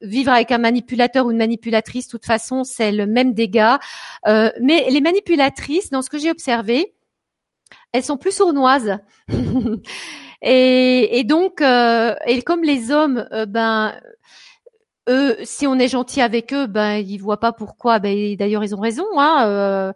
vivre 0.00 0.32
avec 0.32 0.50
un 0.50 0.58
manipulateur 0.58 1.26
ou 1.26 1.30
une 1.30 1.38
manipulatrice, 1.38 2.06
de 2.06 2.10
toute 2.10 2.26
façon, 2.26 2.64
c'est 2.64 2.92
le 2.92 3.06
même 3.06 3.34
dégât. 3.34 3.78
mais 4.26 4.86
les 4.90 5.00
manipulatrices, 5.00 5.90
dans 5.90 6.02
ce 6.02 6.10
que 6.10 6.18
j'ai 6.18 6.30
observé, 6.30 6.94
elles 7.92 8.04
sont 8.04 8.16
plus 8.16 8.34
sournoises. 8.34 8.98
et, 10.42 11.24
donc, 11.24 11.60
euh, 11.60 12.14
et 12.26 12.42
comme 12.42 12.62
les 12.62 12.90
hommes, 12.90 13.26
euh, 13.32 13.46
ben 13.46 13.94
eux, 15.08 15.36
si 15.42 15.66
on 15.66 15.78
est 15.78 15.88
gentil 15.88 16.20
avec 16.20 16.52
eux, 16.52 16.66
ben 16.66 16.96
ils 16.96 17.18
voient 17.18 17.40
pas 17.40 17.52
pourquoi. 17.52 17.98
Ben 17.98 18.36
d'ailleurs, 18.36 18.64
ils 18.64 18.74
ont 18.74 18.80
raison. 18.80 19.06
Hein, 19.16 19.46
euh, 19.46 19.50
euh, 19.50 19.92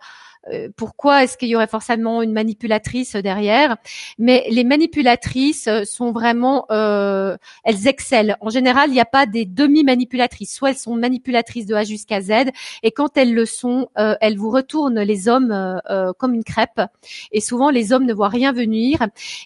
pourquoi 0.76 1.24
est-ce 1.24 1.36
qu'il 1.36 1.48
y 1.48 1.56
aurait 1.56 1.66
forcément 1.66 2.22
une 2.22 2.32
manipulatrice 2.32 3.16
derrière? 3.16 3.76
Mais 4.18 4.46
les 4.50 4.64
manipulatrices 4.64 5.68
sont 5.84 6.12
vraiment, 6.12 6.66
euh, 6.70 7.36
elles 7.64 7.86
excellent. 7.86 8.36
En 8.40 8.50
général, 8.50 8.90
il 8.90 8.92
n'y 8.92 9.00
a 9.00 9.06
pas 9.06 9.26
des 9.26 9.44
demi-manipulatrices. 9.44 10.54
Soit 10.54 10.70
elles 10.70 10.76
sont 10.76 10.96
manipulatrices 10.96 11.66
de 11.66 11.74
A 11.74 11.84
jusqu'à 11.84 12.20
Z, 12.20 12.50
et 12.82 12.90
quand 12.90 13.16
elles 13.16 13.34
le 13.34 13.46
sont, 13.46 13.88
euh, 13.98 14.16
elles 14.20 14.36
vous 14.36 14.50
retournent 14.50 15.00
les 15.00 15.28
hommes 15.28 15.80
comme 16.18 16.34
une 16.34 16.44
crêpe. 16.44 16.80
Et 17.32 17.40
souvent, 17.40 17.70
les 17.70 17.92
hommes 17.92 18.04
ne 18.04 18.14
voient 18.14 18.28
rien 18.28 18.52
venir. 18.52 18.98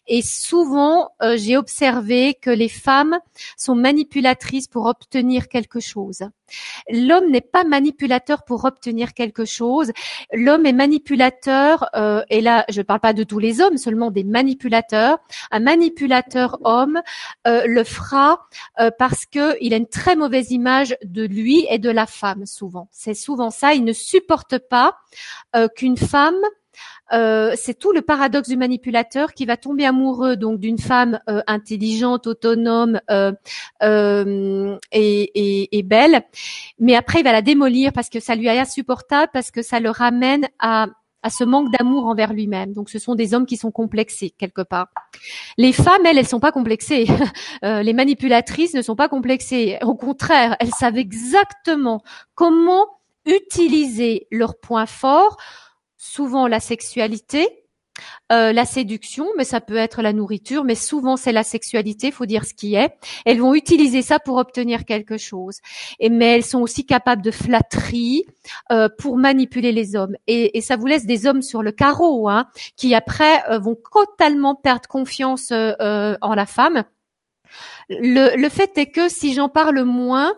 Et 0.07 0.23
souvent, 0.23 1.11
j'ai 1.37 1.57
observé 1.57 2.35
que 2.35 2.51
les 2.51 2.69
femmes 2.69 3.19
sont 3.57 3.75
manipulatrices 3.75 4.69
pour 4.69 4.87
obtenir 4.87 5.49
quelque 5.49 5.81
chose. 5.81 6.23
L'homme 6.91 7.31
n'est 7.31 7.41
pas 7.41 7.65
manipulateur 7.65 8.45
pour 8.45 8.65
obtenir 8.65 9.15
quelque 9.15 9.45
chose. 9.45 9.93
L'homme 10.33 10.67
est 10.67 10.73
euh, 11.95 12.23
et 12.31 12.41
là 12.41 12.65
je 12.69 12.79
ne 12.79 12.83
parle 12.83 13.01
pas 13.01 13.13
de 13.13 13.25
tous 13.25 13.39
les 13.39 13.61
hommes, 13.61 13.77
seulement 13.77 14.11
des 14.11 14.25
manipulateurs. 14.25 15.19
Un 15.51 15.61
manipulateur 15.61 16.59
homme 16.65 17.01
euh, 17.47 17.65
le 17.67 17.85
fera 17.85 18.47
euh, 18.81 18.91
parce 18.99 19.27
qu'il 19.27 19.75
a 19.75 19.77
une 19.77 19.89
très 19.89 20.17
mauvaise 20.17 20.51
image 20.51 20.97
de 21.05 21.25
lui 21.25 21.67
et 21.71 21.79
de 21.79 21.91
la 21.91 22.07
femme 22.07 22.47
souvent. 22.47 22.89
C'est 22.93 23.15
souvent 23.15 23.51
ça. 23.51 23.75
Il 23.75 23.85
ne 23.85 23.93
supporte 23.93 24.59
pas 24.59 24.97
qu'une 25.77 25.97
femme 25.97 26.37
euh, 27.13 27.53
c'est 27.57 27.79
tout 27.79 27.93
le 27.93 28.03
paradoxe 28.03 28.49
du 28.49 28.57
manipulateur 28.57 29.33
qui 29.33 29.47
va 29.47 29.57
tomber 29.57 29.85
amoureux 29.85 30.37
donc 30.37 30.61
d'une 30.61 30.79
femme 30.79 31.21
euh, 31.29 31.41
intelligente, 31.47 32.27
autonome 32.27 33.01
euh, 33.11 33.33
et, 34.93 35.83
belle, 35.85 36.23
mais 36.79 36.95
après 36.95 37.21
il 37.21 37.25
va 37.25 37.33
la 37.33 37.43
démolir 37.43 37.93
parce 37.93 38.11
que 38.11 38.21
ça 38.21 38.35
lui 38.35 38.47
est 38.47 38.59
insupportable, 38.59 39.31
parce 39.33 39.51
que 39.51 39.63
ça 39.63 39.81
le 39.81 39.91
ramène 39.91 40.47
à 40.59 40.87
à 41.25 41.31
ce 41.31 41.43
manque 41.43 41.73
d'amour 41.73 42.07
envers 42.07 42.33
lui-même. 42.33 42.73
Donc, 42.73 42.91
ce 42.91 43.01
sont 43.01 43.17
des 43.17 43.35
hommes 43.35 43.45
qui 43.45 43.57
sont 43.57 43.73
complexés 43.73 44.33
quelque 44.39 44.63
part. 44.63 44.87
Les 45.57 45.73
femmes, 45.73 46.07
elles, 46.07 46.17
elles 46.17 46.29
sont 46.29 46.39
pas 46.39 46.53
complexées. 46.53 47.07
les 47.63 47.93
manipulatrices 47.93 48.73
ne 48.75 48.83
sont 48.83 48.95
pas 48.95 49.09
complexées. 49.09 49.79
Au 49.83 49.97
contraire, 49.97 50.57
elles 50.61 50.71
savent 50.71 50.97
exactement 50.97 52.05
comment 52.37 52.87
utiliser 53.27 54.29
leurs 54.31 54.61
points 54.61 54.87
forts 54.87 55.37
souvent 56.09 56.49
la 56.49 56.61
sexualité, 56.61 57.47
euh, 58.31 58.53
la 58.53 58.65
séduction, 58.65 59.27
mais 59.37 59.45
ça 59.45 59.61
peut 59.61 59.77
être 59.77 60.03
la 60.03 60.13
nourriture, 60.13 60.65
mais 60.65 60.75
souvent 60.75 61.17
c'est 61.17 61.33
la 61.33 61.43
sexualité, 61.43 62.11
faut 62.11 62.27
dire 62.27 62.45
ce 62.45 62.55
qui 62.55 62.75
est. 62.75 62.95
Elles 63.25 63.41
vont 63.41 63.55
utiliser 63.55 64.03
ça 64.03 64.19
pour 64.19 64.37
obtenir 64.37 64.85
quelque 64.85 65.19
chose. 65.19 65.59
Et 65.99 66.09
mais 66.09 66.37
elles 66.37 66.45
sont 66.45 66.61
aussi 66.61 66.87
capables 66.87 67.23
de 67.23 67.31
flatterie 67.31 68.25
euh, 68.71 68.89
pour 68.99 69.17
manipuler 69.17 69.73
les 69.73 69.97
hommes. 69.97 70.17
Et, 70.27 70.61
ça 70.61 70.77
vous 70.77 70.87
laisse 70.87 71.07
des 71.07 71.27
hommes 71.27 71.43
sur 71.43 71.63
le 71.63 71.73
carreau, 71.73 72.29
hein, 72.29 72.47
qui 72.77 72.95
après 72.95 73.43
euh, 73.51 73.59
vont 73.59 73.77
totalement 73.93 74.55
perdre 74.55 74.89
confiance 74.89 75.51
en 75.53 76.35
la 76.35 76.47
femme. 76.47 76.85
Le, 77.89 78.37
le 78.37 78.49
fait 78.49 78.77
est 78.77 78.91
que 78.91 79.09
si 79.09 79.33
j'en 79.35 79.49
parle 79.49 79.83
moins, 79.83 80.35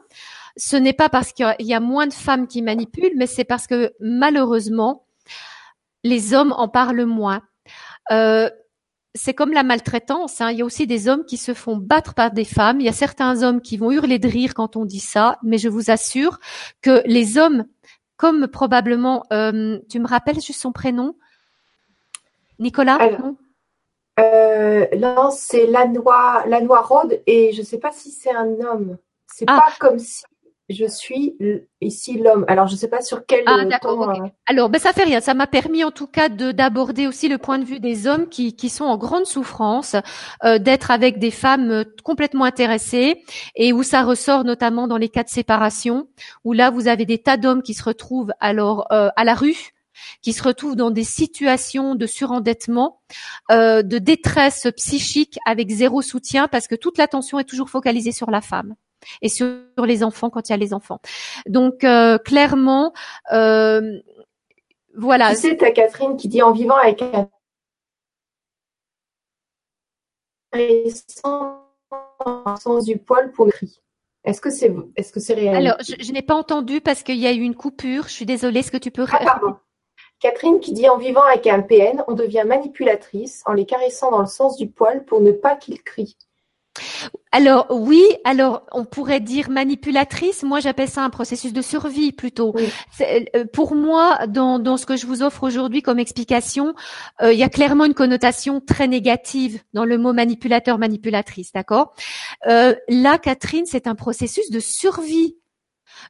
ce 0.56 0.76
n'est 0.76 0.92
pas 0.92 1.08
parce 1.08 1.32
qu'il 1.32 1.54
y 1.60 1.74
a 1.74 1.80
moins 1.80 2.06
de 2.06 2.12
femmes 2.12 2.46
qui 2.46 2.62
manipulent, 2.62 3.16
mais 3.16 3.26
c'est 3.26 3.44
parce 3.44 3.66
que 3.66 3.92
malheureusement, 4.00 5.04
les 6.04 6.34
hommes 6.34 6.52
en 6.52 6.68
parlent 6.68 7.04
moins. 7.04 7.42
Euh, 8.10 8.48
c'est 9.14 9.34
comme 9.34 9.52
la 9.52 9.62
maltraitance. 9.62 10.40
Hein. 10.40 10.50
Il 10.52 10.58
y 10.58 10.62
a 10.62 10.64
aussi 10.64 10.86
des 10.86 11.08
hommes 11.08 11.24
qui 11.24 11.36
se 11.36 11.54
font 11.54 11.76
battre 11.76 12.14
par 12.14 12.30
des 12.30 12.44
femmes. 12.44 12.80
Il 12.80 12.86
y 12.86 12.88
a 12.88 12.92
certains 12.92 13.42
hommes 13.42 13.60
qui 13.60 13.76
vont 13.76 13.90
hurler 13.90 14.18
de 14.18 14.28
rire 14.28 14.54
quand 14.54 14.76
on 14.76 14.84
dit 14.84 15.00
ça, 15.00 15.38
mais 15.42 15.58
je 15.58 15.68
vous 15.68 15.90
assure 15.90 16.38
que 16.80 17.02
les 17.06 17.38
hommes, 17.38 17.64
comme 18.16 18.46
probablement, 18.46 19.24
euh, 19.32 19.78
tu 19.88 19.98
me 19.98 20.06
rappelles 20.06 20.40
juste 20.40 20.60
son 20.60 20.72
prénom, 20.72 21.16
Nicolas 22.58 22.98
non, 23.18 23.36
euh, 24.20 24.86
non 24.98 25.30
c'est 25.30 25.66
Lanois, 25.66 26.44
Lanois 26.46 26.82
Rode, 26.82 27.22
et 27.26 27.52
je 27.52 27.60
ne 27.60 27.66
sais 27.66 27.78
pas 27.78 27.90
si 27.90 28.10
c'est 28.10 28.34
un 28.34 28.60
homme. 28.60 28.98
C'est 29.26 29.46
ah. 29.48 29.64
pas 29.64 29.72
comme 29.78 29.98
si 29.98 30.22
je 30.70 30.86
suis 30.86 31.36
ici 31.80 32.18
l'homme. 32.18 32.44
Alors, 32.46 32.68
je 32.68 32.74
ne 32.74 32.78
sais 32.78 32.88
pas 32.88 33.00
sur 33.00 33.26
quel 33.26 33.42
ah, 33.46 33.64
d'accord. 33.64 34.08
Euh, 34.08 34.28
Alors, 34.46 34.70
ben 34.70 34.78
ça 34.78 34.92
fait 34.92 35.02
rien. 35.02 35.20
Ça 35.20 35.34
m'a 35.34 35.48
permis 35.48 35.82
en 35.82 35.90
tout 35.90 36.06
cas 36.06 36.28
de 36.28 36.52
d'aborder 36.52 37.08
aussi 37.08 37.28
le 37.28 37.38
point 37.38 37.58
de 37.58 37.64
vue 37.64 37.80
des 37.80 38.06
hommes 38.06 38.28
qui 38.28 38.54
qui 38.54 38.68
sont 38.68 38.84
en 38.84 38.96
grande 38.96 39.26
souffrance, 39.26 39.96
euh, 40.44 40.58
d'être 40.58 40.92
avec 40.92 41.18
des 41.18 41.32
femmes 41.32 41.70
euh, 41.70 41.84
complètement 42.04 42.44
intéressées 42.44 43.24
et 43.56 43.72
où 43.72 43.82
ça 43.82 44.04
ressort 44.04 44.44
notamment 44.44 44.86
dans 44.86 44.96
les 44.96 45.08
cas 45.08 45.24
de 45.24 45.28
séparation, 45.28 46.08
où 46.44 46.52
là 46.52 46.70
vous 46.70 46.86
avez 46.86 47.04
des 47.04 47.18
tas 47.18 47.36
d'hommes 47.36 47.62
qui 47.62 47.74
se 47.74 47.82
retrouvent 47.82 48.32
alors 48.38 48.86
à 48.90 49.24
la 49.24 49.34
rue 49.34 49.72
qui 50.22 50.32
se 50.32 50.42
retrouvent 50.42 50.76
dans 50.76 50.90
des 50.90 51.04
situations 51.04 51.94
de 51.94 52.06
surendettement, 52.06 53.00
de 53.50 53.98
détresse 53.98 54.68
psychique 54.76 55.38
avec 55.46 55.68
zéro 55.70 56.00
soutien 56.00 56.48
parce 56.48 56.68
que 56.68 56.74
toute 56.74 56.96
l'attention 56.96 57.38
est 57.38 57.44
toujours 57.44 57.68
focalisée 57.68 58.12
sur 58.12 58.30
la 58.30 58.40
femme 58.40 58.74
et 59.22 59.28
sur 59.28 59.46
les 59.84 60.04
enfants 60.04 60.30
quand 60.30 60.48
il 60.48 60.52
y 60.52 60.54
a 60.54 60.58
les 60.58 60.74
enfants. 60.74 61.00
Donc 61.46 61.84
euh, 61.84 62.18
clairement, 62.18 62.92
euh, 63.32 64.00
voilà. 64.96 65.30
Tu 65.30 65.36
sais, 65.36 65.56
t'as 65.56 65.70
Catherine 65.70 66.16
qui 66.16 66.28
dit 66.28 66.42
en 66.42 66.52
vivant 66.52 66.76
avec 66.76 67.02
un 67.02 67.28
dans 70.52 72.44
le 72.46 72.60
sens 72.60 72.84
du 72.84 72.98
poil 72.98 73.30
pour 73.32 73.46
le 73.46 73.52
cri. 73.52 73.80
Est-ce 74.24 74.40
que 74.40 74.50
c'est 74.50 74.74
est-ce 74.96 75.12
que 75.12 75.20
c'est 75.20 75.34
réel? 75.34 75.56
Alors, 75.56 75.76
je, 75.80 76.12
n'ai 76.12 76.22
pas 76.22 76.34
entendu 76.34 76.80
parce 76.80 77.02
qu'il 77.02 77.16
y 77.16 77.26
a 77.26 77.32
eu 77.32 77.40
une 77.40 77.54
coupure. 77.54 78.04
Je 78.08 78.12
suis 78.12 78.26
désolée. 78.26 78.60
Est-ce 78.60 78.70
que 78.70 78.76
tu 78.76 78.90
peux 78.90 79.06
ah, 79.10 79.24
pardon. 79.24 79.56
Catherine 80.18 80.60
qui 80.60 80.72
dit 80.72 80.88
en 80.88 80.98
vivant 80.98 81.22
avec 81.22 81.46
un 81.46 81.62
PN, 81.62 82.04
on 82.06 82.12
devient 82.12 82.44
manipulatrice 82.46 83.42
en 83.46 83.54
les 83.54 83.64
caressant 83.64 84.10
dans 84.10 84.20
le 84.20 84.26
sens 84.26 84.56
du 84.58 84.68
poil 84.68 85.04
pour 85.06 85.22
ne 85.22 85.32
pas 85.32 85.56
qu'ils 85.56 85.82
crient. 85.82 86.16
Alors 87.32 87.68
oui, 87.70 88.02
alors 88.24 88.62
on 88.72 88.84
pourrait 88.84 89.20
dire 89.20 89.50
manipulatrice. 89.50 90.42
Moi, 90.42 90.58
j'appelle 90.58 90.88
ça 90.88 91.04
un 91.04 91.10
processus 91.10 91.52
de 91.52 91.62
survie 91.62 92.10
plutôt. 92.10 92.54
Euh, 93.00 93.44
pour 93.52 93.76
moi, 93.76 94.26
dans, 94.26 94.58
dans 94.58 94.76
ce 94.76 94.84
que 94.84 94.96
je 94.96 95.06
vous 95.06 95.22
offre 95.22 95.44
aujourd'hui 95.44 95.80
comme 95.80 96.00
explication, 96.00 96.74
euh, 97.22 97.32
il 97.32 97.38
y 97.38 97.44
a 97.44 97.48
clairement 97.48 97.84
une 97.84 97.94
connotation 97.94 98.60
très 98.60 98.88
négative 98.88 99.62
dans 99.74 99.84
le 99.84 99.96
mot 99.96 100.12
manipulateur, 100.12 100.78
manipulatrice, 100.78 101.52
d'accord? 101.52 101.94
Euh, 102.46 102.74
Là, 102.88 103.18
Catherine, 103.18 103.66
c'est 103.66 103.86
un 103.86 103.94
processus 103.94 104.50
de 104.50 104.58
survie 104.58 105.36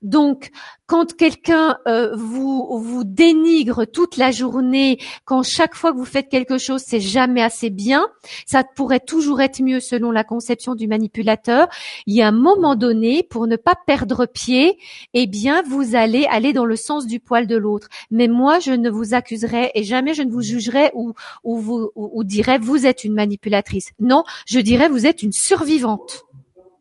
donc, 0.03 0.51
quand 0.87 1.15
quelqu'un 1.15 1.79
euh, 1.87 2.17
vous 2.17 2.81
vous 2.81 3.05
dénigre 3.05 3.85
toute 3.85 4.17
la 4.17 4.33
journée, 4.33 4.99
quand 5.25 5.45
chaque 5.45 5.75
fois 5.75 5.93
que 5.93 5.97
vous 5.97 6.05
faites 6.05 6.29
quelque 6.29 6.59
chose, 6.59 6.83
c'est 6.85 7.01
jamais 7.01 7.43
assez 7.43 7.71
bien, 7.71 8.09
ça 8.45 8.65
pourrait 8.65 9.01
toujours 9.01 9.41
être 9.41 9.63
mieux 9.63 9.79
selon 9.79 10.11
la 10.11 10.25
conception 10.25 10.75
du 10.75 10.89
manipulateur. 10.89 11.69
Il 12.07 12.17
y 12.17 12.23
a 12.23 12.29
un 12.29 12.33
moment 12.33 12.75
donné, 12.75 13.23
pour 13.23 13.47
ne 13.47 13.57
pas 13.57 13.77
perdre 13.87 14.27
pied, 14.27 14.79
eh 15.15 15.27
bien, 15.27 15.63
vous 15.63 15.95
allez 15.95 16.27
aller 16.27 16.53
dans 16.53 16.65
le 16.65 16.77
sens 16.77 17.07
du 17.07 17.21
poil 17.21 17.47
de 17.47 17.57
l'autre. 17.57 17.89
Mais 18.11 18.27
moi, 18.27 18.59
je 18.59 18.73
ne 18.73 18.91
vous 18.91 19.15
accuserai 19.15 19.71
et 19.75 19.85
jamais 19.85 20.15
je 20.15 20.23
ne 20.23 20.31
vous 20.31 20.43
jugerai 20.43 20.91
ou, 20.95 21.15
ou 21.45 21.59
vous 21.59 21.91
ou, 21.95 22.25
dirai 22.25 22.59
vous 22.59 22.87
êtes 22.87 23.05
une 23.05 23.15
manipulatrice. 23.15 23.91
Non, 24.01 24.25
je 24.47 24.61
dirais 24.61 24.89
vous 24.89 25.07
êtes 25.07 25.23
une 25.23 25.33
survivante. 25.33 26.25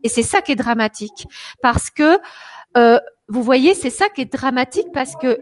Et 0.04 0.10
c'est 0.10 0.24
ça 0.24 0.42
qui 0.42 0.54
est 0.54 0.56
dramatique, 0.56 1.28
parce 1.62 1.90
que 1.90 2.20
euh, 2.78 3.00
vous 3.28 3.44
voyez, 3.44 3.74
c'est 3.74 3.90
ça 3.90 4.10
qui 4.10 4.22
est 4.22 4.34
dramatique 4.34 4.88
parce 4.94 5.16
que 5.16 5.40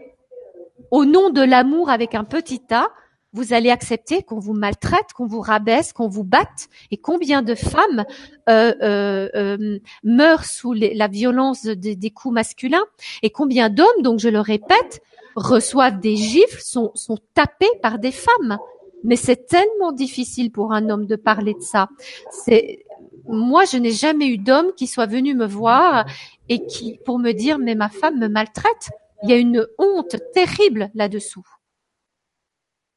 au 0.90 1.04
nom 1.04 1.30
de 1.30 1.42
l'amour 1.42 1.90
avec 1.90 2.14
un 2.14 2.24
petit 2.24 2.62
A, 2.70 2.88
vous 3.32 3.52
allez 3.52 3.70
accepter 3.70 4.22
qu'on 4.22 4.38
vous 4.38 4.54
maltraite, 4.54 5.12
qu'on 5.14 5.26
vous 5.26 5.40
rabaisse, 5.40 5.92
qu'on 5.92 6.08
vous 6.08 6.24
batte. 6.24 6.68
Et 6.90 6.96
combien 6.96 7.42
de 7.42 7.54
femmes 7.54 8.04
euh, 8.48 8.72
euh, 8.82 9.78
meurent 10.02 10.44
sous 10.44 10.72
la 10.72 11.08
violence 11.08 11.64
des 11.64 12.10
coups 12.10 12.34
masculins? 12.34 12.84
Et 13.22 13.30
combien 13.30 13.68
d'hommes, 13.68 14.02
donc 14.02 14.18
je 14.18 14.30
le 14.30 14.40
répète, 14.40 15.02
reçoivent 15.36 16.00
des 16.00 16.16
gifles, 16.16 16.60
sont 16.62 17.18
tapés 17.34 17.70
par 17.82 17.98
des 17.98 18.12
femmes? 18.12 18.58
Mais 19.04 19.16
c'est 19.16 19.46
tellement 19.46 19.92
difficile 19.92 20.50
pour 20.50 20.72
un 20.72 20.90
homme 20.90 21.06
de 21.06 21.16
parler 21.16 21.54
de 21.54 21.60
ça. 21.60 21.88
C'est 22.30 22.84
moi, 23.28 23.64
je 23.64 23.76
n'ai 23.76 23.90
jamais 23.90 24.26
eu 24.26 24.38
d'homme 24.38 24.72
qui 24.74 24.86
soit 24.86 25.06
venu 25.06 25.34
me 25.34 25.46
voir 25.46 26.06
et 26.48 26.64
qui, 26.66 26.98
pour 27.04 27.18
me 27.18 27.32
dire, 27.32 27.58
mais 27.58 27.74
ma 27.74 27.90
femme 27.90 28.18
me 28.18 28.28
maltraite. 28.28 28.90
Il 29.22 29.30
y 29.30 29.32
a 29.32 29.36
une 29.36 29.66
honte 29.78 30.16
terrible 30.32 30.90
là-dessous. 30.94 31.44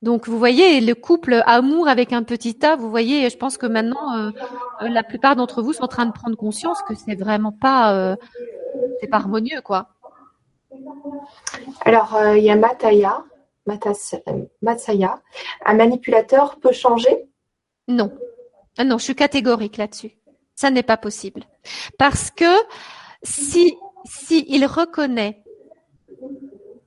Donc, 0.01 0.27
vous 0.27 0.39
voyez, 0.39 0.81
le 0.81 0.95
couple 0.95 1.43
amour 1.45 1.87
avec 1.87 2.11
un 2.11 2.23
petit 2.23 2.57
A, 2.65 2.75
vous 2.75 2.89
voyez, 2.89 3.29
je 3.29 3.37
pense 3.37 3.57
que 3.57 3.67
maintenant, 3.67 4.17
euh, 4.17 4.31
la 4.81 5.03
plupart 5.03 5.35
d'entre 5.35 5.61
vous 5.61 5.73
sont 5.73 5.83
en 5.83 5.87
train 5.87 6.07
de 6.07 6.11
prendre 6.11 6.35
conscience 6.35 6.81
que 6.87 6.95
c'est 6.95 7.15
vraiment 7.15 7.51
pas, 7.51 7.93
euh, 7.93 8.15
c'est 8.99 9.07
pas 9.07 9.17
harmonieux, 9.17 9.61
quoi. 9.61 9.89
Alors, 11.81 12.15
euh, 12.15 12.37
il 12.37 12.43
y 12.43 12.49
a 12.49 12.55
Mataya, 12.55 13.23
Matsaya. 13.65 15.21
Un 15.65 15.73
manipulateur 15.73 16.59
peut 16.59 16.71
changer? 16.71 17.27
Non. 17.87 18.11
Ah 18.77 18.83
non, 18.83 18.97
je 18.97 19.03
suis 19.05 19.15
catégorique 19.15 19.77
là-dessus. 19.77 20.11
Ça 20.55 20.69
n'est 20.69 20.83
pas 20.83 20.97
possible. 20.97 21.43
Parce 21.97 22.31
que 22.31 22.45
si, 23.23 23.77
si 24.05 24.45
il 24.47 24.65
reconnaît. 24.65 25.43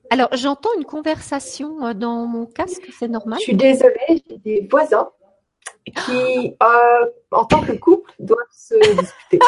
Alors, 0.09 0.29
j'entends 0.33 0.69
une 0.77 0.85
conversation 0.85 1.85
euh, 1.85 1.93
dans 1.93 2.25
mon 2.25 2.45
casque, 2.45 2.89
c'est 2.97 3.07
normal? 3.07 3.39
Je 3.39 3.45
suis 3.45 3.55
désolée, 3.55 4.23
j'ai 4.29 4.37
des 4.37 4.67
voisins 4.69 5.09
qui, 6.05 6.55
euh, 6.61 7.05
en 7.31 7.45
tant 7.45 7.61
que 7.61 7.73
couple, 7.73 8.13
doivent 8.19 8.39
se 8.51 8.75
disputer. 8.99 9.39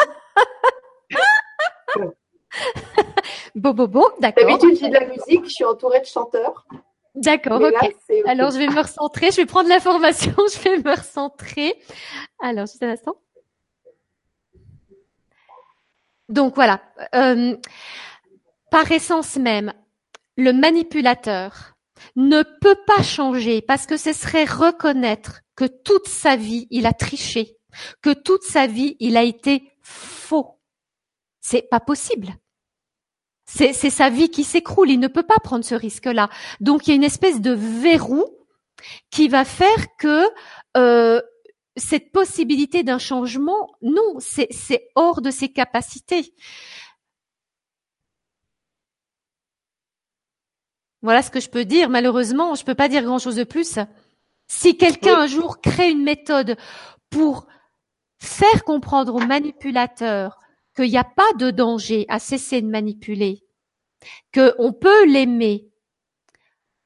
bon, 3.54 3.72
bon, 3.72 3.86
bon, 3.86 4.06
d'accord. 4.20 4.46
D'habitude, 4.46 4.78
j'ai 4.78 4.88
de 4.88 4.94
la 4.94 5.06
musique, 5.06 5.44
je 5.44 5.50
suis 5.50 5.64
entourée 5.64 6.00
de 6.00 6.06
chanteurs. 6.06 6.66
D'accord, 7.22 7.60
ok. 7.60 7.96
Alors, 8.26 8.50
je 8.52 8.58
vais 8.58 8.68
me 8.68 8.80
recentrer, 8.80 9.30
je 9.30 9.36
vais 9.36 9.46
prendre 9.46 9.68
l'information, 9.68 10.32
je 10.54 10.58
vais 10.60 10.78
me 10.78 10.96
recentrer. 10.96 11.74
Alors, 12.40 12.66
juste 12.66 12.82
un 12.82 12.90
instant. 12.90 13.16
Donc 16.28 16.54
voilà, 16.54 16.82
euh, 17.14 17.56
par 18.70 18.92
essence 18.92 19.36
même, 19.36 19.72
le 20.36 20.52
manipulateur 20.52 21.74
ne 22.16 22.42
peut 22.42 22.76
pas 22.86 23.02
changer 23.02 23.62
parce 23.62 23.86
que 23.86 23.96
ce 23.96 24.12
serait 24.12 24.44
reconnaître 24.44 25.40
que 25.56 25.64
toute 25.64 26.06
sa 26.06 26.36
vie 26.36 26.66
il 26.70 26.86
a 26.86 26.92
triché, 26.92 27.56
que 28.02 28.12
toute 28.12 28.42
sa 28.42 28.66
vie 28.66 28.96
il 29.00 29.16
a 29.16 29.22
été 29.22 29.72
faux. 29.80 30.60
C'est 31.40 31.62
pas 31.62 31.80
possible. 31.80 32.28
C'est 33.50 33.72
sa 33.72 34.10
vie 34.10 34.28
qui 34.28 34.44
s'écroule. 34.44 34.90
Il 34.90 35.00
ne 35.00 35.08
peut 35.08 35.22
pas 35.22 35.38
prendre 35.42 35.64
ce 35.64 35.74
risque-là. 35.74 36.28
Donc 36.60 36.86
il 36.86 36.90
y 36.90 36.92
a 36.92 36.96
une 36.96 37.04
espèce 37.04 37.40
de 37.40 37.52
verrou 37.52 38.26
qui 39.10 39.26
va 39.28 39.44
faire 39.44 39.96
que 39.98 40.24
euh, 40.76 41.20
cette 41.76 42.12
possibilité 42.12 42.82
d'un 42.82 42.98
changement, 42.98 43.70
non, 43.80 44.18
c'est 44.18 44.90
hors 44.94 45.22
de 45.22 45.30
ses 45.30 45.48
capacités. 45.48 46.34
Voilà 51.00 51.22
ce 51.22 51.30
que 51.30 51.40
je 51.40 51.48
peux 51.48 51.64
dire. 51.64 51.88
Malheureusement, 51.88 52.54
je 52.54 52.62
ne 52.62 52.66
peux 52.66 52.74
pas 52.74 52.88
dire 52.88 53.02
grand-chose 53.02 53.36
de 53.36 53.44
plus. 53.44 53.78
Si 54.46 54.76
quelqu'un 54.76 55.20
un 55.20 55.26
jour 55.26 55.60
crée 55.62 55.90
une 55.90 56.02
méthode 56.02 56.58
pour 57.08 57.46
faire 58.18 58.64
comprendre 58.64 59.14
aux 59.14 59.24
manipulateurs 59.24 60.38
qu'il 60.78 60.90
n'y 60.90 60.98
a 60.98 61.04
pas 61.04 61.32
de 61.38 61.50
danger 61.50 62.06
à 62.08 62.20
cesser 62.20 62.62
de 62.62 62.68
manipuler, 62.68 63.42
qu'on 64.32 64.72
peut 64.72 65.06
l'aimer, 65.06 65.66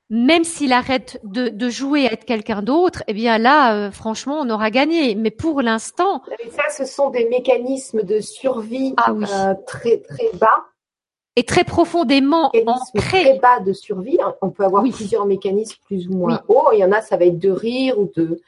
même 0.09 0.45
s'il 0.45 0.73
arrête 0.73 1.21
de, 1.25 1.69
jouer 1.69 2.07
à 2.07 2.13
être 2.13 2.25
quelqu'un 2.25 2.63
d'autre, 2.63 3.03
eh 3.07 3.13
bien 3.13 3.37
là, 3.39 3.75
euh, 3.75 3.91
franchement, 3.91 4.39
on 4.41 4.51
aura 4.51 4.71
gagné. 4.71 5.15
Mais 5.15 5.31
pour 5.31 5.61
l'instant, 5.61 6.23
ça, 6.51 6.69
ce 6.71 6.85
sont 6.85 7.11
des 7.11 7.29
mécanismes 7.29 8.03
de 8.03 8.21
survie 8.21 8.95
ah 8.97 9.13
euh, 9.13 9.55
très 9.67 9.99
très 9.99 10.31
bas 10.35 10.67
et 11.37 11.45
très 11.45 11.65
profondément 11.65 12.51
ancrés. 12.67 13.01
Très 13.01 13.39
bas 13.39 13.61
de 13.61 13.73
survie. 13.73 14.19
On 14.41 14.51
peut 14.51 14.65
avoir 14.65 14.83
plusieurs 14.83 15.27
mécanismes 15.27 15.79
plus 15.87 16.09
ou 16.09 16.15
moins 16.15 16.43
hauts. 16.49 16.69
Il 16.73 16.79
y 16.79 16.85
en 16.85 16.93
a, 16.93 17.01
ça 17.01 17.17
va 17.17 17.27
être 17.27 17.39
de 17.39 17.51
rire 17.51 17.99
ou 17.99 18.11
de 18.17 18.41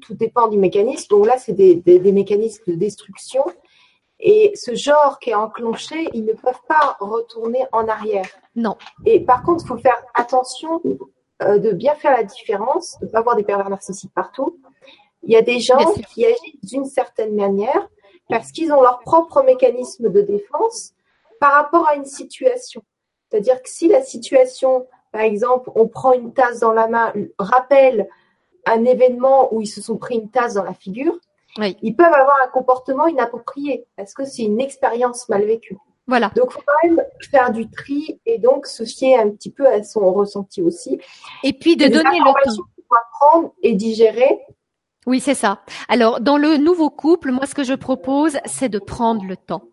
tout 0.00 0.14
dépend 0.14 0.48
du 0.48 0.56
mécanisme. 0.56 1.08
Donc 1.10 1.26
là, 1.26 1.36
c'est 1.38 1.52
des 1.52 2.12
mécanismes 2.12 2.72
de 2.72 2.74
destruction 2.76 3.44
et 4.20 4.52
ce 4.54 4.74
genre 4.74 5.18
qui 5.20 5.30
est 5.30 5.34
enclenché, 5.34 6.08
ils 6.12 6.24
ne 6.24 6.32
peuvent 6.32 6.62
pas 6.66 6.96
retourner 7.00 7.64
en 7.72 7.86
arrière. 7.86 8.26
Non. 8.56 8.76
Et 9.06 9.20
par 9.20 9.42
contre, 9.42 9.64
il 9.64 9.68
faut 9.68 9.78
faire 9.78 10.02
attention 10.14 10.82
euh, 11.42 11.58
de 11.58 11.70
bien 11.70 11.94
faire 11.94 12.12
la 12.12 12.24
différence, 12.24 12.98
de 13.00 13.06
ne 13.06 13.10
pas 13.10 13.20
avoir 13.20 13.36
des 13.36 13.44
pervers 13.44 13.70
narcissiques 13.70 14.12
partout. 14.12 14.58
Il 15.22 15.32
y 15.32 15.36
a 15.36 15.42
des 15.42 15.60
gens 15.60 15.78
qui 16.12 16.26
agissent 16.26 16.64
d'une 16.64 16.84
certaine 16.84 17.34
manière 17.34 17.88
parce 18.28 18.50
qu'ils 18.50 18.72
ont 18.72 18.82
leur 18.82 19.00
propre 19.00 19.42
mécanisme 19.42 20.10
de 20.10 20.20
défense 20.20 20.94
par 21.40 21.52
rapport 21.52 21.88
à 21.88 21.94
une 21.94 22.04
situation. 22.04 22.82
C'est-à-dire 23.28 23.62
que 23.62 23.68
si 23.68 23.88
la 23.88 24.02
situation, 24.02 24.86
par 25.12 25.22
exemple, 25.22 25.70
on 25.74 25.86
prend 25.86 26.12
une 26.12 26.32
tasse 26.32 26.60
dans 26.60 26.72
la 26.72 26.88
main, 26.88 27.12
rappelle 27.38 28.08
un 28.66 28.84
événement 28.84 29.52
où 29.54 29.60
ils 29.60 29.66
se 29.66 29.80
sont 29.80 29.96
pris 29.96 30.16
une 30.16 30.30
tasse 30.30 30.54
dans 30.54 30.64
la 30.64 30.74
figure, 30.74 31.18
ils 31.82 31.96
peuvent 31.96 32.12
avoir 32.12 32.36
un 32.44 32.48
comportement 32.48 33.06
inapproprié 33.06 33.86
parce 33.96 34.14
que 34.14 34.24
c'est 34.24 34.42
une 34.42 34.60
expérience 34.60 35.28
mal 35.28 35.44
vécue. 35.44 35.76
Voilà. 36.06 36.30
Donc, 36.36 36.52
faut 36.52 36.62
quand 36.66 36.88
même 36.88 37.02
faire 37.30 37.52
du 37.52 37.68
tri 37.70 38.18
et 38.24 38.38
donc 38.38 38.66
se 38.66 38.84
fier 38.84 39.18
un 39.18 39.30
petit 39.30 39.50
peu 39.50 39.66
à 39.66 39.82
son 39.82 40.12
ressenti 40.12 40.62
aussi. 40.62 40.98
Et 41.44 41.52
puis 41.52 41.76
de 41.76 41.86
donner 41.86 42.18
le 42.18 42.44
temps. 42.44 42.62
Pour 42.88 42.96
apprendre 42.96 43.52
et 43.62 43.74
digérer. 43.74 44.40
Oui, 45.06 45.20
c'est 45.20 45.34
ça. 45.34 45.60
Alors, 45.88 46.20
dans 46.20 46.38
le 46.38 46.56
nouveau 46.56 46.88
couple, 46.88 47.30
moi, 47.32 47.44
ce 47.44 47.54
que 47.54 47.64
je 47.64 47.74
propose, 47.74 48.38
c'est 48.46 48.70
de 48.70 48.78
prendre 48.78 49.24
le 49.24 49.36
temps. 49.36 49.64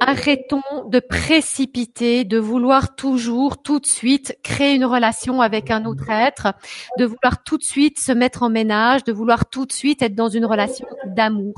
Arrêtons 0.00 0.62
de 0.88 1.00
précipiter, 1.00 2.24
de 2.24 2.38
vouloir 2.38 2.94
toujours, 2.94 3.62
tout 3.62 3.80
de 3.80 3.86
suite, 3.86 4.36
créer 4.42 4.74
une 4.74 4.84
relation 4.84 5.40
avec 5.40 5.70
un 5.70 5.84
autre 5.86 6.10
être, 6.10 6.52
de 6.98 7.04
vouloir 7.04 7.42
tout 7.44 7.56
de 7.58 7.62
suite 7.62 7.98
se 7.98 8.12
mettre 8.12 8.42
en 8.42 8.50
ménage, 8.50 9.04
de 9.04 9.12
vouloir 9.12 9.46
tout 9.46 9.66
de 9.66 9.72
suite 9.72 10.02
être 10.02 10.14
dans 10.14 10.28
une 10.28 10.44
relation 10.44 10.86
d'amour. 11.06 11.54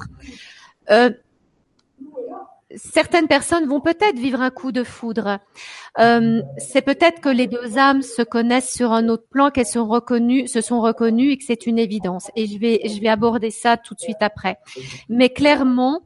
Euh, 0.91 1.11
certaines 2.77 3.27
personnes 3.27 3.67
vont 3.67 3.81
peut-être 3.81 4.19
vivre 4.19 4.41
un 4.41 4.51
coup 4.51 4.73
de 4.73 4.85
foudre. 4.85 5.39
Euh, 5.99 6.43
c'est 6.59 6.83
peut-être 6.83 7.21
que 7.21 7.29
les 7.29 7.47
deux 7.47 7.79
âmes 7.79 8.03
se 8.03 8.23
connaissent 8.23 8.73
sur 8.73 8.93
un 8.93 9.09
autre 9.09 9.27
plan, 9.29 9.51
qu'elles 9.51 9.67
sont 9.67 9.87
reconnues, 9.87 10.49
se 10.49 10.61
sont 10.61 10.81
reconnues 10.81 11.31
et 11.31 11.39
que 11.39 11.45
c'est 11.45 11.67
une 11.67 11.79
évidence. 11.79 12.31
Et 12.37 12.47
je 12.47 12.59
vais, 12.59 12.81
je 12.85 13.01
vais 13.01 13.09
aborder 13.09 13.51
ça 13.51 13.77
tout 13.77 13.95
de 13.95 14.01
suite 14.01 14.21
après. 14.21 14.59
Mais 15.09 15.31
clairement, 15.31 16.03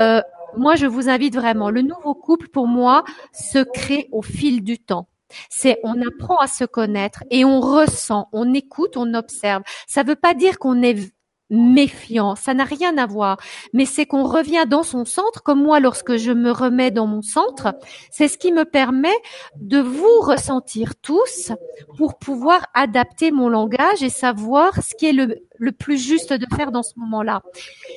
euh, 0.00 0.20
moi, 0.56 0.74
je 0.74 0.86
vous 0.86 1.08
invite 1.08 1.34
vraiment. 1.34 1.70
Le 1.70 1.82
nouveau 1.82 2.14
couple, 2.14 2.48
pour 2.48 2.66
moi, 2.66 3.04
se 3.32 3.58
crée 3.58 4.08
au 4.12 4.22
fil 4.22 4.62
du 4.62 4.78
temps. 4.78 5.08
C'est 5.50 5.78
on 5.82 6.00
apprend 6.02 6.36
à 6.36 6.46
se 6.46 6.64
connaître 6.64 7.24
et 7.30 7.44
on 7.44 7.60
ressent, 7.60 8.28
on 8.32 8.54
écoute, 8.54 8.96
on 8.96 9.12
observe. 9.14 9.62
Ça 9.88 10.04
ne 10.04 10.08
veut 10.08 10.16
pas 10.16 10.34
dire 10.34 10.58
qu'on 10.58 10.82
est 10.82 11.12
méfiant, 11.50 12.34
ça 12.34 12.54
n'a 12.54 12.64
rien 12.64 12.98
à 12.98 13.06
voir, 13.06 13.38
mais 13.72 13.84
c'est 13.84 14.06
qu'on 14.06 14.24
revient 14.24 14.64
dans 14.68 14.82
son 14.82 15.04
centre, 15.04 15.42
comme 15.42 15.62
moi 15.62 15.80
lorsque 15.80 16.16
je 16.16 16.32
me 16.32 16.50
remets 16.50 16.90
dans 16.90 17.06
mon 17.06 17.22
centre, 17.22 17.74
c'est 18.10 18.28
ce 18.28 18.38
qui 18.38 18.52
me 18.52 18.64
permet 18.64 19.16
de 19.56 19.78
vous 19.78 20.20
ressentir 20.20 20.96
tous 20.96 21.52
pour 21.96 22.18
pouvoir 22.18 22.66
adapter 22.74 23.30
mon 23.30 23.48
langage 23.48 24.02
et 24.02 24.08
savoir 24.08 24.82
ce 24.82 24.94
qui 24.94 25.06
est 25.06 25.12
le, 25.12 25.72
plus 25.72 25.98
juste 25.98 26.32
de 26.32 26.46
faire 26.54 26.72
dans 26.72 26.82
ce 26.82 26.98
moment-là. 26.98 27.42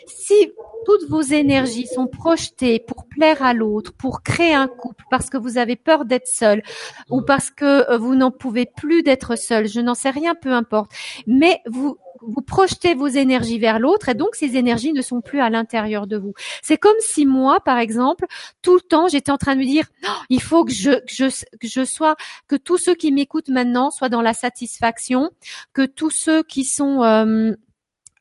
Si 0.08 0.52
toutes 0.86 1.10
vos 1.10 1.22
énergies 1.22 1.88
sont 1.88 2.08
projetées 2.08 2.80
pour 2.80 3.06
plaire 3.08 3.44
à 3.44 3.54
l'autre, 3.54 3.94
pour 3.94 4.22
créer 4.22 4.54
un 4.54 4.68
couple, 4.68 5.04
parce 5.10 5.30
que 5.30 5.38
vous 5.38 5.58
avez 5.58 5.76
peur 5.76 6.06
d'être 6.06 6.28
seul 6.28 6.62
ou 7.10 7.22
parce 7.22 7.52
que 7.52 7.98
vous 7.98 8.16
n'en 8.16 8.32
pouvez 8.32 8.66
plus 8.66 9.04
d'être 9.04 9.36
seul, 9.36 9.68
je 9.68 9.82
n'en 9.82 9.96
sais 9.96 10.10
rien, 10.10 10.36
peu 10.36 10.52
importe, 10.52 10.92
mais 11.28 11.62
vous 11.68 11.98
vous 12.22 12.42
projetez 12.42 12.94
vos 12.94 13.08
énergies 13.08 13.60
vers 13.60 13.80
l'autre 13.80 14.10
et 14.10 14.14
donc 14.14 14.36
ces 14.36 14.58
énergies 14.58 14.94
ne 14.94 15.02
sont 15.02 15.22
plus 15.22 15.40
à 15.40 15.50
l'intérieur 15.50 16.08
de 16.08 16.18
vous. 16.18 16.34
C'est 16.62 16.78
comme 16.78 16.96
si 17.00 17.26
moi, 17.26 17.60
par 17.60 17.78
exemple, 17.78 18.26
tout 18.62 18.76
le 18.76 18.82
temps, 18.82 19.08
j'étais 19.08 19.32
en 19.32 19.38
train 19.38 19.56
de 19.56 19.62
me 19.62 19.66
dire, 19.66 19.86
il 20.30 20.42
faut 20.42 20.66
que 20.66 20.72
je, 20.72 20.92
que 20.92 21.12
je, 21.30 21.46
que 21.60 21.68
je 21.68 21.86
sois, 21.86 22.16
que 22.48 22.56
tous 22.56 22.78
ceux 22.78 22.96
qui 22.96 23.12
m'écoutent 23.12 23.50
maintenant 23.50 23.92
soient 23.92 24.10
dans 24.10 24.22
la 24.22 24.34
satisfaction, 24.34 25.32
que 25.74 25.86
tous 25.86 26.12
ceux 26.12 26.44
qui 26.44 26.64
sont 26.64 27.04
euh, 27.04 27.52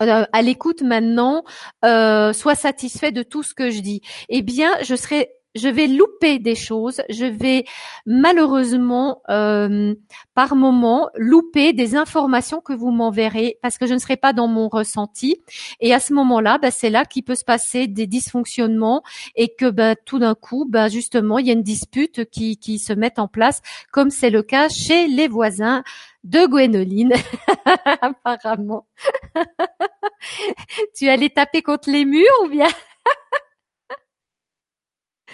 euh 0.02 0.24
à 0.32 0.42
l'écoute 0.42 0.82
maintenant 0.82 1.44
euh, 1.84 2.32
soient 2.32 2.54
satisfaits 2.54 3.10
de 3.10 3.22
tout 3.22 3.42
ce 3.42 3.54
que 3.54 3.70
je 3.70 3.80
dis. 3.80 4.00
Eh 4.28 4.42
bien, 4.42 4.70
je 4.82 4.94
serais 4.94 5.37
je 5.54 5.68
vais 5.68 5.86
louper 5.86 6.38
des 6.38 6.54
choses, 6.54 7.00
je 7.08 7.24
vais 7.24 7.64
malheureusement 8.06 9.22
euh, 9.28 9.94
par 10.34 10.54
moment 10.56 11.08
louper 11.16 11.72
des 11.72 11.96
informations 11.96 12.60
que 12.60 12.72
vous 12.72 12.90
m'enverrez 12.90 13.58
parce 13.62 13.78
que 13.78 13.86
je 13.86 13.94
ne 13.94 13.98
serai 13.98 14.16
pas 14.16 14.32
dans 14.32 14.46
mon 14.46 14.68
ressenti. 14.68 15.36
Et 15.80 15.94
à 15.94 16.00
ce 16.00 16.12
moment-là, 16.14 16.58
bah, 16.58 16.70
c'est 16.70 16.90
là 16.90 17.04
qu'il 17.04 17.24
peut 17.24 17.34
se 17.34 17.44
passer 17.44 17.86
des 17.86 18.06
dysfonctionnements 18.06 19.02
et 19.36 19.54
que 19.54 19.70
bah, 19.70 19.96
tout 19.96 20.18
d'un 20.18 20.34
coup, 20.34 20.66
bah, 20.68 20.88
justement, 20.88 21.38
il 21.38 21.46
y 21.46 21.50
a 21.50 21.54
une 21.54 21.62
dispute 21.62 22.28
qui, 22.30 22.56
qui 22.56 22.78
se 22.78 22.92
met 22.92 23.18
en 23.18 23.28
place, 23.28 23.62
comme 23.92 24.10
c'est 24.10 24.30
le 24.30 24.42
cas 24.42 24.68
chez 24.68 25.08
les 25.08 25.28
voisins 25.28 25.82
de 26.24 26.46
Gwénoline, 26.46 27.14
apparemment. 28.02 28.86
tu 30.96 31.08
allais 31.08 31.30
taper 31.30 31.62
contre 31.62 31.90
les 31.90 32.04
murs 32.04 32.26
ou 32.44 32.48
bien? 32.48 32.68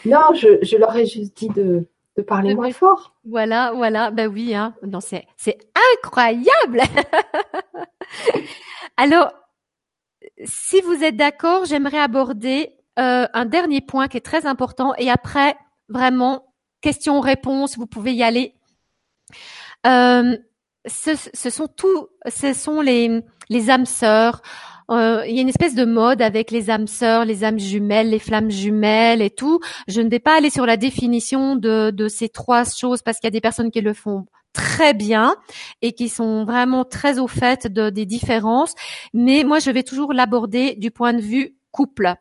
non, 0.05 0.35
je, 0.35 0.59
je, 0.63 0.77
leur 0.77 0.95
ai 0.97 1.07
juste 1.07 1.37
dit 1.37 1.49
de, 1.49 1.87
de 2.17 2.23
parler 2.23 2.55
moins 2.55 2.73
fort. 2.73 3.15
Voilà, 3.25 3.73
voilà, 3.75 4.11
ben 4.11 4.29
oui, 4.29 4.55
hein. 4.55 4.75
Non, 4.83 5.01
c'est, 5.01 5.27
c'est 5.37 5.59
incroyable. 5.95 6.81
Alors, 8.97 9.33
si 10.45 10.81
vous 10.81 11.03
êtes 11.03 11.17
d'accord, 11.17 11.65
j'aimerais 11.65 11.99
aborder 11.99 12.77
euh, 12.99 13.27
un 13.33 13.45
dernier 13.45 13.81
point 13.81 14.09
qui 14.09 14.17
est 14.17 14.25
très 14.25 14.47
important 14.47 14.95
et 14.99 15.11
après, 15.11 15.57
vraiment, 15.89 16.55
questions-réponses, 16.81 17.77
vous 17.77 17.87
pouvez 17.87 18.15
y 18.15 18.23
aller. 18.23 18.55
Euh, 19.87 20.37
ce, 20.87 21.11
ce, 21.33 21.51
sont 21.51 21.67
tous, 21.67 22.09
ce 22.29 22.53
sont 22.53 22.81
les, 22.81 23.23
les 23.49 23.71
âmes 23.71 23.87
sœurs. 23.87 24.43
Euh, 24.91 25.25
il 25.27 25.35
y 25.35 25.39
a 25.39 25.43
une 25.43 25.49
espèce 25.49 25.75
de 25.75 25.85
mode 25.85 26.21
avec 26.21 26.51
les 26.51 26.71
âmes 26.71 26.87
sœurs, 26.87 27.25
les 27.25 27.45
âmes 27.45 27.59
jumelles, 27.59 28.11
les 28.11 28.19
flammes 28.19 28.51
jumelles 28.51 29.23
et 29.23 29.31
tout. 29.31 29.61
Je 29.89 30.01
ne 30.01 30.09
vais 30.09 30.19
pas 30.19 30.37
aller 30.37 30.51
sur 30.51 30.67
la 30.67 30.77
définition 30.77 31.57
de, 31.57 31.91
de 31.91 32.09
ces 32.09 32.29
trois 32.29 32.65
choses 32.65 33.03
parce 33.03 33.19
qu'il 33.19 33.27
y 33.27 33.29
a 33.29 33.31
des 33.31 33.41
personnes 33.41 33.71
qui 33.71 33.81
le 33.81 33.95
font 33.95 34.27
très 34.53 34.95
bien 34.95 35.37
et 35.83 35.93
qui 35.93 36.09
sont 36.09 36.45
vraiment 36.45 36.85
très 36.85 37.19
au 37.19 37.27
fait 37.27 37.67
de, 37.67 37.91
des 37.91 38.07
différences. 38.07 38.75
Mais 39.13 39.45
moi, 39.45 39.59
je 39.59 39.71
vais 39.71 39.83
toujours 39.83 40.13
l'aborder 40.13 40.77
du 40.77 40.91
point 40.91 41.13
de 41.13 41.21
vue 41.21 41.57
couple. 41.71 42.15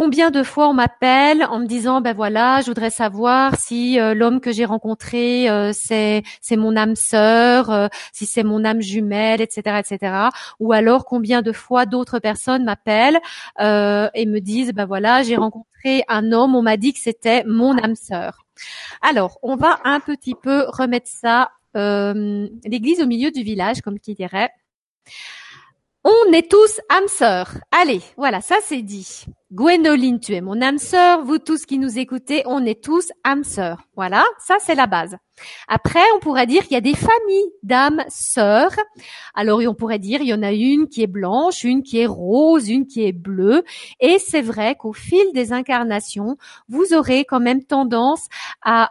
Combien 0.00 0.30
de 0.30 0.42
fois 0.42 0.70
on 0.70 0.72
m'appelle 0.72 1.44
en 1.44 1.58
me 1.58 1.66
disant 1.66 2.00
ben 2.00 2.14
voilà, 2.14 2.62
je 2.62 2.68
voudrais 2.68 2.88
savoir 2.88 3.60
si 3.60 4.00
euh, 4.00 4.14
l'homme 4.14 4.40
que 4.40 4.50
j'ai 4.50 4.64
rencontré 4.64 5.50
euh, 5.50 5.72
c'est 5.74 6.22
c'est 6.40 6.56
mon 6.56 6.74
âme 6.74 6.96
sœur, 6.96 7.68
euh, 7.68 7.86
si 8.10 8.24
c'est 8.24 8.42
mon 8.42 8.64
âme 8.64 8.80
jumelle, 8.80 9.42
etc., 9.42 9.78
etc. 9.78 10.28
Ou 10.58 10.72
alors 10.72 11.04
combien 11.04 11.42
de 11.42 11.52
fois 11.52 11.84
d'autres 11.84 12.18
personnes 12.18 12.64
m'appellent 12.64 13.20
et 13.58 14.24
me 14.24 14.38
disent 14.38 14.72
ben 14.72 14.86
voilà, 14.86 15.22
j'ai 15.22 15.36
rencontré 15.36 16.02
un 16.08 16.32
homme, 16.32 16.54
on 16.54 16.62
m'a 16.62 16.78
dit 16.78 16.94
que 16.94 16.98
c'était 16.98 17.44
mon 17.44 17.76
âme 17.76 17.94
sœur. 17.94 18.46
Alors 19.02 19.38
on 19.42 19.56
va 19.56 19.80
un 19.84 20.00
petit 20.00 20.34
peu 20.34 20.64
remettre 20.68 21.08
ça 21.08 21.50
l'église 21.74 23.02
au 23.02 23.06
milieu 23.06 23.30
du 23.30 23.42
village, 23.42 23.82
comme 23.82 24.00
qui 24.00 24.14
dirait. 24.14 24.48
On 26.02 26.32
est 26.32 26.50
tous 26.50 26.80
âmes 26.88 27.08
sœurs. 27.08 27.58
Allez, 27.70 28.00
voilà, 28.16 28.40
ça 28.40 28.56
c'est 28.62 28.80
dit. 28.80 29.26
Gwénoline, 29.52 30.18
tu 30.18 30.32
es 30.34 30.40
mon 30.40 30.62
âme 30.62 30.78
sœur. 30.78 31.24
Vous 31.24 31.38
tous 31.38 31.66
qui 31.66 31.78
nous 31.78 31.98
écoutez, 31.98 32.42
on 32.46 32.64
est 32.64 32.82
tous 32.82 33.10
âmes 33.22 33.44
sœurs. 33.44 33.82
Voilà, 33.96 34.24
ça 34.38 34.56
c'est 34.60 34.74
la 34.74 34.86
base. 34.86 35.16
Après, 35.68 36.00
on 36.16 36.20
pourrait 36.20 36.46
dire 36.46 36.62
qu'il 36.62 36.72
y 36.72 36.76
a 36.76 36.80
des 36.80 36.94
familles 36.94 37.50
d'âmes 37.62 38.02
sœurs. 38.08 38.74
Alors, 39.34 39.60
on 39.66 39.74
pourrait 39.74 39.98
dire 39.98 40.22
il 40.22 40.28
y 40.28 40.34
en 40.34 40.42
a 40.42 40.52
une 40.52 40.88
qui 40.88 41.02
est 41.02 41.06
blanche, 41.06 41.64
une 41.64 41.82
qui 41.82 41.98
est 41.98 42.06
rose, 42.06 42.70
une 42.70 42.86
qui 42.86 43.04
est 43.04 43.12
bleue. 43.12 43.62
Et 44.00 44.18
c'est 44.18 44.42
vrai 44.42 44.76
qu'au 44.76 44.94
fil 44.94 45.32
des 45.34 45.52
incarnations, 45.52 46.38
vous 46.68 46.94
aurez 46.94 47.26
quand 47.26 47.40
même 47.40 47.62
tendance 47.62 48.26
à, 48.62 48.90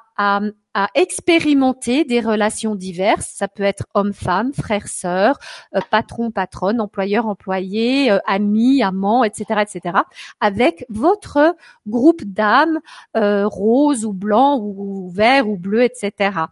à 0.80 0.88
expérimenter 0.96 2.06
des 2.06 2.22
relations 2.22 2.74
diverses. 2.74 3.30
Ça 3.36 3.50
peut 3.50 3.64
être 3.64 3.86
homme-femme, 3.96 4.54
frère-sœur, 4.54 5.38
euh, 5.76 5.82
patron-patronne, 5.92 6.80
employeur-employé, 6.80 8.12
euh, 8.12 8.20
ami, 8.26 8.82
amant, 8.82 9.26
etc., 9.26 9.62
etc. 9.62 9.98
Avec 10.40 10.86
votre 10.88 11.54
groupe 11.86 12.24
d'âmes 12.24 12.80
euh, 13.18 13.46
rose 13.46 14.06
ou 14.06 14.14
blanc 14.14 14.58
ou 14.58 15.10
vert 15.10 15.50
ou 15.50 15.58
bleu, 15.58 15.84
etc. 15.84 16.46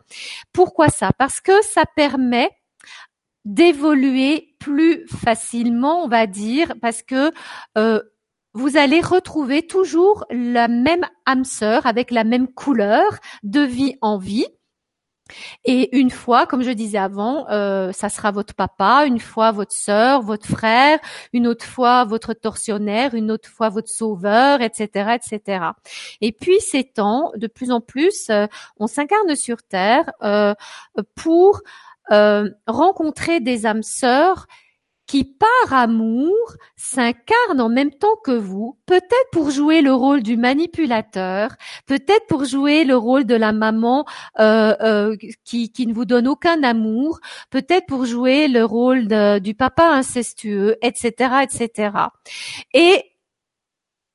Pourquoi 0.51 0.89
ça? 0.89 1.11
Parce 1.17 1.39
que 1.39 1.53
ça 1.63 1.85
permet 1.95 2.49
d'évoluer 3.45 4.55
plus 4.59 5.07
facilement, 5.07 6.03
on 6.03 6.09
va 6.09 6.27
dire, 6.27 6.73
parce 6.81 7.01
que 7.01 7.31
vous 8.57 8.75
allez 8.75 9.01
retrouver 9.01 9.67
toujours 9.67 10.25
la 10.31 10.67
même 10.67 11.05
âme 11.27 11.45
sœur 11.45 11.85
avec 11.85 12.09
la 12.09 12.23
même 12.23 12.47
couleur 12.47 13.19
de 13.43 13.61
vie 13.61 13.97
en 14.01 14.17
vie. 14.17 14.47
Et 15.63 15.95
une 15.95 16.09
fois, 16.09 16.47
comme 16.47 16.63
je 16.63 16.71
disais 16.71 16.97
avant, 16.97 17.47
euh, 17.51 17.91
ça 17.91 18.09
sera 18.09 18.31
votre 18.31 18.55
papa, 18.55 19.03
une 19.05 19.19
fois 19.19 19.51
votre 19.51 19.73
sœur, 19.73 20.23
votre 20.23 20.47
frère, 20.47 20.97
une 21.33 21.45
autre 21.45 21.65
fois 21.65 22.03
votre 22.05 22.33
tortionnaire, 22.33 23.13
une 23.13 23.29
autre 23.29 23.47
fois 23.47 23.69
votre 23.69 23.89
sauveur, 23.89 24.61
etc., 24.61 25.17
etc. 25.21 25.65
Et 26.21 26.31
puis 26.31 26.59
ces 26.59 26.83
temps, 26.83 27.31
de 27.35 27.45
plus 27.45 27.69
en 27.69 27.79
plus, 27.79 28.31
euh, 28.31 28.47
on 28.77 28.87
s'incarne 28.87 29.35
sur 29.35 29.61
Terre 29.61 30.09
euh, 30.23 30.55
pour 31.13 31.61
rencontrer 32.67 33.41
des 33.41 33.65
âmes 33.65 33.83
sœurs 33.83 34.47
qui 35.07 35.23
par 35.23 35.73
amour 35.73 36.35
s'incarne 36.75 37.61
en 37.61 37.69
même 37.69 37.91
temps 37.91 38.17
que 38.23 38.31
vous, 38.31 38.77
peut-être 38.85 39.29
pour 39.31 39.49
jouer 39.51 39.81
le 39.81 39.93
rôle 39.93 40.21
du 40.21 40.35
manipulateur, 40.35 41.55
peut-être 41.85 42.27
pour 42.27 42.43
jouer 42.43 42.83
le 42.83 42.97
rôle 42.97 43.25
de 43.25 43.35
la 43.35 43.53
maman 43.53 44.05
euh, 44.39 44.75
euh, 44.81 45.15
qui, 45.45 45.71
qui, 45.71 45.87
ne 45.87 45.93
vous 45.93 46.05
donne 46.05 46.27
aucun 46.27 46.61
amour, 46.61 47.19
peut-être 47.49 47.85
pour 47.87 48.05
jouer 48.05 48.49
le 48.49 48.65
rôle 48.65 49.07
du 49.39 49.55
papa 49.55 49.87
incestueux, 49.89 50.75
etc., 50.81 51.43
etc. 51.43 51.91
Et 52.73 53.03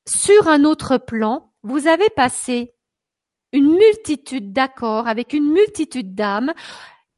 sur 0.07 0.47
un 0.47 0.63
autre 0.63 0.97
plan, 0.97 1.51
vous 1.63 1.87
avez 1.87 2.09
passé 2.15 2.73
une 3.51 3.71
multitude 3.71 4.53
d'accords 4.53 5.07
avec 5.07 5.33
une 5.33 5.49
multitude 5.49 6.13
d'âmes 6.13 6.53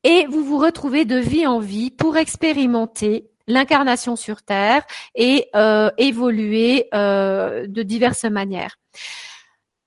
et 0.03 0.27
vous 0.27 0.43
vous 0.43 0.59
retrouvez 0.59 1.03
de 1.03 1.17
vie 1.17 1.47
en 1.47 1.59
vie 1.59 1.91
pour 1.91 2.15
expérimenter 2.15 3.31
l'incarnation 3.47 4.15
sur 4.15 4.41
Terre 4.41 4.83
et 5.13 5.49
euh, 5.55 5.89
évoluer 5.97 6.87
euh, 6.93 7.67
de 7.67 7.83
diverses 7.83 8.25
manières. 8.25 8.77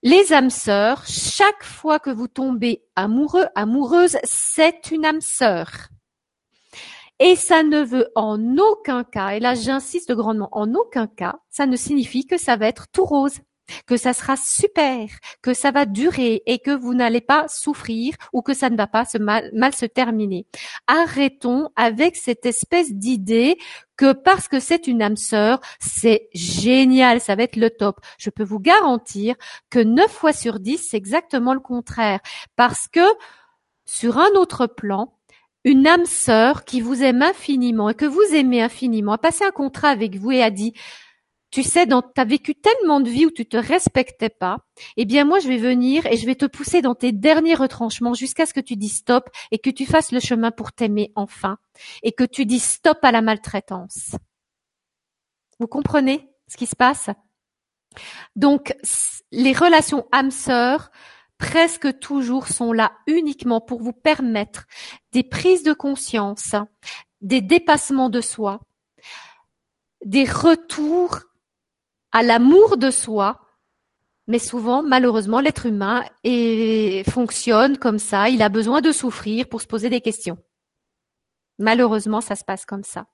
Les 0.02 0.32
âmes 0.32 0.50
sœurs, 0.50 1.04
chaque 1.06 1.64
fois 1.64 1.98
que 1.98 2.10
vous 2.10 2.28
tombez 2.28 2.84
amoureux, 2.94 3.46
amoureuse, 3.56 4.16
c'est 4.22 4.90
une 4.92 5.04
âme 5.04 5.20
sœur. 5.20 5.88
Et 7.18 7.34
ça 7.34 7.64
ne 7.64 7.82
veut 7.82 8.08
en 8.14 8.58
aucun 8.58 9.02
cas, 9.02 9.30
et 9.30 9.40
là 9.40 9.56
j'insiste 9.56 10.12
grandement, 10.12 10.48
en 10.52 10.72
aucun 10.74 11.08
cas, 11.08 11.40
ça 11.50 11.66
ne 11.66 11.74
signifie 11.74 12.26
que 12.26 12.38
ça 12.38 12.56
va 12.56 12.68
être 12.68 12.86
tout 12.92 13.04
rose. 13.04 13.40
Que 13.86 13.96
ça 13.96 14.12
sera 14.12 14.36
super, 14.36 15.08
que 15.42 15.54
ça 15.54 15.70
va 15.70 15.86
durer 15.86 16.42
et 16.46 16.58
que 16.58 16.70
vous 16.70 16.94
n'allez 16.94 17.20
pas 17.20 17.46
souffrir 17.48 18.14
ou 18.32 18.42
que 18.42 18.54
ça 18.54 18.70
ne 18.70 18.76
va 18.76 18.86
pas 18.86 19.04
mal 19.52 19.74
se 19.74 19.86
terminer. 19.86 20.46
Arrêtons 20.86 21.70
avec 21.76 22.16
cette 22.16 22.46
espèce 22.46 22.92
d'idée 22.92 23.58
que 23.96 24.12
parce 24.12 24.48
que 24.48 24.60
c'est 24.60 24.86
une 24.86 25.02
âme 25.02 25.16
sœur, 25.16 25.60
c'est 25.80 26.28
génial, 26.32 27.20
ça 27.20 27.34
va 27.34 27.42
être 27.42 27.56
le 27.56 27.70
top. 27.70 28.00
Je 28.18 28.30
peux 28.30 28.44
vous 28.44 28.60
garantir 28.60 29.34
que 29.70 29.80
9 29.80 30.10
fois 30.10 30.32
sur 30.32 30.60
10, 30.60 30.78
c'est 30.90 30.96
exactement 30.96 31.52
le 31.52 31.60
contraire. 31.60 32.20
Parce 32.56 32.86
que 32.86 33.00
sur 33.84 34.18
un 34.18 34.30
autre 34.36 34.66
plan, 34.66 35.14
une 35.64 35.86
âme 35.86 36.06
sœur 36.06 36.64
qui 36.64 36.80
vous 36.80 37.02
aime 37.02 37.22
infiniment 37.22 37.90
et 37.90 37.94
que 37.94 38.04
vous 38.04 38.22
aimez 38.32 38.62
infiniment 38.62 39.12
a 39.12 39.18
passé 39.18 39.44
un 39.44 39.50
contrat 39.50 39.88
avec 39.88 40.16
vous 40.16 40.30
et 40.30 40.42
a 40.42 40.50
dit 40.50 40.72
tu 41.50 41.62
sais, 41.62 41.86
tu 41.86 41.94
as 41.94 42.24
vécu 42.24 42.54
tellement 42.54 43.00
de 43.00 43.08
vie 43.08 43.26
où 43.26 43.30
tu 43.30 43.46
te 43.46 43.56
respectais 43.56 44.28
pas, 44.28 44.58
eh 44.96 45.04
bien 45.04 45.24
moi 45.24 45.38
je 45.38 45.48
vais 45.48 45.56
venir 45.56 46.06
et 46.06 46.16
je 46.16 46.26
vais 46.26 46.34
te 46.34 46.44
pousser 46.44 46.82
dans 46.82 46.94
tes 46.94 47.12
derniers 47.12 47.54
retranchements 47.54 48.14
jusqu'à 48.14 48.46
ce 48.46 48.54
que 48.54 48.60
tu 48.60 48.76
dis 48.76 48.88
stop 48.90 49.30
et 49.50 49.58
que 49.58 49.70
tu 49.70 49.86
fasses 49.86 50.12
le 50.12 50.20
chemin 50.20 50.50
pour 50.50 50.72
t'aimer 50.72 51.12
enfin 51.14 51.58
et 52.02 52.12
que 52.12 52.24
tu 52.24 52.44
dis 52.44 52.58
stop 52.58 52.98
à 53.02 53.12
la 53.12 53.22
maltraitance. 53.22 54.16
Vous 55.58 55.66
comprenez 55.66 56.28
ce 56.48 56.56
qui 56.56 56.66
se 56.66 56.76
passe? 56.76 57.10
Donc 58.36 58.74
les 59.32 59.52
relations 59.52 60.06
âme-sœur 60.12 60.90
presque 61.38 61.98
toujours 61.98 62.48
sont 62.48 62.72
là 62.72 62.92
uniquement 63.06 63.60
pour 63.60 63.80
vous 63.80 63.92
permettre 63.92 64.66
des 65.12 65.22
prises 65.22 65.62
de 65.62 65.72
conscience, 65.72 66.54
des 67.20 67.40
dépassements 67.40 68.10
de 68.10 68.20
soi, 68.20 68.60
des 70.04 70.24
retours 70.24 71.20
à 72.12 72.22
l'amour 72.22 72.76
de 72.76 72.90
soi, 72.90 73.40
mais 74.26 74.38
souvent, 74.38 74.82
malheureusement, 74.82 75.40
l'être 75.40 75.66
humain 75.66 76.04
fonctionne 77.10 77.78
comme 77.78 77.98
ça. 77.98 78.28
Il 78.28 78.42
a 78.42 78.48
besoin 78.50 78.80
de 78.80 78.92
souffrir 78.92 79.48
pour 79.48 79.62
se 79.62 79.66
poser 79.66 79.88
des 79.88 80.00
questions. 80.02 80.38
Malheureusement, 81.58 82.20
ça 82.20 82.36
se 82.36 82.44
passe 82.44 82.66
comme 82.66 82.84
ça. 82.84 83.06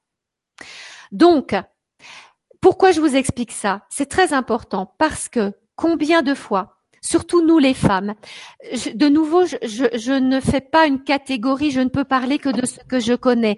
Donc, 1.12 1.54
pourquoi 2.60 2.90
je 2.90 3.00
vous 3.00 3.14
explique 3.14 3.52
ça? 3.52 3.86
C'est 3.90 4.08
très 4.08 4.32
important 4.32 4.94
parce 4.98 5.28
que 5.28 5.52
combien 5.76 6.22
de 6.22 6.34
fois, 6.34 6.78
surtout 7.00 7.46
nous 7.46 7.58
les 7.58 7.74
femmes, 7.74 8.14
de 8.94 9.08
nouveau, 9.08 9.46
je, 9.46 9.56
je 9.62 10.12
ne 10.12 10.40
fais 10.40 10.60
pas 10.60 10.86
une 10.86 11.04
catégorie, 11.04 11.70
je 11.70 11.80
ne 11.80 11.90
peux 11.90 12.04
parler 12.04 12.38
que 12.38 12.48
de 12.48 12.66
ce 12.66 12.80
que 12.88 12.98
je 12.98 13.14
connais. 13.14 13.56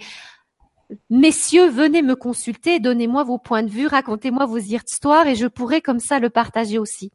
Messieurs, 1.11 1.69
venez 1.69 2.03
me 2.03 2.15
consulter, 2.15 2.79
donnez-moi 2.79 3.25
vos 3.25 3.39
points 3.39 3.65
de 3.65 3.71
vue, 3.71 3.89
racontez-moi 3.89 4.47
vos 4.47 4.59
histoires 4.59 5.27
et 5.27 5.35
je 5.35 5.47
pourrai 5.47 5.81
comme 5.81 5.99
ça 5.99 6.21
le 6.21 6.31
partager 6.31 6.79
aussi. 6.79 7.11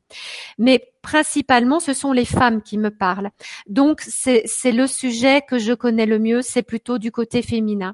Mais 0.58 0.92
principalement, 1.02 1.80
ce 1.80 1.94
sont 1.94 2.12
les 2.12 2.26
femmes 2.26 2.62
qui 2.62 2.78
me 2.78 2.90
parlent. 2.90 3.32
Donc, 3.68 4.02
c'est 4.02 4.72
le 4.72 4.88
sujet 4.88 5.42
que 5.42 5.58
je 5.58 5.74
connais 5.74 6.06
le 6.06 6.20
mieux, 6.20 6.42
c'est 6.42 6.64
plutôt 6.64 6.98
du 6.98 7.12
côté 7.12 7.42
féminin. 7.42 7.94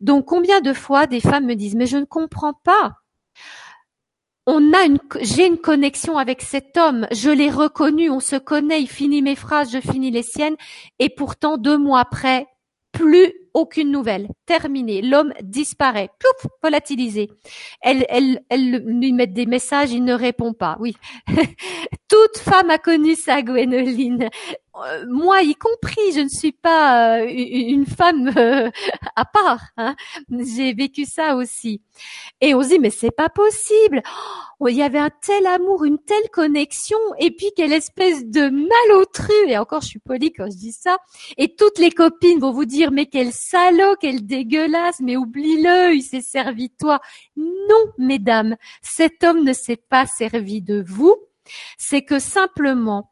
Donc, 0.00 0.26
combien 0.26 0.60
de 0.60 0.72
fois 0.72 1.06
des 1.06 1.20
femmes 1.20 1.46
me 1.46 1.54
disent, 1.54 1.74
mais 1.74 1.86
je 1.86 1.98
ne 1.98 2.04
comprends 2.04 2.54
pas. 2.54 2.92
On 4.46 4.72
a 4.72 4.84
une, 4.84 4.98
j'ai 5.20 5.46
une 5.46 5.58
connexion 5.58 6.16
avec 6.16 6.42
cet 6.42 6.76
homme, 6.78 7.06
je 7.10 7.28
l'ai 7.28 7.50
reconnu, 7.50 8.08
on 8.08 8.20
se 8.20 8.36
connaît, 8.36 8.80
il 8.80 8.88
finit 8.88 9.20
mes 9.20 9.36
phrases, 9.36 9.70
je 9.72 9.80
finis 9.80 10.10
les 10.10 10.22
siennes, 10.22 10.56
et 10.98 11.10
pourtant 11.10 11.58
deux 11.58 11.76
mois 11.76 12.00
après, 12.00 12.46
plus 12.92 13.32
aucune 13.54 13.90
nouvelle. 13.90 14.28
Terminé. 14.46 15.02
L'homme 15.02 15.32
disparaît. 15.42 16.10
Plouf, 16.18 16.50
volatilisé. 16.62 17.28
Elle, 17.80 18.04
elle, 18.08 18.40
elle 18.48 18.82
lui 18.86 19.12
met 19.12 19.26
des 19.26 19.46
messages, 19.46 19.92
il 19.92 20.04
ne 20.04 20.14
répond 20.14 20.52
pas. 20.52 20.76
Oui. 20.80 20.96
Toute 22.08 22.38
femme 22.38 22.70
a 22.70 22.78
connu 22.78 23.14
ça, 23.14 23.42
Gwénoline. 23.42 24.28
Euh, 24.86 25.04
moi 25.08 25.42
y 25.42 25.54
compris, 25.54 26.12
je 26.14 26.20
ne 26.20 26.28
suis 26.28 26.52
pas 26.52 27.18
euh, 27.18 27.26
une 27.28 27.86
femme 27.86 28.30
euh, 28.36 28.70
à 29.16 29.24
part. 29.24 29.62
Hein. 29.76 29.96
J'ai 30.30 30.72
vécu 30.72 31.04
ça 31.04 31.36
aussi. 31.36 31.82
Et 32.40 32.54
on 32.54 32.62
se 32.62 32.68
dit 32.68 32.78
mais 32.78 32.90
c'est 32.90 33.10
pas 33.10 33.28
possible. 33.28 34.02
Oh, 34.60 34.68
il 34.68 34.76
y 34.76 34.82
avait 34.82 34.98
un 34.98 35.10
tel 35.10 35.46
amour, 35.46 35.84
une 35.84 35.98
telle 35.98 36.28
connexion, 36.32 36.98
et 37.18 37.30
puis 37.30 37.50
quelle 37.56 37.72
espèce 37.72 38.24
de 38.26 38.48
malotru. 38.48 39.32
Et 39.48 39.58
encore, 39.58 39.82
je 39.82 39.88
suis 39.88 39.98
polie 39.98 40.32
quand 40.32 40.50
je 40.50 40.56
dis 40.56 40.72
ça. 40.72 40.98
Et 41.36 41.54
toutes 41.54 41.78
les 41.78 41.90
copines 41.90 42.40
vont 42.40 42.52
vous 42.52 42.64
dire 42.64 42.90
mais 42.90 43.06
quel 43.06 43.32
salaud, 43.32 43.96
quel 44.00 44.26
dégueulasse, 44.26 45.00
mais 45.00 45.16
oublie-le, 45.16 45.94
il 45.94 46.02
s'est 46.02 46.20
servi 46.20 46.68
de 46.68 46.74
toi. 46.78 47.00
Non, 47.36 47.92
mesdames, 47.98 48.56
cet 48.82 49.24
homme 49.24 49.44
ne 49.44 49.52
s'est 49.52 49.76
pas 49.76 50.06
servi 50.06 50.62
de 50.62 50.84
vous. 50.86 51.16
C'est 51.78 52.02
que 52.02 52.18
simplement 52.18 53.10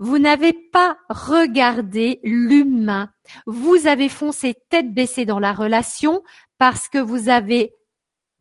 vous 0.00 0.18
n'avez 0.18 0.54
pas 0.54 0.96
regardé 1.10 2.20
l'humain. 2.24 3.10
Vous 3.46 3.86
avez 3.86 4.08
foncé 4.08 4.54
tête 4.70 4.92
baissée 4.92 5.26
dans 5.26 5.38
la 5.38 5.52
relation 5.52 6.22
parce 6.58 6.88
que 6.88 6.98
vous 6.98 7.28
avez 7.28 7.74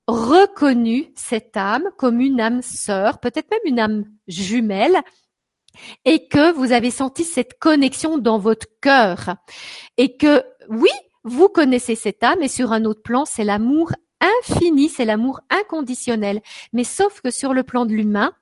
reconnu 0.07 1.11
cette 1.15 1.57
âme 1.57 1.84
comme 1.98 2.22
une 2.22 2.40
âme 2.40 2.61
sœur, 2.61 3.19
peut-être 3.19 3.52
même 3.52 3.60
une 3.65 3.80
âme 3.80 4.06
jumelle, 4.27 4.98
et 6.06 6.27
que 6.27 6.52
vous 6.53 6.72
avez 6.72 6.91
senti 6.91 7.26
cette 7.26 7.60
connexion 7.60 8.18
dans 8.18 8.40
votre 8.40 8.68
cœur. 8.81 9.36
Et 9.98 10.15
que 10.15 10.44
oui, 10.69 10.90
vous 11.26 11.49
connaissez 11.49 11.95
cette 11.95 12.23
âme 12.23 12.41
et 12.41 12.48
sur 12.48 12.72
un 12.72 12.86
autre 12.86 13.03
plan, 13.03 13.26
c'est 13.26 13.44
l'amour 13.44 13.91
infini, 14.22 14.88
c'est 14.88 15.06
l'amour 15.06 15.41
inconditionnel. 15.49 16.41
Mais 16.72 16.86
sauf 16.86 17.19
que 17.22 17.31
sur 17.31 17.53
le 17.53 17.64
plan 17.64 17.86
de 17.86 17.94
l'humain, 17.94 18.34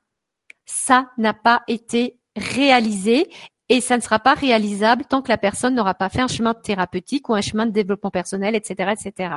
ça 0.66 1.10
n'a 1.18 1.34
pas 1.34 1.64
été 1.68 2.17
réalisé 2.38 3.30
et 3.70 3.82
ça 3.82 3.98
ne 3.98 4.02
sera 4.02 4.20
pas 4.20 4.34
réalisable 4.34 5.04
tant 5.06 5.22
que 5.22 5.30
la 5.30 5.38
personne 5.38 5.76
n'aura 5.76 5.94
pas 5.94 6.08
fait 6.08 6.22
un 6.22 6.28
chemin 6.28 6.54
thérapeutique 6.54 7.28
ou 7.28 7.36
un 7.36 7.42
chemin 7.42 7.66
de 7.66 7.72
développement 7.72 8.12
personnel, 8.12 8.56
etc., 8.56 8.94
etc. 8.94 9.36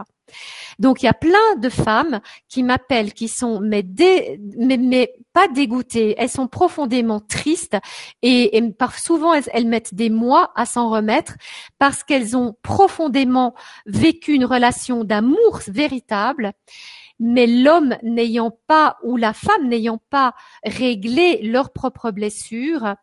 Donc 0.78 1.02
il 1.02 1.06
y 1.06 1.09
a 1.09 1.14
plein 1.14 1.56
de 1.59 1.68
femmes 1.68 2.20
qui 2.48 2.62
m'appellent, 2.62 3.12
qui 3.12 3.27
sont 3.27 3.60
mais, 3.60 3.85
mais, 4.56 5.12
pas 5.32 5.48
dégoûtées, 5.48 6.14
elles 6.16 6.28
sont 6.28 6.47
profondément 6.47 7.20
tristes 7.20 7.77
et, 8.22 8.56
et 8.56 8.70
par, 8.70 8.98
souvent 8.98 9.35
elles, 9.35 9.48
elles, 9.52 9.66
mettent 9.66 9.94
des 9.94 10.10
mois 10.10 10.52
à 10.55 10.64
s'en 10.66 10.90
remettre 10.90 11.35
parce 11.78 12.05
qu'elles 12.05 12.36
ont 12.36 12.56
profondément 12.62 13.55
vécu 13.86 14.32
une 14.32 14.44
relation 14.44 15.02
d'amour 15.02 15.60
véritable 15.66 16.52
mais 17.20 17.47
l'homme 17.47 17.97
n'ayant 18.02 18.59
pas 18.66 18.97
ou 19.05 19.16
la 19.16 19.32
femme 19.32 19.68
n'ayant 19.68 20.01
pas 20.10 20.34
réglé 20.64 21.42
leurs 21.42 21.72
propres 21.72 22.10
blessures, 22.10 22.97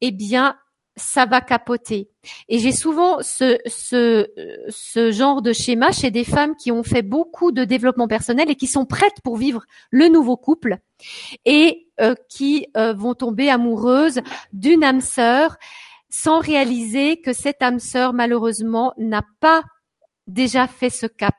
eh 0.00 0.10
bien, 0.10 0.56
ça 0.96 1.24
va 1.24 1.40
capoter. 1.40 2.10
Et 2.48 2.58
j'ai 2.58 2.72
souvent 2.72 3.22
ce, 3.22 3.58
ce, 3.66 4.26
ce 4.68 5.12
genre 5.12 5.40
de 5.40 5.52
schéma 5.52 5.92
chez 5.92 6.10
des 6.10 6.24
femmes 6.24 6.56
qui 6.56 6.72
ont 6.72 6.82
fait 6.82 7.02
beaucoup 7.02 7.52
de 7.52 7.64
développement 7.64 8.08
personnel 8.08 8.50
et 8.50 8.56
qui 8.56 8.66
sont 8.66 8.84
prêtes 8.84 9.22
pour 9.22 9.36
vivre 9.36 9.64
le 9.90 10.08
nouveau 10.08 10.36
couple 10.36 10.78
et 11.44 11.88
euh, 12.00 12.14
qui 12.28 12.66
euh, 12.76 12.92
vont 12.92 13.14
tomber 13.14 13.48
amoureuses 13.48 14.20
d'une 14.52 14.84
âme 14.84 15.00
sœur 15.00 15.56
sans 16.10 16.40
réaliser 16.40 17.20
que 17.20 17.32
cette 17.32 17.62
âme 17.62 17.78
sœur, 17.78 18.12
malheureusement, 18.12 18.92
n'a 18.98 19.22
pas 19.38 19.62
déjà 20.26 20.66
fait 20.66 20.90
ce 20.90 21.06
cap. 21.06 21.36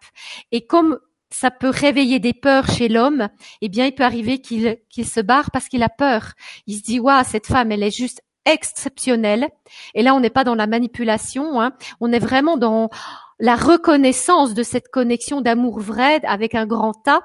Et 0.52 0.66
comme 0.66 0.98
ça 1.32 1.52
peut 1.52 1.70
réveiller 1.70 2.20
des 2.20 2.34
peurs 2.34 2.70
chez 2.70 2.88
l'homme, 2.88 3.30
eh 3.62 3.70
bien, 3.70 3.86
il 3.86 3.96
peut 3.96 4.04
arriver 4.04 4.40
qu'il 4.40 4.78
qu'il 4.90 5.08
se 5.08 5.20
barre 5.20 5.52
parce 5.52 5.68
qu'il 5.68 5.84
a 5.84 5.90
peur. 5.90 6.34
Il 6.68 6.78
se 6.78 6.84
dit, 6.84 7.00
waouh, 7.00 7.24
cette 7.26 7.48
femme, 7.48 7.72
elle 7.72 7.84
est 7.84 7.96
juste 7.96 8.22
exceptionnelle. 8.46 9.50
Et 9.94 10.02
là, 10.02 10.16
on 10.16 10.20
n'est 10.20 10.30
pas 10.30 10.44
dans 10.44 10.56
la 10.56 10.68
manipulation, 10.68 11.62
hein. 11.62 11.74
on 12.00 12.12
est 12.12 12.20
vraiment 12.20 12.58
dans 12.58 12.90
la 13.40 13.56
reconnaissance 13.56 14.54
de 14.54 14.62
cette 14.62 14.90
connexion 14.90 15.42
d'amour 15.42 15.80
vrai 15.80 16.24
avec 16.26 16.54
un 16.54 16.68
grand 16.68 17.08
A. 17.08 17.22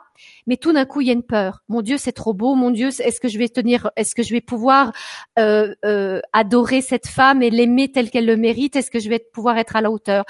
Mais 0.47 0.57
tout 0.57 0.73
d'un 0.73 0.87
coup, 0.87 1.03
il 1.03 1.09
y 1.09 1.11
a 1.11 1.13
une 1.13 1.23
peur. 1.23 1.61
Mon 1.69 1.83
Dieu, 1.83 1.99
c'est 1.99 2.13
trop 2.13 2.33
beau. 2.33 2.55
Mon 2.55 2.71
Dieu, 2.71 2.89
est-ce 2.89 3.21
que 3.21 3.29
je 3.29 3.39
vais 3.39 3.51
tenir, 3.51 3.91
est-ce 3.97 4.15
que 4.15 4.23
je 4.23 4.33
vais 4.33 4.41
pouvoir 4.41 4.93
euh, 5.39 5.75
euh, 5.85 6.21
adorer 6.33 6.81
cette 6.81 7.07
femme 7.07 7.43
et 7.43 7.51
l'aimer 7.51 7.93
telle 7.93 8.09
qu'elle 8.09 8.25
le 8.25 8.39
mérite? 8.39 8.77
Est-ce 8.77 8.91
que 8.91 8.99
je 8.99 9.11
vais 9.11 9.19
pouvoir 9.19 9.59
être 9.59 9.77
à 9.77 9.83
la 9.83 9.91
hauteur? 9.91 10.25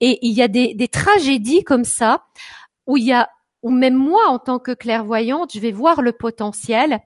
Et 0.00 0.20
il 0.22 0.32
y 0.32 0.42
a 0.42 0.48
des, 0.48 0.74
des 0.74 0.88
tragédies 0.88 1.64
comme 1.64 1.84
ça 1.84 2.22
où 2.86 2.96
il 2.96 3.04
y 3.04 3.12
a, 3.12 3.28
ou 3.62 3.70
même 3.70 3.94
moi 3.94 4.28
en 4.28 4.38
tant 4.38 4.58
que 4.58 4.72
clairvoyante, 4.72 5.52
je 5.54 5.60
vais 5.60 5.72
voir 5.72 6.02
le 6.02 6.12
potentiel. 6.12 7.00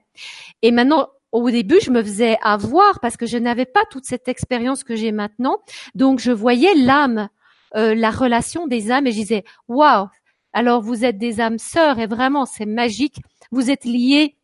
Et 0.61 0.71
maintenant, 0.71 1.09
au 1.31 1.49
début, 1.51 1.79
je 1.81 1.91
me 1.91 2.01
faisais 2.01 2.37
avoir 2.41 2.99
parce 2.99 3.17
que 3.17 3.25
je 3.25 3.37
n'avais 3.37 3.65
pas 3.65 3.83
toute 3.91 4.05
cette 4.05 4.27
expérience 4.27 4.83
que 4.83 4.95
j'ai 4.95 5.11
maintenant. 5.11 5.59
Donc, 5.95 6.19
je 6.19 6.31
voyais 6.31 6.73
l'âme, 6.75 7.29
euh, 7.75 7.93
la 7.93 8.11
relation 8.11 8.67
des 8.67 8.91
âmes, 8.91 9.07
et 9.07 9.11
je 9.11 9.17
disais, 9.17 9.43
waouh, 9.67 10.07
alors 10.53 10.81
vous 10.81 11.05
êtes 11.05 11.17
des 11.17 11.41
âmes 11.41 11.59
sœurs, 11.59 11.99
et 11.99 12.07
vraiment, 12.07 12.45
c'est 12.45 12.65
magique. 12.65 13.17
Vous 13.51 13.69
êtes 13.69 13.85
liés 13.85 14.35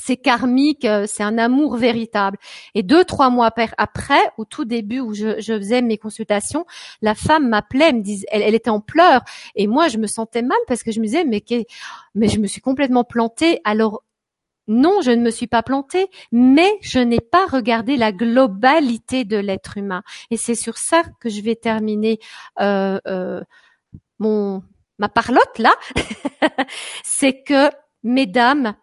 c'est 0.00 0.16
karmique, 0.16 0.84
euh, 0.84 1.04
c'est 1.06 1.22
un 1.22 1.38
amour 1.38 1.76
véritable. 1.76 2.38
Et 2.74 2.82
deux, 2.82 3.04
trois 3.04 3.30
mois 3.30 3.50
après, 3.78 4.32
au 4.38 4.44
tout 4.44 4.64
début 4.64 5.00
où 5.00 5.14
je, 5.14 5.40
faisais 5.40 5.82
mes 5.82 5.98
consultations, 5.98 6.64
la 7.02 7.14
femme 7.14 7.48
m'appelait, 7.48 7.92
me 7.92 8.00
disait, 8.00 8.26
elle, 8.30 8.54
était 8.54 8.70
en 8.70 8.80
pleurs, 8.80 9.22
et 9.54 9.66
moi 9.66 9.88
je 9.88 9.98
me 9.98 10.06
sentais 10.06 10.42
mal 10.42 10.58
parce 10.66 10.82
que 10.82 10.92
je 10.92 11.00
me 11.00 11.04
disais 11.06 11.24
mais 11.24 11.42
mais 12.14 12.28
je 12.28 12.38
me 12.38 12.46
suis 12.46 12.60
complètement 12.60 13.04
plantée. 13.04 13.60
Alors 13.64 14.02
non, 14.70 15.00
je 15.02 15.10
ne 15.10 15.20
me 15.20 15.30
suis 15.30 15.48
pas 15.48 15.64
plantée, 15.64 16.08
mais 16.30 16.70
je 16.80 17.00
n'ai 17.00 17.20
pas 17.20 17.46
regardé 17.46 17.96
la 17.96 18.12
globalité 18.12 19.24
de 19.24 19.36
l'être 19.36 19.78
humain. 19.78 20.02
Et 20.30 20.36
c'est 20.36 20.54
sur 20.54 20.78
ça 20.78 21.02
que 21.20 21.28
je 21.28 21.40
vais 21.40 21.56
terminer 21.56 22.20
euh, 22.60 23.00
euh, 23.08 23.40
ma 24.20 25.08
parlotte 25.08 25.58
là. 25.58 25.74
c'est 27.02 27.42
que, 27.42 27.68
mesdames, 28.04 28.74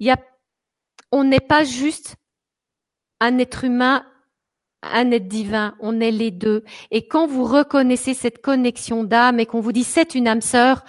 y 0.00 0.10
a, 0.10 0.16
on 1.12 1.24
n'est 1.24 1.40
pas 1.40 1.64
juste 1.64 2.16
un 3.20 3.38
être 3.38 3.64
humain 3.64 4.04
un 4.86 5.12
être 5.12 5.28
divin, 5.28 5.74
on 5.80 5.98
est 5.98 6.10
les 6.10 6.30
deux. 6.30 6.62
Et 6.90 7.08
quand 7.08 7.26
vous 7.26 7.44
reconnaissez 7.44 8.12
cette 8.12 8.42
connexion 8.42 9.02
d'âme 9.02 9.40
et 9.40 9.46
qu'on 9.46 9.60
vous 9.60 9.72
dit 9.72 9.82
c'est 9.82 10.14
une 10.14 10.28
âme 10.28 10.42
sœur, 10.42 10.84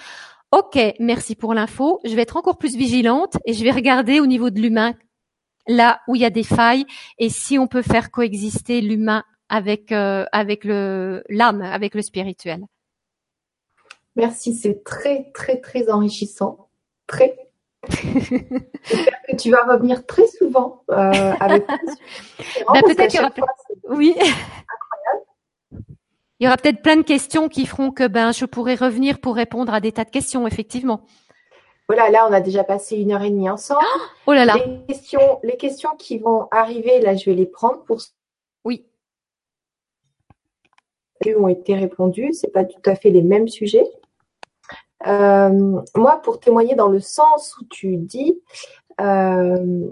Ok, 0.52 0.80
merci 1.00 1.36
pour 1.36 1.54
l'info. 1.54 2.00
Je 2.06 2.16
vais 2.16 2.22
être 2.22 2.38
encore 2.38 2.58
plus 2.58 2.78
vigilante 2.78 3.38
et 3.46 3.52
je 3.52 3.62
vais 3.62 3.72
regarder 3.72 4.22
au 4.22 4.26
niveau 4.26 4.50
de 4.50 4.62
l'humain, 4.62 4.94
là 5.68 6.00
où 6.08 6.16
il 6.16 6.22
y 6.22 6.26
a 6.26 6.30
des 6.30 6.44
failles, 6.44 6.86
et 7.18 7.28
si 7.28 7.60
on 7.60 7.68
peut 7.68 7.82
faire 7.82 8.10
coexister 8.10 8.80
l'humain 8.80 9.24
avec 9.50 9.92
euh, 9.92 10.26
avec 10.32 10.64
le 10.64 11.24
l'âme, 11.28 11.62
avec 11.62 11.94
le 11.94 12.02
spirituel. 12.02 12.64
Merci, 14.16 14.56
c'est 14.56 14.82
très 14.86 15.30
très 15.34 15.60
très 15.60 15.90
enrichissant, 15.90 16.70
très. 17.06 17.45
J'espère 17.90 19.22
que 19.30 19.36
tu 19.36 19.52
vas 19.52 19.64
revenir 19.64 20.06
très 20.06 20.28
souvent 20.28 20.84
euh, 20.92 21.34
avec. 21.40 21.66
Bah, 22.68 22.82
peut-être 22.84 23.08
qu'il 23.08 23.20
y 23.20 23.24
aura. 23.24 23.32
Oui. 23.90 24.16
Il 26.40 26.44
y 26.44 26.48
aura 26.48 26.58
peut-être 26.58 26.82
plein 26.82 26.98
de 26.98 27.04
questions 27.04 27.48
qui 27.48 27.66
feront 27.66 27.92
que 27.92 28.08
ben 28.08 28.32
je 28.32 28.46
pourrai 28.46 28.76
revenir 28.76 29.20
pour 29.20 29.36
répondre 29.36 29.74
à 29.74 29.80
des 29.80 29.92
tas 29.92 30.04
de 30.04 30.10
questions, 30.10 30.48
effectivement. 30.48 31.06
Voilà, 31.88 32.10
là 32.10 32.28
on 32.28 32.34
a 32.34 32.42
déjà 32.42 32.64
passé 32.64 32.98
une 32.98 33.12
heure 33.12 33.22
et 33.22 33.30
demie 33.30 33.50
ensemble. 33.50 33.86
Oh 34.26 34.34
là 34.34 34.44
là. 34.44 34.56
Les 34.56 34.94
questions, 34.94 35.40
les 35.44 35.56
questions 35.56 35.92
qui 35.98 36.18
vont 36.18 36.48
arriver, 36.52 37.00
là 37.00 37.16
je 37.16 37.26
vais 37.26 37.36
les 37.36 37.46
prendre 37.46 37.84
pour. 37.84 38.02
Oui. 38.64 38.86
Elles 41.22 41.38
ont 41.38 41.48
été 41.48 41.76
répondues, 41.76 42.34
c'est 42.34 42.52
pas 42.52 42.66
tout 42.66 42.82
à 42.86 42.96
fait 42.96 43.12
les 43.12 43.22
mêmes 43.22 43.48
sujets. 43.48 43.88
Euh, 45.08 45.82
moi, 45.96 46.22
pour 46.24 46.40
témoigner 46.40 46.76
dans 46.76 46.88
le 46.88 47.00
sens 47.00 47.58
où 47.60 47.66
tu 47.70 47.98
dis, 47.98 48.42
euh, 49.02 49.88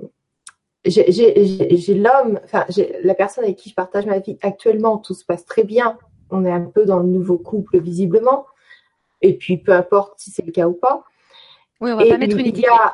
j'ai 0.86 1.94
l'homme, 1.94 2.40
enfin 2.44 2.66
la 3.04 3.16
personne 3.16 3.44
avec 3.44 3.58
qui 3.58 3.70
je 3.70 3.76
partage 3.76 4.06
ma 4.06 4.20
vie 4.20 4.38
actuellement, 4.42 4.98
tout 4.98 5.14
se 5.14 5.24
passe 5.24 5.46
très 5.46 5.64
bien 5.64 5.98
on 6.34 6.46
est 6.46 6.52
un 6.52 6.66
peu 6.66 6.86
dans 6.86 7.00
le 7.00 7.08
nouveau 7.08 7.38
couple 7.38 7.80
visiblement. 7.80 8.46
Et 9.22 9.38
puis 9.38 9.58
peu 9.58 9.72
importe 9.72 10.20
si 10.20 10.32
c'est 10.32 10.46
le 10.46 10.52
cas 10.52 10.68
ou 10.68 10.74
pas. 10.74 11.04
Oui, 11.80 11.92
on 11.92 11.98
va 11.98 12.06
pas 12.06 12.18
mettre 12.18 12.38
une 12.38 12.48
il 12.48 12.60
y 12.60 12.66
a, 12.66 12.94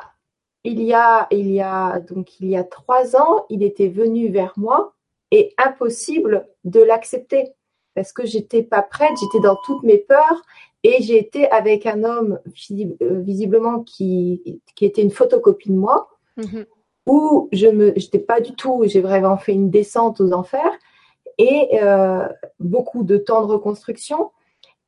il 0.64 0.82
y 0.82 0.92
a, 0.92 1.26
il 1.30 1.50
y 1.50 1.60
a 1.60 2.00
donc 2.00 2.38
il 2.40 2.48
y 2.48 2.56
a 2.56 2.64
trois 2.64 3.16
ans, 3.16 3.46
il 3.48 3.62
était 3.62 3.88
venu 3.88 4.28
vers 4.28 4.52
moi 4.56 4.94
et 5.30 5.54
impossible 5.58 6.46
de 6.64 6.80
l'accepter 6.80 7.52
parce 7.94 8.12
que 8.12 8.26
j'étais 8.26 8.62
pas 8.62 8.82
prête, 8.82 9.12
j'étais 9.20 9.40
dans 9.40 9.56
toutes 9.64 9.82
mes 9.82 9.98
peurs 9.98 10.42
et 10.82 11.02
j'ai 11.02 11.18
été 11.18 11.50
avec 11.50 11.86
un 11.86 12.04
homme 12.04 12.40
euh, 12.46 13.20
visiblement 13.20 13.80
qui, 13.80 14.62
qui 14.74 14.84
était 14.84 15.02
une 15.02 15.10
photocopie 15.10 15.70
de 15.70 15.76
moi, 15.76 16.08
mm-hmm. 16.38 16.66
où 17.06 17.48
je 17.52 17.66
me, 17.66 17.92
j'étais 17.96 18.18
pas 18.18 18.40
du 18.40 18.54
tout, 18.54 18.82
j'ai 18.86 19.00
vraiment 19.00 19.36
fait 19.36 19.52
une 19.52 19.70
descente 19.70 20.20
aux 20.20 20.32
enfers 20.32 20.72
et 21.38 21.68
euh, 21.82 22.26
beaucoup 22.58 23.02
de 23.02 23.16
temps 23.16 23.46
de 23.46 23.52
reconstruction. 23.52 24.30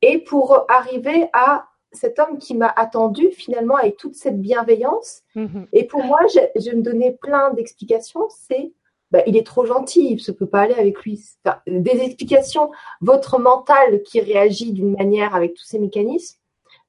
Et 0.01 0.19
pour 0.19 0.65
arriver 0.69 1.29
à 1.33 1.65
cet 1.93 2.19
homme 2.19 2.37
qui 2.37 2.55
m'a 2.55 2.71
attendu 2.75 3.29
finalement 3.31 3.75
avec 3.75 3.97
toute 3.97 4.15
cette 4.15 4.41
bienveillance. 4.41 5.21
Mhm. 5.35 5.67
Et 5.71 5.85
pour 5.85 6.03
moi, 6.03 6.19
je, 6.27 6.71
me 6.75 6.81
donnais 6.81 7.11
plein 7.11 7.53
d'explications. 7.53 8.27
C'est, 8.29 8.73
bah, 9.13 9.21
il 9.27 9.37
est 9.37 9.45
trop 9.45 9.65
gentil, 9.65 10.11
il 10.11 10.23
ne 10.27 10.33
peut 10.33 10.47
pas 10.47 10.61
aller 10.61 10.73
avec 10.73 11.01
lui. 11.03 11.23
des 11.67 12.01
explications, 12.01 12.71
votre 12.99 13.39
mental 13.39 14.01
qui 14.03 14.19
réagit 14.19 14.73
d'une 14.73 14.93
manière 14.97 15.35
avec 15.35 15.53
tous 15.53 15.63
ces 15.63 15.77
mécanismes 15.79 16.39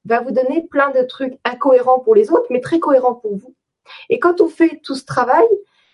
va 0.05 0.21
vous 0.21 0.31
donner 0.31 0.63
plein 0.63 0.89
de 0.89 1.03
trucs 1.03 1.37
incohérents 1.45 1.99
pour 1.99 2.15
les 2.15 2.31
autres, 2.31 2.47
mais 2.49 2.61
très 2.61 2.79
cohérents 2.79 3.15
pour 3.15 3.37
vous. 3.37 3.55
Et 4.09 4.19
quand 4.19 4.41
on 4.41 4.49
fait 4.49 4.81
tout 4.83 4.95
ce 4.95 5.05
travail, 5.05 5.45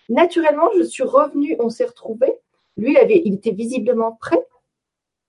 naturellement, 0.08 0.70
je 0.74 0.82
suis 0.82 1.02
revenue, 1.02 1.56
on 1.60 1.68
s'est 1.68 1.84
retrouvés 1.84 2.38
lui, 2.76 2.92
il, 2.92 2.96
avait, 2.96 3.20
il 3.24 3.34
était 3.34 3.50
visiblement 3.50 4.12
prêt. 4.12 4.42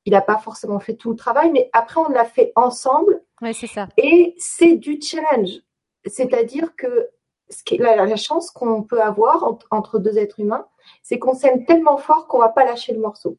Il 0.06 0.14
n'a 0.14 0.22
pas 0.22 0.38
forcément 0.38 0.80
fait 0.80 0.96
tout 0.96 1.12
le 1.12 1.16
travail, 1.18 1.52
mais 1.52 1.70
après, 1.74 2.00
on 2.00 2.10
l'a 2.10 2.26
fait 2.26 2.52
ensemble. 2.56 3.22
Oui, 3.42 3.54
c'est 3.54 3.68
ça. 3.68 3.88
Et 3.98 4.36
c'est 4.38 4.76
du 4.76 5.00
challenge. 5.02 5.62
C'est-à-dire 6.06 6.76
que 6.76 7.10
ce 7.50 7.64
qui 7.64 7.76
est 7.76 7.78
la, 7.78 8.16
chance 8.16 8.52
qu'on 8.52 8.84
peut 8.84 9.02
avoir 9.02 9.58
entre 9.72 10.00
deux 10.00 10.18
êtres 10.18 10.40
humains, 10.40 10.66
c'est 11.02 11.20
qu'on 11.20 11.34
s'aime 11.34 11.66
tellement 11.66 11.98
fort 11.98 12.28
qu'on 12.28 12.40
va 12.40 12.50
pas 12.50 12.66
lâcher 12.66 12.94
le 12.94 13.00
morceau. 13.00 13.38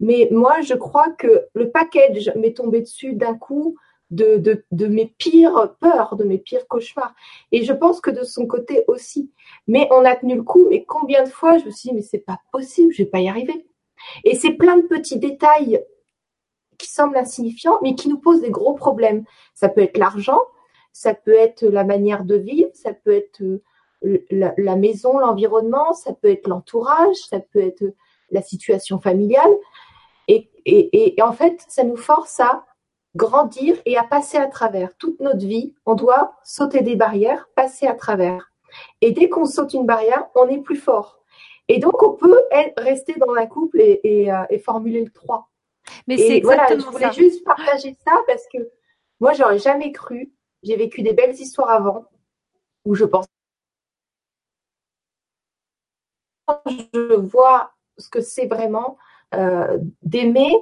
Mais 0.00 0.28
moi, 0.30 0.60
je 0.60 0.74
crois 0.74 1.10
que 1.10 1.46
le 1.54 1.70
package 1.70 2.32
m'est 2.36 2.56
tombé 2.56 2.80
dessus 2.80 3.14
d'un 3.14 3.36
coup 3.36 3.76
de, 4.10 4.36
de, 4.36 4.64
de, 4.70 4.86
mes 4.86 5.06
pires 5.06 5.74
peurs, 5.80 6.16
de 6.16 6.24
mes 6.24 6.38
pires 6.38 6.66
cauchemars. 6.68 7.14
Et 7.52 7.64
je 7.64 7.72
pense 7.72 8.00
que 8.00 8.10
de 8.10 8.22
son 8.22 8.46
côté 8.46 8.84
aussi. 8.86 9.30
Mais 9.66 9.88
on 9.90 10.04
a 10.04 10.14
tenu 10.16 10.36
le 10.36 10.42
coup. 10.42 10.66
Mais 10.68 10.84
combien 10.84 11.24
de 11.24 11.28
fois 11.28 11.58
je 11.58 11.66
me 11.66 11.70
suis 11.70 11.90
dit, 11.90 11.96
mais 11.96 12.02
c'est 12.02 12.18
pas 12.18 12.38
possible, 12.52 12.92
je 12.92 13.02
vais 13.02 13.08
pas 13.08 13.20
y 13.20 13.28
arriver. 13.28 13.66
Et 14.24 14.36
c'est 14.36 14.52
plein 14.52 14.76
de 14.76 14.82
petits 14.82 15.18
détails 15.18 15.82
qui 16.78 16.88
semblent 16.88 17.16
insignifiants, 17.16 17.78
mais 17.82 17.94
qui 17.94 18.08
nous 18.08 18.18
posent 18.18 18.40
des 18.42 18.50
gros 18.50 18.74
problèmes. 18.74 19.24
Ça 19.54 19.68
peut 19.68 19.80
être 19.80 19.96
l'argent, 19.96 20.40
ça 20.94 21.12
peut 21.12 21.34
être 21.34 21.64
la 21.66 21.82
manière 21.82 22.24
de 22.24 22.36
vivre, 22.36 22.70
ça 22.72 22.94
peut 22.94 23.12
être 23.12 23.42
euh, 23.42 24.24
la, 24.30 24.76
maison, 24.76 25.18
l'environnement, 25.18 25.92
ça 25.92 26.12
peut 26.12 26.30
être 26.30 26.46
l'entourage, 26.46 27.16
ça 27.16 27.40
peut 27.40 27.60
être 27.60 27.84
la 28.30 28.40
situation 28.40 29.00
familiale. 29.00 29.52
Et, 30.28 30.48
et, 30.64 31.18
et 31.18 31.22
en 31.22 31.32
fait, 31.32 31.64
ça 31.68 31.82
nous 31.82 31.96
force 31.96 32.38
à 32.38 32.64
grandir 33.16 33.76
et 33.86 33.96
à 33.96 34.04
passer 34.04 34.38
à 34.38 34.46
travers. 34.46 34.96
Toute 34.96 35.18
notre 35.20 35.44
vie, 35.44 35.74
on 35.84 35.94
doit 35.94 36.36
sauter 36.44 36.80
des 36.80 36.94
barrières, 36.94 37.48
passer 37.56 37.88
à 37.88 37.94
travers. 37.94 38.52
Et 39.00 39.10
dès 39.10 39.28
qu'on 39.28 39.46
saute 39.46 39.74
une 39.74 39.86
barrière, 39.86 40.28
on 40.36 40.48
est 40.48 40.58
plus 40.58 40.76
fort. 40.76 41.18
Et 41.66 41.80
donc, 41.80 42.02
on 42.04 42.12
peut 42.12 42.40
rester 42.76 43.14
dans 43.14 43.34
un 43.34 43.46
couple 43.46 43.80
et, 43.80 44.32
euh, 44.32 44.58
formuler 44.64 45.02
le 45.02 45.10
3. 45.10 45.48
Mais 46.06 46.16
c'est 46.16 46.40
voilà, 46.40 46.66
je 46.70 46.84
voulais 46.84 47.12
juste 47.12 47.44
partager 47.44 47.96
ça 48.06 48.12
parce 48.28 48.44
que 48.52 48.58
moi, 49.18 49.32
j'aurais 49.32 49.58
jamais 49.58 49.90
cru. 49.90 50.32
J'ai 50.64 50.76
vécu 50.76 51.02
des 51.02 51.12
belles 51.12 51.34
histoires 51.34 51.70
avant 51.70 52.06
où 52.84 52.94
je 52.94 53.04
pense. 53.04 53.26
Je 56.66 57.14
vois 57.14 57.72
ce 57.98 58.08
que 58.08 58.20
c'est 58.20 58.46
vraiment 58.46 58.96
euh, 59.34 59.78
d'aimer, 60.02 60.52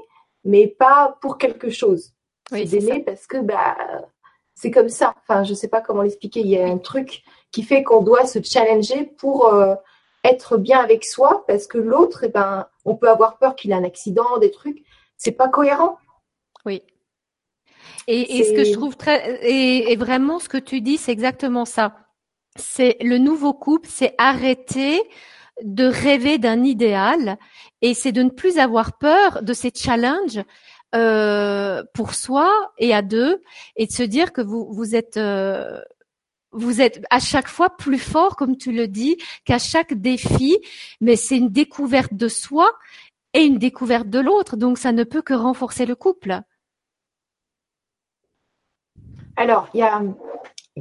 mais 0.44 0.66
pas 0.66 1.16
pour 1.20 1.38
quelque 1.38 1.70
chose. 1.70 2.12
Oui, 2.50 2.66
d'aimer 2.66 3.00
parce 3.00 3.26
que 3.26 3.38
bah, 3.38 3.76
c'est 4.54 4.70
comme 4.70 4.88
ça. 4.88 5.14
Enfin, 5.22 5.44
je 5.44 5.54
sais 5.54 5.68
pas 5.68 5.80
comment 5.80 6.02
l'expliquer. 6.02 6.40
Il 6.40 6.48
y 6.48 6.58
a 6.58 6.66
un 6.66 6.78
truc 6.78 7.22
qui 7.50 7.62
fait 7.62 7.82
qu'on 7.82 8.02
doit 8.02 8.26
se 8.26 8.42
challenger 8.42 9.04
pour 9.04 9.46
euh, 9.46 9.74
être 10.24 10.56
bien 10.56 10.80
avec 10.80 11.04
soi 11.04 11.44
parce 11.46 11.66
que 11.66 11.78
l'autre, 11.78 12.24
eh 12.24 12.28
ben, 12.28 12.66
on 12.84 12.96
peut 12.96 13.08
avoir 13.08 13.38
peur 13.38 13.54
qu'il 13.54 13.70
ait 13.70 13.74
un 13.74 13.84
accident, 13.84 14.38
des 14.38 14.50
trucs. 14.50 14.82
C'est 15.16 15.32
pas 15.32 15.48
cohérent. 15.48 15.98
Oui. 16.64 16.82
Et, 18.06 18.38
et 18.38 18.44
ce 18.44 18.52
que 18.52 18.64
je 18.64 18.72
trouve 18.72 18.96
très, 18.96 19.40
et, 19.42 19.92
et 19.92 19.96
vraiment 19.96 20.38
ce 20.38 20.48
que 20.48 20.58
tu 20.58 20.80
dis, 20.80 20.96
c'est 20.98 21.12
exactement 21.12 21.64
ça. 21.64 21.96
C'est 22.56 22.96
le 23.00 23.18
nouveau 23.18 23.54
couple, 23.54 23.88
c'est 23.90 24.14
arrêter 24.18 25.00
de 25.62 25.84
rêver 25.84 26.38
d'un 26.38 26.64
idéal 26.64 27.38
et 27.80 27.94
c'est 27.94 28.12
de 28.12 28.22
ne 28.22 28.30
plus 28.30 28.58
avoir 28.58 28.98
peur 28.98 29.42
de 29.42 29.52
ces 29.52 29.70
challenges 29.74 30.40
euh, 30.94 31.82
pour 31.94 32.14
soi 32.14 32.52
et 32.78 32.92
à 32.92 33.00
deux, 33.00 33.40
et 33.76 33.86
de 33.86 33.92
se 33.92 34.02
dire 34.02 34.32
que 34.32 34.42
vous 34.42 34.70
vous 34.72 34.94
êtes 34.94 35.16
euh, 35.16 35.80
vous 36.52 36.82
êtes 36.82 37.02
à 37.08 37.18
chaque 37.18 37.48
fois 37.48 37.70
plus 37.76 37.98
fort, 37.98 38.36
comme 38.36 38.58
tu 38.58 38.72
le 38.72 38.88
dis, 38.88 39.16
qu'à 39.46 39.58
chaque 39.58 39.94
défi, 39.94 40.58
mais 41.00 41.16
c'est 41.16 41.38
une 41.38 41.48
découverte 41.48 42.12
de 42.12 42.28
soi 42.28 42.70
et 43.32 43.40
une 43.40 43.56
découverte 43.56 44.10
de 44.10 44.18
l'autre, 44.18 44.58
donc 44.58 44.76
ça 44.76 44.92
ne 44.92 45.04
peut 45.04 45.22
que 45.22 45.32
renforcer 45.32 45.86
le 45.86 45.94
couple. 45.94 46.42
Alors, 49.36 49.68
il 49.74 49.80
y 49.80 49.82
a, 49.82 50.02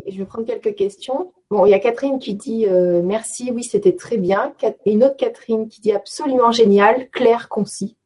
je 0.08 0.18
vais 0.18 0.26
prendre 0.26 0.46
quelques 0.46 0.76
questions. 0.76 1.34
Bon, 1.50 1.66
il 1.66 1.72
y 1.72 1.74
a 1.74 1.80
Catherine 1.80 2.20
qui 2.20 2.36
dit 2.36 2.66
euh, 2.68 3.02
merci, 3.02 3.52
oui, 3.52 3.64
c'était 3.64 3.96
très 3.96 4.18
bien. 4.18 4.54
Et 4.86 4.94
une 4.94 5.04
autre 5.04 5.18
Catherine 5.18 5.68
qui 5.68 5.82
dit 5.82 5.92
absolument 5.92 6.52
génial, 6.52 7.10
clair, 7.10 7.50
concis. 7.50 7.98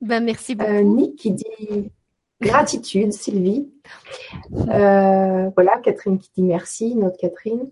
Ben, 0.00 0.22
merci 0.22 0.52
euh, 0.60 0.82
beaucoup. 0.82 0.96
Nick 0.96 1.16
qui 1.16 1.30
dit 1.32 1.90
gratitude, 2.40 3.12
Sylvie. 3.12 3.70
Euh, 4.52 5.50
voilà, 5.54 5.78
Catherine 5.82 6.18
qui 6.18 6.30
dit 6.36 6.42
merci, 6.42 6.94
notre 6.94 7.16
Catherine. 7.16 7.70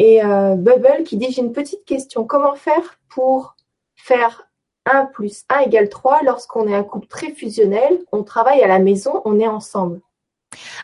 Et 0.00 0.20
Bubble 0.22 1.02
qui 1.04 1.16
dit 1.16 1.32
j'ai 1.32 1.42
une 1.42 1.52
petite 1.52 1.84
question. 1.84 2.24
Comment 2.24 2.54
faire 2.54 3.00
pour 3.08 3.56
faire 3.96 4.48
1 4.86 5.06
plus 5.06 5.44
1 5.48 5.62
égale 5.62 5.88
3 5.88 6.20
lorsqu'on 6.24 6.68
est 6.68 6.74
un 6.74 6.84
couple 6.84 7.08
très 7.08 7.32
fusionnel, 7.32 7.98
on 8.12 8.22
travaille 8.22 8.62
à 8.62 8.68
la 8.68 8.78
maison, 8.78 9.20
on 9.24 9.40
est 9.40 9.48
ensemble 9.48 10.00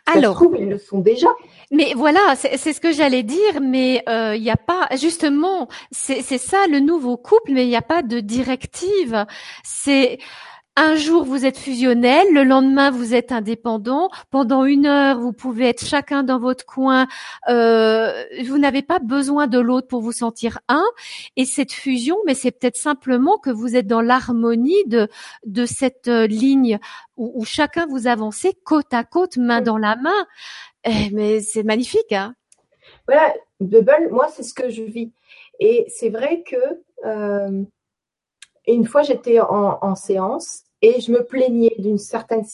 Alors, 0.07 0.43
ils 0.59 0.69
le 0.69 0.79
sont 0.79 0.99
déjà. 0.99 1.29
Mais 1.71 1.95
voilà, 1.97 2.37
c'est 2.37 2.73
ce 2.73 2.81
que 2.81 2.93
j'allais 2.93 3.23
dire, 3.23 3.61
mais 3.61 4.03
il 4.07 4.13
euh, 4.13 4.39
n'y 4.39 4.51
a 4.51 4.57
pas, 4.57 4.89
justement, 4.97 5.69
c'est 5.91 6.23
ça 6.23 6.67
le 6.69 6.81
nouveau 6.81 7.17
couple, 7.17 7.53
mais 7.53 7.65
il 7.65 7.69
n'y 7.69 7.77
a 7.77 7.83
pas 7.83 8.03
de 8.03 8.21
directive. 8.21 9.25
C'est 9.63 10.19
un 10.77 10.97
jour, 10.97 11.25
vous 11.25 11.47
êtes 11.47 11.57
fusionnel, 11.57 12.27
le 12.33 12.43
lendemain, 12.43 12.91
vous 12.91 13.15
êtes 13.15 13.31
indépendant. 13.31 14.11
Pendant 14.31 14.65
une 14.65 14.87
heure, 14.87 15.21
vous 15.21 15.33
pouvez 15.33 15.69
être 15.69 15.85
chacun 15.85 16.25
dans 16.25 16.41
votre 16.41 16.67
coin. 16.67 17.07
Euh, 17.49 18.25
vous 18.45 18.59
n'avez 18.59 18.83
pas 18.83 18.99
besoin 18.99 19.47
de 19.47 19.61
l'autre 19.61 19.87
pour 19.87 20.01
vous 20.01 20.13
sentir 20.13 20.59
un. 20.69 20.85
Et 21.37 21.45
cette 21.45 21.73
fusion, 21.73 22.17
mais 22.27 22.35
c'est 22.35 22.51
peut-être 22.51 22.77
simplement 22.77 23.39
que 23.39 23.51
vous 23.51 23.77
êtes 23.77 23.87
dans 23.87 24.01
l'harmonie 24.01 24.85
de, 24.87 25.09
de 25.47 25.65
cette 25.65 26.09
euh, 26.09 26.27
ligne 26.27 26.81
où, 27.17 27.45
chacun 27.45 27.87
vous 27.87 28.09
avancez 28.09 28.55
côte 28.65 28.93
à 28.93 29.05
côte, 29.05 29.37
main 29.37 29.61
dans 29.61 29.79
la 29.79 29.95
main. 29.95 30.27
Eh, 30.83 31.11
mais 31.13 31.41
c'est 31.41 31.63
magnifique. 31.63 32.13
Hein 32.13 32.35
voilà, 33.07 33.33
Bubble, 33.61 34.09
moi, 34.11 34.27
c'est 34.29 34.43
ce 34.43 34.55
que 34.55 34.71
je 34.71 34.83
vis. 34.83 35.13
Et 35.61 35.87
c'est 35.89 36.11
vrai 36.11 36.43
que... 36.43 36.57
Euh, 37.07 37.63
une 38.67 38.87
fois, 38.87 39.03
j'étais 39.03 39.41
en, 39.41 39.79
en, 39.81 39.95
séance 39.95 40.63
et 40.81 41.01
je 41.01 41.13
me 41.13 41.25
plaignais 41.25 41.75
d'une 41.79 41.99
certaine 41.99 42.45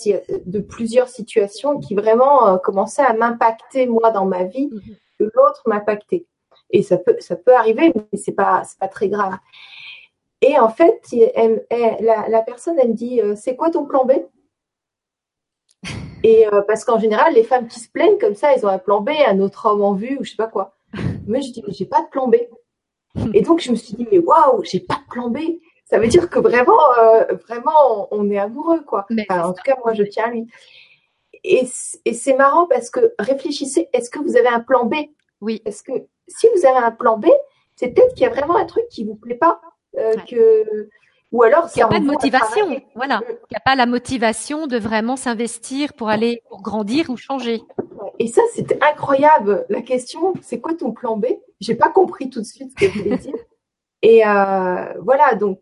de 0.46 0.60
plusieurs 0.60 1.08
situations 1.08 1.78
qui 1.78 1.94
vraiment 1.94 2.48
euh, 2.48 2.58
commençaient 2.58 3.02
à 3.02 3.12
m'impacter 3.12 3.86
moi 3.86 4.10
dans 4.10 4.24
ma 4.26 4.44
vie 4.44 4.68
mhm. 4.68 4.96
que 5.18 5.24
l'autre 5.34 5.62
m'impactait. 5.66 6.26
Et 6.70 6.82
ça 6.82 6.96
peut 6.96 7.16
ça 7.18 7.34
peut 7.34 7.54
arriver 7.54 7.92
mais 7.94 8.18
c'est 8.18 8.32
pas 8.32 8.62
c'est 8.64 8.78
pas 8.78 8.88
très 8.88 9.08
grave. 9.08 9.36
Et 10.42 10.58
en 10.58 10.68
fait 10.68 11.02
la, 12.00 12.28
la, 12.28 12.42
personne 12.42 12.78
elle 12.78 12.90
me 12.90 12.94
dit 12.94 13.20
euh, 13.20 13.34
c'est 13.34 13.56
quoi 13.56 13.70
ton 13.70 13.84
plan 13.84 14.04
B 14.04 14.12
et 16.22 16.46
euh, 16.46 16.62
parce 16.62 16.84
qu'en 16.84 17.00
général 17.00 17.34
les 17.34 17.42
femmes 17.42 17.66
qui 17.66 17.80
se 17.80 17.90
plaignent 17.90 18.18
comme 18.18 18.36
ça 18.36 18.54
elles 18.54 18.64
ont 18.64 18.70
un 18.70 18.78
plan 18.78 19.00
B 19.00 19.10
un 19.26 19.40
autre 19.40 19.66
homme 19.66 19.82
en 19.82 19.94
vue 19.94 20.18
ou 20.20 20.24
je 20.24 20.30
sais 20.30 20.36
pas 20.36 20.46
quoi. 20.46 20.76
Mais 21.26 21.42
je 21.42 21.52
dis 21.52 21.64
j'ai 21.68 21.86
pas 21.86 22.02
de 22.02 22.08
plan 22.08 22.28
B 22.28 22.36
et 23.34 23.42
donc 23.42 23.60
je 23.60 23.72
me 23.72 23.76
suis 23.76 23.94
dit 23.94 24.06
mais 24.10 24.20
waouh 24.20 24.62
j'ai 24.62 24.80
pas 24.80 25.00
de 25.04 25.12
plan 25.12 25.28
B 25.28 25.38
ça 25.90 25.98
veut 25.98 26.06
dire 26.06 26.30
que 26.30 26.38
vraiment, 26.38 26.78
euh, 26.98 27.24
vraiment, 27.48 28.06
on 28.12 28.30
est 28.30 28.38
amoureux, 28.38 28.80
quoi. 28.82 29.06
en 29.28 29.52
tout 29.52 29.62
cas, 29.64 29.76
moi, 29.84 29.92
je 29.92 30.04
tiens 30.04 30.26
à 30.26 30.30
lui. 30.30 30.46
Et, 31.42 31.66
c'est 31.66 32.34
marrant 32.34 32.66
parce 32.66 32.90
que 32.90 33.12
réfléchissez, 33.18 33.88
est-ce 33.92 34.08
que 34.08 34.20
vous 34.20 34.36
avez 34.36 34.48
un 34.48 34.60
plan 34.60 34.86
B? 34.86 34.94
Oui. 35.40 35.62
Est-ce 35.64 35.82
que 35.82 35.92
si 36.28 36.46
vous 36.54 36.64
avez 36.64 36.78
un 36.78 36.92
plan 36.92 37.18
B, 37.18 37.26
c'est 37.74 37.88
peut-être 37.88 38.14
qu'il 38.14 38.22
y 38.22 38.26
a 38.26 38.30
vraiment 38.30 38.56
un 38.56 38.66
truc 38.66 38.84
qui 38.88 39.04
vous 39.04 39.16
plaît 39.16 39.34
pas, 39.34 39.60
euh, 39.98 40.14
que 40.28 40.88
ou 41.32 41.42
alors 41.44 41.68
il 41.74 41.78
n'y 41.78 41.82
a 41.82 41.88
pas 41.88 42.00
de 42.00 42.04
motivation. 42.04 42.80
Voilà, 42.94 43.20
il 43.26 43.52
n'y 43.52 43.56
a 43.56 43.60
pas 43.64 43.74
la 43.74 43.86
motivation 43.86 44.66
de 44.66 44.76
vraiment 44.78 45.16
s'investir 45.16 45.92
pour 45.94 46.08
aller 46.08 46.42
pour 46.48 46.60
grandir 46.60 47.08
ou 47.08 47.16
changer. 47.16 47.62
Et 48.18 48.26
ça, 48.26 48.42
c'était 48.52 48.78
incroyable. 48.82 49.64
La 49.70 49.80
question, 49.80 50.34
c'est 50.42 50.60
quoi 50.60 50.74
ton 50.74 50.92
plan 50.92 51.16
B? 51.16 51.26
J'ai 51.60 51.74
pas 51.74 51.88
compris 51.88 52.30
tout 52.30 52.40
de 52.40 52.46
suite 52.46 52.70
ce 52.70 52.86
que 52.86 52.92
vous 52.92 53.02
voulez 53.02 53.16
dire. 53.16 53.34
Et 54.02 54.26
euh, 54.26 54.94
voilà, 55.02 55.34
donc 55.34 55.60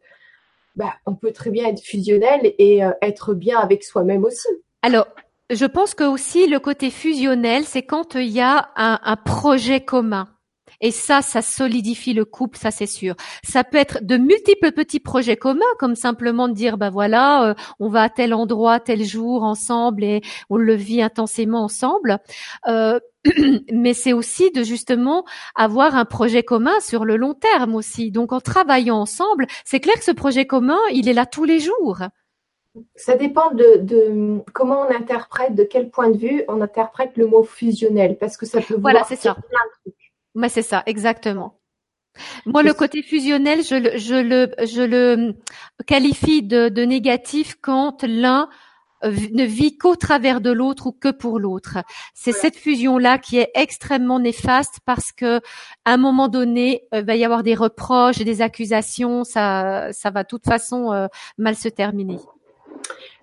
bah, 0.79 0.95
on 1.07 1.17
peut 1.17 1.33
très 1.33 1.51
bien 1.51 1.67
être 1.67 1.83
fusionnel 1.83 2.55
et 2.59 2.85
euh, 2.85 2.93
être 3.03 3.35
bien 3.35 3.59
avec 3.59 3.83
soi-même 3.83 4.25
aussi. 4.25 4.47
Alors, 4.83 5.09
je 5.51 5.67
pense 5.67 5.95
que 5.95 6.05
aussi 6.05 6.47
le 6.47 6.61
côté 6.61 6.91
fusionnel, 6.91 7.65
c'est 7.65 7.83
quand 7.83 8.15
il 8.15 8.29
y 8.29 8.41
a 8.41 8.71
un, 8.77 9.17
projet 9.17 9.81
commun. 9.81 10.29
Et 10.81 10.91
ça, 10.91 11.23
ça 11.23 11.43
solidifie 11.43 12.15
le 12.15 12.25
couple, 12.25 12.59
ça 12.59 12.71
c'est 12.71 12.87
sûr. 12.87 13.15
Ça 13.43 13.65
peut 13.65 13.79
être 13.79 13.99
de 14.03 14.17
multiples 14.17 14.73
petits 14.73 15.01
projets 15.01 15.37
communs, 15.37 15.65
comme 15.79 15.97
simplement 15.97 16.49
de 16.49 16.55
dire, 16.55 16.79
bah 16.79 16.91
voilà, 16.91 17.51
euh, 17.51 17.55
on 17.81 17.89
va 17.89 18.03
à 18.03 18.09
tel 18.09 18.33
endroit, 18.33 18.79
tel 18.79 19.05
jour 19.05 19.43
ensemble 19.43 20.05
et 20.05 20.21
on 20.51 20.57
le 20.57 20.75
vit 20.75 21.03
intensément 21.03 21.65
ensemble. 21.65 22.19
Euh, 22.69 23.01
mais 23.73 23.95
c'est 23.95 24.13
aussi 24.13 24.51
de 24.53 24.63
justement 24.63 25.25
avoir 25.55 25.97
un 25.97 26.05
projet 26.05 26.43
commun 26.43 26.79
sur 26.81 27.05
le 27.05 27.17
long 27.17 27.35
terme 27.35 27.75
aussi. 27.75 28.11
Donc 28.11 28.33
en 28.33 28.41
travaillant 28.41 28.99
ensemble, 28.99 29.47
c'est 29.65 29.81
clair 29.81 29.97
que 29.97 30.05
ce 30.05 30.13
projet 30.13 30.47
commun, 30.47 30.79
il 30.93 31.09
est 31.09 31.13
là 31.15 31.27
tous 31.27 31.45
les 31.45 31.59
jours. 31.59 31.99
Ça 32.95 33.17
dépend 33.17 33.51
de, 33.51 34.41
comment 34.53 34.83
on 34.83 34.95
interprète, 34.95 35.55
de 35.55 35.65
quel 35.65 35.91
point 35.91 36.11
de 36.11 36.19
vue 36.19 36.45
on 36.49 36.61
interprète 36.61 37.17
le 37.17 37.27
mot 37.27 37.43
fusionnel, 37.43 38.17
parce 38.19 38.37
que 38.37 38.47
ça 38.47 38.61
peut 38.61 38.77
voilà, 38.79 39.05
c'est 39.05 39.17
ça. 39.17 39.35
plein 39.35 39.43
de 39.43 39.81
trucs. 39.83 40.08
Mais 40.39 40.49
c'est 40.49 40.63
ça, 40.63 40.85
exactement. 40.87 41.59
Moi, 42.47 42.63
le 42.63 42.73
côté 42.73 43.03
fusionnel, 43.03 43.65
je 43.65 43.75
le, 43.75 43.99
je 43.99 44.15
le, 44.15 44.55
je 44.65 44.83
le 44.83 45.35
qualifie 45.85 46.45
de, 46.45 46.69
de 46.69 46.83
négatif 46.83 47.57
quand 47.61 48.05
l'un 48.05 48.49
euh, 49.03 49.11
ne 49.33 49.43
vit 49.43 49.77
qu'au 49.77 49.97
travers 49.97 50.41
de 50.41 50.53
l'autre 50.53 50.87
ou 50.87 50.93
que 50.93 51.11
pour 51.11 51.41
l'autre. 51.41 51.79
C'est 52.15 52.31
cette 52.31 52.55
fusion-là 52.55 53.19
qui 53.19 53.39
est 53.39 53.51
extrêmement 53.57 54.21
néfaste 54.21 54.79
parce 54.87 55.11
que 55.11 55.39
à 55.85 55.95
un 55.95 55.97
moment 55.97 56.29
donné, 56.29 56.85
il 56.93 56.99
euh, 56.99 57.03
va 57.03 57.17
y 57.17 57.25
avoir 57.25 57.43
des 57.43 57.57
reproches 57.57 58.19
des 58.19 58.41
accusations. 58.41 59.25
Ça, 59.25 59.93
ça 59.93 60.11
va 60.11 60.23
de 60.23 60.29
toute 60.29 60.45
façon 60.45 60.93
euh, 60.93 61.09
mal 61.37 61.57
se 61.57 61.69
terminer. 61.69 62.19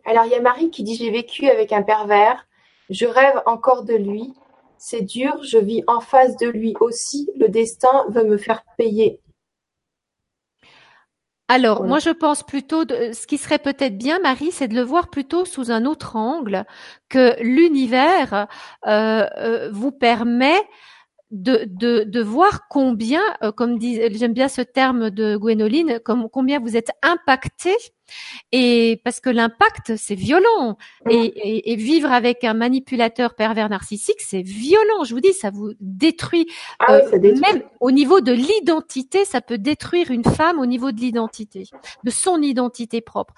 Alors, 0.04 0.26
il 0.26 0.32
y 0.32 0.36
a 0.36 0.42
Marie 0.42 0.70
qui 0.70 0.84
dit 0.84 0.98
j'ai 0.98 1.12
vécu 1.12 1.48
avec 1.48 1.72
un 1.72 1.82
pervers. 1.82 2.46
Je 2.90 3.06
rêve 3.06 3.42
encore 3.46 3.84
de 3.86 3.96
lui. 3.96 4.34
C'est 4.78 5.02
dur. 5.02 5.44
Je 5.44 5.58
vis 5.58 5.84
en 5.88 6.00
face 6.00 6.38
de 6.38 6.48
lui 6.48 6.74
aussi. 6.80 7.30
Le 7.38 7.50
destin 7.50 8.06
veut 8.10 8.24
me 8.24 8.38
faire 8.38 8.64
payer. 8.78 9.20
Alors, 11.48 11.84
moi, 11.84 12.00
je 12.00 12.10
pense 12.10 12.42
plutôt, 12.42 12.86
de, 12.86 13.12
ce 13.14 13.28
qui 13.28 13.38
serait 13.38 13.60
peut-être 13.60 13.98
bien, 13.98 14.18
Marie, 14.20 14.52
c'est 14.52 14.68
de 14.68 14.74
le 14.74 14.82
voir 14.82 15.10
plutôt 15.10 15.46
sous 15.46 15.70
un 15.70 15.86
autre 15.86 16.16
angle, 16.16 16.66
que 17.08 17.40
l'univers 17.40 18.48
euh, 18.88 19.28
euh, 19.38 19.70
vous 19.72 19.92
permet 19.92 20.60
de, 21.30 21.66
de, 21.68 22.04
de 22.04 22.22
voir 22.22 22.68
combien, 22.68 23.22
euh, 23.44 23.52
comme 23.52 23.78
dit, 23.78 24.02
j'aime 24.18 24.34
bien 24.34 24.48
ce 24.48 24.62
terme 24.62 25.12
de 25.12 25.38
Gwénoline, 25.38 26.00
comme, 26.04 26.30
combien 26.32 26.60
vous 26.60 26.78
êtes 26.78 26.92
impacté. 27.04 27.76
Et 28.52 29.02
parce 29.04 29.20
que 29.20 29.30
l'impact, 29.30 29.96
c'est 29.98 30.16
violent. 30.16 30.78
Et, 31.10 31.72
et, 31.72 31.76
vivre 31.76 32.12
avec 32.12 32.44
un 32.44 32.54
manipulateur 32.54 33.36
pervers 33.36 33.70
narcissique, 33.70 34.22
c'est 34.22 34.42
violent. 34.42 35.04
Je 35.04 35.14
vous 35.14 35.22
dis, 35.22 35.34
ça 35.34 35.50
vous 35.50 35.74
détruit. 35.80 36.48
Ah 36.80 36.94
euh, 36.94 37.20
même 37.20 37.64
au 37.80 37.92
niveau 37.92 38.22
de 38.22 38.32
l'identité, 38.32 39.26
ça 39.26 39.42
peut 39.42 39.58
détruire 39.58 40.12
une 40.12 40.24
femme 40.24 40.60
au 40.60 40.66
niveau 40.66 40.92
de 40.92 41.00
l'identité, 41.00 41.64
de 42.04 42.10
son 42.10 42.42
identité 42.42 43.02
propre. 43.02 43.34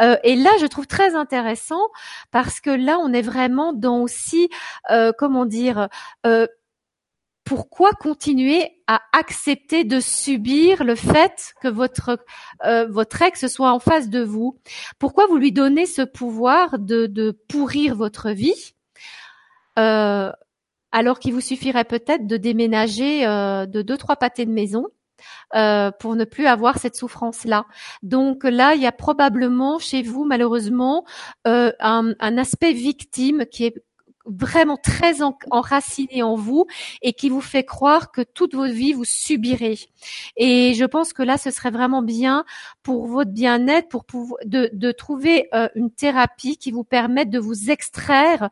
Euh, 0.00 0.16
et 0.24 0.36
là, 0.36 0.50
je 0.60 0.66
trouve 0.66 0.86
très 0.86 1.14
intéressant 1.14 1.88
parce 2.30 2.60
que 2.60 2.70
là, 2.70 2.98
on 3.00 3.12
est 3.12 3.22
vraiment 3.22 3.72
dans 3.72 4.00
aussi, 4.00 4.48
euh, 4.90 5.12
comment 5.16 5.44
dire, 5.44 5.88
euh, 6.26 6.46
pourquoi 7.44 7.90
continuer 7.92 8.70
à 8.86 9.00
accepter 9.12 9.84
de 9.84 10.00
subir 10.00 10.84
le 10.84 10.94
fait 10.94 11.54
que 11.60 11.68
votre 11.68 12.18
euh, 12.64 12.86
votre 12.88 13.22
ex 13.22 13.46
soit 13.48 13.72
en 13.72 13.80
face 13.80 14.08
de 14.08 14.22
vous? 14.22 14.58
Pourquoi 14.98 15.26
vous 15.26 15.38
lui 15.38 15.52
donnez 15.52 15.86
ce 15.86 16.02
pouvoir 16.02 16.78
de, 16.78 17.06
de 17.06 17.32
pourrir 17.48 17.94
votre 17.96 18.30
vie 18.30 18.74
euh, 19.78 20.30
alors 20.92 21.18
qu'il 21.18 21.32
vous 21.32 21.40
suffirait 21.40 21.84
peut-être 21.84 22.26
de 22.26 22.36
déménager 22.36 23.26
euh, 23.26 23.66
de 23.66 23.82
deux 23.82 23.96
trois 23.96 24.16
pâtés 24.16 24.46
de 24.46 24.52
maison 24.52 24.86
pour 26.00 26.16
ne 26.16 26.24
plus 26.24 26.46
avoir 26.46 26.78
cette 26.78 26.96
souffrance-là? 26.96 27.66
Donc 28.02 28.44
là, 28.44 28.74
il 28.74 28.82
y 28.82 28.86
a 28.86 28.92
probablement 28.92 29.78
chez 29.78 30.02
vous, 30.02 30.24
malheureusement, 30.24 31.04
un, 31.44 31.72
un, 32.18 32.38
aspect 32.38 32.72
victime 32.72 33.46
qui 33.46 33.66
est 33.66 33.84
vraiment 34.24 34.76
très 34.76 35.16
enraciné 35.50 36.22
en 36.22 36.34
vous 36.34 36.66
et 37.02 37.12
qui 37.12 37.28
vous 37.28 37.40
fait 37.40 37.64
croire 37.64 38.12
que 38.12 38.22
toute 38.22 38.54
votre 38.54 38.72
vie 38.72 38.92
vous 38.92 39.04
subirez. 39.04 39.78
Et 40.36 40.74
je 40.74 40.84
pense 40.84 41.12
que 41.12 41.22
là, 41.22 41.38
ce 41.38 41.50
serait 41.50 41.70
vraiment 41.70 42.02
bien 42.02 42.44
pour 42.82 43.06
votre 43.06 43.30
bien-être, 43.30 43.88
pour 43.88 44.04
de, 44.44 44.70
de 44.72 44.92
trouver 44.92 45.48
euh, 45.54 45.68
une 45.74 45.90
thérapie 45.90 46.56
qui 46.56 46.70
vous 46.70 46.84
permette 46.84 47.30
de 47.30 47.38
vous 47.38 47.70
extraire 47.70 48.50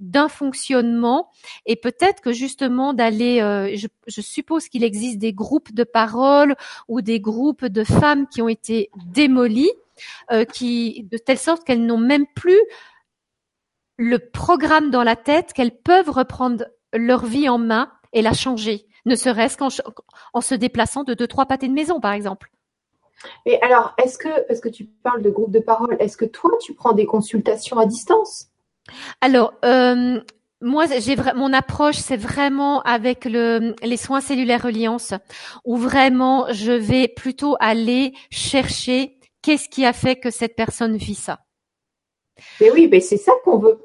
d'un 0.00 0.28
fonctionnement 0.28 1.30
et 1.64 1.76
peut-être 1.76 2.20
que 2.20 2.32
justement 2.32 2.92
d'aller, 2.92 3.40
euh, 3.40 3.74
je, 3.76 3.86
je, 4.06 4.20
suppose 4.20 4.68
qu'il 4.68 4.84
existe 4.84 5.18
des 5.18 5.32
groupes 5.32 5.72
de 5.72 5.84
parole 5.84 6.54
ou 6.88 7.00
des 7.00 7.20
groupes 7.20 7.64
de 7.64 7.82
femmes 7.82 8.26
qui 8.28 8.42
ont 8.42 8.48
été 8.48 8.90
démolies, 9.06 9.72
euh, 10.32 10.44
qui 10.44 11.06
de 11.10 11.16
telle 11.16 11.38
sorte 11.38 11.64
qu'elles 11.64 11.84
n'ont 11.84 11.98
même 11.98 12.26
plus 12.34 12.60
le 13.96 14.18
programme 14.18 14.90
dans 14.90 15.02
la 15.02 15.16
tête 15.16 15.52
qu'elles 15.52 15.76
peuvent 15.76 16.10
reprendre 16.10 16.66
leur 16.92 17.24
vie 17.24 17.48
en 17.48 17.58
main 17.58 17.90
et 18.12 18.22
la 18.22 18.32
changer, 18.32 18.86
ne 19.04 19.14
serait-ce 19.14 19.56
qu'en 19.56 19.68
en 20.32 20.40
se 20.40 20.54
déplaçant 20.54 21.04
de 21.04 21.14
deux, 21.14 21.26
trois 21.26 21.46
pâtés 21.46 21.68
de 21.68 21.72
maison, 21.72 22.00
par 22.00 22.12
exemple. 22.12 22.50
Mais 23.46 23.58
alors, 23.62 23.94
est-ce 24.02 24.18
que, 24.18 24.46
parce 24.46 24.60
que 24.60 24.68
tu 24.68 24.84
parles 24.84 25.22
de 25.22 25.30
groupe 25.30 25.50
de 25.50 25.60
parole, 25.60 25.96
est-ce 26.00 26.16
que 26.16 26.24
toi, 26.24 26.50
tu 26.60 26.74
prends 26.74 26.92
des 26.92 27.06
consultations 27.06 27.78
à 27.78 27.86
distance? 27.86 28.48
Alors, 29.20 29.54
euh, 29.64 30.20
moi, 30.60 30.86
j'ai 30.98 31.16
mon 31.34 31.52
approche, 31.52 31.96
c'est 31.96 32.16
vraiment 32.16 32.82
avec 32.82 33.24
le, 33.24 33.74
les 33.82 33.96
soins 33.96 34.20
cellulaires 34.20 34.62
reliance, 34.62 35.14
où 35.64 35.76
vraiment 35.76 36.46
je 36.52 36.72
vais 36.72 37.08
plutôt 37.08 37.56
aller 37.60 38.12
chercher 38.30 39.18
qu'est-ce 39.42 39.68
qui 39.68 39.84
a 39.84 39.92
fait 39.92 40.16
que 40.16 40.30
cette 40.30 40.56
personne 40.56 40.96
vit 40.96 41.14
ça. 41.14 41.40
Mais 42.60 42.70
oui, 42.70 42.88
mais 42.90 43.00
c'est 43.00 43.16
ça 43.16 43.32
qu'on 43.44 43.58
veut. 43.58 43.78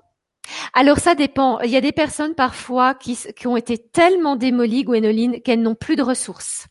Alors 0.74 1.00
ça 1.00 1.16
dépend. 1.16 1.60
Il 1.62 1.70
y 1.70 1.78
a 1.78 1.82
des 1.82 1.92
personnes 1.92 2.36
parfois 2.36 2.94
qui, 2.94 3.18
qui 3.36 3.48
ont 3.48 3.58
été 3.58 3.78
tellement 3.78 4.36
démolies, 4.36 4.84
Gwénoline, 4.84 5.42
qu'elles 5.42 5.62
n'ont 5.62 5.76
plus 5.76 5.96
de 5.96 6.04
ressources. 6.04 6.68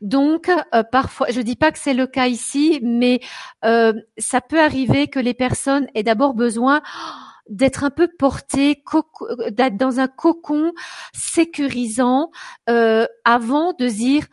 Donc 0.00 0.48
euh, 0.48 0.82
parfois, 0.84 1.28
je 1.30 1.40
dis 1.40 1.56
pas 1.56 1.72
que 1.72 1.78
c'est 1.78 1.94
le 1.94 2.06
cas 2.06 2.26
ici, 2.26 2.80
mais 2.82 3.20
euh, 3.64 3.92
ça 4.18 4.40
peut 4.40 4.60
arriver 4.60 5.08
que 5.08 5.18
les 5.18 5.34
personnes 5.34 5.88
aient 5.94 6.02
d'abord 6.02 6.34
besoin 6.34 6.82
d'être 7.48 7.84
un 7.84 7.90
peu 7.90 8.08
portées, 8.08 8.82
d'être 9.50 9.76
dans 9.76 10.00
un 10.00 10.08
cocon 10.08 10.72
sécurisant 11.14 12.30
euh, 12.68 13.06
avant 13.24 13.72
de 13.72 13.86
dire 13.88 14.26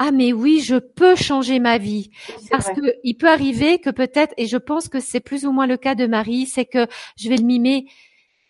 ah 0.00 0.12
mais 0.12 0.32
oui, 0.32 0.60
je 0.60 0.76
peux 0.76 1.16
changer 1.16 1.58
ma 1.58 1.78
vie. 1.78 2.10
Parce 2.50 2.68
que 2.68 2.94
il 3.02 3.16
peut 3.16 3.28
arriver 3.28 3.80
que 3.80 3.90
peut-être, 3.90 4.32
et 4.36 4.46
je 4.46 4.56
pense 4.56 4.88
que 4.88 5.00
c'est 5.00 5.20
plus 5.20 5.44
ou 5.44 5.50
moins 5.50 5.66
le 5.66 5.76
cas 5.76 5.96
de 5.96 6.06
Marie, 6.06 6.46
c'est 6.46 6.66
que 6.66 6.86
je 7.16 7.28
vais 7.28 7.36
le 7.36 7.44
mimer. 7.44 7.86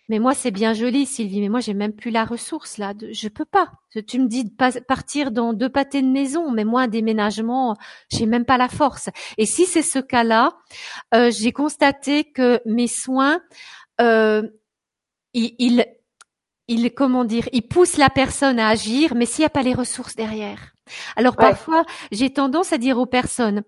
Mais 0.08 0.18
moi, 0.18 0.34
c'est 0.34 0.50
bien 0.50 0.72
joli, 0.72 1.04
Sylvie, 1.04 1.40
mais 1.40 1.48
moi, 1.50 1.60
j'ai 1.60 1.74
même 1.74 1.92
plus 1.92 2.10
la 2.10 2.24
ressource, 2.24 2.78
là. 2.78 2.94
De, 2.94 3.12
je 3.12 3.28
peux 3.28 3.44
pas. 3.44 3.72
Tu 4.06 4.18
me 4.18 4.26
dis 4.26 4.44
de 4.44 4.50
pas 4.50 4.72
partir 4.80 5.30
dans 5.30 5.52
deux 5.52 5.68
pâtés 5.68 6.00
de 6.00 6.06
maison, 6.08 6.50
mais 6.50 6.64
moi, 6.64 6.82
un 6.82 6.88
déménagement, 6.88 7.76
j'ai 8.10 8.26
même 8.26 8.44
pas 8.46 8.56
la 8.56 8.68
force. 8.68 9.10
Et 9.36 9.44
si 9.44 9.66
c'est 9.66 9.82
ce 9.82 9.98
cas-là, 9.98 10.56
euh, 11.14 11.30
j'ai 11.30 11.52
constaté 11.52 12.24
que 12.24 12.60
mes 12.64 12.86
soins, 12.86 13.40
euh, 14.00 14.42
ils, 15.34 15.84
ils, 16.68 16.94
comment 16.94 17.24
dire, 17.24 17.48
ils 17.52 17.66
poussent 17.66 17.98
la 17.98 18.10
personne 18.10 18.58
à 18.58 18.68
agir, 18.68 19.14
mais 19.14 19.26
s'il 19.26 19.42
n'y 19.42 19.46
a 19.46 19.50
pas 19.50 19.62
les 19.62 19.74
ressources 19.74 20.16
derrière. 20.16 20.72
Alors 21.16 21.36
parfois, 21.36 21.84
j'ai 22.12 22.30
tendance 22.32 22.72
à 22.72 22.78
dire 22.78 22.98
aux 22.98 23.06
personnes, 23.06 23.62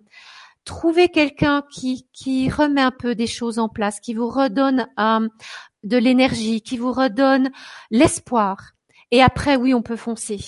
trouvez 0.71 1.09
quelqu'un 1.09 1.65
qui, 1.69 2.07
qui 2.13 2.49
remet 2.49 2.81
un 2.81 2.93
peu 2.93 3.17
des 3.17 3.27
choses 3.27 3.59
en 3.59 3.69
place, 3.69 3.99
qui 3.99 4.15
vous 4.15 4.29
redonne 4.31 4.87
euh, 5.01 5.29
de 5.83 5.97
l'énergie, 5.97 6.63
qui 6.63 6.79
vous 6.79 6.93
redonne 6.93 7.51
l'espoir. 7.91 8.73
Et 9.11 9.21
après, 9.21 9.57
oui, 9.57 9.75
on 9.75 9.83
peut 9.83 9.97
foncer. 9.97 10.39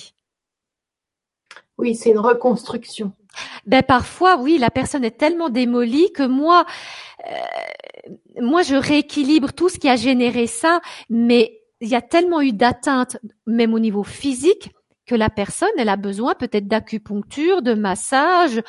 Oui, 1.76 1.96
c'est 1.96 2.10
une 2.10 2.20
reconstruction. 2.20 3.12
Ben 3.66 3.82
parfois, 3.82 4.36
oui, 4.36 4.58
la 4.58 4.70
personne 4.70 5.04
est 5.04 5.18
tellement 5.18 5.48
démolie 5.48 6.12
que 6.12 6.22
moi, 6.22 6.66
euh, 7.28 8.12
moi, 8.40 8.62
je 8.62 8.76
rééquilibre 8.76 9.52
tout 9.52 9.68
ce 9.68 9.78
qui 9.78 9.88
a 9.88 9.96
généré 9.96 10.46
ça, 10.46 10.80
mais 11.10 11.60
il 11.80 11.88
y 11.88 11.96
a 11.96 12.02
tellement 12.02 12.40
eu 12.40 12.52
d'atteinte, 12.52 13.16
même 13.46 13.74
au 13.74 13.80
niveau 13.80 14.04
physique, 14.04 14.70
que 15.12 15.16
la 15.18 15.28
personne, 15.28 15.68
elle 15.76 15.90
a 15.90 15.96
besoin 15.96 16.34
peut-être 16.34 16.66
d'acupuncture, 16.66 17.60
de 17.60 17.74
massage, 17.74 18.62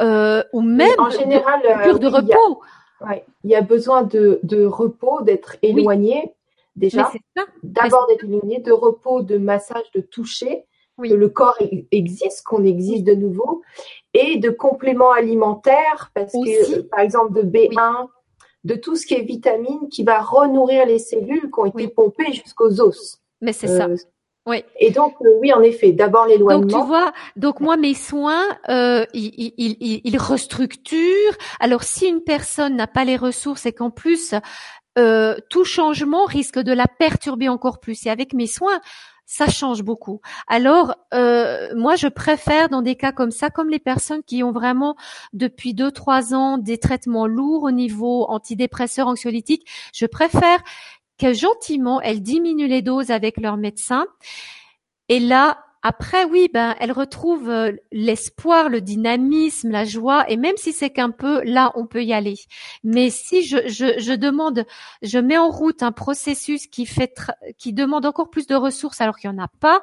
euh, 0.00 0.42
ou 0.54 0.62
même 0.62 0.98
en 0.98 1.10
général, 1.10 1.60
de, 1.62 1.98
de 1.98 2.06
repos. 2.06 2.62
Il 3.44 3.50
y 3.50 3.54
a 3.54 3.60
besoin 3.60 4.02
de, 4.02 4.64
repos, 4.64 5.20
d'être 5.20 5.56
éloigné 5.60 6.32
déjà. 6.76 7.10
D'abord 7.62 8.06
d'être 8.06 8.24
éloigné, 8.24 8.60
de 8.60 8.72
repos, 8.72 9.20
de 9.20 9.36
massage, 9.36 9.84
de 9.94 10.00
toucher, 10.00 10.64
que 10.98 11.12
le 11.12 11.28
corps 11.28 11.58
existe, 11.90 12.42
qu'on 12.44 12.64
existe 12.64 13.04
de 13.04 13.14
nouveau, 13.14 13.60
et 14.14 14.38
de 14.38 14.48
compléments 14.48 15.12
alimentaires, 15.12 16.10
parce 16.14 16.32
que 16.32 16.80
par 16.82 17.00
exemple 17.00 17.34
de 17.34 17.42
B1, 17.42 18.08
de 18.64 18.76
tout 18.76 18.96
ce 18.96 19.04
qui 19.04 19.12
est 19.12 19.22
vitamine 19.24 19.88
qui 19.90 20.04
va 20.04 20.22
renourrir 20.22 20.86
les 20.86 21.00
cellules 21.00 21.50
qui 21.50 21.60
ont 21.60 21.66
été 21.66 21.88
pompées 21.88 22.32
jusqu'aux 22.32 22.80
os. 22.80 23.20
Mais 23.42 23.52
c'est 23.52 23.66
ça. 23.66 23.88
Oui. 24.46 24.64
Et 24.80 24.90
donc 24.90 25.14
euh, 25.22 25.38
oui, 25.40 25.52
en 25.52 25.62
effet, 25.62 25.92
d'abord 25.92 26.26
l'éloignement. 26.26 26.66
Donc 26.66 26.80
tu 26.80 26.86
vois, 26.86 27.12
donc 27.36 27.60
moi 27.60 27.76
mes 27.76 27.94
soins, 27.94 28.44
euh, 28.68 29.04
ils, 29.14 29.54
ils, 29.56 30.00
ils, 30.04 30.18
restructurent. 30.18 31.36
Alors 31.60 31.84
si 31.84 32.06
une 32.06 32.22
personne 32.22 32.74
n'a 32.74 32.88
pas 32.88 33.04
les 33.04 33.16
ressources 33.16 33.66
et 33.66 33.72
qu'en 33.72 33.90
plus 33.90 34.34
euh, 34.98 35.36
tout 35.48 35.64
changement 35.64 36.26
risque 36.26 36.58
de 36.58 36.72
la 36.72 36.86
perturber 36.86 37.48
encore 37.48 37.80
plus, 37.80 38.04
et 38.04 38.10
avec 38.10 38.34
mes 38.34 38.46
soins, 38.46 38.80
ça 39.24 39.48
change 39.48 39.82
beaucoup. 39.82 40.20
Alors, 40.48 40.94
euh, 41.14 41.74
moi, 41.74 41.96
je 41.96 42.08
préfère 42.08 42.68
dans 42.68 42.82
des 42.82 42.96
cas 42.96 43.12
comme 43.12 43.30
ça, 43.30 43.48
comme 43.48 43.70
les 43.70 43.78
personnes 43.78 44.22
qui 44.22 44.42
ont 44.42 44.52
vraiment 44.52 44.94
depuis 45.32 45.72
deux 45.72 45.90
trois 45.90 46.34
ans 46.34 46.58
des 46.58 46.76
traitements 46.76 47.26
lourds 47.26 47.62
au 47.62 47.70
niveau 47.70 48.26
antidépresseurs, 48.28 49.06
anxiolytiques, 49.06 49.66
je 49.94 50.04
préfère 50.04 50.58
que 51.18 51.32
gentiment, 51.32 52.00
elles 52.00 52.22
diminuent 52.22 52.68
les 52.68 52.82
doses 52.82 53.10
avec 53.10 53.38
leur 53.40 53.56
médecin. 53.56 54.06
Et 55.08 55.20
là, 55.20 55.64
après, 55.82 56.24
oui, 56.24 56.48
ben, 56.52 56.76
elles 56.78 56.92
retrouvent 56.92 57.50
euh, 57.50 57.72
l'espoir, 57.90 58.68
le 58.68 58.80
dynamisme, 58.80 59.70
la 59.70 59.84
joie, 59.84 60.24
et 60.30 60.36
même 60.36 60.56
si 60.56 60.72
c'est 60.72 60.90
qu'un 60.90 61.10
peu, 61.10 61.42
là, 61.42 61.72
on 61.74 61.86
peut 61.86 62.04
y 62.04 62.12
aller. 62.12 62.36
Mais 62.84 63.10
si 63.10 63.42
je, 63.42 63.68
je, 63.68 63.98
je 63.98 64.12
demande, 64.12 64.64
je 65.02 65.18
mets 65.18 65.38
en 65.38 65.50
route 65.50 65.82
un 65.82 65.90
processus 65.90 66.68
qui 66.68 66.86
fait, 66.86 67.14
qui 67.58 67.72
demande 67.72 68.06
encore 68.06 68.30
plus 68.30 68.46
de 68.46 68.54
ressources 68.54 69.00
alors 69.00 69.16
qu'il 69.16 69.28
n'y 69.30 69.36
en 69.40 69.42
a 69.42 69.48
pas, 69.60 69.82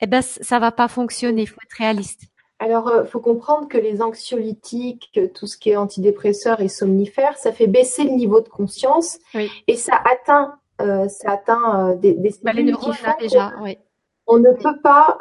eh 0.00 0.06
ben, 0.06 0.22
ça 0.22 0.58
va 0.58 0.70
pas 0.70 0.88
fonctionner. 0.88 1.42
Il 1.42 1.48
faut 1.48 1.60
être 1.64 1.76
réaliste. 1.78 2.24
Alors, 2.60 2.90
il 2.92 2.98
euh, 2.98 3.04
faut 3.06 3.20
comprendre 3.20 3.68
que 3.68 3.78
les 3.78 4.02
anxiolytiques, 4.02 5.18
tout 5.34 5.46
ce 5.46 5.56
qui 5.56 5.70
est 5.70 5.76
antidépresseurs 5.76 6.60
et 6.60 6.68
somnifères, 6.68 7.38
ça 7.38 7.52
fait 7.52 7.66
baisser 7.66 8.04
le 8.04 8.10
niveau 8.10 8.42
de 8.42 8.50
conscience 8.50 9.18
et 9.66 9.76
ça 9.76 9.94
atteint, 10.04 10.58
euh, 10.82 11.08
ça 11.08 11.32
atteint 11.32 11.92
euh, 11.92 11.94
des, 11.96 12.12
des 12.12 12.34
bah, 12.42 12.52
les 12.52 12.64
neurones, 12.64 12.94
déjà, 13.18 13.54
oui. 13.62 13.78
On 14.26 14.38
ne 14.38 14.52
peut 14.52 14.78
pas, 14.80 15.18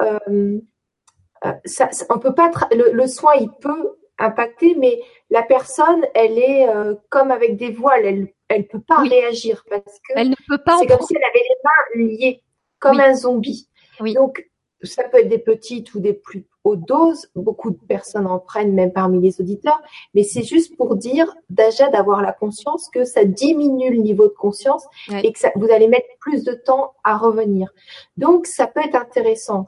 ça, 1.66 1.90
on 2.12 2.20
peut 2.20 2.36
pas, 2.36 2.52
le, 2.72 3.08
soin, 3.08 3.32
il 3.40 3.50
peut 3.50 3.96
impacter, 4.20 4.76
mais 4.76 5.02
la 5.32 5.42
personne, 5.42 6.06
elle 6.14 6.38
est 6.38 6.68
comme 7.10 7.32
avec 7.32 7.58
des 7.58 7.72
voiles, 7.72 8.06
elle, 8.06 8.28
elle 8.50 8.68
peut 8.68 8.82
pas 8.82 9.00
réagir 9.00 9.64
parce 9.68 10.00
que 10.08 10.14
elle 10.16 10.30
ne 10.30 10.36
peut 10.48 10.60
pas. 10.64 10.78
C'est 10.78 10.86
comme 10.86 11.02
si 11.08 11.16
elle 11.16 11.24
avait 11.24 11.40
les 11.40 12.04
mains 12.04 12.08
liées, 12.08 12.44
comme 12.78 13.00
un 13.00 13.16
zombie. 13.16 13.68
Donc, 14.14 14.46
ça 14.84 15.04
peut 15.04 15.20
être 15.20 15.30
des 15.30 15.40
petites 15.40 15.94
ou 15.94 16.00
des 16.00 16.14
plus 16.14 16.46
hautes 16.64 16.86
doses. 16.86 17.30
Beaucoup 17.36 17.72
de 17.72 17.80
personnes 17.88 18.28
en 18.28 18.40
prennent, 18.40 18.74
même 18.74 18.94
parmi 18.94 19.20
les 19.20 19.42
auditeurs. 19.42 19.82
Mais 20.14 20.24
c'est 20.24 20.44
juste 20.44 20.76
pour 20.78 20.96
dire 20.96 21.36
déjà 21.50 21.90
d'avoir 21.90 22.22
la 22.22 22.32
conscience 22.32 22.90
que 22.90 23.04
ça 23.04 23.26
diminue 23.26 23.92
le 23.92 24.02
niveau 24.02 24.24
de 24.24 24.34
conscience 24.34 24.86
et 25.24 25.32
que 25.34 25.40
ça, 25.40 25.52
vous 25.56 25.70
allez 25.70 25.88
mettre 25.88 26.08
plus 26.20 26.44
de 26.44 26.54
temps 26.54 26.94
à 27.04 27.18
revenir. 27.18 27.74
Donc, 28.18 28.46
ça 28.46 28.68
peut 28.68 28.82
être 28.84 28.96
intéressant, 28.96 29.68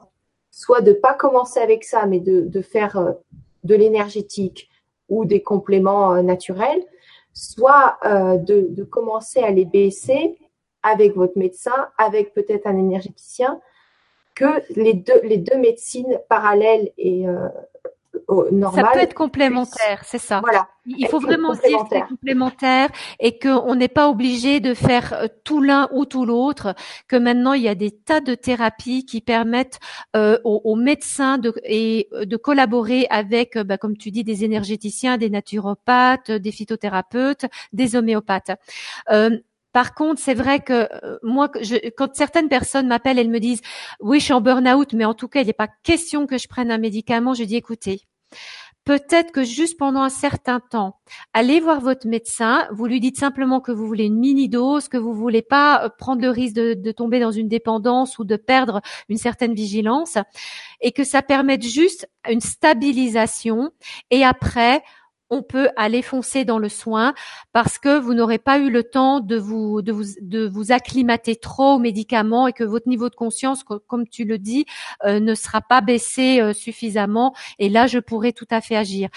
soit 0.50 0.80
de 0.80 0.92
pas 0.92 1.14
commencer 1.14 1.60
avec 1.60 1.84
ça, 1.84 2.06
mais 2.06 2.20
de, 2.20 2.42
de 2.42 2.62
faire 2.62 2.96
euh, 2.96 3.12
de 3.64 3.74
l'énergétique 3.74 4.70
ou 5.08 5.24
des 5.24 5.42
compléments 5.42 6.14
euh, 6.14 6.22
naturels, 6.22 6.84
soit 7.34 7.98
euh, 8.04 8.36
de, 8.36 8.66
de 8.70 8.84
commencer 8.84 9.40
à 9.40 9.50
les 9.50 9.64
baisser 9.64 10.38
avec 10.82 11.14
votre 11.14 11.38
médecin, 11.38 11.88
avec 11.96 12.34
peut-être 12.34 12.66
un 12.66 12.76
énergéticien, 12.76 13.60
que 14.34 14.62
les 14.76 14.94
deux, 14.94 15.20
les 15.24 15.38
deux 15.38 15.58
médecines 15.58 16.18
parallèles 16.28 16.90
et 16.98 17.28
euh, 17.28 17.48
normales. 18.50 18.84
Ça 18.84 18.90
peut 18.92 19.00
être 19.00 19.14
complémentaire, 19.14 20.02
c'est 20.04 20.18
ça. 20.18 20.40
Voilà. 20.40 20.68
Il 20.86 21.06
faut 21.06 21.20
vraiment 21.20 21.52
dire 21.52 21.78
que 21.84 21.88
c'est 21.92 22.02
complémentaire 22.02 22.90
et 23.20 23.38
qu'on 23.38 23.74
n'est 23.74 23.88
pas 23.88 24.08
obligé 24.08 24.60
de 24.60 24.74
faire 24.74 25.12
euh, 25.12 25.26
tout 25.44 25.60
l'un 25.60 25.88
ou 25.92 26.04
tout 26.04 26.24
l'autre. 26.24 26.74
Que 27.08 27.16
maintenant 27.16 27.52
il 27.52 27.62
y 27.62 27.68
a 27.68 27.74
des 27.74 27.90
tas 27.90 28.20
de 28.20 28.34
thérapies 28.34 29.04
qui 29.04 29.20
permettent 29.20 29.78
euh, 30.16 30.38
aux, 30.44 30.74
médecins 30.74 31.38
de, 31.38 31.54
et 31.64 32.08
euh, 32.12 32.24
de 32.24 32.36
collaborer 32.36 33.06
avec, 33.10 33.56
bah, 33.58 33.78
comme 33.78 33.96
tu 33.96 34.10
dis, 34.10 34.24
des 34.24 34.44
énergéticiens, 34.44 35.18
des 35.18 35.30
naturopathes, 35.30 36.30
des 36.30 36.52
phytothérapeutes, 36.52 37.46
des 37.72 37.94
homéopathes. 37.96 38.52
Euh, 39.10 39.38
par 39.72 39.94
contre, 39.94 40.20
c'est 40.20 40.34
vrai 40.34 40.60
que 40.60 40.88
euh, 41.04 41.18
moi, 41.22 41.50
quand 41.96 42.14
certaines 42.14 42.48
personnes 42.48 42.86
m'appellent, 42.88 43.18
elles 43.18 43.30
me 43.30 43.40
disent 43.40 43.62
oui, 44.00 44.20
je 44.20 44.24
suis 44.24 44.32
en 44.32 44.40
burn-out, 44.40 44.92
mais 44.92 45.04
en 45.04 45.14
tout 45.14 45.28
cas, 45.28 45.40
il 45.40 45.46
n'est 45.46 45.52
pas 45.52 45.68
question 45.82 46.26
que 46.26 46.38
je 46.38 46.48
prenne 46.48 46.70
un 46.70 46.78
médicament. 46.78 47.34
Je 47.34 47.44
dis 47.44 47.56
écoutez, 47.56 48.02
peut-être 48.84 49.32
que 49.32 49.44
juste 49.44 49.78
pendant 49.78 50.02
un 50.02 50.10
certain 50.10 50.60
temps, 50.60 50.96
allez 51.32 51.60
voir 51.60 51.80
votre 51.80 52.06
médecin. 52.06 52.66
Vous 52.70 52.86
lui 52.86 53.00
dites 53.00 53.18
simplement 53.18 53.60
que 53.60 53.72
vous 53.72 53.86
voulez 53.86 54.04
une 54.04 54.18
mini 54.18 54.48
dose, 54.48 54.88
que 54.88 54.98
vous 54.98 55.14
voulez 55.14 55.42
pas 55.42 55.84
euh, 55.84 55.88
prendre 55.88 56.20
le 56.20 56.30
risque 56.30 56.56
de, 56.56 56.74
de 56.74 56.92
tomber 56.92 57.20
dans 57.20 57.32
une 57.32 57.48
dépendance 57.48 58.18
ou 58.18 58.24
de 58.24 58.36
perdre 58.36 58.82
une 59.08 59.18
certaine 59.18 59.54
vigilance, 59.54 60.18
et 60.80 60.92
que 60.92 61.04
ça 61.04 61.22
permette 61.22 61.62
juste 61.62 62.08
une 62.28 62.40
stabilisation. 62.40 63.70
Et 64.10 64.22
après, 64.22 64.82
on 65.32 65.42
peut 65.42 65.70
aller 65.76 66.02
foncer 66.02 66.44
dans 66.44 66.58
le 66.58 66.68
soin 66.68 67.14
parce 67.54 67.78
que 67.78 67.98
vous 67.98 68.12
n'aurez 68.12 68.38
pas 68.38 68.58
eu 68.58 68.70
le 68.70 68.84
temps 68.84 69.20
de 69.20 69.36
vous, 69.36 69.80
de 69.80 69.90
vous, 69.90 70.04
de 70.20 70.46
vous 70.46 70.72
acclimater 70.72 71.36
trop 71.36 71.76
aux 71.76 71.78
médicaments 71.78 72.46
et 72.46 72.52
que 72.52 72.64
votre 72.64 72.86
niveau 72.86 73.08
de 73.08 73.14
conscience, 73.14 73.64
comme 73.64 74.06
tu 74.06 74.24
le 74.24 74.36
dis, 74.36 74.66
euh, 75.06 75.20
ne 75.20 75.34
sera 75.34 75.62
pas 75.62 75.80
baissé 75.80 76.38
euh, 76.40 76.52
suffisamment. 76.52 77.34
Et 77.58 77.70
là, 77.70 77.86
je 77.86 77.98
pourrais 77.98 78.32
tout 78.32 78.46
à 78.50 78.60
fait 78.60 78.76
agir. 78.76 79.08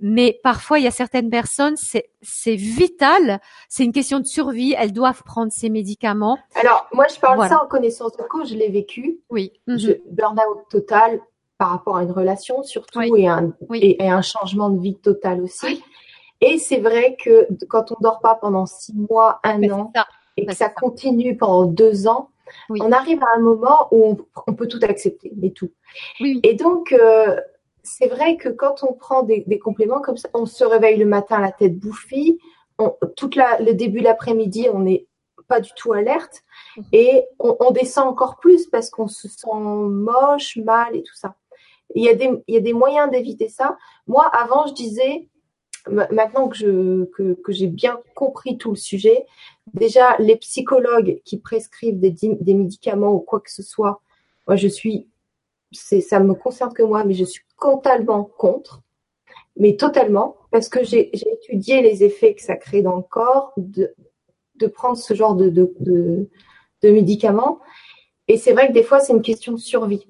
Mais 0.00 0.40
parfois, 0.42 0.80
il 0.80 0.84
y 0.84 0.88
a 0.88 0.90
certaines 0.90 1.30
personnes, 1.30 1.76
c'est, 1.76 2.10
c'est 2.20 2.56
vital, 2.56 3.40
c'est 3.68 3.84
une 3.84 3.92
question 3.92 4.18
de 4.18 4.26
survie, 4.26 4.74
elles 4.76 4.92
doivent 4.92 5.22
prendre 5.22 5.52
ces 5.52 5.70
médicaments. 5.70 6.36
Alors, 6.56 6.88
moi, 6.92 7.06
je 7.14 7.20
parle 7.20 7.48
ça 7.48 7.62
en 7.62 7.68
connaissance 7.68 8.16
de 8.16 8.24
cause, 8.24 8.50
je 8.50 8.56
l'ai 8.56 8.70
vécu. 8.70 9.20
Oui. 9.30 9.52
Je, 9.68 9.92
burn-out 10.10 10.68
total, 10.68 11.20
par 11.60 11.72
rapport 11.72 11.98
à 11.98 12.02
une 12.04 12.10
relation 12.10 12.62
surtout 12.62 13.02
et, 13.02 13.28
un, 13.28 13.52
Et, 13.74 14.08
un 14.08 14.22
changement 14.22 14.70
de 14.70 14.80
vie 14.80 14.96
total 14.96 15.42
aussi. 15.42 15.84
Et 16.40 16.56
c'est 16.56 16.80
vrai 16.80 17.18
que 17.22 17.46
quand 17.68 17.92
on 17.92 17.96
dort 18.00 18.20
pas 18.20 18.34
pendant 18.34 18.64
six 18.64 18.94
mois, 18.94 19.40
un 19.44 19.62
an, 19.70 19.92
et 20.38 20.46
que 20.46 20.54
ça, 20.54 20.70
continue 20.70 21.36
pendant 21.36 21.66
deux 21.66 22.08
ans, 22.08 22.30
on 22.70 22.90
arrive 22.92 23.22
à 23.22 23.36
un 23.36 23.40
moment 23.40 23.88
où 23.90 24.16
on, 24.46 24.54
peut 24.54 24.68
tout 24.68 24.80
accepter, 24.82 25.32
mais 25.36 25.50
tout. 25.50 25.70
Et 26.20 26.54
donc, 26.54 26.92
euh, 26.92 27.36
c'est 27.82 28.08
vrai 28.08 28.38
que 28.38 28.48
quand 28.48 28.82
on 28.82 28.94
prend 28.94 29.22
des, 29.22 29.58
compléments 29.58 30.00
comme 30.00 30.16
ça, 30.16 30.30
on 30.32 30.46
se 30.46 30.64
réveille 30.64 30.96
le 30.96 31.04
matin 31.04 31.40
la 31.40 31.52
tête 31.52 31.78
bouffie, 31.78 32.38
on, 32.78 32.94
toute 33.16 33.36
la, 33.36 33.60
le 33.60 33.74
début 33.74 33.98
de 33.98 34.04
l'après-midi, 34.04 34.68
on 34.72 34.78
n'est 34.78 35.06
pas 35.46 35.60
du 35.60 35.72
tout 35.76 35.92
alerte 35.92 36.42
mhm. 36.78 36.84
et 36.92 37.24
on, 37.38 37.70
descend 37.70 38.08
encore 38.08 38.38
plus 38.38 38.66
parce 38.66 38.88
qu'on 38.88 39.08
se 39.08 39.28
sent 39.28 39.48
moche, 39.54 40.56
mal 40.56 40.96
et 40.96 41.02
tout 41.02 41.14
ça. 41.14 41.34
Il 41.94 42.04
y 42.04 42.08
a 42.08 42.14
des, 42.14 42.30
il 42.46 42.54
y 42.54 42.58
a 42.58 42.60
des 42.60 42.72
moyens 42.72 43.10
d'éviter 43.10 43.48
ça. 43.48 43.76
Moi, 44.06 44.24
avant, 44.26 44.66
je 44.66 44.74
disais, 44.74 45.28
maintenant 45.88 46.48
que 46.48 46.56
je 46.56 47.04
que, 47.06 47.34
que 47.34 47.52
j'ai 47.52 47.66
bien 47.66 48.00
compris 48.14 48.58
tout 48.58 48.70
le 48.70 48.76
sujet, 48.76 49.26
déjà 49.74 50.16
les 50.18 50.36
psychologues 50.36 51.20
qui 51.24 51.38
prescrivent 51.38 51.98
des, 51.98 52.10
des 52.12 52.54
médicaments 52.54 53.12
ou 53.12 53.20
quoi 53.20 53.40
que 53.40 53.50
ce 53.50 53.62
soit, 53.62 54.00
moi 54.46 54.56
je 54.56 54.68
suis, 54.68 55.08
c'est 55.72 56.00
ça 56.00 56.20
me 56.20 56.34
concerne 56.34 56.72
que 56.72 56.82
moi, 56.82 57.04
mais 57.04 57.14
je 57.14 57.24
suis 57.24 57.44
totalement 57.60 58.24
contre, 58.24 58.82
mais 59.56 59.76
totalement 59.76 60.36
parce 60.50 60.68
que 60.68 60.84
j'ai 60.84 61.10
étudié 61.16 61.82
les 61.82 62.04
effets 62.04 62.34
que 62.34 62.42
ça 62.42 62.56
crée 62.56 62.82
dans 62.82 62.96
le 62.96 63.02
corps 63.02 63.52
de 63.56 63.94
de 64.56 64.66
prendre 64.66 64.96
ce 64.96 65.14
genre 65.14 65.34
de 65.34 65.48
de, 65.48 65.72
de, 65.80 66.28
de 66.82 66.90
médicaments. 66.90 67.60
Et 68.28 68.36
c'est 68.36 68.52
vrai 68.52 68.68
que 68.68 68.72
des 68.72 68.82
fois 68.82 69.00
c'est 69.00 69.12
une 69.12 69.22
question 69.22 69.52
de 69.52 69.58
survie 69.58 70.06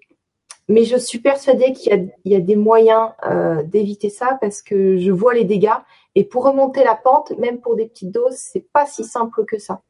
mais 0.71 0.85
je 0.85 0.97
suis 0.97 1.19
persuadée 1.19 1.73
qu'il 1.73 2.13
y, 2.25 2.35
a 2.37 2.41
des 2.41 2.55
moyens 2.55 3.11
euh, 3.27 3.65
d'éviter 3.65 4.09
ça 4.09 4.39
parce 4.41 4.63
que 4.63 4.99
je 4.99 5.11
vois 5.11 5.35
les 5.35 5.45
dégâts. 5.45 5.81
Et 6.15 6.23
pour 6.23 6.45
remonter 6.45 6.85
la 6.85 6.95
pente, 6.95 7.33
même 7.39 7.61
pour 7.61 7.75
des 7.75 7.87
petites 7.87 8.13
doses, 8.13 8.37
c'est 8.37 8.65
pas 8.73 8.87
si 8.87 9.03
simple 9.03 9.45
que 9.45 9.59
ça. 9.59 9.83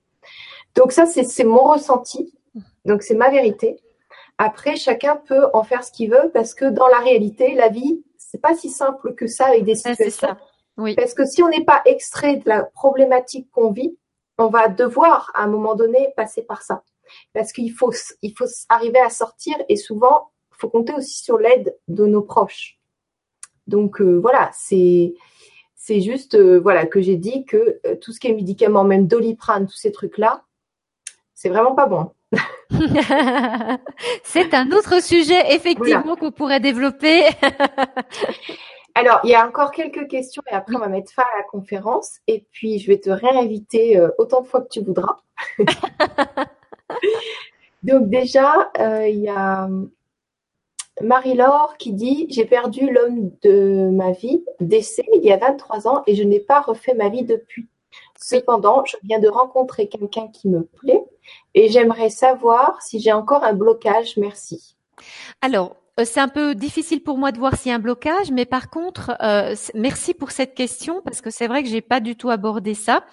Donc 0.74 0.92
ça, 0.92 1.04
c'est 1.04 1.44
mon 1.44 1.64
ressenti. 1.64 2.32
Donc 2.86 3.02
c'est 3.02 3.14
ma 3.14 3.28
vérité. 3.28 3.76
Après, 4.38 4.74
chacun 4.76 5.16
peut 5.16 5.48
en 5.52 5.64
faire 5.64 5.84
ce 5.84 5.92
qu'il 5.92 6.10
veut 6.10 6.30
parce 6.32 6.54
que 6.54 6.64
dans 6.64 6.88
la 6.88 7.00
réalité, 7.00 7.54
la 7.54 7.68
vie, 7.68 8.02
c'est 8.16 8.40
pas 8.40 8.54
si 8.54 8.70
simple 8.70 9.14
que 9.14 9.26
ça 9.26 9.48
avec 9.48 9.64
des 9.64 9.74
situations. 9.74 10.28
Ça. 10.28 10.38
Oui. 10.78 10.94
Parce 10.94 11.12
que 11.12 11.26
si 11.26 11.42
on 11.42 11.50
n'est 11.50 11.64
pas 11.64 11.82
extrait 11.84 12.36
de 12.36 12.48
la 12.48 12.62
problématique 12.62 13.50
qu'on 13.50 13.70
vit, 13.70 13.98
on 14.38 14.46
va 14.46 14.68
devoir 14.68 15.30
à 15.34 15.42
un 15.42 15.48
moment 15.48 15.74
donné 15.74 16.08
passer 16.16 16.40
par 16.40 16.62
ça. 16.62 16.82
Parce 17.34 17.52
qu'il 17.52 17.70
faut, 17.70 17.92
il 18.22 18.32
faut 18.34 18.46
arriver 18.70 19.00
à 19.00 19.10
sortir 19.10 19.56
et 19.68 19.76
souvent, 19.76 20.30
faut 20.60 20.68
compter 20.68 20.94
aussi 20.94 21.22
sur 21.22 21.38
l'aide 21.38 21.76
de 21.88 22.06
nos 22.06 22.22
proches. 22.22 22.78
Donc 23.66 24.00
euh, 24.00 24.18
voilà, 24.18 24.50
c'est 24.52 25.14
c'est 25.76 26.00
juste 26.00 26.34
euh, 26.34 26.58
voilà 26.60 26.86
que 26.86 27.00
j'ai 27.00 27.16
dit 27.16 27.44
que 27.46 27.80
euh, 27.86 27.96
tout 28.00 28.12
ce 28.12 28.20
qui 28.20 28.28
est 28.28 28.34
médicaments, 28.34 28.84
même 28.84 29.06
doliprane, 29.06 29.66
tous 29.66 29.76
ces 29.76 29.92
trucs 29.92 30.18
là, 30.18 30.42
c'est 31.34 31.48
vraiment 31.48 31.74
pas 31.74 31.86
bon. 31.86 32.10
c'est 34.22 34.54
un 34.54 34.70
autre 34.70 35.02
sujet 35.02 35.54
effectivement 35.54 36.16
qu'on 36.16 36.32
pourrait 36.32 36.60
développer. 36.60 37.24
Alors, 38.96 39.20
il 39.24 39.30
y 39.30 39.34
a 39.34 39.46
encore 39.46 39.70
quelques 39.70 40.08
questions 40.08 40.42
et 40.50 40.54
après 40.54 40.74
on 40.74 40.80
va 40.80 40.88
mettre 40.88 41.12
fin 41.12 41.22
à 41.22 41.38
la 41.38 41.44
conférence 41.44 42.18
et 42.26 42.44
puis 42.50 42.80
je 42.80 42.88
vais 42.88 42.98
te 42.98 43.10
réinviter 43.10 44.04
autant 44.18 44.40
de 44.42 44.48
fois 44.48 44.62
que 44.62 44.68
tu 44.68 44.82
voudras. 44.82 45.16
Donc 47.84 48.10
déjà, 48.10 48.70
il 49.06 49.20
y 49.20 49.28
a 49.28 49.68
Marie-Laure 51.02 51.76
qui 51.78 51.92
dit 51.92 52.26
J'ai 52.30 52.44
perdu 52.44 52.90
l'homme 52.90 53.30
de 53.42 53.90
ma 53.90 54.12
vie, 54.12 54.44
décès 54.60 55.04
il 55.14 55.24
y 55.24 55.32
a 55.32 55.36
23 55.36 55.88
ans 55.88 56.02
et 56.06 56.14
je 56.14 56.22
n'ai 56.22 56.40
pas 56.40 56.60
refait 56.60 56.94
ma 56.94 57.08
vie 57.08 57.24
depuis. 57.24 57.68
Cependant, 58.18 58.84
je 58.84 58.96
viens 59.02 59.18
de 59.18 59.28
rencontrer 59.28 59.88
quelqu'un 59.88 60.28
qui 60.28 60.48
me 60.48 60.62
plaît 60.62 61.02
et 61.54 61.68
j'aimerais 61.68 62.10
savoir 62.10 62.80
si 62.82 63.00
j'ai 63.00 63.12
encore 63.12 63.44
un 63.44 63.54
blocage. 63.54 64.16
Merci. 64.16 64.76
Alors, 65.40 65.76
c'est 66.04 66.20
un 66.20 66.28
peu 66.28 66.54
difficile 66.54 67.02
pour 67.02 67.18
moi 67.18 67.32
de 67.32 67.38
voir 67.38 67.56
s'il 67.56 67.70
y 67.70 67.72
a 67.72 67.76
un 67.76 67.80
blocage, 67.80 68.30
mais 68.32 68.44
par 68.44 68.70
contre, 68.70 69.12
euh, 69.22 69.54
merci 69.74 70.14
pour 70.14 70.30
cette 70.30 70.54
question 70.54 71.02
parce 71.04 71.20
que 71.20 71.30
c'est 71.30 71.46
vrai 71.46 71.62
que 71.62 71.68
j'ai 71.68 71.80
pas 71.80 72.00
du 72.00 72.16
tout 72.16 72.30
abordé 72.30 72.74
ça. 72.74 73.04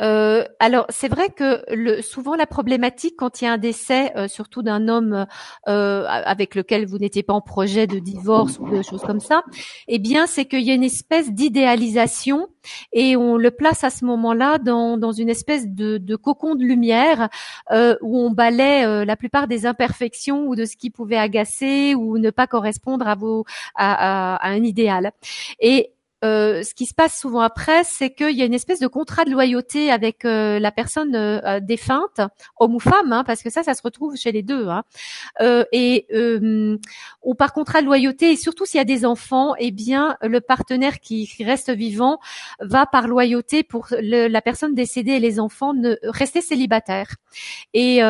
Euh, 0.00 0.44
alors, 0.58 0.86
c'est 0.88 1.08
vrai 1.08 1.28
que 1.28 1.62
souvent 2.02 2.34
la 2.34 2.46
problématique 2.46 3.14
quand 3.16 3.40
il 3.40 3.44
y 3.44 3.48
a 3.48 3.52
un 3.52 3.58
décès, 3.58 4.12
euh, 4.16 4.28
surtout 4.28 4.62
d'un 4.62 4.88
homme 4.88 5.26
euh, 5.68 6.04
avec 6.08 6.54
lequel 6.54 6.86
vous 6.86 6.98
n'étiez 6.98 7.22
pas 7.22 7.32
en 7.32 7.40
projet 7.40 7.86
de 7.86 7.98
divorce 7.98 8.58
ou 8.58 8.68
de 8.68 8.82
choses 8.82 9.02
comme 9.02 9.20
ça, 9.20 9.42
eh 9.88 9.98
bien, 9.98 10.26
c'est 10.26 10.44
qu'il 10.44 10.62
y 10.62 10.70
a 10.70 10.74
une 10.74 10.84
espèce 10.84 11.32
d'idéalisation 11.32 12.48
et 12.92 13.16
on 13.16 13.36
le 13.36 13.50
place 13.50 13.84
à 13.84 13.90
ce 13.90 14.04
moment-là 14.04 14.58
dans, 14.58 14.96
dans 14.96 15.12
une 15.12 15.28
espèce 15.28 15.66
de, 15.68 16.16
cocon 16.16 16.54
de 16.54 16.64
lumière 16.64 17.28
où 17.70 18.18
on 18.18 18.30
balaie 18.30 19.04
la 19.04 19.16
plupart 19.16 19.48
des 19.48 19.66
imperfections 19.66 20.46
ou 20.46 20.56
de 20.56 20.64
ce 20.64 20.76
qui 20.76 20.90
pouvait 20.90 21.16
agacer 21.16 21.94
ou 21.94 22.18
ne 22.18 22.30
pas 22.30 22.46
correspondre 22.46 23.06
à 23.08 23.14
vos 23.14 23.44
à, 23.74 24.36
à, 24.36 24.48
un 24.48 24.62
idéal. 24.62 25.12
Et 25.60 25.92
euh, 26.24 26.62
ce 26.62 26.74
qui 26.74 26.86
se 26.86 26.94
passe 26.94 27.18
souvent 27.18 27.40
après, 27.40 27.82
c'est 27.84 28.10
qu'il 28.10 28.36
y 28.36 28.42
a 28.42 28.44
une 28.44 28.54
espèce 28.54 28.80
de 28.80 28.86
contrat 28.86 29.24
de 29.24 29.30
loyauté 29.30 29.90
avec 29.90 30.24
euh, 30.24 30.58
la 30.58 30.70
personne 30.70 31.14
euh, 31.14 31.60
défunte, 31.60 32.20
homme 32.58 32.74
ou 32.74 32.80
femme, 32.80 33.12
hein, 33.12 33.24
parce 33.24 33.42
que 33.42 33.50
ça, 33.50 33.62
ça 33.62 33.74
se 33.74 33.82
retrouve 33.82 34.16
chez 34.16 34.32
les 34.32 34.42
deux. 34.42 34.68
Hein. 34.68 34.84
et 35.72 36.06
ou 37.22 37.34
par 37.34 37.52
contrat 37.52 37.80
de 37.80 37.86
loyauté, 37.86 38.32
et 38.32 38.36
surtout 38.36 38.66
s'il 38.66 38.78
y 38.78 38.80
a 38.80 38.84
des 38.84 39.04
enfants, 39.04 39.54
eh 39.58 39.70
bien, 39.70 40.16
le 40.22 40.40
partenaire 40.40 41.00
qui 41.00 41.28
reste 41.40 41.70
vivant 41.70 42.18
va 42.60 42.86
par 42.86 43.08
loyauté 43.08 43.62
pour 43.62 43.88
la 43.90 44.42
personne 44.42 44.74
décédée 44.74 45.12
et 45.12 45.20
les 45.20 45.40
enfants 45.40 45.74
ne 45.74 45.96
rester 46.02 46.40
célibataires. 46.40 47.16
Et 47.74 48.00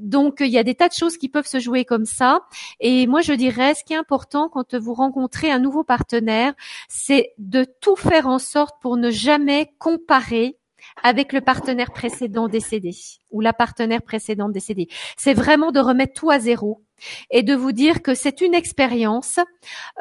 donc 0.00 0.36
il 0.40 0.48
y 0.48 0.58
a 0.58 0.62
des 0.62 0.74
tas 0.74 0.88
de 0.88 0.94
choses 0.94 1.16
qui 1.16 1.28
peuvent 1.28 1.46
se 1.46 1.60
jouer 1.60 1.84
comme 1.84 2.06
ça. 2.06 2.40
Et 2.80 3.06
moi 3.06 3.20
je 3.20 3.32
dirais, 3.32 3.74
ce 3.74 3.84
qui 3.84 3.92
est 3.92 3.96
important 3.96 4.48
quand 4.48 4.74
vous 4.74 4.94
rencontrez 4.94 5.50
un 5.50 5.58
nouveau 5.58 5.84
partenaire, 5.84 6.54
c'est 6.88 7.32
de 7.38 7.64
tout 7.80 7.96
faire 7.96 8.26
en 8.26 8.38
sorte 8.38 8.76
pour 8.80 8.96
ne 8.96 9.10
jamais 9.10 9.72
comparer 9.78 10.58
avec 11.02 11.32
le 11.32 11.40
partenaire 11.40 11.90
précédent 11.92 12.48
décédé 12.48 12.92
ou 13.30 13.40
la 13.40 13.52
partenaire 13.52 14.02
précédente 14.02 14.52
décédée. 14.52 14.88
C'est 15.16 15.34
vraiment 15.34 15.72
de 15.72 15.80
remettre 15.80 16.12
tout 16.14 16.30
à 16.30 16.38
zéro 16.38 16.82
et 17.30 17.42
de 17.42 17.54
vous 17.54 17.72
dire 17.72 18.02
que 18.02 18.14
c'est 18.14 18.40
une 18.40 18.54
expérience, 18.54 19.38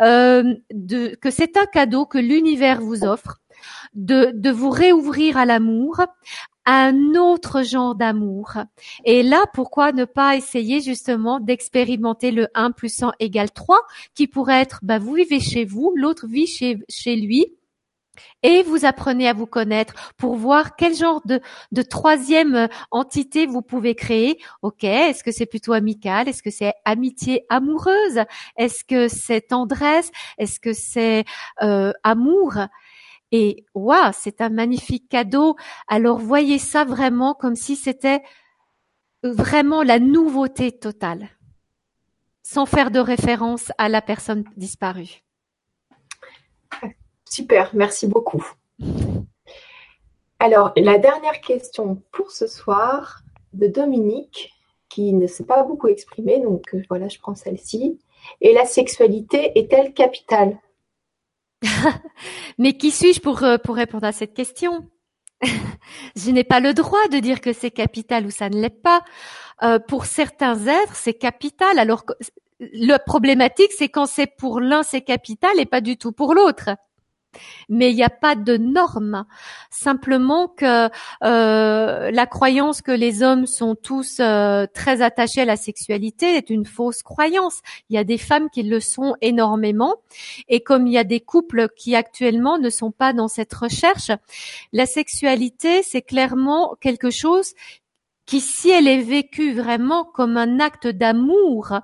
euh, 0.02 0.56
que 1.22 1.32
c'est 1.32 1.58
un 1.58 1.66
cadeau 1.66 2.06
que 2.06 2.18
l'univers 2.18 2.82
vous 2.82 3.04
offre, 3.04 3.40
de, 3.94 4.32
de 4.34 4.50
vous 4.50 4.70
réouvrir 4.70 5.38
à 5.38 5.46
l'amour, 5.46 6.02
un 6.66 7.16
autre 7.16 7.64
genre 7.64 7.96
d'amour. 7.96 8.54
Et 9.06 9.24
là, 9.24 9.46
pourquoi 9.54 9.92
ne 9.92 10.06
pas 10.06 10.36
essayer 10.36 10.82
justement 10.82 11.40
d'expérimenter 11.40 12.32
le 12.32 12.48
1 12.54 12.72
plus 12.72 13.04
1 13.04 13.14
égale 13.20 13.52
3, 13.52 13.80
qui 14.16 14.28
pourrait 14.28 14.62
être, 14.62 14.80
bah, 14.82 15.00
vous 15.00 15.14
vivez 15.14 15.40
chez 15.40 15.66
vous, 15.66 15.94
l'autre 15.96 16.28
vit 16.28 16.48
chez, 16.48 17.16
lui, 17.16 17.48
et 18.44 18.62
vous 18.64 18.86
apprenez 18.86 19.28
à 19.28 19.34
vous 19.34 19.48
connaître 19.48 20.14
pour 20.18 20.36
voir 20.36 20.76
quel 20.76 20.96
genre 20.96 21.22
de, 21.26 21.42
de 21.72 21.82
troisième 21.82 22.68
entité 22.92 23.48
vous 23.48 23.62
pouvez 23.62 23.96
créer. 23.96 24.40
Ok, 24.62 24.84
est-ce 24.84 25.24
que 25.24 25.32
c'est 25.32 25.48
plutôt 25.48 25.74
amical? 25.74 26.28
Est-ce 26.28 26.44
que 26.44 26.52
c'est 26.52 26.74
amitié 26.86 27.46
amoureuse? 27.50 28.22
Est-ce 28.58 28.84
que 28.84 29.08
c'est 29.08 29.42
tendresse? 29.42 30.12
Est-ce 30.38 30.60
que 30.60 30.74
c'est 30.74 31.26
euh, 31.62 31.92
amour? 32.04 32.58
Et 33.34 33.66
waouh, 33.74 34.12
c'est 34.14 34.42
un 34.42 34.50
magnifique 34.50 35.10
cadeau. 35.10 35.56
Alors 35.88 36.20
voyez 36.20 36.60
ça 36.60 36.86
vraiment 36.86 37.34
comme 37.34 37.56
si 37.56 37.76
c'était 37.76 38.22
vraiment 39.24 39.82
la 39.82 40.00
nouveauté 40.00 40.72
totale, 40.72 41.30
sans 42.44 42.68
faire 42.68 42.92
de 42.92 43.00
référence 43.00 43.72
à 43.80 43.90
la 43.90 44.02
personne 44.02 44.44
disparue. 44.56 45.24
Super, 47.28 47.72
merci 47.74 48.06
beaucoup. 48.06 48.46
Alors, 50.38 50.72
la 50.76 51.00
dernière 51.00 51.42
question 51.42 52.04
pour 52.12 52.30
ce 52.30 52.46
soir 52.46 53.24
de 53.54 53.66
Dominique, 53.66 54.52
qui 54.90 55.14
ne 55.14 55.26
s'est 55.26 55.46
pas 55.46 55.64
beaucoup 55.64 55.88
exprimé, 55.88 56.40
donc 56.40 56.76
euh, 56.76 56.84
voilà, 56.90 57.08
je 57.08 57.18
prends 57.18 57.34
celle-ci. 57.34 57.98
Et 58.42 58.54
la 58.54 58.66
sexualité 58.66 59.58
est-elle 59.58 59.94
capitale? 59.94 60.60
Mais 62.58 62.78
qui 62.78 62.92
suis-je 62.92 63.20
pour, 63.20 63.44
euh, 63.44 63.58
pour 63.58 63.76
répondre 63.76 64.06
à 64.06 64.12
cette 64.12 64.34
question? 64.34 64.90
Je 66.16 66.32
n'ai 66.32 66.44
pas 66.44 66.60
le 66.60 66.74
droit 66.74 67.08
de 67.10 67.20
dire 67.20 67.42
que 67.42 67.54
c'est 67.54 67.72
capital 67.72 68.26
ou 68.26 68.32
ça 68.32 68.50
ne 68.50 68.60
l'est 68.62 68.70
pas. 68.70 69.04
Euh, 69.62 69.80
pour 69.80 70.06
certains 70.06 70.68
êtres, 70.68 70.96
c'est 70.96 71.14
capital. 71.14 71.80
Alors 71.80 72.06
que 72.06 72.14
le 72.60 72.98
problématique, 73.06 73.72
c'est 73.72 73.90
quand 73.90 74.06
c'est 74.06 74.28
pour 74.38 74.60
l'un, 74.60 74.84
c'est 74.84 75.02
capital 75.02 75.60
et 75.60 75.66
pas 75.66 75.82
du 75.82 75.98
tout 75.98 76.12
pour 76.12 76.34
l'autre. 76.34 76.70
Mais 77.70 77.92
il 77.92 77.96
n'y 77.96 78.04
a 78.04 78.10
pas 78.10 78.36
de 78.36 78.58
normes. 78.58 79.26
Simplement 79.70 80.48
que 80.48 80.90
euh, 81.24 82.12
la 82.12 82.26
croyance 82.26 82.82
que 82.82 82.92
les 82.92 83.24
hommes 83.24 83.46
sont 83.46 83.76
tous 83.76 84.18
euh, 84.20 84.66
très 84.74 85.02
attachés 85.02 85.42
à 85.42 85.46
la 85.46 85.56
sexualité 85.56 86.36
est 86.36 86.50
une 86.50 86.66
fausse 86.66 87.04
croyance. 87.04 87.62
Il 87.90 87.96
y 87.96 88.00
a 88.00 88.04
des 88.04 88.18
femmes 88.18 88.50
qui 88.50 88.64
le 88.64 88.80
sont 88.80 89.16
énormément, 89.22 89.96
et 90.48 90.62
comme 90.62 90.88
il 90.88 90.94
y 90.94 90.98
a 90.98 91.04
des 91.04 91.20
couples 91.20 91.68
qui 91.76 91.96
actuellement 91.96 92.58
ne 92.58 92.70
sont 92.70 92.92
pas 92.92 93.14
dans 93.14 93.28
cette 93.28 93.54
recherche, 93.54 94.12
la 94.72 94.86
sexualité 94.86 95.84
c'est 95.84 96.02
clairement 96.02 96.76
quelque 96.80 97.10
chose 97.10 97.54
qui, 98.26 98.40
si 98.40 98.70
elle 98.70 98.88
est 98.88 99.02
vécue 99.02 99.54
vraiment 99.54 100.06
comme 100.06 100.38
un 100.38 100.60
acte 100.60 100.88
d'amour, 100.88 101.80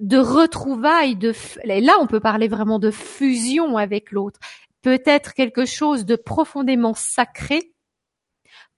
de 0.00 0.18
retrouvailles, 0.18 1.16
de, 1.16 1.32
et 1.64 1.80
là 1.80 1.94
on 2.00 2.06
peut 2.06 2.20
parler 2.20 2.48
vraiment 2.48 2.78
de 2.78 2.90
fusion 2.90 3.76
avec 3.76 4.10
l'autre, 4.10 4.40
peut 4.82 5.00
être 5.04 5.34
quelque 5.34 5.64
chose 5.64 6.04
de 6.04 6.16
profondément 6.16 6.94
sacré, 6.94 7.72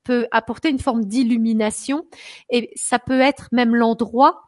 peut 0.04 0.26
apporter 0.30 0.70
une 0.70 0.78
forme 0.78 1.04
d'illumination 1.04 2.06
et 2.50 2.70
ça 2.76 2.98
peut 2.98 3.20
être 3.20 3.48
même 3.52 3.74
l'endroit, 3.74 4.42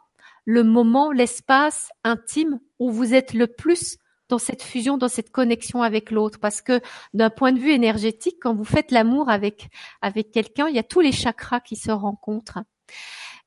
le 0.44 0.64
moment, 0.64 1.12
l'espace 1.12 1.90
intime 2.02 2.60
où 2.78 2.90
vous 2.90 3.14
êtes 3.14 3.34
le 3.34 3.46
plus 3.46 3.98
dans 4.30 4.38
cette 4.38 4.62
fusion, 4.62 4.96
dans 4.96 5.08
cette 5.08 5.30
connexion 5.30 5.82
avec 5.82 6.10
l'autre. 6.10 6.38
Parce 6.40 6.62
que 6.62 6.80
d'un 7.12 7.30
point 7.30 7.52
de 7.52 7.58
vue 7.58 7.72
énergétique, 7.72 8.36
quand 8.40 8.54
vous 8.54 8.64
faites 8.64 8.90
l'amour 8.90 9.28
avec 9.28 9.68
avec 10.00 10.30
quelqu'un, 10.30 10.68
il 10.68 10.76
y 10.76 10.78
a 10.78 10.82
tous 10.82 11.00
les 11.00 11.12
chakras 11.12 11.60
qui 11.60 11.76
se 11.76 11.90
rencontrent. 11.90 12.60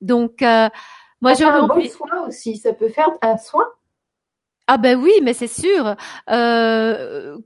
Donc, 0.02 0.42
euh, 0.42 0.70
moi, 1.22 1.34
je 1.34 1.46
un 1.46 1.68
bon 1.68 1.90
soin 1.90 2.28
aussi. 2.28 2.58
Ça 2.58 2.74
peut 2.74 2.90
faire 2.90 3.10
un 3.22 3.38
soin. 3.38 3.66
Ah 4.68 4.78
ben 4.78 5.00
oui, 5.00 5.14
mais 5.24 5.34
c'est 5.34 5.48
sûr. 5.48 5.96
Euh, 6.30 7.38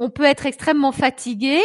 on 0.00 0.08
peut 0.08 0.24
être 0.24 0.46
extrêmement 0.46 0.92
fatigué. 0.92 1.60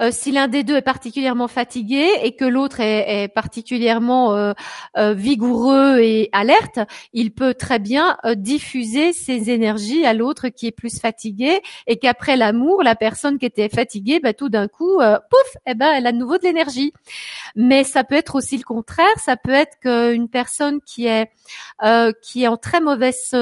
Euh, 0.00 0.10
si 0.10 0.32
l'un 0.32 0.48
des 0.48 0.64
deux 0.64 0.76
est 0.76 0.82
particulièrement 0.82 1.46
fatigué 1.46 2.08
et 2.22 2.34
que 2.34 2.46
l'autre 2.46 2.80
est, 2.80 3.28
particulièrement 3.28 4.34
euh, 4.34 4.52
euh, 4.96 5.12
vigoureux 5.12 5.98
et 5.98 6.30
alerte, 6.32 6.80
il 7.12 7.32
peut 7.32 7.52
très 7.52 7.78
bien 7.78 8.16
diffuser 8.34 9.12
ses 9.12 9.50
énergies 9.50 10.06
à 10.06 10.14
l'autre 10.14 10.48
qui 10.48 10.66
est 10.66 10.72
plus 10.72 10.98
fatigué 10.98 11.60
et 11.86 11.98
qu'après 11.98 12.36
l'amour, 12.36 12.82
la 12.82 12.94
personne 12.94 13.38
qui 13.38 13.44
était 13.44 13.68
fatiguée, 13.68 14.20
bah, 14.20 14.32
tout 14.32 14.48
d'un 14.48 14.68
coup, 14.68 14.96
pouf, 14.96 15.56
eh 15.66 15.74
ben, 15.74 15.92
elle 15.92 16.06
a 16.06 16.12
de 16.12 16.16
nouveau 16.16 16.38
de 16.38 16.44
l'énergie. 16.44 16.94
Mais 17.56 17.84
ça 17.84 18.04
peut 18.04 18.14
être 18.14 18.36
aussi 18.36 18.56
le 18.56 18.64
contraire. 18.64 19.06
Ça 19.18 19.36
peut 19.36 19.50
être 19.50 19.78
qu'une 19.80 20.30
personne 20.30 20.80
qui 20.80 21.06
est 21.06 21.30
qui 22.22 22.44
est 22.44 22.48
en 22.48 22.56
très 22.56 22.80
mauvaise 22.80 23.34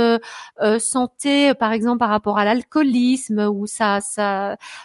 santé, 0.78 1.54
par 1.54 1.72
exemple 1.72 1.98
par 1.98 2.08
rapport 2.08 2.38
à 2.38 2.44
l'alcoolisme 2.44 3.48
ou 3.52 3.66
ça, 3.66 4.00
ça 4.00 4.23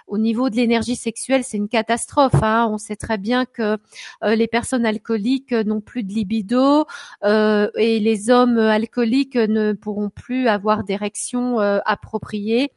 au 0.08 0.18
niveau 0.18 0.50
de 0.50 0.56
l'énergie 0.56 0.96
sexuelle, 0.96 1.44
c'est 1.44 1.58
une 1.58 1.70
catastrophe. 1.70 2.42
Hein. 2.42 2.68
On 2.70 2.78
sait 2.78 2.96
très 2.96 3.18
bien 3.18 3.46
que 3.46 3.78
euh, 4.24 4.36
les 4.36 4.48
personnes 4.48 4.86
alcooliques 4.86 5.52
n'ont 5.52 5.82
plus 5.82 6.04
de 6.04 6.14
libido 6.14 6.86
euh, 7.24 7.70
et 7.76 8.00
les 8.00 8.30
hommes 8.30 8.58
alcooliques 8.58 9.36
ne 9.36 9.74
pourront 9.74 10.10
plus 10.10 10.48
avoir 10.48 10.84
d'érection 10.84 11.60
euh, 11.60 11.80
appropriée. 11.86 12.72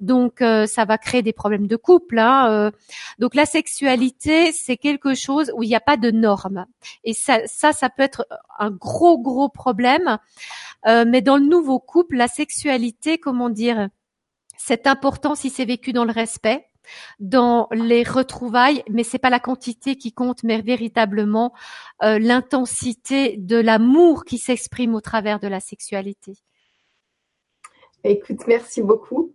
Donc, 0.00 0.38
ça 0.40 0.84
va 0.86 0.96
créer 0.96 1.22
des 1.22 1.34
problèmes 1.34 1.66
de 1.66 1.76
couple. 1.76 2.18
Hein. 2.18 2.70
Donc, 3.18 3.34
la 3.34 3.44
sexualité, 3.44 4.52
c'est 4.52 4.78
quelque 4.78 5.14
chose 5.14 5.52
où 5.54 5.62
il 5.62 5.68
n'y 5.68 5.74
a 5.74 5.80
pas 5.80 5.98
de 5.98 6.10
normes. 6.10 6.64
Et 7.04 7.12
ça, 7.12 7.40
ça, 7.46 7.72
ça 7.72 7.90
peut 7.90 8.02
être 8.02 8.26
un 8.58 8.70
gros, 8.70 9.18
gros 9.18 9.50
problème. 9.50 10.18
mais 10.86 11.20
dans 11.20 11.36
le 11.36 11.44
nouveau 11.44 11.80
couple, 11.80 12.16
la 12.16 12.28
sexualité, 12.28 13.18
comment 13.18 13.50
dire, 13.50 13.90
c'est 14.58 14.86
important 14.86 15.34
si 15.34 15.48
c'est 15.48 15.64
vécu 15.64 15.92
dans 15.92 16.04
le 16.04 16.12
respect, 16.12 16.66
dans 17.20 17.68
les 17.72 18.02
retrouvailles, 18.02 18.82
mais 18.90 19.04
c'est 19.04 19.18
pas 19.18 19.30
la 19.30 19.40
quantité 19.40 19.96
qui 19.96 20.12
compte, 20.12 20.42
mais 20.42 20.60
véritablement 20.60 21.54
euh, 22.02 22.18
l'intensité 22.18 23.36
de 23.38 23.56
l'amour 23.56 24.24
qui 24.24 24.38
s'exprime 24.38 24.94
au 24.94 25.00
travers 25.00 25.38
de 25.38 25.48
la 25.48 25.60
sexualité. 25.60 26.32
Écoute, 28.04 28.46
merci 28.46 28.82
beaucoup. 28.82 29.32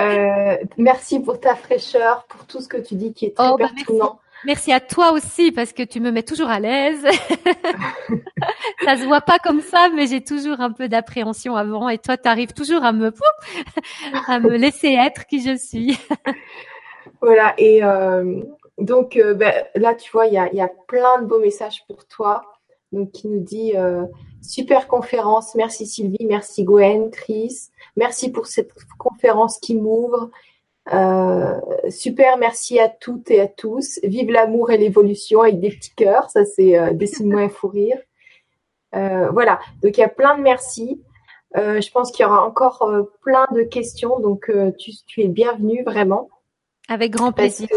Euh, 0.00 0.56
merci 0.76 1.20
pour 1.20 1.40
ta 1.40 1.54
fraîcheur, 1.56 2.24
pour 2.26 2.46
tout 2.46 2.60
ce 2.60 2.68
que 2.68 2.76
tu 2.76 2.94
dis 2.94 3.12
qui 3.12 3.26
est 3.26 3.36
très 3.36 3.48
oh, 3.48 3.56
bah, 3.56 3.68
pertinent. 3.74 4.20
Merci 4.44 4.72
à 4.72 4.80
toi 4.80 5.12
aussi 5.12 5.50
parce 5.52 5.72
que 5.72 5.82
tu 5.82 6.00
me 6.00 6.10
mets 6.10 6.22
toujours 6.22 6.48
à 6.48 6.60
l'aise. 6.60 7.04
ça 8.84 8.96
se 8.96 9.04
voit 9.04 9.20
pas 9.20 9.38
comme 9.38 9.60
ça, 9.60 9.88
mais 9.94 10.06
j'ai 10.06 10.22
toujours 10.22 10.60
un 10.60 10.72
peu 10.72 10.88
d'appréhension 10.88 11.56
avant 11.56 11.88
et 11.88 11.98
toi, 11.98 12.16
tu 12.16 12.28
arrives 12.28 12.52
toujours 12.52 12.84
à 12.84 12.92
me 12.92 13.12
à 14.28 14.38
me 14.38 14.56
laisser 14.56 14.88
être 14.88 15.26
qui 15.26 15.42
je 15.42 15.56
suis. 15.56 15.98
voilà 17.20 17.54
et 17.58 17.82
euh, 17.82 18.40
donc 18.78 19.16
euh, 19.16 19.34
ben, 19.34 19.52
là, 19.74 19.94
tu 19.94 20.10
vois, 20.12 20.26
il 20.26 20.34
y 20.34 20.38
a, 20.38 20.52
y 20.54 20.60
a, 20.60 20.70
plein 20.86 21.20
de 21.20 21.26
beaux 21.26 21.40
messages 21.40 21.84
pour 21.86 22.06
toi. 22.06 22.42
Donc 22.92 23.12
qui 23.12 23.28
nous 23.28 23.40
dit 23.40 23.76
euh, 23.76 24.04
super 24.40 24.88
conférence, 24.88 25.54
merci 25.54 25.86
Sylvie, 25.86 26.24
merci 26.26 26.64
Gwen, 26.64 27.10
Chris, 27.10 27.68
merci 27.96 28.30
pour 28.30 28.46
cette 28.46 28.70
conférence 28.98 29.58
qui 29.58 29.74
m'ouvre 29.74 30.30
euh, 30.92 31.60
super, 31.90 32.38
merci 32.38 32.78
à 32.78 32.88
toutes 32.88 33.30
et 33.30 33.40
à 33.40 33.48
tous. 33.48 34.00
Vive 34.02 34.30
l'amour 34.30 34.70
et 34.70 34.78
l'évolution 34.78 35.42
avec 35.42 35.60
des 35.60 35.70
petits 35.70 35.94
cœurs. 35.94 36.30
Ça, 36.30 36.44
c'est 36.44 36.78
euh, 36.78 36.92
dessine-moi 36.92 37.42
un 37.42 37.48
fou 37.48 37.68
rire. 37.68 37.98
Euh, 38.94 39.28
voilà. 39.30 39.60
Donc, 39.82 39.96
il 39.96 40.00
y 40.00 40.04
a 40.04 40.08
plein 40.08 40.36
de 40.36 40.42
merci. 40.42 41.02
je 41.54 41.90
pense 41.90 42.10
qu'il 42.10 42.22
y 42.24 42.26
aura 42.26 42.46
encore 42.46 42.90
plein 43.22 43.46
de 43.52 43.62
questions. 43.62 44.18
Donc, 44.20 44.50
tu, 44.78 44.92
tu, 45.06 45.22
es 45.22 45.28
bienvenue 45.28 45.82
vraiment. 45.84 46.30
Avec 46.88 47.12
grand 47.12 47.32
plaisir. 47.32 47.68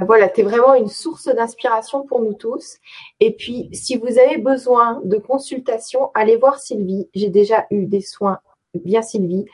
voilà, 0.00 0.28
tu 0.28 0.40
es 0.40 0.44
vraiment 0.44 0.74
une 0.74 0.88
source 0.88 1.28
d'inspiration 1.28 2.04
pour 2.04 2.20
nous 2.20 2.34
tous. 2.34 2.78
Et 3.20 3.32
puis, 3.32 3.68
si 3.72 3.96
vous 3.96 4.18
avez 4.18 4.38
besoin 4.38 5.00
de 5.04 5.18
consultation, 5.18 6.10
allez 6.14 6.36
voir 6.36 6.58
Sylvie. 6.58 7.08
J'ai 7.14 7.28
déjà 7.28 7.66
eu 7.70 7.86
des 7.86 8.00
soins 8.00 8.40
bien 8.74 9.02
Sylvie. 9.02 9.44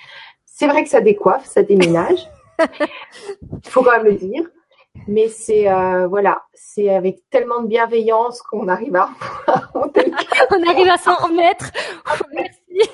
C'est 0.47 0.67
vrai 0.67 0.83
que 0.83 0.89
ça 0.89 1.01
décoiffe, 1.01 1.45
ça 1.45 1.63
déménage. 1.63 2.29
Il 2.59 3.71
faut 3.71 3.83
quand 3.83 3.93
même 3.93 4.05
le 4.05 4.15
dire. 4.15 4.45
Mais 5.07 5.29
c'est 5.29 5.71
euh, 5.71 6.09
voilà, 6.09 6.43
c'est 6.55 6.95
avec 6.95 7.21
tellement 7.31 7.63
de 7.63 7.69
bienveillance 7.69 8.43
qu'on 8.43 8.69
arrive 8.69 8.97
à 8.97 9.11
on 9.75 10.69
arrive 10.69 10.89
à 10.89 10.99
s'en 10.99 11.15
remettre. 11.15 11.71
Merci. 12.33 12.91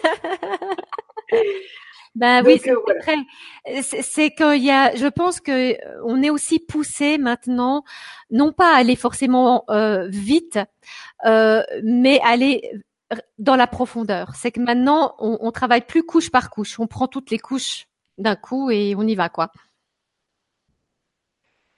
Ben 2.15 2.45
oui, 2.47 2.63
euh, 2.69 3.81
c'est 3.83 4.31
qu'il 4.31 4.63
y 4.63 4.71
a, 4.71 4.95
je 4.95 5.09
pense 5.09 5.41
que 5.41 5.73
euh, 5.73 6.01
on 6.05 6.23
est 6.23 6.31
aussi 6.31 6.61
poussé 6.61 7.19
maintenant, 7.19 7.83
non 8.31 8.53
pas 8.53 8.73
à 8.73 8.79
aller 8.79 8.95
forcément 8.95 9.65
vite, 10.09 10.61
mais 11.25 12.21
aller 12.23 12.71
dans 13.39 13.57
la 13.57 13.67
profondeur. 13.67 14.33
C'est 14.37 14.53
que 14.53 14.61
maintenant, 14.61 15.17
on, 15.19 15.39
on 15.41 15.51
travaille 15.51 15.81
plus 15.81 16.05
couche 16.05 16.31
par 16.31 16.51
couche. 16.51 16.79
On 16.79 16.87
prend 16.87 17.09
toutes 17.09 17.33
les 17.33 17.39
couches 17.39 17.89
d'un 18.19 18.37
coup 18.37 18.71
et 18.71 18.95
on 18.97 19.07
y 19.07 19.15
va 19.15 19.29
quoi. 19.29 19.51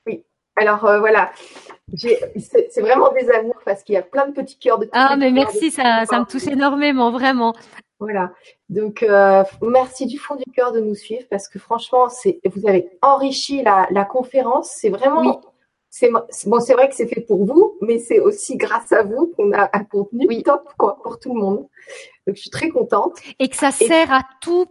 Oui. 0.06 0.24
Alors 0.56 0.84
euh, 0.84 0.98
voilà, 1.00 1.32
c'est 1.96 2.80
vraiment 2.80 3.12
des 3.12 3.30
amours 3.30 3.60
parce 3.64 3.82
qu'il 3.82 3.94
y 3.94 3.98
a 3.98 4.02
plein 4.02 4.26
de 4.26 4.32
petits 4.32 4.58
cœurs 4.58 4.78
de. 4.78 4.88
Ah 4.92 5.16
mais 5.16 5.30
merci, 5.30 5.70
ça, 5.70 6.04
ça 6.06 6.20
me 6.20 6.24
touche 6.24 6.46
énormément, 6.46 7.10
vraiment. 7.10 7.54
Voilà. 7.98 8.32
Donc 8.68 9.02
euh, 9.02 9.42
merci 9.62 10.06
du 10.06 10.18
fond 10.18 10.36
du 10.36 10.44
cœur 10.52 10.72
de 10.72 10.80
nous 10.80 10.94
suivre 10.94 11.24
parce 11.30 11.48
que 11.48 11.58
franchement, 11.58 12.08
c'est 12.08 12.40
vous 12.44 12.68
avez 12.68 12.90
enrichi 13.02 13.62
la, 13.62 13.86
la 13.90 14.04
conférence. 14.04 14.70
C'est 14.74 14.90
vraiment. 14.90 15.40
C'est 15.88 16.10
bon, 16.10 16.60
c'est 16.60 16.74
vrai 16.74 16.90
que 16.90 16.94
c'est 16.94 17.06
fait 17.06 17.22
pour 17.22 17.46
vous, 17.46 17.78
mais 17.80 17.98
c'est 17.98 18.18
aussi 18.20 18.58
grâce 18.58 18.92
à 18.92 19.02
vous 19.02 19.32
qu'on 19.34 19.52
a 19.54 19.70
un 19.72 19.84
contenu 19.84 20.42
top 20.42 20.68
quoi 20.76 20.98
pour 21.02 21.18
tout 21.18 21.32
le 21.32 21.40
monde. 21.40 21.68
Donc 22.26 22.36
je 22.36 22.40
suis 22.42 22.50
très 22.50 22.68
contente. 22.68 23.18
Et 23.38 23.48
que 23.48 23.56
ça 23.56 23.70
sert 23.70 24.12
à 24.12 24.20
tout 24.42 24.66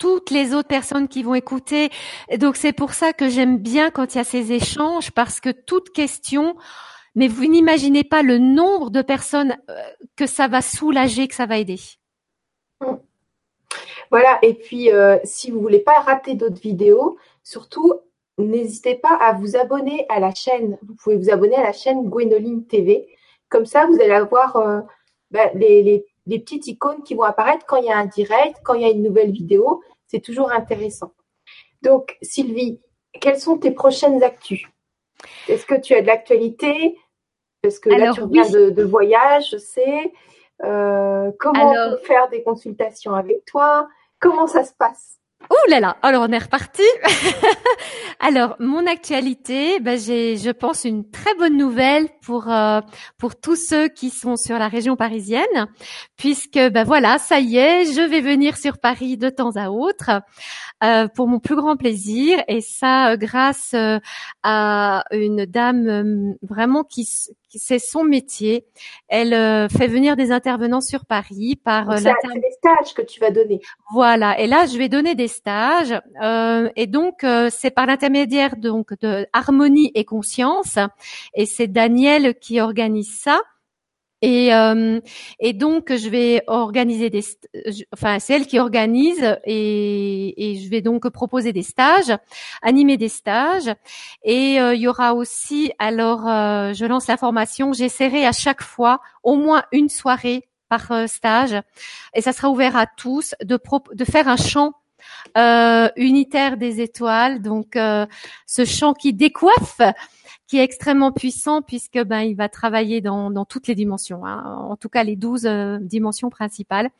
toutes 0.00 0.30
les 0.30 0.54
autres 0.54 0.66
personnes 0.66 1.06
qui 1.06 1.22
vont 1.22 1.34
écouter. 1.34 1.90
Donc 2.38 2.56
c'est 2.56 2.72
pour 2.72 2.94
ça 2.94 3.12
que 3.12 3.28
j'aime 3.28 3.58
bien 3.58 3.90
quand 3.90 4.14
il 4.14 4.18
y 4.18 4.20
a 4.20 4.24
ces 4.24 4.50
échanges 4.50 5.12
parce 5.12 5.40
que 5.40 5.50
toute 5.50 5.90
question, 5.90 6.56
mais 7.14 7.28
vous 7.28 7.44
n'imaginez 7.44 8.02
pas 8.02 8.22
le 8.22 8.38
nombre 8.38 8.90
de 8.90 9.02
personnes 9.02 9.56
euh, 9.68 9.74
que 10.16 10.26
ça 10.26 10.48
va 10.48 10.62
soulager, 10.62 11.28
que 11.28 11.34
ça 11.34 11.46
va 11.46 11.58
aider. 11.58 11.78
Voilà, 14.10 14.38
et 14.42 14.54
puis 14.54 14.90
euh, 14.90 15.18
si 15.22 15.50
vous 15.50 15.60
voulez 15.60 15.80
pas 15.80 16.00
rater 16.00 16.34
d'autres 16.34 16.60
vidéos, 16.60 17.18
surtout 17.44 18.00
n'hésitez 18.38 18.94
pas 18.94 19.14
à 19.20 19.34
vous 19.34 19.54
abonner 19.54 20.06
à 20.08 20.18
la 20.18 20.34
chaîne. 20.34 20.78
Vous 20.82 20.94
pouvez 20.94 21.16
vous 21.16 21.30
abonner 21.30 21.56
à 21.56 21.62
la 21.62 21.72
chaîne 21.72 22.08
Gwenoline 22.08 22.66
TV. 22.66 23.06
Comme 23.50 23.66
ça, 23.66 23.86
vous 23.86 24.00
allez 24.00 24.12
avoir 24.12 24.56
euh, 24.56 24.80
les, 25.54 25.82
les 25.82 26.06
les 26.26 26.38
petites 26.38 26.66
icônes 26.66 27.02
qui 27.02 27.14
vont 27.14 27.22
apparaître 27.22 27.66
quand 27.66 27.76
il 27.76 27.86
y 27.86 27.90
a 27.90 27.98
un 27.98 28.06
direct, 28.06 28.60
quand 28.64 28.74
il 28.74 28.82
y 28.82 28.84
a 28.84 28.90
une 28.90 29.02
nouvelle 29.02 29.32
vidéo. 29.32 29.82
C'est 30.06 30.20
toujours 30.20 30.52
intéressant. 30.52 31.12
Donc, 31.82 32.18
Sylvie, 32.22 32.80
quelles 33.20 33.40
sont 33.40 33.58
tes 33.58 33.70
prochaines 33.70 34.22
actus? 34.22 34.66
Est-ce 35.48 35.66
que 35.66 35.74
tu 35.74 35.94
as 35.94 36.02
de 36.02 36.06
l'actualité? 36.06 36.98
Parce 37.62 37.78
que 37.78 37.90
là, 37.90 38.12
tu 38.12 38.22
reviens 38.22 38.48
de, 38.48 38.82
voyage, 38.82 39.50
je 39.52 39.58
sais. 39.58 40.12
Euh, 40.62 41.30
comment 41.38 41.72
faire 42.02 42.28
des 42.30 42.42
consultations 42.42 43.14
avec 43.14 43.44
toi? 43.44 43.88
Comment 44.18 44.46
ça 44.46 44.64
se 44.64 44.72
passe? 44.72 45.19
Ouh 45.48 45.70
là 45.70 45.80
là, 45.80 45.96
alors 46.02 46.26
on 46.28 46.32
est 46.32 46.38
reparti. 46.38 46.82
alors 48.20 48.56
mon 48.60 48.86
actualité, 48.86 49.80
ben, 49.80 49.98
j'ai, 49.98 50.36
je 50.36 50.50
pense, 50.50 50.84
une 50.84 51.10
très 51.10 51.34
bonne 51.34 51.56
nouvelle 51.56 52.08
pour 52.22 52.52
euh, 52.52 52.80
pour 53.18 53.40
tous 53.40 53.56
ceux 53.56 53.88
qui 53.88 54.10
sont 54.10 54.36
sur 54.36 54.58
la 54.58 54.68
région 54.68 54.96
parisienne, 54.96 55.66
puisque 56.16 56.58
ben 56.58 56.84
voilà, 56.84 57.18
ça 57.18 57.40
y 57.40 57.56
est, 57.56 57.86
je 57.86 58.02
vais 58.02 58.20
venir 58.20 58.58
sur 58.58 58.78
Paris 58.78 59.16
de 59.16 59.30
temps 59.30 59.56
à 59.56 59.70
autre 59.70 60.10
euh, 60.84 61.08
pour 61.08 61.26
mon 61.26 61.40
plus 61.40 61.56
grand 61.56 61.76
plaisir, 61.76 62.42
et 62.46 62.60
ça 62.60 63.12
euh, 63.12 63.16
grâce 63.16 63.72
euh, 63.74 63.98
à 64.42 65.04
une 65.10 65.46
dame 65.46 66.34
vraiment 66.42 66.84
qui 66.84 67.08
c'est 67.58 67.78
son 67.78 68.04
métier. 68.04 68.64
Elle 69.08 69.30
fait 69.70 69.88
venir 69.88 70.16
des 70.16 70.32
intervenants 70.32 70.80
sur 70.80 71.04
Paris 71.04 71.56
par 71.62 71.98
c'est 71.98 72.12
des 72.34 72.50
stages 72.58 72.94
que 72.94 73.02
tu 73.02 73.20
vas 73.20 73.30
donner. 73.30 73.60
Voilà, 73.92 74.38
et 74.38 74.46
là 74.46 74.66
je 74.66 74.78
vais 74.78 74.88
donner 74.88 75.14
des 75.14 75.28
stages 75.28 75.94
euh, 76.22 76.68
et 76.76 76.86
donc 76.86 77.24
euh, 77.24 77.48
c'est 77.50 77.70
par 77.70 77.86
l'intermédiaire 77.86 78.56
donc 78.56 78.98
de 79.00 79.26
Harmonie 79.32 79.90
et 79.94 80.04
Conscience 80.04 80.78
et 81.34 81.46
c'est 81.46 81.68
Daniel 81.68 82.34
qui 82.38 82.60
organise 82.60 83.12
ça. 83.12 83.40
Et, 84.22 84.54
euh, 84.54 85.00
et 85.38 85.52
donc 85.52 85.94
je 85.94 86.08
vais 86.08 86.42
organiser 86.46 87.08
des, 87.08 87.24
enfin 87.92 88.18
c'est 88.18 88.34
elle 88.34 88.46
qui 88.46 88.58
organise 88.58 89.38
et, 89.44 90.50
et, 90.50 90.60
je 90.60 90.68
vais 90.68 90.82
donc 90.82 91.08
proposer 91.08 91.52
des 91.52 91.62
stages, 91.62 92.12
animer 92.62 92.96
des 92.96 93.08
stages. 93.08 93.74
Et 94.22 94.56
il 94.56 94.80
y 94.80 94.88
aura 94.88 95.14
aussi 95.14 95.72
alors 95.78 96.24
je 96.74 96.84
lance 96.84 97.06
la 97.06 97.16
formation, 97.16 97.72
j'essaierai 97.72 98.26
à 98.26 98.32
chaque 98.32 98.62
fois 98.62 99.00
au 99.22 99.36
moins 99.36 99.64
une 99.72 99.88
soirée 99.88 100.48
par 100.68 101.08
stage. 101.08 101.56
Et 102.14 102.20
ça 102.20 102.32
sera 102.32 102.50
ouvert 102.50 102.76
à 102.76 102.86
tous 102.86 103.34
de, 103.42 103.58
de 103.94 104.04
faire 104.04 104.28
un 104.28 104.36
chant 104.36 104.74
euh, 105.36 105.88
unitaire 105.96 106.56
des 106.56 106.80
étoiles, 106.80 107.40
donc 107.40 107.76
euh, 107.76 108.06
ce 108.46 108.64
chant 108.64 108.94
qui 108.94 109.12
décoiffe, 109.12 109.80
qui 110.50 110.58
est 110.58 110.64
extrêmement 110.64 111.12
puissant 111.12 111.62
puisque 111.62 112.02
ben 112.02 112.22
il 112.22 112.34
va 112.34 112.48
travailler 112.48 113.00
dans, 113.00 113.30
dans 113.30 113.44
toutes 113.44 113.68
les 113.68 113.76
dimensions, 113.76 114.26
hein, 114.26 114.42
en 114.68 114.74
tout 114.74 114.88
cas 114.88 115.04
les 115.04 115.14
douze 115.14 115.46
euh, 115.46 115.78
dimensions 115.80 116.28
principales 116.28 116.90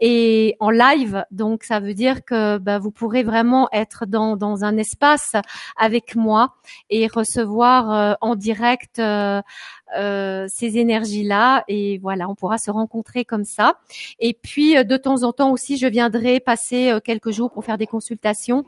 et 0.00 0.56
en 0.58 0.70
live. 0.70 1.24
Donc 1.30 1.62
ça 1.62 1.78
veut 1.78 1.94
dire 1.94 2.24
que 2.24 2.58
ben, 2.58 2.80
vous 2.80 2.90
pourrez 2.90 3.22
vraiment 3.22 3.68
être 3.70 4.06
dans, 4.06 4.36
dans 4.36 4.64
un 4.64 4.76
espace 4.76 5.36
avec 5.76 6.16
moi 6.16 6.56
et 6.90 7.06
recevoir 7.06 8.16
en 8.20 8.34
direct 8.34 9.00
euh, 9.96 10.46
ces 10.48 10.78
énergies-là 10.78 11.62
et 11.68 11.98
voilà, 11.98 12.28
on 12.28 12.34
pourra 12.34 12.58
se 12.58 12.72
rencontrer 12.72 13.24
comme 13.24 13.44
ça. 13.44 13.78
Et 14.18 14.34
puis 14.34 14.76
euh, 14.76 14.82
de 14.82 14.96
temps 14.96 15.22
en 15.22 15.32
temps 15.32 15.52
aussi, 15.52 15.76
je 15.76 15.86
viendrai 15.86 16.40
passer 16.40 16.90
euh, 16.90 16.98
quelques 16.98 17.30
jours 17.30 17.52
pour 17.52 17.64
faire 17.64 17.78
des 17.78 17.86
consultations. 17.86 18.64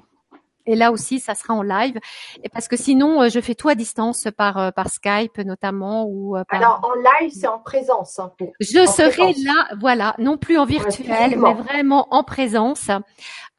Et 0.68 0.76
là 0.76 0.92
aussi, 0.92 1.18
ça 1.18 1.34
sera 1.34 1.54
en 1.54 1.62
live. 1.62 1.98
Et 2.44 2.48
parce 2.48 2.68
que 2.68 2.76
sinon, 2.76 3.28
je 3.28 3.40
fais 3.40 3.54
tout 3.54 3.68
à 3.68 3.74
distance 3.74 4.28
par 4.36 4.72
par 4.72 4.88
Skype 4.88 5.38
notamment 5.38 6.04
ou. 6.06 6.36
Alors 6.50 6.80
en 6.82 6.94
live, 6.94 7.32
c'est 7.32 7.48
en 7.48 7.58
présence. 7.58 8.18
Hein, 8.18 8.32
je 8.60 8.86
serai 8.86 9.32
là, 9.44 9.66
voilà, 9.80 10.14
non 10.18 10.36
plus 10.36 10.58
en 10.58 10.64
virtuel, 10.64 11.38
mais 11.38 11.54
vraiment 11.54 12.06
en 12.10 12.22
présence. 12.22 12.90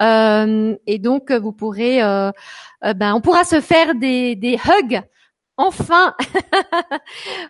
Euh, 0.02 0.76
et 0.88 1.00
donc, 1.00 1.32
vous 1.32 1.52
pourrez, 1.52 2.02
euh, 2.02 2.32
ben, 2.96 3.14
on 3.14 3.22
pourra 3.22 3.44
se 3.44 3.60
faire 3.60 3.96
des 3.96 4.36
des 4.36 4.56
hugs 4.56 5.02
Enfin, 5.62 6.16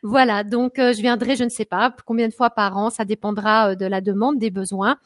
voilà. 0.04 0.44
Donc, 0.44 0.80
euh, 0.80 0.94
je 0.94 1.02
viendrai, 1.02 1.36
je 1.36 1.44
ne 1.44 1.50
sais 1.50 1.64
pas 1.64 1.96
combien 2.08 2.28
de 2.28 2.34
fois 2.34 2.50
par 2.50 2.76
an. 2.76 2.90
Ça 2.90 3.06
dépendra 3.06 3.70
euh, 3.70 3.76
de 3.76 3.86
la 3.86 4.02
demande, 4.02 4.40
des 4.40 4.50
besoins, 4.50 4.98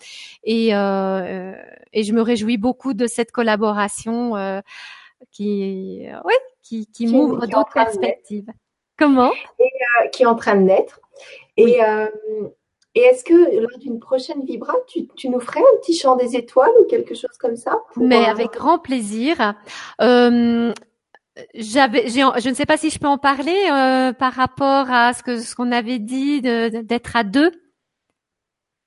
et 0.45 0.73
euh, 0.73 1.51
et 1.91 2.03
je 2.03 2.13
me 2.13 2.21
réjouis 2.21 2.57
beaucoup 2.57 2.93
de 2.93 3.05
cette 3.05 3.33
collaboration 3.33 4.61
qui, 5.31 6.07
oui, 6.23 6.33
qui, 6.61 6.87
qui, 6.87 7.07
m'ouvre 7.07 7.45
d'autres 7.45 7.73
perspectives. 7.73 8.47
Comment? 8.97 9.33
Et 9.59 10.09
qui 10.13 10.23
est 10.23 10.25
en 10.25 10.35
train 10.35 10.55
de 10.55 10.61
naître. 10.61 11.01
Et 11.57 11.79
Et 12.95 13.01
est-ce 13.01 13.25
que 13.25 13.59
lors 13.59 13.79
d'une 13.79 13.99
prochaine 13.99 14.45
Vibra, 14.45 14.75
tu, 14.87 15.07
tu, 15.15 15.27
nous 15.27 15.41
ferais 15.41 15.59
un 15.59 15.77
petit 15.81 15.97
chant 15.97 16.15
des 16.15 16.37
étoiles 16.37 16.71
ou 16.79 16.85
quelque 16.85 17.15
chose 17.15 17.37
comme 17.37 17.57
ça 17.57 17.81
Mais 17.97 18.23
avec 18.25 18.51
grand 18.51 18.79
plaisir. 18.79 19.55
Euh, 21.37 21.41
j'avais, 21.55 22.09
je 22.09 22.49
ne 22.49 22.53
sais 22.53 22.65
pas 22.65 22.77
si 22.77 22.89
je 22.89 22.99
peux 22.99 23.07
en 23.07 23.17
parler 23.17 23.57
euh, 23.71 24.13
par 24.13 24.33
rapport 24.33 24.91
à 24.91 25.13
ce 25.13 25.23
que 25.23 25.39
ce 25.39 25.55
qu'on 25.55 25.71
avait 25.71 25.99
dit 25.99 26.41
d'être 26.41 27.15
à 27.15 27.23
deux. 27.23 27.51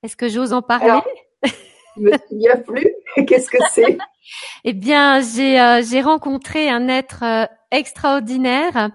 Est-ce 0.02 0.16
que 0.16 0.28
j'ose 0.28 0.52
en 0.52 0.62
parler? 0.62 0.90
Alors, 0.90 1.06
Je 1.97 2.02
me 2.02 2.12
souviens 2.28 2.56
plus. 2.56 2.89
Qu'est-ce 3.27 3.51
que 3.51 3.59
c'est? 3.70 3.98
Eh 4.64 4.73
bien, 4.73 5.20
j'ai 5.20 5.60
euh, 5.60 5.82
j'ai 5.82 6.01
rencontré 6.02 6.68
un 6.68 6.89
être 6.89 7.24
euh, 7.24 7.47
extraordinaire 7.70 8.90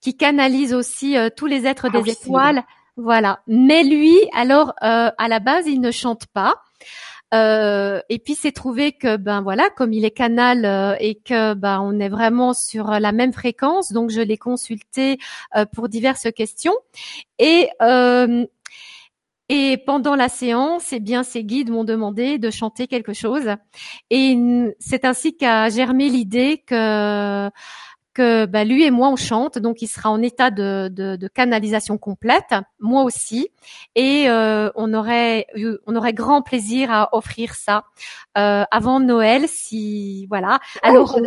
qui 0.00 0.16
canalise 0.16 0.72
aussi 0.72 1.16
tous 1.36 1.46
les 1.46 1.66
êtres 1.66 1.90
des 1.90 2.10
étoiles. 2.12 2.62
Voilà. 2.96 3.40
Mais 3.46 3.82
lui, 3.82 4.16
alors 4.32 4.72
à 4.80 5.28
la 5.28 5.40
base, 5.40 5.66
il 5.66 5.80
ne 5.80 5.90
chante 5.90 6.26
pas. 6.26 6.62
Euh, 7.34 8.00
et 8.08 8.18
puis 8.18 8.34
c'est 8.34 8.52
trouvé 8.52 8.92
que 8.92 9.16
ben 9.16 9.42
voilà, 9.42 9.68
comme 9.70 9.92
il 9.92 10.04
est 10.04 10.12
canal 10.12 10.64
euh, 10.64 10.94
et 11.00 11.16
que 11.16 11.54
ben 11.54 11.80
on 11.80 11.98
est 11.98 12.08
vraiment 12.08 12.54
sur 12.54 12.86
la 12.86 13.10
même 13.12 13.32
fréquence, 13.32 13.92
donc 13.92 14.10
je 14.10 14.20
l'ai 14.20 14.36
consulté 14.38 15.18
euh, 15.56 15.64
pour 15.66 15.88
diverses 15.88 16.28
questions 16.32 16.74
et 17.38 17.68
et 19.48 19.76
pendant 19.76 20.16
la 20.16 20.28
séance, 20.28 20.92
eh 20.92 20.98
bien, 20.98 21.22
ces 21.22 21.44
guides 21.44 21.70
m'ont 21.70 21.84
demandé 21.84 22.38
de 22.38 22.50
chanter 22.50 22.88
quelque 22.88 23.12
chose. 23.12 23.54
Et 24.10 24.36
c'est 24.80 25.04
ainsi 25.04 25.36
qu'a 25.36 25.68
germé 25.68 26.08
l'idée 26.08 26.64
que 26.66 27.48
que 28.16 28.46
bah, 28.46 28.64
lui 28.64 28.82
et 28.84 28.90
moi 28.90 29.10
on 29.10 29.16
chante, 29.16 29.58
donc 29.58 29.82
il 29.82 29.88
sera 29.88 30.10
en 30.10 30.22
état 30.22 30.50
de, 30.50 30.88
de, 30.88 31.16
de 31.16 31.28
canalisation 31.28 31.98
complète, 31.98 32.54
moi 32.80 33.02
aussi, 33.02 33.50
et 33.94 34.24
euh, 34.30 34.70
on 34.74 34.94
aurait 34.94 35.46
on 35.86 35.94
aurait 35.94 36.14
grand 36.14 36.40
plaisir 36.40 36.90
à 36.90 37.14
offrir 37.14 37.54
ça 37.54 37.84
euh, 38.38 38.64
avant 38.70 39.00
Noël, 39.00 39.46
si 39.48 40.26
voilà. 40.30 40.60
Oh, 40.76 40.78
alors 40.82 41.18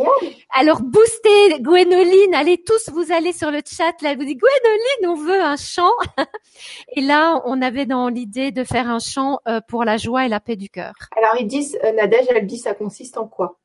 alors 0.49 0.82
boostez 0.82 1.60
Gwénoline, 1.60 2.34
allez 2.34 2.64
tous, 2.64 2.90
vous 2.91 3.11
allez 3.11 3.34
sur 3.34 3.52
le 3.52 3.60
chat 3.64 3.94
là, 4.02 4.16
vous 4.16 4.26
dites 4.26 4.40
Gwénoline, 4.40 5.07
on 5.07 5.16
veut 5.16 5.44
un 5.44 5.57
chant, 5.57 5.94
et 6.95 7.02
là 7.02 7.40
on 7.45 7.61
avait 7.61 7.86
dans 7.86 8.07
l'idée 8.10 8.52
de 8.52 8.64
faire 8.64 8.90
un 8.90 8.99
chant 8.99 9.41
euh, 9.48 9.61
pour 9.68 9.84
la 9.84 9.98
joie 9.98 10.26
et 10.26 10.30
la 10.30 10.40
paix 10.40 10.56
du 10.56 10.70
cœur. 10.70 10.94
Alors 11.16 11.36
ils 11.40 11.45
disent, 11.45 11.78
Nadège, 11.95 12.26
elle 12.32 12.48
dit 12.48 12.57
ça 12.57 12.74
consiste 12.74 13.20
en 13.20 13.28
quoi? 13.28 13.59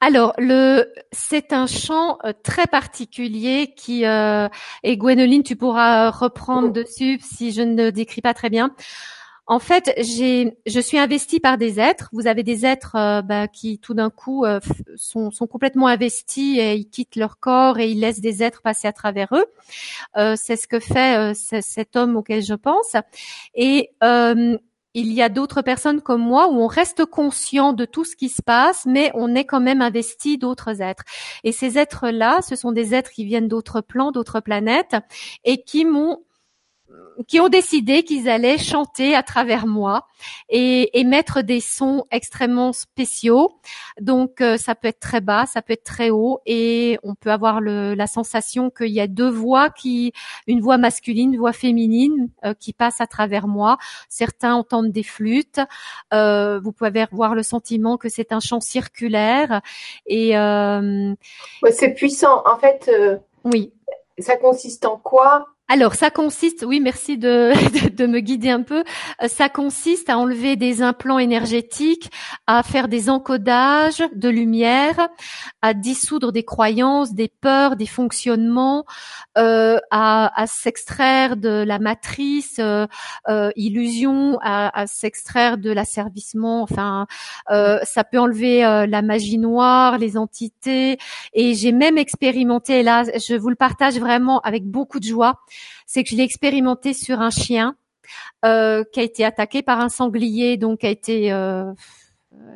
Alors, 0.00 0.32
le, 0.38 0.92
c'est 1.12 1.52
un 1.52 1.66
chant 1.66 2.18
euh, 2.24 2.32
très 2.42 2.66
particulier 2.66 3.72
qui 3.76 4.06
euh, 4.06 4.48
et 4.82 4.96
Gwénoline, 4.96 5.42
tu 5.42 5.56
pourras 5.56 6.10
reprendre 6.10 6.72
dessus 6.72 7.18
si 7.20 7.52
je 7.52 7.62
ne 7.62 7.90
décris 7.90 8.22
pas 8.22 8.34
très 8.34 8.50
bien. 8.50 8.74
En 9.46 9.58
fait, 9.58 9.92
j'ai, 9.98 10.56
je 10.64 10.78
suis 10.78 10.96
investie 10.96 11.40
par 11.40 11.58
des 11.58 11.80
êtres. 11.80 12.08
Vous 12.12 12.28
avez 12.28 12.44
des 12.44 12.64
êtres 12.64 12.94
euh, 12.94 13.20
bah, 13.20 13.48
qui, 13.48 13.80
tout 13.80 13.94
d'un 13.94 14.08
coup, 14.08 14.44
sont, 14.94 15.32
sont, 15.32 15.46
complètement 15.48 15.88
investis 15.88 16.56
et 16.58 16.76
ils 16.76 16.88
quittent 16.88 17.16
leur 17.16 17.40
corps 17.40 17.78
et 17.80 17.90
ils 17.90 17.98
laissent 17.98 18.20
des 18.20 18.44
êtres 18.44 18.62
passer 18.62 18.86
à 18.86 18.92
travers 18.92 19.28
eux. 19.32 19.46
c'est 20.36 20.56
ce 20.56 20.68
que 20.68 20.78
fait 20.78 21.34
cet 21.34 21.96
homme 21.96 22.16
auquel 22.16 22.42
je 22.42 22.54
pense. 22.54 22.94
Et 23.54 23.90
il 24.94 25.12
y 25.12 25.22
a 25.22 25.28
d'autres 25.28 25.62
personnes 25.62 26.00
comme 26.00 26.22
moi 26.22 26.48
où 26.48 26.60
on 26.60 26.66
reste 26.66 27.04
conscient 27.04 27.72
de 27.72 27.84
tout 27.84 28.04
ce 28.04 28.16
qui 28.16 28.28
se 28.28 28.42
passe, 28.42 28.86
mais 28.86 29.10
on 29.14 29.34
est 29.34 29.44
quand 29.44 29.60
même 29.60 29.82
investi 29.82 30.38
d'autres 30.38 30.82
êtres. 30.82 31.04
Et 31.44 31.52
ces 31.52 31.78
êtres-là, 31.78 32.40
ce 32.42 32.56
sont 32.56 32.72
des 32.72 32.94
êtres 32.94 33.10
qui 33.10 33.24
viennent 33.24 33.48
d'autres 33.48 33.80
plans, 33.80 34.10
d'autres 34.10 34.40
planètes, 34.40 34.96
et 35.44 35.62
qui 35.62 35.84
m'ont 35.84 36.18
qui 37.26 37.40
ont 37.40 37.48
décidé 37.48 38.02
qu'ils 38.02 38.28
allaient 38.28 38.58
chanter 38.58 39.14
à 39.14 39.22
travers 39.22 39.66
moi 39.66 40.06
et 40.48 40.98
émettre 40.98 41.42
des 41.42 41.60
sons 41.60 42.04
extrêmement 42.10 42.72
spéciaux. 42.72 43.52
Donc 44.00 44.40
euh, 44.40 44.56
ça 44.56 44.74
peut 44.74 44.88
être 44.88 45.00
très 45.00 45.20
bas, 45.20 45.46
ça 45.46 45.62
peut 45.62 45.72
être 45.74 45.84
très 45.84 46.10
haut 46.10 46.40
et 46.46 46.98
on 47.02 47.14
peut 47.14 47.30
avoir 47.30 47.60
le, 47.60 47.94
la 47.94 48.06
sensation 48.06 48.70
qu'il 48.70 48.88
y 48.90 49.00
a 49.00 49.06
deux 49.06 49.28
voix 49.28 49.70
qui, 49.70 50.12
une 50.46 50.60
voix 50.60 50.78
masculine, 50.78 51.34
une 51.34 51.38
voix 51.38 51.52
féminine 51.52 52.30
euh, 52.44 52.54
qui 52.54 52.72
passe 52.72 53.00
à 53.00 53.06
travers 53.06 53.46
moi. 53.46 53.78
Certains 54.08 54.54
entendent 54.54 54.92
des 54.92 55.02
flûtes. 55.02 55.60
Euh, 56.12 56.60
vous 56.60 56.72
pouvez 56.72 57.00
avoir 57.00 57.34
le 57.34 57.42
sentiment 57.42 57.96
que 57.96 58.08
c'est 58.08 58.32
un 58.32 58.40
chant 58.40 58.60
circulaire 58.60 59.60
et 60.06 60.30
ouais, 60.36 61.72
c'est 61.72 61.94
puissant. 61.94 62.42
En 62.46 62.58
fait, 62.58 62.90
oui. 63.44 63.72
Ça 64.18 64.36
consiste 64.36 64.84
en 64.84 64.98
quoi 64.98 65.46
Alors, 65.72 65.94
ça 65.94 66.10
consiste, 66.10 66.64
oui, 66.66 66.80
merci 66.80 67.16
de, 67.18 67.52
de, 67.90 68.06
me 68.06 68.18
guider 68.18 68.50
un 68.50 68.62
peu. 68.62 68.82
Euh, 69.22 69.28
ça 69.28 69.48
consiste 69.48 70.10
à 70.10 70.18
enlever 70.18 70.56
des 70.56 70.82
implants 70.82 71.20
énergétiques, 71.20 72.10
à 72.48 72.64
faire 72.64 72.88
des 72.88 73.08
encodages 73.08 74.02
de 74.12 74.28
lumière, 74.28 75.08
à 75.62 75.72
dissoudre 75.72 76.32
des 76.32 76.42
croyances, 76.42 77.14
des 77.14 77.28
peurs, 77.28 77.76
des 77.76 77.86
fonctionnements, 77.86 78.84
euh, 79.38 79.78
à, 79.92 80.32
s'extraire 80.48 81.36
de 81.36 81.62
la 81.64 81.78
matrice 81.78 82.58
euh, 82.58 82.88
illusion, 83.54 84.40
à, 84.42 84.88
s'extraire 84.88 85.56
de 85.56 85.70
l'asservissement. 85.70 86.62
Enfin, 86.62 87.06
ça 87.48 88.02
peut 88.02 88.18
enlever 88.18 88.62
la 88.62 89.02
magie 89.02 89.38
noire, 89.38 89.98
les 89.98 90.16
entités. 90.16 90.98
Et 91.32 91.54
j'ai 91.54 91.70
même 91.70 91.96
expérimenté, 91.96 92.82
là, 92.82 93.04
je 93.04 93.36
vous 93.36 93.50
le 93.50 93.54
partage 93.54 93.98
vraiment 94.00 94.40
avec 94.40 94.64
beaucoup 94.64 94.98
de 94.98 95.04
joie 95.04 95.36
c'est 95.86 96.04
que 96.04 96.10
je 96.10 96.16
l'ai 96.16 96.22
expérimenté 96.22 96.94
sur 96.94 97.20
un 97.20 97.30
chien 97.30 97.76
euh, 98.44 98.84
qui 98.92 99.00
a 99.00 99.02
été 99.02 99.24
attaqué 99.24 99.62
par 99.62 99.80
un 99.80 99.88
sanglier, 99.88 100.56
donc 100.56 100.82
a 100.82 100.88
été 100.88 101.30
euh, 101.30 101.72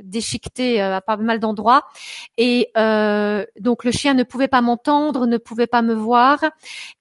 déchiqueté 0.03 0.83
euh, 0.83 0.97
à 0.97 1.01
pas 1.01 1.17
mal 1.17 1.41
d'endroits. 1.41 1.85
Et 2.39 2.71
donc 3.61 3.85
le 3.85 3.91
chien 3.91 4.15
ne 4.15 4.23
pouvait 4.23 4.49
pas 4.49 4.63
m'entendre, 4.63 5.27
ne 5.27 5.37
pouvait 5.37 5.67
pas 5.67 5.83
me 5.83 5.95
voir. 5.95 6.39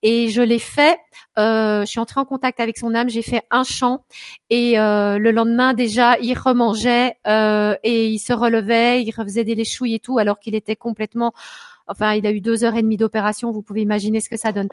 Et 0.02 0.30
je 0.30 0.42
l'ai 0.42 0.60
fait. 0.60 0.98
je 1.38 1.86
suis 1.86 2.00
entrée 2.00 2.20
en 2.20 2.26
contact 2.26 2.60
avec 2.60 2.78
son 2.78 2.94
âme. 2.94 3.10
J'ai 3.10 3.22
fait 3.22 3.44
un 3.52 3.64
chant. 3.64 4.04
Et 4.50 4.76
le 4.76 5.32
lendemain 5.32 5.74
déjà, 5.74 6.18
il 6.20 6.38
remangeait 6.38 7.16
et 7.26 8.08
il 8.08 8.20
se 8.20 8.34
relevait, 8.34 9.02
il 9.02 9.12
refaisait 9.12 9.46
des 9.46 9.56
léchouilles 9.56 9.96
et 9.96 10.00
tout, 10.00 10.18
alors 10.18 10.40
qu'il 10.40 10.56
était 10.56 10.76
complètement. 10.76 11.34
Enfin, 11.88 12.14
il 12.14 12.26
a 12.26 12.32
eu 12.32 12.42
deux 12.42 12.64
heures 12.64 12.76
et 12.76 12.82
demie 12.82 12.98
d'opération. 12.98 13.52
Vous 13.52 13.62
pouvez 13.62 13.82
imaginer 13.82 14.20
ce 14.20 14.30
que 14.30 14.38
ça 14.38 14.52
donne. 14.52 14.70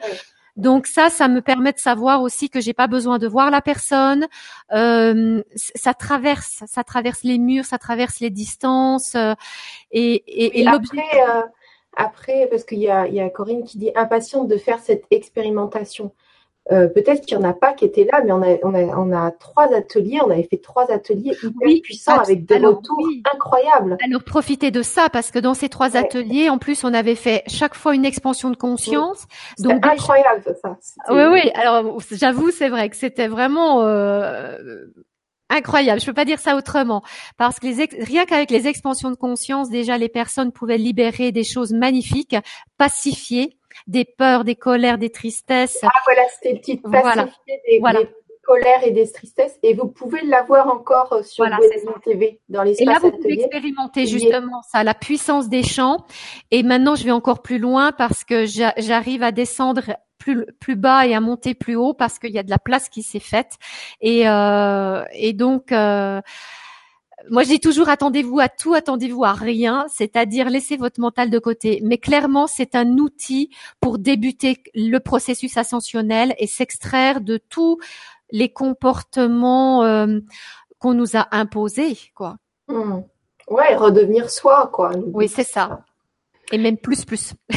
Donc 0.57 0.87
ça, 0.87 1.09
ça 1.09 1.27
me 1.27 1.41
permet 1.41 1.71
de 1.71 1.79
savoir 1.79 2.21
aussi 2.21 2.49
que 2.49 2.59
j'ai 2.59 2.73
pas 2.73 2.87
besoin 2.87 3.19
de 3.19 3.27
voir 3.27 3.51
la 3.51 3.61
personne. 3.61 4.27
Euh, 4.73 5.41
ça 5.55 5.93
traverse, 5.93 6.63
ça 6.67 6.83
traverse 6.83 7.23
les 7.23 7.37
murs, 7.37 7.65
ça 7.65 7.77
traverse 7.77 8.19
les 8.19 8.29
distances. 8.29 9.15
Euh, 9.15 9.33
et, 9.91 10.59
et, 10.59 10.63
l'objet. 10.63 11.01
Euh, 11.27 11.41
après, 11.95 12.47
parce 12.49 12.63
qu'il 12.63 12.79
y 12.79 12.89
a, 12.89 13.07
y 13.07 13.19
a 13.19 13.29
Corinne 13.29 13.63
qui 13.63 13.77
dit 13.77 13.91
impatiente 13.95 14.47
de 14.47 14.57
faire 14.57 14.79
cette 14.79 15.05
expérimentation. 15.11 16.11
Euh, 16.71 16.87
peut-être 16.87 17.25
qu'il 17.25 17.37
n'y 17.37 17.43
en 17.43 17.49
a 17.49 17.53
pas 17.53 17.73
qui 17.73 17.85
étaient 17.85 18.07
là, 18.09 18.21
mais 18.23 18.31
on 18.31 18.43
a, 18.43 18.57
on, 18.63 18.75
a, 18.75 18.97
on 18.97 19.11
a 19.11 19.31
trois 19.31 19.73
ateliers, 19.73 20.19
on 20.23 20.29
avait 20.29 20.47
fait 20.49 20.61
trois 20.61 20.91
ateliers 20.91 21.35
hyper 21.41 21.81
puissants 21.81 22.19
avec 22.19 22.45
des 22.45 22.57
retours 22.57 23.09
incroyables. 23.33 23.97
Alors 24.05 24.23
profitez 24.23 24.69
de 24.69 24.83
ça 24.83 25.09
parce 25.09 25.31
que 25.31 25.39
dans 25.39 25.55
ces 25.55 25.69
trois 25.69 25.97
ateliers, 25.97 26.49
en 26.49 26.59
plus, 26.59 26.83
on 26.83 26.93
avait 26.93 27.15
fait 27.15 27.43
chaque 27.47 27.73
fois 27.73 27.95
une 27.95 28.05
expansion 28.05 28.51
de 28.51 28.55
conscience. 28.55 29.25
Donc 29.59 29.83
incroyable 29.85 30.43
ça. 30.61 30.77
Oui, 31.09 31.23
oui. 31.31 31.51
Alors 31.55 31.99
j'avoue, 32.11 32.51
c'est 32.51 32.69
vrai 32.69 32.89
que 32.89 32.95
c'était 32.95 33.27
vraiment 33.27 33.81
euh, 33.81 34.85
incroyable. 35.49 35.99
Je 35.99 36.05
peux 36.05 36.13
pas 36.13 36.25
dire 36.25 36.39
ça 36.39 36.55
autrement 36.55 37.01
parce 37.37 37.59
que 37.59 37.65
les 37.65 38.03
rien 38.03 38.25
qu'avec 38.25 38.51
les 38.51 38.67
expansions 38.67 39.09
de 39.09 39.15
conscience, 39.15 39.69
déjà 39.69 39.97
les 39.97 40.09
personnes 40.09 40.51
pouvaient 40.51 40.77
libérer 40.77 41.31
des 41.31 41.43
choses 41.43 41.73
magnifiques, 41.73 42.35
pacifier 42.77 43.57
des 43.87 44.05
peurs, 44.05 44.43
des 44.43 44.55
colères, 44.55 44.97
des 44.97 45.09
tristesses. 45.09 45.79
Ah 45.83 45.89
voilà, 46.05 46.21
c'était 46.29 46.53
le 46.53 46.61
titre, 46.61 46.83
voilà. 46.85 47.27
des, 47.47 47.79
colères 48.43 48.83
et 48.83 48.91
des 48.91 49.09
tristesses. 49.11 49.57
Et 49.63 49.73
vous 49.73 49.87
pouvez 49.87 50.21
l'avoir 50.23 50.67
encore 50.67 51.13
euh, 51.13 51.23
sur 51.23 51.45
voilà, 51.45 51.59
TV 52.03 52.39
dans 52.49 52.63
l'espace 52.63 52.81
Et 52.81 52.85
là, 52.85 52.99
vous 53.01 53.11
pouvez 53.11 53.33
expérimenter 53.33 54.05
justement 54.05 54.61
ça, 54.71 54.83
la 54.83 54.93
puissance 54.93 55.49
des 55.49 55.63
champs. 55.63 56.05
Et 56.49 56.63
maintenant, 56.63 56.95
je 56.95 57.03
vais 57.03 57.11
encore 57.11 57.41
plus 57.41 57.59
loin 57.59 57.91
parce 57.91 58.23
que 58.23 58.45
j'arrive 58.45 59.23
à 59.23 59.31
descendre 59.31 59.81
plus, 60.17 60.45
plus 60.59 60.75
bas 60.75 61.07
et 61.07 61.15
à 61.15 61.19
monter 61.19 61.53
plus 61.53 61.75
haut 61.75 61.93
parce 61.93 62.19
qu'il 62.19 62.31
y 62.31 62.39
a 62.39 62.43
de 62.43 62.49
la 62.49 62.59
place 62.59 62.89
qui 62.89 63.03
s'est 63.03 63.19
faite. 63.19 63.57
Et, 64.01 64.27
euh, 64.27 65.03
et 65.13 65.33
donc, 65.33 65.71
euh, 65.71 66.21
moi, 67.29 67.43
je 67.43 67.49
dis 67.49 67.59
toujours 67.59 67.89
attendez-vous 67.89 68.39
à 68.39 68.49
tout, 68.49 68.73
attendez-vous 68.73 69.23
à 69.23 69.33
rien, 69.33 69.85
c'est-à-dire 69.89 70.49
laissez 70.49 70.77
votre 70.77 70.99
mental 70.99 71.29
de 71.29 71.39
côté. 71.39 71.81
Mais 71.83 71.97
clairement, 71.97 72.47
c'est 72.47 72.75
un 72.75 72.97
outil 72.97 73.49
pour 73.79 73.99
débuter 73.99 74.61
le 74.73 74.97
processus 74.99 75.57
ascensionnel 75.57 76.33
et 76.37 76.47
s'extraire 76.47 77.21
de 77.21 77.37
tous 77.37 77.79
les 78.31 78.51
comportements 78.51 79.83
euh, 79.83 80.19
qu'on 80.79 80.93
nous 80.93 81.15
a 81.15 81.27
imposés, 81.31 81.97
quoi. 82.15 82.37
Mmh. 82.67 83.01
Ouais, 83.49 83.75
redevenir 83.75 84.29
soi, 84.29 84.69
quoi. 84.73 84.91
Oui, 85.13 85.27
c'est 85.27 85.43
ça. 85.43 85.83
Et 86.51 86.57
même 86.57 86.77
plus, 86.77 87.05
plus. 87.05 87.33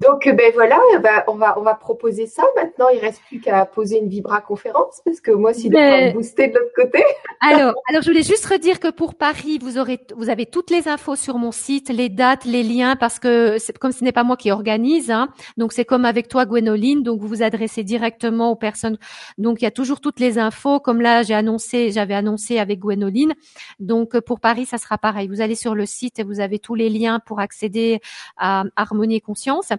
Donc, 0.00 0.24
ben 0.24 0.52
voilà, 0.54 0.78
on 1.26 1.34
va, 1.36 1.58
on 1.58 1.62
va 1.62 1.74
proposer 1.74 2.26
ça. 2.26 2.42
Maintenant, 2.56 2.88
il 2.88 2.98
reste 2.98 3.22
plus 3.28 3.40
qu'à 3.40 3.64
poser 3.66 3.98
une 3.98 4.08
vibra 4.08 4.40
conférence 4.40 5.00
parce 5.04 5.20
que 5.20 5.30
moi, 5.30 5.52
si 5.52 5.68
ben... 5.68 6.12
booster 6.12 6.48
de 6.48 6.58
l'autre 6.58 6.72
côté. 6.74 7.02
alors, 7.40 7.74
alors, 7.88 8.02
je 8.02 8.08
voulais 8.08 8.22
juste 8.22 8.46
redire 8.46 8.80
que 8.80 8.90
pour 8.90 9.14
Paris, 9.14 9.58
vous 9.60 9.78
aurez, 9.78 10.00
vous 10.16 10.30
avez 10.30 10.46
toutes 10.46 10.70
les 10.70 10.88
infos 10.88 11.16
sur 11.16 11.38
mon 11.38 11.52
site, 11.52 11.88
les 11.88 12.08
dates, 12.08 12.44
les 12.44 12.62
liens, 12.62 12.96
parce 12.96 13.18
que 13.18 13.56
comme 13.78 13.92
ce 13.92 14.04
n'est 14.04 14.12
pas 14.12 14.24
moi 14.24 14.36
qui 14.36 14.50
organise, 14.50 15.10
hein, 15.10 15.28
donc 15.56 15.72
c'est 15.72 15.84
comme 15.84 16.04
avec 16.04 16.28
toi, 16.28 16.46
Gwénoline, 16.46 17.02
donc 17.02 17.20
vous 17.20 17.28
vous 17.28 17.42
adressez 17.42 17.84
directement 17.84 18.50
aux 18.50 18.56
personnes. 18.56 18.98
Donc, 19.38 19.60
il 19.60 19.64
y 19.64 19.68
a 19.68 19.70
toujours 19.70 20.00
toutes 20.00 20.20
les 20.20 20.38
infos. 20.38 20.80
Comme 20.80 21.00
là, 21.00 21.22
j'ai 21.22 21.34
annoncé, 21.34 21.90
j'avais 21.90 22.14
annoncé 22.14 22.58
avec 22.58 22.80
Gwénoline. 22.80 23.34
Donc, 23.78 24.18
pour 24.20 24.40
Paris, 24.40 24.66
ça 24.66 24.78
sera 24.78 24.98
pareil. 24.98 25.28
Vous 25.28 25.40
allez 25.40 25.54
sur 25.54 25.74
le 25.74 25.86
site 25.86 26.18
et 26.18 26.22
vous 26.22 26.40
avez 26.40 26.58
tous 26.58 26.74
les 26.74 26.88
liens 26.88 27.20
pour 27.20 27.40
accéder 27.40 27.99
à 28.36 28.64
Harmonie 28.76 29.16
et 29.16 29.20
Conscience. 29.20 29.70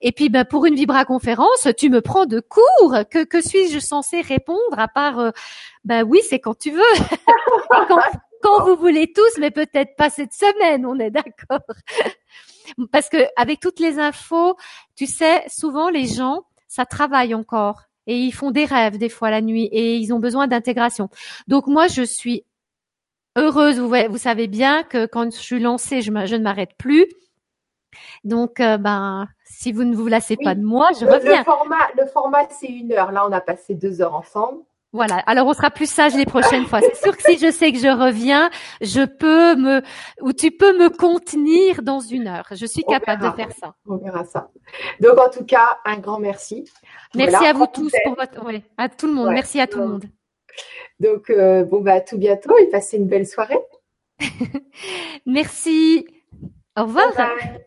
Et 0.00 0.12
puis, 0.12 0.28
ben, 0.28 0.44
pour 0.44 0.66
une 0.66 0.74
Vibra 0.74 1.04
conférence, 1.04 1.68
tu 1.76 1.90
me 1.90 2.00
prends 2.00 2.26
de 2.26 2.40
cours. 2.40 2.96
Que, 3.10 3.24
que 3.24 3.40
suis-je 3.40 3.78
censée 3.78 4.20
répondre 4.20 4.78
à 4.78 4.88
part, 4.88 5.18
euh, 5.18 5.30
ben 5.84 6.02
oui, 6.02 6.20
c'est 6.28 6.40
quand 6.40 6.58
tu 6.58 6.70
veux. 6.70 6.80
quand, 8.42 8.64
vous 8.64 8.76
voulez 8.76 9.12
tous, 9.12 9.38
mais 9.38 9.50
peut-être 9.50 9.96
pas 9.96 10.10
cette 10.10 10.32
semaine, 10.32 10.86
on 10.86 10.98
est 10.98 11.10
d'accord. 11.10 11.60
Parce 12.92 13.08
que 13.08 13.18
avec 13.36 13.60
toutes 13.60 13.80
les 13.80 13.98
infos, 13.98 14.56
tu 14.96 15.06
sais, 15.06 15.42
souvent 15.48 15.88
les 15.88 16.06
gens, 16.06 16.44
ça 16.68 16.86
travaille 16.86 17.34
encore 17.34 17.82
et 18.06 18.16
ils 18.16 18.32
font 18.32 18.50
des 18.50 18.64
rêves 18.64 18.98
des 18.98 19.08
fois 19.08 19.30
la 19.30 19.40
nuit 19.40 19.68
et 19.72 19.96
ils 19.96 20.12
ont 20.12 20.18
besoin 20.18 20.46
d'intégration. 20.46 21.08
Donc 21.48 21.66
moi, 21.66 21.88
je 21.88 22.02
suis 22.02 22.44
heureuse. 23.36 23.78
Vous, 23.78 23.92
vous 24.08 24.18
savez 24.18 24.46
bien 24.46 24.82
que 24.84 25.06
quand 25.06 25.32
je 25.32 25.38
suis 25.38 25.60
lancée, 25.60 26.02
je, 26.02 26.10
je 26.26 26.36
ne 26.36 26.42
m'arrête 26.42 26.74
plus. 26.78 27.06
Donc, 28.24 28.60
euh, 28.60 28.78
ben, 28.78 29.28
si 29.44 29.72
vous 29.72 29.84
ne 29.84 29.94
vous 29.94 30.06
lassez 30.06 30.36
pas 30.36 30.54
de 30.54 30.62
moi, 30.62 30.90
je 30.98 31.06
reviens. 31.06 31.38
Le 31.38 31.44
format, 31.44 31.88
le 31.98 32.06
format 32.06 32.48
c'est 32.50 32.68
une 32.68 32.92
heure. 32.92 33.12
Là, 33.12 33.26
on 33.28 33.32
a 33.32 33.40
passé 33.40 33.74
deux 33.74 34.00
heures 34.00 34.14
ensemble. 34.14 34.62
Voilà. 34.92 35.18
Alors, 35.26 35.46
on 35.46 35.52
sera 35.52 35.70
plus 35.70 35.88
sage 35.88 36.16
les 36.16 36.26
prochaines 36.26 36.66
fois. 36.66 36.80
C'est 36.80 36.96
sûr 36.96 37.16
que 37.16 37.22
si 37.22 37.38
je 37.38 37.52
sais 37.52 37.70
que 37.72 37.78
je 37.78 37.86
reviens, 37.86 38.50
je 38.80 39.04
peux 39.04 39.54
me, 39.54 39.82
ou 40.20 40.32
tu 40.32 40.50
peux 40.50 40.76
me 40.76 40.88
contenir 40.88 41.82
dans 41.82 42.00
une 42.00 42.26
heure. 42.26 42.46
Je 42.50 42.66
suis 42.66 42.82
capable 42.82 43.22
de 43.22 43.30
faire 43.36 43.52
ça. 43.52 43.74
On 43.86 43.98
verra 43.98 44.24
ça. 44.24 44.50
Donc, 45.00 45.18
en 45.18 45.30
tout 45.30 45.44
cas, 45.44 45.78
un 45.84 45.98
grand 45.98 46.18
merci. 46.18 46.68
Merci 47.14 47.46
à 47.46 47.52
vous 47.52 47.66
tous 47.72 47.92
pour 48.04 48.16
votre, 48.16 48.44
ouais, 48.44 48.64
à 48.76 48.88
tout 48.88 49.06
le 49.06 49.12
monde. 49.12 49.30
merci 49.30 49.60
à 49.60 49.68
tout 49.68 49.78
le 49.78 49.86
monde. 49.86 50.04
Donc, 50.98 51.30
euh, 51.30 51.64
bon, 51.64 51.80
bah, 51.80 51.94
à 51.94 52.00
tout 52.00 52.18
bientôt 52.18 52.56
et 52.58 52.66
passez 52.66 52.96
une 52.96 53.06
belle 53.06 53.26
soirée. 53.26 53.60
merci. 55.26 56.04
Au 56.76 56.82
revoir. 56.82 57.14
Bye 57.14 57.26
bye. 57.38 57.66